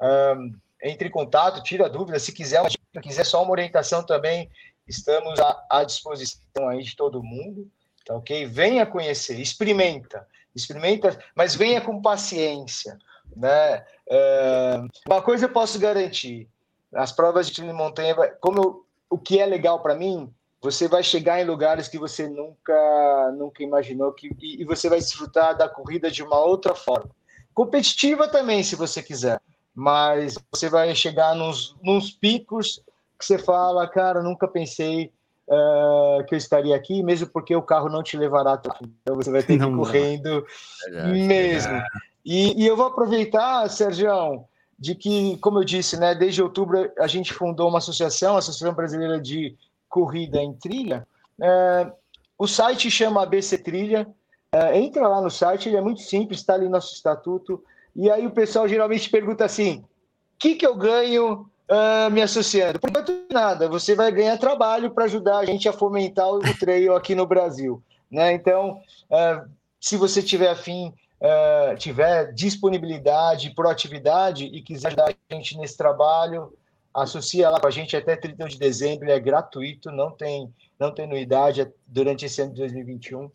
Um, 0.00 0.54
entre 0.82 1.08
em 1.08 1.10
contato, 1.10 1.62
tira 1.62 1.88
dúvidas. 1.88 2.22
Se 2.22 2.32
quiser, 2.32 2.62
se 2.70 3.00
quiser 3.00 3.24
só 3.24 3.42
uma 3.42 3.52
orientação 3.52 4.04
também, 4.04 4.50
estamos 4.86 5.38
à, 5.40 5.66
à 5.70 5.84
disposição 5.84 6.68
aí 6.68 6.82
de 6.82 6.96
todo 6.96 7.22
mundo, 7.22 7.70
tá 8.04 8.14
ok? 8.14 8.46
Venha 8.46 8.86
conhecer, 8.86 9.38
experimenta, 9.40 10.26
experimenta, 10.54 11.18
mas 11.34 11.54
venha 11.54 11.80
com 11.80 12.02
paciência, 12.02 12.98
né? 13.36 13.84
É, 14.08 14.80
uma 15.08 15.22
coisa 15.22 15.46
eu 15.46 15.52
posso 15.52 15.78
garantir, 15.78 16.48
as 16.94 17.12
provas 17.12 17.46
de 17.46 17.54
trilha 17.54 17.72
de 17.72 17.78
montanha, 17.78 18.14
como 18.40 18.58
eu, 18.58 18.86
o 19.10 19.18
que 19.18 19.40
é 19.40 19.46
legal 19.46 19.80
para 19.80 19.94
mim, 19.94 20.32
você 20.60 20.88
vai 20.88 21.02
chegar 21.02 21.40
em 21.40 21.44
lugares 21.44 21.88
que 21.88 21.98
você 21.98 22.26
nunca 22.26 23.32
nunca 23.36 23.62
imaginou 23.62 24.12
que 24.12 24.30
e, 24.40 24.62
e 24.62 24.64
você 24.64 24.88
vai 24.88 24.98
desfrutar 24.98 25.56
da 25.56 25.68
corrida 25.68 26.10
de 26.10 26.22
uma 26.22 26.38
outra 26.38 26.74
forma. 26.74 27.10
Competitiva 27.52 28.28
também, 28.28 28.62
se 28.62 28.74
você 28.74 29.02
quiser, 29.02 29.40
mas 29.74 30.36
você 30.50 30.68
vai 30.68 30.94
chegar 30.94 31.34
nos, 31.34 31.76
nos 31.82 32.10
picos 32.10 32.82
que 33.18 33.24
você 33.24 33.38
fala, 33.38 33.86
cara, 33.88 34.22
nunca 34.22 34.48
pensei 34.48 35.12
uh, 35.48 36.24
que 36.26 36.34
eu 36.34 36.38
estaria 36.38 36.74
aqui, 36.74 37.02
mesmo 37.02 37.28
porque 37.28 37.54
o 37.54 37.62
carro 37.62 37.88
não 37.88 38.02
te 38.02 38.16
levará 38.16 38.56
tanto. 38.56 38.90
Então 39.02 39.16
você 39.16 39.30
vai 39.30 39.42
ter 39.42 39.58
que 39.58 39.64
ir 39.64 39.76
correndo 39.76 40.44
verdade, 40.84 41.12
mesmo. 41.12 41.82
E, 42.24 42.62
e, 42.62 42.66
eu 42.66 42.76
vou 42.76 42.86
aproveitar, 42.86 43.68
Sérgio, 43.68 44.44
de 44.78 44.94
que, 44.94 45.36
como 45.38 45.58
eu 45.58 45.64
disse, 45.64 45.98
né, 45.98 46.14
desde 46.14 46.42
outubro 46.42 46.90
a 46.98 47.06
gente 47.06 47.32
fundou 47.32 47.68
uma 47.68 47.78
associação, 47.78 48.34
a 48.34 48.38
Associação 48.38 48.74
Brasileira 48.74 49.20
de 49.20 49.56
Corrida 49.88 50.40
em 50.40 50.52
Trilha. 50.54 51.06
Uh, 51.38 51.92
o 52.38 52.46
site 52.46 52.90
chama 52.90 53.22
ABC 53.22 53.58
Trilha. 53.58 54.06
Uh, 54.54 54.74
entra 54.74 55.06
lá 55.06 55.20
no 55.20 55.30
site, 55.30 55.68
ele 55.68 55.76
é 55.76 55.80
muito 55.80 56.00
simples, 56.00 56.40
está 56.40 56.54
ali 56.54 56.68
nosso 56.68 56.94
estatuto. 56.94 57.62
E 57.94 58.10
aí 58.10 58.26
o 58.26 58.30
pessoal 58.30 58.66
geralmente 58.66 59.10
pergunta 59.10 59.44
assim: 59.44 59.78
o 59.78 60.38
que, 60.38 60.54
que 60.54 60.66
eu 60.66 60.74
ganho 60.74 61.48
uh, 61.70 62.10
me 62.10 62.22
associando? 62.22 62.78
Por 62.78 62.90
enquanto, 62.90 63.12
nada. 63.30 63.68
Você 63.68 63.94
vai 63.94 64.10
ganhar 64.12 64.38
trabalho 64.38 64.90
para 64.90 65.04
ajudar 65.04 65.38
a 65.38 65.44
gente 65.44 65.68
a 65.68 65.72
fomentar 65.72 66.28
o 66.28 66.40
trail 66.58 66.94
aqui 66.94 67.14
no 67.14 67.26
Brasil. 67.26 67.82
Né? 68.10 68.32
Então, 68.32 68.80
uh, 69.10 69.48
se 69.80 69.96
você 69.96 70.22
tiver 70.22 70.50
afim, 70.50 70.92
uh, 71.20 71.76
tiver 71.76 72.32
disponibilidade, 72.32 73.54
proatividade 73.54 74.46
e 74.46 74.62
quiser 74.62 74.88
ajudar 74.88 75.10
a 75.10 75.34
gente 75.34 75.56
nesse 75.58 75.76
trabalho, 75.76 76.52
associa 76.94 77.50
lá 77.50 77.60
com 77.60 77.66
a 77.66 77.70
gente 77.70 77.96
até 77.96 78.16
31 78.16 78.46
de 78.46 78.58
dezembro, 78.58 79.10
é 79.10 79.18
gratuito, 79.18 79.90
não 79.90 80.10
tem, 80.10 80.52
não 80.78 80.94
tem 80.94 81.06
anuidade 81.06 81.60
é 81.60 81.72
durante 81.86 82.24
esse 82.24 82.40
ano 82.40 82.52
de 82.52 82.60
2021. 82.60 83.30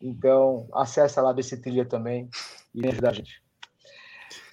Então, 0.00 0.66
acessa 0.72 1.20
lá 1.20 1.32
desse 1.32 1.56
trilha 1.56 1.84
também 1.84 2.28
e 2.74 2.86
ajuda 2.86 3.10
a 3.10 3.12
gente. 3.12 3.42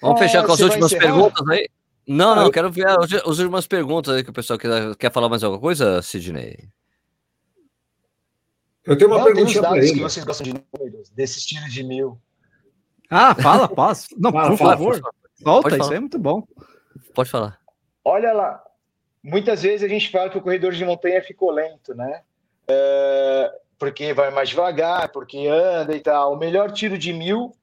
Vamos 0.00 0.20
é, 0.20 0.24
fechar 0.24 0.44
com 0.44 0.52
as 0.52 0.60
últimas 0.60 0.92
perguntas 0.92 1.48
aí? 1.48 1.68
Não, 2.06 2.36
não, 2.36 2.50
quero 2.50 2.70
ver 2.70 2.86
as, 2.86 3.12
as 3.12 3.38
últimas 3.38 3.66
perguntas 3.66 4.14
aí 4.14 4.22
que 4.22 4.30
o 4.30 4.34
pessoal 4.34 4.58
quer, 4.58 4.94
quer 4.96 5.10
falar 5.10 5.28
mais 5.28 5.42
alguma 5.42 5.60
coisa, 5.60 6.02
Sidney? 6.02 6.68
Eu 8.84 8.98
tenho 8.98 9.10
uma 9.10 9.18
não, 9.18 9.24
pergunta 9.24 9.60
para 9.60 9.78
ele. 9.78 9.94
que 9.94 10.00
vocês 10.00 10.24
gostam 10.24 10.44
de 10.44 10.52
números, 10.52 11.08
desse 11.10 11.38
estilo 11.38 11.66
de 11.68 11.82
mil. 11.82 12.18
Ah, 13.10 13.34
fala, 13.34 13.66
posso? 13.68 14.08
Não, 14.18 14.30
fala, 14.30 14.48
por 14.50 14.58
fala, 14.58 14.70
favor. 14.72 15.00
Volta, 15.40 15.76
isso 15.76 15.90
aí 15.90 15.96
é 15.96 16.00
muito 16.00 16.18
bom. 16.18 16.42
Pode 17.14 17.30
falar. 17.30 17.58
Olha 18.04 18.32
lá, 18.32 18.62
muitas 19.22 19.62
vezes 19.62 19.82
a 19.82 19.88
gente 19.88 20.10
fala 20.10 20.28
que 20.28 20.36
o 20.36 20.42
corredor 20.42 20.72
de 20.72 20.84
montanha 20.84 21.22
ficou 21.22 21.50
lento, 21.50 21.94
né? 21.94 22.22
É, 22.68 23.52
porque 23.78 24.12
vai 24.12 24.30
mais 24.30 24.50
devagar, 24.50 25.10
porque 25.10 25.46
anda 25.46 25.96
e 25.96 26.00
tal. 26.00 26.34
O 26.34 26.38
melhor 26.38 26.70
tiro 26.70 26.98
de 26.98 27.12
mil 27.12 27.54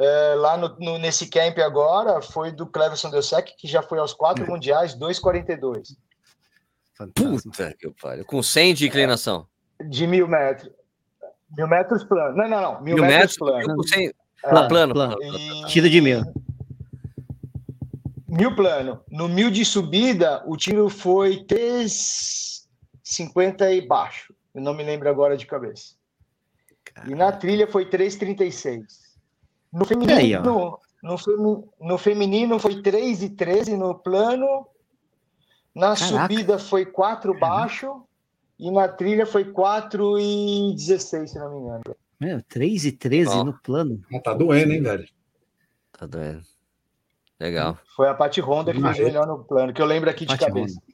é, 0.00 0.34
lá 0.34 0.56
no, 0.56 0.74
no, 0.78 0.98
nesse 0.98 1.28
camp 1.28 1.58
agora 1.58 2.22
foi 2.22 2.50
do 2.50 2.66
Cleverson 2.66 3.10
Delsec, 3.10 3.54
que 3.58 3.68
já 3.68 3.82
foi 3.82 3.98
aos 3.98 4.14
quatro 4.14 4.44
é. 4.44 4.46
mundiais, 4.48 4.98
2,42. 4.98 5.94
Puta 7.14 7.74
que 7.78 7.90
pariu. 8.00 8.24
Com 8.24 8.42
100 8.42 8.72
de 8.74 8.86
inclinação. 8.86 9.46
É, 9.78 9.84
de 9.84 10.06
mil 10.06 10.26
metros. 10.26 10.72
Mil 11.54 11.68
metros 11.68 12.02
plano. 12.04 12.34
Não, 12.34 12.48
não, 12.48 12.62
não. 12.62 12.80
Mil, 12.80 12.94
mil 12.94 13.04
metros, 13.04 13.36
metros 13.38 13.66
plano. 13.66 13.86
100... 13.86 14.08
É, 14.08 14.14
plano, 14.48 14.68
plano. 14.68 14.94
plano. 14.94 15.22
E... 15.22 15.66
Tiro 15.66 15.90
de 15.90 16.00
mil. 16.00 16.22
Mil 18.26 18.56
plano. 18.56 19.04
No 19.10 19.28
mil 19.28 19.50
de 19.50 19.66
subida, 19.66 20.42
o 20.46 20.56
tiro 20.56 20.88
foi 20.88 21.44
3,50 21.44 23.76
e 23.76 23.86
baixo. 23.86 24.32
Eu 24.54 24.62
não 24.62 24.72
me 24.72 24.82
lembro 24.82 25.10
agora 25.10 25.36
de 25.36 25.46
cabeça. 25.46 25.92
Caramba. 26.84 27.12
E 27.12 27.14
na 27.14 27.30
trilha 27.32 27.66
foi 27.66 27.84
3,36. 27.84 28.99
No 29.72 29.84
feminino, 29.84 30.18
aí, 30.18 30.38
no, 30.38 30.78
no, 31.02 31.68
no, 31.80 31.98
feminino 31.98 32.58
foi 32.58 32.82
3 32.82 33.22
e 33.22 33.30
13 33.30 33.76
no 33.76 33.94
plano. 33.94 34.66
Na 35.74 35.94
Caraca. 35.94 36.04
subida 36.04 36.58
foi 36.58 36.84
4 36.84 37.38
baixo. 37.38 38.02
E 38.58 38.70
na 38.70 38.88
trilha 38.88 39.24
foi 39.24 39.44
4 39.44 40.18
e 40.18 40.74
16, 40.74 41.30
se 41.30 41.38
não 41.38 41.50
me 41.50 41.60
engano. 41.60 41.82
Meu, 42.20 42.42
3 42.42 42.84
e 42.84 42.92
13 42.92 43.30
oh. 43.30 43.44
no 43.44 43.58
plano. 43.58 44.02
Tá 44.22 44.34
doendo, 44.34 44.72
hein, 44.72 44.82
velho? 44.82 45.08
Tá 45.92 46.06
doendo. 46.06 46.42
Legal. 47.38 47.78
Foi 47.96 48.06
a 48.06 48.14
Pati 48.14 48.40
Honda 48.42 48.74
que 48.74 48.82
fez 48.82 48.98
melhor 48.98 49.26
no 49.26 49.42
plano, 49.42 49.72
que 49.72 49.80
eu 49.80 49.86
lembro 49.86 50.10
aqui 50.10 50.26
de 50.26 50.36
Pati 50.36 50.44
cabeça. 50.44 50.74
Honda. 50.74 50.89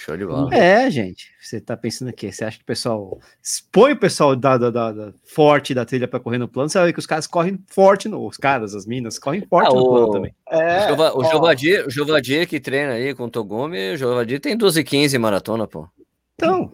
Show 0.00 0.16
de 0.16 0.24
bola. 0.24 0.54
É, 0.54 0.90
gente. 0.90 1.30
Você 1.38 1.60
tá 1.60 1.76
pensando 1.76 2.08
aqui? 2.08 2.32
Você 2.32 2.42
acha 2.42 2.56
que 2.56 2.62
o 2.62 2.66
pessoal 2.66 3.20
expõe 3.42 3.92
o 3.92 3.98
pessoal 3.98 4.34
da, 4.34 4.56
da, 4.56 4.70
da, 4.70 4.92
da 4.92 5.12
forte 5.26 5.74
da 5.74 5.84
trilha 5.84 6.08
para 6.08 6.18
correr 6.18 6.38
no 6.38 6.48
plano? 6.48 6.70
Você 6.70 6.78
vai 6.78 6.86
ver 6.86 6.94
que 6.94 7.00
os 7.00 7.04
caras 7.04 7.26
correm 7.26 7.62
forte 7.66 8.08
no. 8.08 8.26
Os 8.26 8.38
caras, 8.38 8.74
as 8.74 8.86
minas, 8.86 9.18
correm 9.18 9.42
forte 9.42 9.68
ah, 9.68 9.74
no 9.74 9.82
o, 9.82 9.90
plano 9.90 10.10
também. 10.10 10.34
É, 10.50 10.90
o, 10.90 11.22
Jovadir, 11.24 11.86
o 11.86 11.90
Jovadir 11.90 12.48
que 12.48 12.58
treina 12.58 12.94
aí 12.94 13.14
com 13.14 13.24
o 13.24 13.30
Togumi, 13.30 13.92
o 13.92 13.96
Jovadir 13.98 14.40
tem 14.40 14.56
12 14.56 14.82
15 14.82 15.18
maratona, 15.18 15.66
pô. 15.66 15.86
Então. 16.34 16.72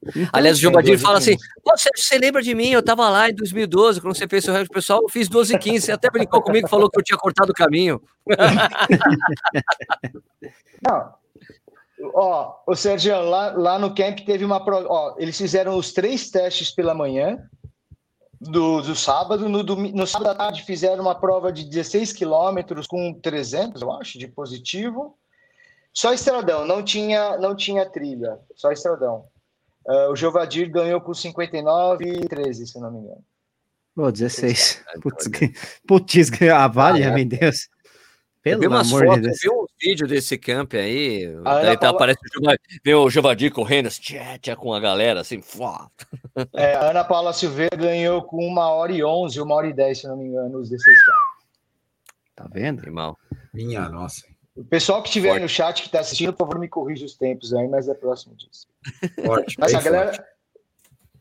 Então, 0.00 0.28
Aliás, 0.32 0.56
o 0.56 0.60
Jovadir 0.60 0.96
fala 0.96 1.18
assim: 1.18 1.36
você, 1.64 1.90
você 1.92 2.18
lembra 2.18 2.40
de 2.40 2.54
mim? 2.54 2.70
Eu 2.70 2.84
tava 2.84 3.10
lá 3.10 3.28
em 3.28 3.34
2012, 3.34 4.00
quando 4.00 4.14
você 4.14 4.28
fez 4.28 4.44
seu 4.44 4.52
recorde 4.52 4.70
pessoal, 4.70 5.02
eu 5.02 5.08
fiz 5.08 5.28
12 5.28 5.58
15 5.58 5.86
Você 5.86 5.92
até 5.92 6.08
brincou 6.08 6.40
comigo 6.40 6.68
falou 6.68 6.88
que 6.88 7.00
eu 7.00 7.02
tinha 7.02 7.18
cortado 7.18 7.50
o 7.50 7.54
caminho. 7.54 8.00
Não, 10.86 11.19
Ó, 12.14 12.54
o 12.66 12.74
Sérgio, 12.74 13.20
lá, 13.22 13.52
lá 13.52 13.78
no 13.78 13.94
camp 13.94 14.20
teve 14.20 14.44
uma 14.44 14.64
prova. 14.64 14.86
Ó, 14.88 15.14
eles 15.18 15.36
fizeram 15.36 15.76
os 15.76 15.92
três 15.92 16.30
testes 16.30 16.70
pela 16.70 16.94
manhã 16.94 17.38
do, 18.40 18.80
do 18.80 18.94
sábado. 18.94 19.48
No, 19.48 19.62
do, 19.62 19.76
no 19.76 20.06
sábado 20.06 20.30
à 20.30 20.34
tarde 20.34 20.62
fizeram 20.62 21.02
uma 21.02 21.14
prova 21.14 21.52
de 21.52 21.64
16 21.64 22.12
quilômetros 22.12 22.86
com 22.86 23.12
300, 23.14 23.82
eu 23.82 23.92
acho, 23.92 24.18
de 24.18 24.28
positivo. 24.28 25.18
Só 25.92 26.12
estradão, 26.12 26.64
não 26.64 26.82
tinha, 26.82 27.36
não 27.36 27.54
tinha 27.54 27.88
trilha, 27.88 28.38
só 28.54 28.70
estradão. 28.70 29.24
Uh, 29.86 30.12
o 30.12 30.16
Jovadir 30.16 30.70
ganhou 30.70 31.00
com 31.00 31.12
59 31.12 32.04
e 32.04 32.28
13, 32.28 32.66
se 32.66 32.78
não 32.78 32.92
me 32.92 32.98
engano. 33.00 33.24
Pô, 33.94 34.10
16. 34.10 34.84
Putz, 35.02 35.28
putz, 35.86 36.42
a 36.42 36.68
vale, 36.68 37.02
ah, 37.02 37.08
é. 37.08 37.14
meu 37.14 37.24
Deus. 37.24 37.68
Pelo 38.42 38.64
eu 38.64 38.70
vi 38.70 38.76
amor 38.76 39.04
fotos, 39.04 39.14
de 39.16 39.20
Deus. 39.22 39.38
vi 39.42 39.50
um 39.50 39.59
vídeo 39.80 40.06
desse 40.06 40.36
camp 40.36 40.74
aí. 40.74 41.26
Aí 41.44 41.76
tá, 41.76 41.92
Paula... 41.92 41.96
aparece 41.96 42.20
o, 42.86 42.96
o 42.98 43.10
Jovadir 43.10 43.52
correndo 43.52 43.86
assim, 43.86 44.02
tchá, 44.02 44.38
tchá, 44.38 44.56
com 44.56 44.74
a 44.74 44.80
galera 44.80 45.20
assim. 45.20 45.40
É, 46.54 46.74
a 46.74 46.90
Ana 46.90 47.04
Paula 47.04 47.32
Silveira 47.32 47.76
ganhou 47.76 48.22
com 48.22 48.46
uma 48.46 48.68
hora 48.70 48.92
e 48.92 49.02
onze, 49.02 49.40
uma 49.40 49.54
hora 49.54 49.68
e 49.68 49.72
dez, 49.72 50.00
se 50.00 50.08
não 50.08 50.16
me 50.16 50.26
engano, 50.26 50.58
os 50.58 50.68
16 50.68 50.96
Tá 52.36 52.46
vendo? 52.50 52.82
Irmão. 52.82 53.16
Minha 53.52 53.88
nossa. 53.88 54.24
O 54.56 54.64
pessoal 54.64 55.02
que 55.02 55.08
estiver 55.08 55.40
no 55.40 55.48
chat 55.48 55.80
que 55.80 55.88
está 55.88 56.00
assistindo, 56.00 56.32
por 56.32 56.46
favor, 56.46 56.58
me 56.58 56.68
corrija 56.68 57.04
os 57.04 57.14
tempos 57.14 57.54
aí, 57.54 57.68
mas 57.68 57.88
é 57.88 57.94
próximo 57.94 58.34
disso. 58.34 58.66
Forte, 59.24 59.56
mas 59.58 59.74
a 59.74 59.80
galera. 59.80 60.14
Forte. 60.14 60.30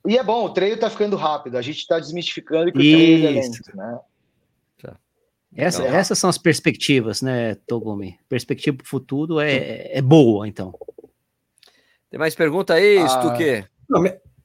E 0.07 0.17
é 0.17 0.23
bom, 0.23 0.45
o 0.45 0.49
treino 0.49 0.77
tá 0.77 0.89
ficando 0.89 1.15
rápido, 1.15 1.57
a 1.57 1.61
gente 1.61 1.77
está 1.77 1.99
desmistificando 1.99 2.71
que 2.71 2.79
Isso. 2.79 2.95
o 2.95 2.99
treino 2.99 3.27
é 3.27 3.29
lento, 3.29 3.77
né? 3.77 3.99
Essa, 5.55 5.81
então, 5.81 5.95
essas 5.95 6.19
são 6.19 6.29
as 6.29 6.37
perspectivas, 6.37 7.21
né, 7.21 7.55
Togumi? 7.67 8.17
Perspectiva 8.29 8.77
para 8.77 8.83
o 8.83 8.87
futuro 8.87 9.39
é, 9.39 9.97
é 9.97 10.01
boa, 10.01 10.47
então. 10.47 10.73
Tem 12.09 12.19
mais 12.19 12.35
pergunta 12.35 12.73
aí, 12.73 12.97
ah, 12.97 13.33
quê? 13.37 13.65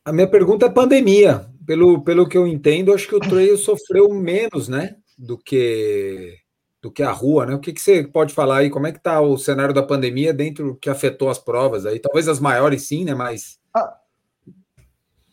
a 0.04 0.12
minha 0.12 0.28
pergunta 0.28 0.66
é 0.66 0.70
pandemia. 0.70 1.46
Pelo, 1.66 2.02
pelo 2.02 2.28
que 2.28 2.36
eu 2.36 2.46
entendo, 2.46 2.92
acho 2.92 3.08
que 3.08 3.14
o 3.14 3.20
trail 3.20 3.56
sofreu 3.56 4.12
menos, 4.12 4.68
né, 4.68 4.96
do 5.16 5.38
que 5.38 6.38
do 6.82 6.90
que 6.90 7.02
a 7.02 7.10
rua, 7.10 7.46
né? 7.46 7.54
O 7.54 7.58
que, 7.58 7.72
que 7.72 7.80
você 7.80 8.06
pode 8.06 8.34
falar 8.34 8.58
aí? 8.58 8.68
Como 8.68 8.86
é 8.86 8.92
que 8.92 8.98
está 8.98 9.18
o 9.18 9.38
cenário 9.38 9.72
da 9.72 9.82
pandemia 9.82 10.34
dentro 10.34 10.76
que 10.76 10.90
afetou 10.90 11.30
as 11.30 11.38
provas 11.38 11.86
aí? 11.86 11.98
Talvez 11.98 12.28
as 12.28 12.38
maiores 12.38 12.86
sim, 12.86 13.06
né? 13.06 13.14
Mas 13.14 13.58
ah, 13.74 13.96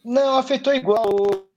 Não, 0.02 0.38
afetou 0.38 0.74
igual 0.74 1.06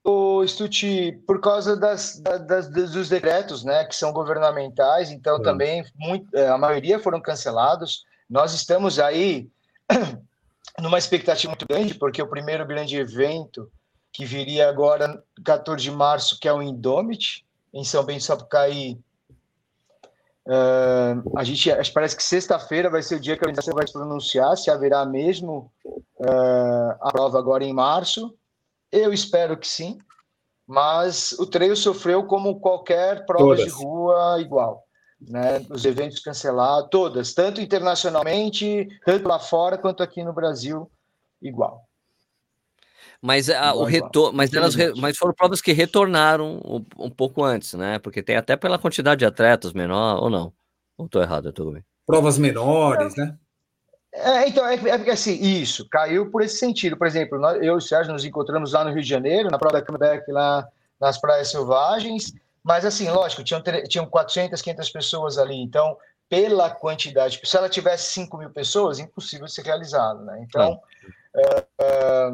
o, 0.05 0.47
Stuti 0.47 1.12
por 1.26 1.40
causa 1.40 1.74
das, 1.76 2.20
das, 2.20 2.68
dos 2.68 3.09
decretos, 3.09 3.64
né, 3.64 3.85
que 3.85 3.97
são 3.97 4.12
governamentais. 4.12 5.10
Então, 5.10 5.36
é. 5.36 5.43
também 5.43 5.85
muito, 5.97 6.36
é, 6.36 6.48
a 6.48 6.59
maioria 6.59 6.98
foram 6.98 7.20
cancelados. 7.20 8.05
Nós 8.28 8.52
estamos 8.52 8.98
aí 8.98 9.48
numa 10.78 10.98
expectativa 10.98 11.51
muito 11.51 11.66
grande, 11.66 11.94
porque 11.94 12.22
o 12.22 12.28
primeiro 12.28 12.66
grande 12.66 12.97
evento 12.97 13.70
que 14.12 14.24
viria 14.24 14.68
agora, 14.68 15.22
14 15.44 15.82
de 15.82 15.90
março, 15.90 16.39
que 16.39 16.47
é 16.47 16.52
o 16.52 16.62
Indomit, 16.62 17.44
em 17.72 17.82
São 17.82 18.05
Bento 18.05 18.22
Sapucaí, 18.22 18.98
Uh, 20.47 21.39
a 21.39 21.43
gente 21.43 21.70
parece 21.94 22.14
que 22.14 22.22
sexta-feira 22.22 22.90
vai 22.90 23.02
ser 23.02 23.14
o 23.14 23.20
dia 23.20 23.35
que 23.35 23.43
a 23.43 23.48
organização 23.48 23.74
vai 23.74 23.86
se 23.86 23.94
pronunciar 23.94 24.55
se 24.59 24.70
haverá 24.70 25.02
mesmo 25.06 25.72
uh, 25.86 26.90
a 27.01 27.10
prova 27.10 27.39
agora 27.39 27.64
em 27.64 27.72
março. 27.72 28.36
Eu 28.94 29.12
espero 29.12 29.56
que 29.56 29.66
sim, 29.66 29.98
mas 30.64 31.32
o 31.32 31.46
treino 31.46 31.74
sofreu 31.74 32.24
como 32.26 32.60
qualquer 32.60 33.26
prova 33.26 33.56
todas. 33.56 33.64
de 33.64 33.70
rua 33.70 34.40
igual. 34.40 34.84
Né? 35.20 35.66
Os 35.68 35.84
eventos 35.84 36.20
cancelados, 36.20 36.88
todas, 36.92 37.34
tanto 37.34 37.60
internacionalmente, 37.60 38.86
tanto 39.04 39.26
lá 39.26 39.40
fora 39.40 39.76
quanto 39.76 40.00
aqui 40.00 40.22
no 40.22 40.32
Brasil, 40.32 40.88
igual. 41.42 41.82
Mas, 43.20 43.50
a, 43.50 43.74
o 43.74 43.84
retor 43.84 44.32
mas, 44.32 44.52
elas 44.52 44.76
re 44.76 44.92
mas 44.96 45.16
foram 45.16 45.34
provas 45.34 45.60
que 45.60 45.72
retornaram 45.72 46.60
um, 46.64 46.84
um, 46.98 47.10
pouco 47.10 47.42
antes, 47.42 47.74
né? 47.74 47.98
Porque 47.98 48.22
tem 48.22 48.36
até 48.36 48.54
pela 48.54 48.78
quantidade 48.78 49.20
de 49.20 49.26
atletas 49.26 49.72
menor, 49.72 50.22
ou 50.22 50.30
não? 50.30 50.52
Ou 50.96 51.06
estou 51.06 51.20
errado, 51.20 51.48
eu 51.48 51.52
tô 51.52 51.72
bem. 51.72 51.82
Provas 52.06 52.38
menores, 52.38 53.16
né? 53.16 53.36
É, 54.15 54.49
então, 54.49 54.65
é, 54.65 54.77
é 54.77 55.11
assim, 55.11 55.35
isso, 55.43 55.89
caiu 55.89 56.31
por 56.31 56.41
esse 56.41 56.57
sentido. 56.57 56.97
Por 56.97 57.07
exemplo, 57.07 57.39
nós, 57.39 57.57
eu 57.57 57.62
e 57.62 57.70
o 57.70 57.81
Sérgio 57.81 58.12
nos 58.12 58.24
encontramos 58.24 58.73
lá 58.73 58.85
no 58.85 58.93
Rio 58.93 59.03
de 59.03 59.09
Janeiro, 59.09 59.51
na 59.51 59.59
prova 59.59 59.81
da 59.81 59.85
comeback 59.85 60.31
lá 60.31 60.69
nas 61.01 61.19
Praias 61.19 61.51
Selvagens, 61.51 62.32
mas 62.62 62.85
assim, 62.85 63.11
lógico, 63.11 63.43
tinham, 63.43 63.62
tinham 63.89 64.07
400, 64.07 64.62
500 64.62 64.91
pessoas 64.91 65.36
ali, 65.36 65.57
então, 65.57 65.97
pela 66.28 66.70
quantidade, 66.70 67.41
se 67.45 67.57
ela 67.57 67.69
tivesse 67.69 68.12
5 68.12 68.39
mil 68.39 68.51
pessoas, 68.51 69.01
impossível 69.01 69.47
de 69.47 69.53
ser 69.53 69.65
realizado, 69.65 70.24
né? 70.24 70.47
Então, 70.49 70.81
é, 71.36 71.65
é, 71.81 72.32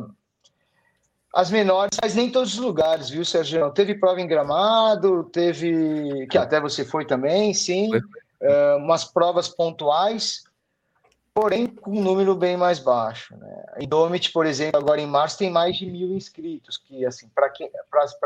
as 1.34 1.50
menores, 1.50 1.96
mas 2.00 2.14
nem 2.14 2.30
todos 2.30 2.54
os 2.54 2.60
lugares, 2.60 3.08
viu, 3.08 3.24
Sérgio? 3.24 3.70
Teve 3.70 3.94
prova 3.94 4.20
em 4.20 4.26
Gramado, 4.26 5.24
teve, 5.24 6.26
que 6.28 6.36
até 6.36 6.60
você 6.60 6.84
foi 6.84 7.06
também, 7.06 7.54
sim, 7.54 7.90
uh, 7.94 8.76
umas 8.78 9.04
provas 9.04 9.48
pontuais, 9.48 10.44
porém 11.34 11.66
com 11.66 11.92
um 11.92 12.02
número 12.02 12.34
bem 12.34 12.56
mais 12.56 12.78
baixo. 12.78 13.36
Né? 13.36 13.64
Indomit, 13.80 14.32
por 14.32 14.46
exemplo, 14.46 14.78
agora 14.78 15.00
em 15.00 15.06
março 15.06 15.38
tem 15.38 15.50
mais 15.50 15.76
de 15.76 15.86
mil 15.86 16.14
inscritos, 16.14 16.76
que 16.76 17.04
assim, 17.06 17.28
para 17.28 17.48
quem, 17.50 17.70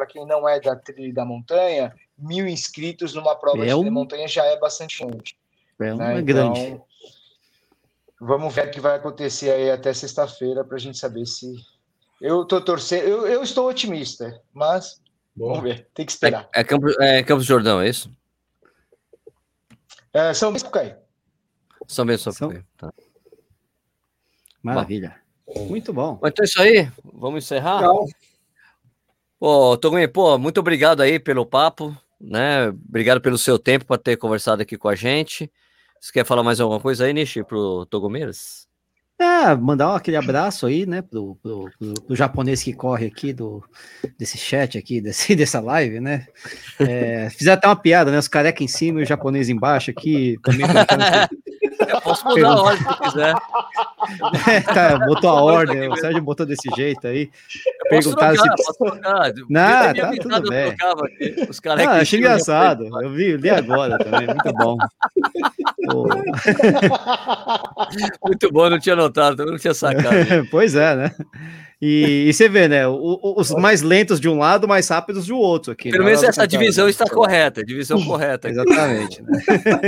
quem 0.08 0.26
não 0.26 0.48
é 0.48 0.60
da 0.60 0.74
trilha 0.74 1.12
da 1.12 1.24
montanha, 1.24 1.94
mil 2.16 2.46
inscritos 2.48 3.14
numa 3.14 3.34
prova 3.36 3.64
é 3.64 3.74
um... 3.74 3.84
de 3.84 3.90
montanha 3.90 4.26
já 4.26 4.44
é 4.44 4.58
bastante 4.58 4.98
gente. 4.98 5.36
É 5.80 5.92
uma 5.92 6.14
né? 6.14 6.22
grande. 6.22 6.60
Então, 6.60 6.84
vamos 8.20 8.54
ver 8.54 8.68
o 8.68 8.70
que 8.70 8.80
vai 8.80 8.96
acontecer 8.96 9.50
aí 9.50 9.70
até 9.70 9.92
sexta-feira 9.92 10.64
para 10.64 10.76
a 10.76 10.80
gente 10.80 10.98
saber 10.98 11.26
se 11.26 11.54
eu 12.20 12.44
tô 12.44 12.60
torcendo, 12.60 13.02
eu, 13.02 13.26
eu 13.26 13.42
estou 13.42 13.68
otimista, 13.68 14.40
mas 14.52 15.00
Bom. 15.36 15.48
vamos 15.48 15.62
ver, 15.64 15.88
tem 15.92 16.06
que 16.06 16.12
esperar. 16.12 16.48
É, 16.54 16.60
é, 16.60 16.64
Campos, 16.64 16.96
é 17.00 17.22
Campos 17.22 17.44
Jordão, 17.44 17.80
é 17.80 17.88
isso? 17.88 18.10
É, 20.12 20.32
São 20.32 20.52
Bento 20.52 20.62
Sapucaí. 20.62 20.94
São 21.86 22.06
Bento 22.06 22.32
São... 22.32 22.50
tá. 22.76 22.92
Maravilha. 24.62 25.16
Bom. 25.46 25.66
Muito 25.66 25.92
bom. 25.92 26.18
Então 26.24 26.42
é 26.42 26.44
isso 26.44 26.60
aí, 26.60 26.90
vamos 27.12 27.44
encerrar? 27.44 27.76
Legal. 27.76 28.06
Pô, 29.38 29.76
Togumi, 29.76 30.08
pô, 30.08 30.38
muito 30.38 30.58
obrigado 30.58 31.02
aí 31.02 31.18
pelo 31.18 31.44
papo, 31.44 31.94
né? 32.18 32.68
Obrigado 32.68 33.20
pelo 33.20 33.36
seu 33.36 33.58
tempo 33.58 33.84
para 33.84 33.98
ter 33.98 34.16
conversado 34.16 34.62
aqui 34.62 34.78
com 34.78 34.88
a 34.88 34.94
gente. 34.94 35.50
Você 36.00 36.12
quer 36.12 36.24
falar 36.24 36.42
mais 36.42 36.60
alguma 36.60 36.80
coisa 36.80 37.04
aí, 37.04 37.12
Nishi, 37.12 37.44
pro 37.44 37.84
Togomeiras? 37.86 38.66
É, 39.18 39.54
mandar 39.54 39.94
aquele 39.94 40.16
abraço 40.16 40.66
aí, 40.66 40.84
né, 40.84 41.00
pro, 41.00 41.36
pro, 41.36 41.70
pro, 41.78 41.94
pro, 41.94 42.16
japonês 42.16 42.62
que 42.62 42.72
corre 42.72 43.06
aqui 43.06 43.32
do, 43.32 43.62
desse 44.18 44.36
chat 44.36 44.76
aqui, 44.76 45.00
desse, 45.00 45.36
dessa 45.36 45.60
live, 45.60 46.00
né? 46.00 46.26
É, 46.80 47.30
fizeram 47.30 47.56
até 47.56 47.68
uma 47.68 47.76
piada, 47.76 48.10
né? 48.10 48.18
Os 48.18 48.26
careca 48.26 48.64
em 48.64 48.68
cima 48.68 49.00
e 49.00 49.04
o 49.04 49.06
japonês 49.06 49.48
embaixo 49.48 49.90
aqui. 49.90 50.36
Também 50.42 50.66
Eu 51.80 52.00
posso 52.00 52.24
mudar 52.26 52.48
a 52.48 52.62
ordem 52.62 52.86
se 52.86 52.98
quiser. 53.00 53.34
É, 54.48 54.60
tá, 54.60 54.98
botou 55.06 55.30
a 55.30 55.42
ordem, 55.42 55.88
o 55.88 55.96
Sérgio 55.96 56.22
botou 56.22 56.46
desse 56.46 56.68
jeito 56.76 57.06
aí. 57.06 57.30
Perguntaram 57.88 58.36
se. 58.36 58.48
Não, 59.48 59.94
tá 59.94 60.12
tudo 60.20 60.50
bem. 60.50 60.76
Os 61.48 61.60
caras 61.60 61.86
ah, 61.86 62.00
achei 62.00 62.18
engraçado. 62.18 62.84
Eu 63.02 63.10
vi, 63.10 63.36
li 63.36 63.50
agora 63.50 63.98
também, 63.98 64.26
muito 64.26 64.52
bom. 64.52 64.76
muito 68.24 68.52
bom, 68.52 68.70
não 68.70 68.78
tinha 68.78 68.96
notado, 68.96 69.44
não 69.44 69.58
tinha 69.58 69.74
sacado. 69.74 70.08
pois 70.50 70.74
é, 70.74 70.96
né? 70.96 71.10
E, 71.86 72.28
e, 72.28 72.32
você 72.32 72.48
vê, 72.48 72.66
né? 72.66 72.88
O, 72.88 73.34
os 73.36 73.50
mais 73.50 73.82
lentos 73.82 74.18
de 74.18 74.26
um 74.26 74.38
lado, 74.38 74.66
mais 74.66 74.88
rápidos 74.88 75.26
do 75.26 75.36
outro 75.36 75.70
aqui. 75.70 75.90
Pelo 75.90 76.02
né? 76.02 76.12
menos 76.12 76.22
essa 76.24 76.46
divisão 76.46 76.88
está 76.88 77.04
correta, 77.04 77.62
divisão 77.62 78.02
correta. 78.02 78.48
Exatamente. 78.48 79.22
Né? 79.22 79.42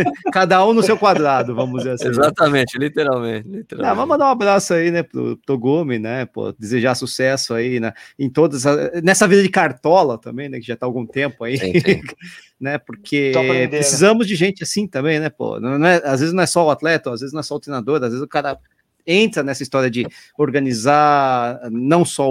Cada 0.31 0.63
um 0.67 0.75
no 0.75 0.83
seu 0.83 0.99
quadrado, 0.99 1.55
vamos 1.55 1.79
dizer 1.79 1.93
assim. 1.93 2.09
Exatamente, 2.09 2.77
literalmente. 2.77 3.49
literalmente. 3.49 3.91
Ah, 3.91 3.95
vamos 3.95 4.11
mandar 4.11 4.27
um 4.27 4.33
abraço 4.33 4.75
aí, 4.75 4.91
né, 4.91 5.03
pro 5.03 5.37
Togumi, 5.37 5.99
né? 5.99 6.27
Pô, 6.27 6.53
desejar 6.53 6.95
sucesso 6.95 7.55
aí 7.55 7.81
né, 7.81 7.95
em 8.19 8.29
todas. 8.29 8.65
Nessa 9.03 9.27
vida 9.27 9.43
de 9.43 9.49
cartola 9.49 10.19
também, 10.19 10.51
né? 10.51 10.61
Que 10.61 10.67
já 10.67 10.75
está 10.75 10.85
há 10.85 10.89
algum 10.89 11.07
tempo 11.07 11.45
aí. 11.45 11.57
Sim, 11.57 11.81
sim. 11.81 12.03
né? 12.61 12.77
Porque 12.77 13.33
né? 13.35 13.69
precisamos 13.69 14.27
de 14.27 14.37
gente 14.37 14.63
assim 14.63 14.87
também, 14.87 15.19
né? 15.19 15.31
Pô, 15.31 15.59
não 15.59 15.87
é, 15.87 16.03
às 16.05 16.21
vezes 16.21 16.35
não 16.35 16.43
é 16.43 16.47
só 16.47 16.67
o 16.67 16.71
atleta, 16.71 17.11
às 17.11 17.21
vezes 17.21 17.33
não 17.33 17.41
é 17.41 17.43
só 17.43 17.55
o 17.55 17.61
treinador, 17.61 18.03
às 18.03 18.11
vezes 18.11 18.23
o 18.23 18.29
cara 18.29 18.59
entra 19.07 19.43
nessa 19.43 19.63
história 19.63 19.91
de 19.91 20.07
organizar 20.37 21.61
não 21.71 22.05
só 22.05 22.29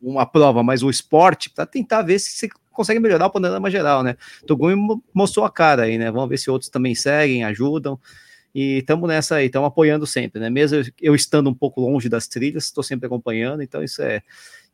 uma 0.00 0.24
prova, 0.24 0.62
mas 0.62 0.82
o 0.82 0.90
esporte, 0.90 1.50
para 1.50 1.66
tentar 1.66 2.02
ver 2.02 2.18
se 2.18 2.30
você 2.30 2.48
consegue 2.70 3.00
melhorar 3.00 3.26
o 3.26 3.30
panorama 3.30 3.70
geral, 3.70 4.02
né? 4.02 4.16
Togumi 4.46 4.76
mostrou 5.12 5.44
a 5.46 5.50
cara 5.50 5.84
aí, 5.84 5.96
né? 5.96 6.10
Vamos 6.10 6.28
ver 6.28 6.38
se 6.38 6.50
outros 6.50 6.70
também 6.70 6.94
seguem, 6.94 7.44
ajudam. 7.44 7.98
E 8.54 8.78
estamos 8.78 9.08
nessa 9.08 9.36
aí, 9.36 9.46
estamos 9.46 9.66
apoiando 9.66 10.06
sempre, 10.06 10.40
né? 10.40 10.48
Mesmo 10.48 10.82
eu 11.00 11.14
estando 11.14 11.50
um 11.50 11.54
pouco 11.54 11.80
longe 11.80 12.08
das 12.08 12.28
trilhas, 12.28 12.64
estou 12.64 12.84
sempre 12.84 13.06
acompanhando, 13.06 13.62
então 13.62 13.82
isso 13.82 14.02
é. 14.02 14.22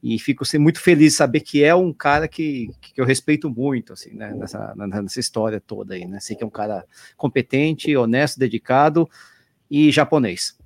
E 0.03 0.19
fico 0.19 0.45
assim, 0.45 0.59
muito 0.59 0.81
feliz 0.81 1.13
de 1.13 1.19
saber 1.19 1.41
que 1.41 1.63
é 1.63 1.75
um 1.75 1.93
cara 1.93 2.27
que, 2.27 2.71
que 2.81 3.01
eu 3.01 3.05
respeito 3.05 3.51
muito, 3.51 3.93
assim, 3.93 4.13
né? 4.15 4.35
Nessa, 4.35 4.75
nessa 4.77 5.21
história 5.21 5.61
toda 5.61 5.95
aí, 5.95 6.07
né? 6.07 6.21
Sei 6.21 6.37
que 6.37 6.43
é 6.43 6.47
um 6.47 6.51
cara 6.51 6.85
competente, 7.17 7.95
honesto, 7.97 8.39
dedicado 8.39 9.09
e 9.71 9.91
japonês. 9.91 10.60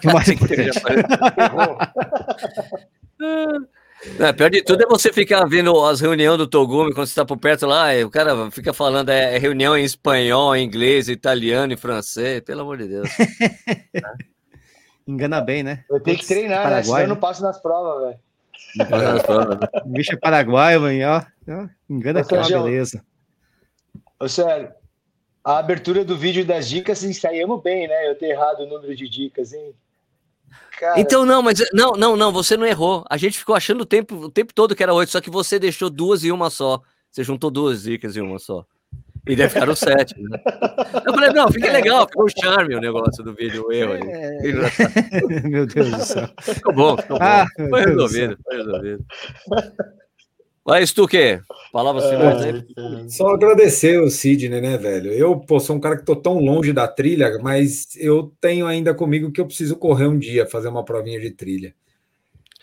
Que 0.00 0.12
mais 0.12 0.28
importante. 0.28 0.80
É, 4.20 4.32
pior 4.32 4.50
de 4.50 4.62
tudo 4.62 4.84
é 4.84 4.86
você 4.86 5.12
ficar 5.12 5.44
vendo 5.46 5.84
as 5.84 6.00
reuniões 6.00 6.38
do 6.38 6.46
Togumi 6.46 6.92
quando 6.92 7.06
você 7.06 7.12
está 7.12 7.24
por 7.24 7.38
perto 7.38 7.66
lá, 7.66 7.88
o 8.04 8.10
cara 8.10 8.50
fica 8.50 8.72
falando 8.72 9.08
é, 9.08 9.34
é, 9.34 9.38
reunião 9.38 9.76
em 9.76 9.84
espanhol, 9.84 10.54
em 10.54 10.64
inglês, 10.64 11.08
italiano 11.08 11.72
e 11.72 11.76
francês, 11.76 12.40
pelo 12.42 12.60
amor 12.60 12.76
de 12.76 12.88
Deus. 12.88 13.08
Engana 15.08 15.40
bem, 15.40 15.62
né? 15.62 15.84
Eu 15.90 16.00
tenho 16.00 16.18
que 16.18 16.26
treinar, 16.26 16.62
Paraguai, 16.62 16.76
né? 16.76 16.84
Senão 16.84 17.00
eu 17.00 17.08
não 17.08 17.16
passo 17.16 17.42
nas 17.42 17.60
provas, 17.60 18.06
velho. 18.06 18.18
Não 18.76 18.86
passa 18.86 19.12
nas 19.12 19.22
provas. 19.22 19.60
Né? 19.60 19.68
O 19.84 19.88
bicho 19.88 20.12
é 20.12 20.16
paraguaio, 20.16 20.80
mano, 20.80 21.24
ó. 21.48 21.68
Engana 21.88 22.20
aqui, 22.20 22.36
beleza. 22.36 23.02
Ô, 24.20 24.28
sério, 24.28 24.70
a 25.46 25.58
abertura 25.58 26.04
do 26.04 26.16
vídeo 26.16 26.44
das 26.44 26.68
dicas 26.68 27.04
ensaiamos 27.04 27.62
bem, 27.62 27.86
né? 27.86 28.10
Eu 28.10 28.16
ter 28.16 28.30
errado 28.30 28.64
o 28.64 28.66
número 28.66 28.96
de 28.96 29.08
dicas, 29.08 29.52
hein? 29.52 29.72
Cara... 30.76 30.98
Então, 30.98 31.24
não, 31.24 31.40
mas 31.40 31.60
não, 31.72 31.92
não, 31.92 32.16
não, 32.16 32.32
você 32.32 32.56
não 32.56 32.66
errou. 32.66 33.04
A 33.08 33.16
gente 33.16 33.38
ficou 33.38 33.54
achando 33.54 33.82
o 33.82 33.86
tempo, 33.86 34.16
o 34.16 34.28
tempo 34.28 34.52
todo 34.52 34.74
que 34.74 34.82
era 34.82 34.92
oito, 34.92 35.12
só 35.12 35.20
que 35.20 35.30
você 35.30 35.56
deixou 35.56 35.88
duas 35.88 36.24
e 36.24 36.32
uma 36.32 36.50
só. 36.50 36.82
Você 37.12 37.22
juntou 37.22 37.48
duas 37.48 37.84
dicas 37.84 38.16
em 38.16 38.22
uma 38.22 38.40
só. 38.40 38.66
E 39.24 39.36
deve 39.36 39.50
ficar 39.50 39.72
sete, 39.76 40.20
né? 40.20 40.36
Eu 41.06 41.14
falei, 41.14 41.30
não, 41.30 41.48
fica 41.52 41.70
legal, 41.70 42.08
ficou 42.08 42.26
charme 42.28 42.74
o 42.74 42.80
negócio 42.80 43.22
do 43.22 43.32
vídeo, 43.32 43.66
o 43.68 43.72
erro 43.72 43.92
ali. 43.92 44.10
É... 44.10 45.46
Meu 45.46 45.64
Deus 45.64 45.90
do 45.92 46.04
céu. 46.04 46.28
Ficou 46.40 46.74
bom, 46.74 46.96
ficou 46.96 47.20
bom. 47.20 47.24
Ah, 47.24 47.46
foi 47.56 47.84
resolvido, 47.84 48.36
foi 48.42 48.56
resolvido. 48.56 49.04
Mas 50.66 50.92
tu 50.92 51.06
que? 51.06 51.40
Palavras 51.72 52.08
finais 52.08 52.42
aí. 52.42 52.50
É, 52.50 53.08
só 53.08 53.28
agradecer 53.28 54.00
o 54.00 54.10
Sidney, 54.10 54.60
né, 54.60 54.76
velho? 54.76 55.12
Eu 55.12 55.38
pô, 55.38 55.60
sou 55.60 55.76
um 55.76 55.80
cara 55.80 55.96
que 55.96 56.04
tô 56.04 56.16
tão 56.16 56.38
longe 56.38 56.72
da 56.72 56.88
trilha, 56.88 57.38
mas 57.40 57.94
eu 57.96 58.32
tenho 58.40 58.66
ainda 58.66 58.92
comigo 58.94 59.30
que 59.30 59.40
eu 59.40 59.46
preciso 59.46 59.76
correr 59.76 60.06
um 60.06 60.18
dia, 60.18 60.46
fazer 60.46 60.68
uma 60.68 60.84
provinha 60.84 61.20
de 61.20 61.30
trilha. 61.30 61.74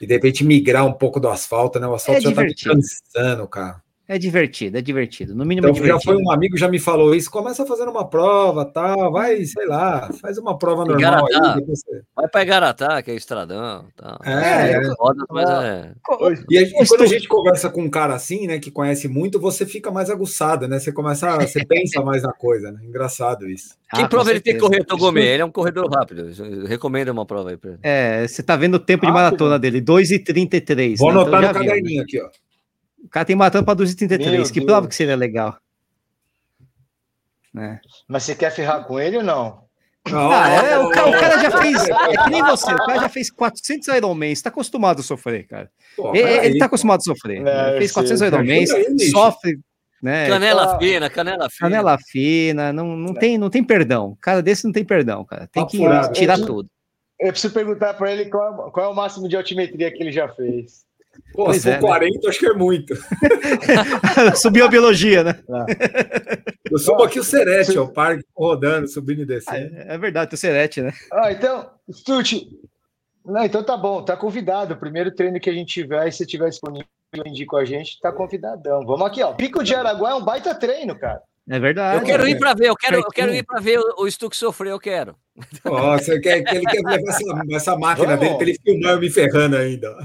E 0.01 0.07
de 0.07 0.13
repente 0.13 0.43
migrar 0.43 0.85
um 0.85 0.93
pouco 0.93 1.19
do 1.19 1.29
asfalto, 1.29 1.79
né? 1.79 1.87
O 1.87 1.93
asfalto 1.93 2.19
é 2.19 2.21
já 2.21 2.29
divertido. 2.29 2.71
tá 2.71 2.75
me 2.75 2.81
cansando, 2.81 3.47
cara. 3.47 3.82
É 4.05 4.17
divertido, 4.17 4.77
é 4.77 4.81
divertido. 4.81 5.33
No 5.33 5.45
mínimo, 5.45 5.67
então, 5.67 5.73
divertido. 5.73 5.99
já 5.99 6.03
foi 6.03 6.21
um 6.21 6.29
amigo 6.29 6.57
já 6.57 6.67
me 6.67 6.77
falou 6.77 7.15
isso. 7.15 7.31
Começa 7.31 7.65
fazendo 7.65 7.89
uma 7.89 8.05
prova, 8.05 8.65
tal, 8.65 9.11
vai, 9.13 9.45
sei 9.45 9.65
lá, 9.65 10.09
faz 10.21 10.37
uma 10.37 10.57
prova 10.57 10.83
normal 10.83 11.25
aí. 11.25 11.65
Você... 11.65 12.01
Vai 12.13 12.27
para 12.27 12.43
Igaratá, 12.43 13.01
que 13.01 13.11
é 13.11 13.15
estradão. 13.15 13.85
Tal. 13.95 14.19
É, 14.25 14.31
é, 14.33 14.71
é. 14.73 14.93
Roda, 14.99 15.25
mas 15.29 15.49
é. 15.49 15.91
E, 16.49 16.85
quando 16.85 17.03
a 17.03 17.07
gente 17.07 17.27
conversa 17.29 17.69
com 17.69 17.81
um 17.81 17.89
cara 17.89 18.13
assim, 18.13 18.45
né, 18.45 18.59
que 18.59 18.69
conhece 18.69 19.07
muito, 19.07 19.39
você 19.39 19.65
fica 19.65 19.89
mais 19.89 20.09
aguçado, 20.09 20.67
né? 20.67 20.79
Você 20.79 20.91
começa, 20.91 21.37
você 21.37 21.65
pensa 21.65 22.01
mais 22.01 22.23
na 22.23 22.33
coisa, 22.33 22.73
né? 22.73 22.81
Engraçado 22.83 23.49
isso. 23.49 23.75
Que 23.93 24.01
ah, 24.01 24.07
prova 24.07 24.31
ele 24.31 24.41
tem 24.41 24.55
que 24.55 24.59
correr, 24.59 24.83
Togome? 24.83 25.21
Ele 25.21 25.43
é 25.43 25.45
um 25.45 25.51
corredor 25.51 25.89
rápido. 25.89 26.27
Recomendo 26.67 27.09
uma 27.09 27.25
prova 27.25 27.51
aí 27.51 27.57
para 27.57 27.71
ele. 27.71 27.79
É, 27.83 28.27
você 28.27 28.43
tá 28.43 28.55
vendo 28.55 28.75
o 28.75 28.79
tempo 28.79 29.05
de 29.05 29.11
maratona 29.11 29.57
dele, 29.57 29.81
2,33. 29.81 30.97
Vou 30.97 31.13
né? 31.13 31.21
anotar 31.21 31.43
então, 31.43 31.53
no 31.53 31.59
caderninho 31.59 32.01
aqui, 32.01 32.19
ó. 32.19 32.27
O 33.03 33.09
cara 33.09 33.25
tem 33.25 33.35
matando 33.35 33.65
para 33.65 33.75
233. 33.75 34.49
que 34.49 34.61
prova 34.61 34.87
que 34.87 34.95
seria 34.95 35.15
legal. 35.15 35.57
Né? 37.53 37.79
Mas 38.07 38.23
você 38.23 38.33
quer 38.33 38.51
ferrar 38.51 38.85
com 38.85 38.99
ele 38.99 39.17
ou 39.17 39.23
não? 39.23 39.63
Ah, 40.11 40.49
é, 40.49 40.77
o, 40.79 40.89
cara, 40.89 41.07
o, 41.07 41.11
cara, 41.13 41.39
já 41.39 41.51
fez. 41.61 41.87
É 41.87 42.23
que 42.23 42.29
nem 42.29 42.43
você, 42.43 42.73
o 42.73 42.77
cara 42.77 42.99
já 42.99 43.09
fez 43.09 43.31
400 43.31 43.87
Ironmans, 43.87 44.31
está 44.33 44.49
acostumado 44.49 44.99
a 44.99 45.03
sofrer, 45.03 45.47
cara. 45.47 45.71
Pô, 45.95 46.13
ele, 46.13 46.55
está 46.55 46.65
acostumado 46.65 46.99
a 46.99 47.03
sofrer. 47.03 47.45
É, 47.45 47.69
ele 47.69 47.77
fez 47.79 47.91
400 47.93 48.21
Ironmans, 48.21 48.69
sofre. 49.11 49.59
Né? 50.01 50.27
Canela 50.27 50.77
fina, 50.77 51.09
canela 51.09 51.49
fina. 51.49 51.69
Canela 51.69 51.97
fina, 51.97 52.73
não, 52.73 52.97
não, 52.97 53.13
tem, 53.13 53.37
não 53.37 53.49
tem 53.49 53.63
perdão. 53.63 54.17
Cara 54.19 54.41
desse 54.41 54.65
não 54.65 54.73
tem 54.73 54.83
perdão, 54.83 55.23
cara. 55.23 55.47
Tem 55.47 55.65
que 55.65 55.77
tirar 56.13 56.37
tudo. 56.39 56.69
Eu 57.17 57.31
preciso 57.31 57.53
perguntar 57.53 57.93
para 57.93 58.11
ele 58.11 58.25
qual, 58.25 58.69
qual 58.71 58.87
é 58.87 58.89
o 58.89 58.95
máximo 58.95 59.29
de 59.29 59.37
altimetria 59.37 59.89
que 59.89 60.03
ele 60.03 60.11
já 60.11 60.27
fez. 60.27 60.83
Pô, 61.33 61.45
pois 61.45 61.57
se 61.57 61.63
for 61.63 61.77
é, 61.77 61.79
40, 61.79 62.13
né? 62.13 62.29
acho 62.29 62.39
que 62.39 62.45
é 62.45 62.53
muito. 62.53 62.95
Subiu 64.35 64.65
a 64.65 64.69
biologia, 64.69 65.23
né? 65.23 65.39
É. 65.49 66.53
Eu 66.71 66.77
subo 66.77 67.03
aqui 67.03 67.19
o 67.19 67.23
Serete, 67.23 67.77
ó, 67.77 67.83
o 67.83 67.93
parque 67.93 68.23
rodando, 68.35 68.87
subindo 68.87 69.21
e 69.21 69.25
descendo. 69.25 69.75
É, 69.75 69.95
é 69.95 69.97
verdade, 69.97 70.33
o 70.33 70.37
Serete, 70.37 70.81
né? 70.81 70.91
Ah, 71.11 71.31
então, 71.31 71.69
Stut, 71.91 72.47
não, 73.25 73.43
então 73.43 73.63
tá 73.63 73.77
bom, 73.77 74.03
tá 74.03 74.17
convidado. 74.17 74.73
O 74.73 74.77
primeiro 74.77 75.13
treino 75.13 75.39
que 75.39 75.49
a 75.49 75.53
gente 75.53 75.73
tiver, 75.73 76.11
se 76.11 76.25
tiver 76.25 76.49
disponível 76.49 76.85
com 77.47 77.57
a 77.57 77.65
gente, 77.65 77.99
tá 77.99 78.11
convidadão. 78.11 78.85
Vamos 78.85 79.05
aqui, 79.05 79.21
ó. 79.21 79.33
Pico 79.33 79.63
de 79.63 79.73
Araguá 79.73 80.11
é 80.11 80.15
um 80.15 80.25
baita 80.25 80.53
treino, 80.55 80.97
cara. 80.97 81.21
É 81.49 81.59
verdade. 81.59 81.99
Eu 81.99 82.05
quero 82.05 82.27
ir 82.27 82.39
para 82.39 82.53
ver, 82.53 82.67
eu 82.67 82.75
quero, 82.75 82.97
eu 82.97 83.09
quero 83.09 83.33
ir 83.33 83.43
para 83.43 83.59
ver 83.59 83.77
o, 83.79 84.03
o 84.03 84.11
Stuck 84.11 84.35
sofrer, 84.35 84.71
eu 84.71 84.79
quero. 84.79 85.15
Nossa, 85.65 86.19
quer, 86.19 86.37
ele 86.37 86.65
quer 86.65 86.81
levar 86.81 86.99
essa, 87.09 87.23
essa 87.51 87.77
máquina 87.77 88.15
Vamos. 88.15 88.21
dele 88.21 88.37
para 88.37 88.49
ele 88.49 88.59
filmar 88.63 88.93
eu 88.93 88.99
me 88.99 89.09
ferrando 89.09 89.57
ainda. 89.57 89.95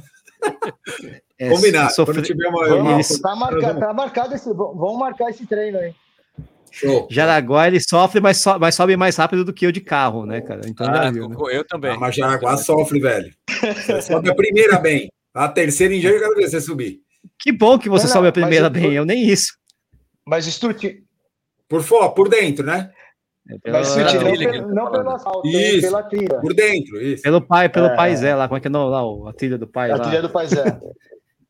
É, 1.39 1.51
Combinado. 1.51 1.93
Sofre... 1.93 2.15
Quando 2.15 2.27
tiver 2.27 2.49
uma. 2.49 2.69
Vamos, 2.69 3.21
tá, 3.21 3.37
marcado, 3.37 3.81
tá 3.81 3.93
marcado 3.93 4.35
esse. 4.35 4.53
Vamos 4.53 4.99
marcar 4.99 5.31
esse 5.31 5.47
treino 5.47 5.79
aí. 5.79 5.95
Show. 6.71 7.07
Jaraguá 7.11 7.67
ele 7.67 7.81
sofre, 7.81 8.21
mas, 8.21 8.39
so, 8.39 8.59
mas 8.59 8.75
sobe 8.75 8.97
mais 8.97 9.17
rápido 9.17 9.45
do 9.45 9.53
que 9.53 9.65
eu 9.65 9.73
de 9.73 9.81
carro, 9.81 10.27
né, 10.27 10.41
cara? 10.41 10.63
Então 10.67 10.87
ah, 10.87 11.11
viu, 11.11 11.29
né? 11.29 11.37
eu 11.53 11.65
também. 11.65 11.93
Ah, 11.93 11.99
mas 11.99 12.15
Jaraguá 12.15 12.57
sofre, 12.57 13.01
velho. 13.01 13.33
Você 13.49 14.03
sobe 14.03 14.31
a 14.31 14.35
primeira 14.35 14.79
bem. 14.79 15.09
A 15.33 15.49
terceira 15.49 15.95
em 15.95 16.03
eu 16.03 16.19
quero 16.19 16.35
ver 16.35 16.49
você 16.49 16.61
subir. 16.61 17.01
Que 17.39 17.53
bom 17.53 17.79
que 17.79 17.89
você 17.89 18.07
não, 18.07 18.13
sobe 18.13 18.29
a 18.29 18.33
primeira 18.33 18.69
bem, 18.69 18.93
eu 18.93 19.05
nem 19.05 19.25
isso. 19.29 19.53
Mas 20.27 20.47
Sturt. 20.47 20.85
Por 21.69 21.83
fora, 21.83 22.11
por 22.11 22.29
dentro, 22.29 22.65
né? 22.65 22.91
É 23.49 23.59
pela, 23.59 23.79
mas 23.79 23.95
pela 23.95 24.13
não, 24.13 24.21
trilha, 24.21 24.67
não 24.67 24.91
pelo 24.91 25.11
asfalto, 25.11 25.49
isso, 25.49 25.81
pela 25.81 26.03
trilha. 26.03 26.41
Por 26.41 26.55
dentro, 26.55 27.01
isso. 27.01 27.23
Pelo 27.23 27.41
pai, 27.41 27.69
pelo 27.69 27.87
é. 27.87 27.97
pai 27.97 28.15
Zé 28.15 28.35
lá, 28.35 28.47
como 28.47 28.59
é 28.59 28.61
que 28.61 28.67
é 28.67 28.71
não, 28.71 28.89
lá, 28.89 29.31
a 29.31 29.33
trilha 29.33 29.57
do 29.57 29.67
pai. 29.67 29.91
A 29.91 29.97
lá. 29.97 30.05
trilha 30.05 30.23
do 30.23 30.31
pai 30.31 30.47
Zé. 30.47 30.65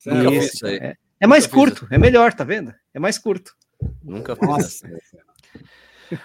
Isso, 0.32 0.64
é, 0.64 0.94
é 1.20 1.26
mais 1.26 1.44
curto, 1.44 1.86
é 1.90 1.98
melhor, 1.98 2.32
tá 2.32 2.44
vendo? 2.44 2.72
É 2.94 3.00
mais 3.00 3.18
curto. 3.18 3.52
Nunca 4.02 4.36
fiz 4.36 4.82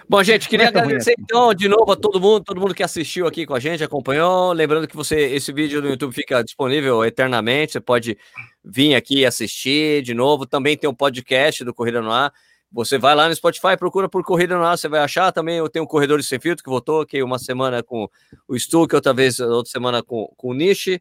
Bom, 0.07 0.23
gente, 0.23 0.47
queria 0.47 0.65
é 0.65 0.69
agradecer 0.69 1.13
então 1.19 1.53
de 1.53 1.67
novo 1.67 1.91
a 1.91 1.95
todo 1.95 2.19
mundo, 2.19 2.43
todo 2.43 2.59
mundo 2.59 2.73
que 2.73 2.83
assistiu 2.83 3.27
aqui 3.27 3.45
com 3.45 3.53
a 3.53 3.59
gente, 3.59 3.83
acompanhou. 3.83 4.53
Lembrando 4.53 4.87
que 4.87 4.95
você, 4.95 5.19
esse 5.19 5.51
vídeo 5.51 5.81
no 5.81 5.89
YouTube 5.89 6.13
fica 6.13 6.41
disponível 6.41 7.03
eternamente. 7.03 7.73
Você 7.73 7.81
pode 7.81 8.17
vir 8.63 8.95
aqui 8.95 9.25
assistir 9.25 10.01
de 10.01 10.13
novo. 10.13 10.45
Também 10.45 10.77
tem 10.77 10.89
um 10.89 10.93
podcast 10.93 11.65
do 11.65 11.73
Corrida 11.73 12.01
no 12.01 12.11
Ar. 12.11 12.31
Você 12.73 12.97
vai 12.97 13.13
lá 13.13 13.29
no 13.29 13.35
Spotify, 13.35 13.77
procura 13.77 14.09
por 14.09 14.23
Corrida 14.23 14.57
no 14.57 14.63
Ar, 14.63 14.75
você 14.75 14.89
vai 14.89 14.99
achar. 14.99 15.31
Também 15.31 15.57
eu 15.57 15.69
tenho 15.69 15.85
corredor 15.85 16.19
de 16.19 16.25
sem 16.25 16.39
filtro 16.39 16.63
que 16.63 16.69
votou 16.69 17.01
aqui 17.01 17.21
uma 17.21 17.37
semana 17.37 17.83
com 17.83 18.09
o 18.47 18.57
Stuck, 18.57 18.95
outra 18.95 19.13
vez, 19.13 19.39
outra 19.39 19.71
semana 19.71 20.01
com, 20.01 20.33
com 20.35 20.49
o 20.49 20.53
Nishi. 20.55 20.99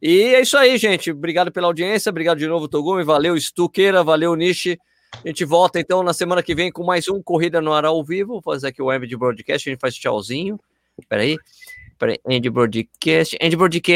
E 0.00 0.34
é 0.34 0.40
isso 0.40 0.56
aí, 0.56 0.76
gente. 0.76 1.12
Obrigado 1.12 1.52
pela 1.52 1.68
audiência. 1.68 2.10
Obrigado 2.10 2.38
de 2.38 2.46
novo, 2.48 2.66
Togumi. 2.66 3.04
Valeu, 3.04 3.38
Stuqueira. 3.40 4.02
Valeu, 4.02 4.34
Nishi. 4.34 4.76
A 5.24 5.28
gente 5.28 5.44
volta 5.44 5.78
então 5.78 6.02
na 6.02 6.12
semana 6.12 6.42
que 6.42 6.56
vem 6.56 6.72
com 6.72 6.82
mais 6.82 7.08
um 7.08 7.22
Corrida 7.22 7.60
no 7.60 7.72
Ar 7.72 7.84
ao 7.84 8.02
vivo. 8.02 8.32
Vou 8.32 8.42
fazer 8.42 8.68
aqui 8.68 8.82
o 8.82 8.92
End 8.92 9.16
Broadcast. 9.16 9.68
A 9.68 9.72
gente 9.72 9.80
faz 9.80 9.94
tchauzinho. 9.94 10.58
Peraí. 11.08 11.36
Peraí. 11.98 12.18
End 12.28 12.50
Broadcast. 12.50 13.36
End 13.40 13.54
Broadcast. 13.54 13.82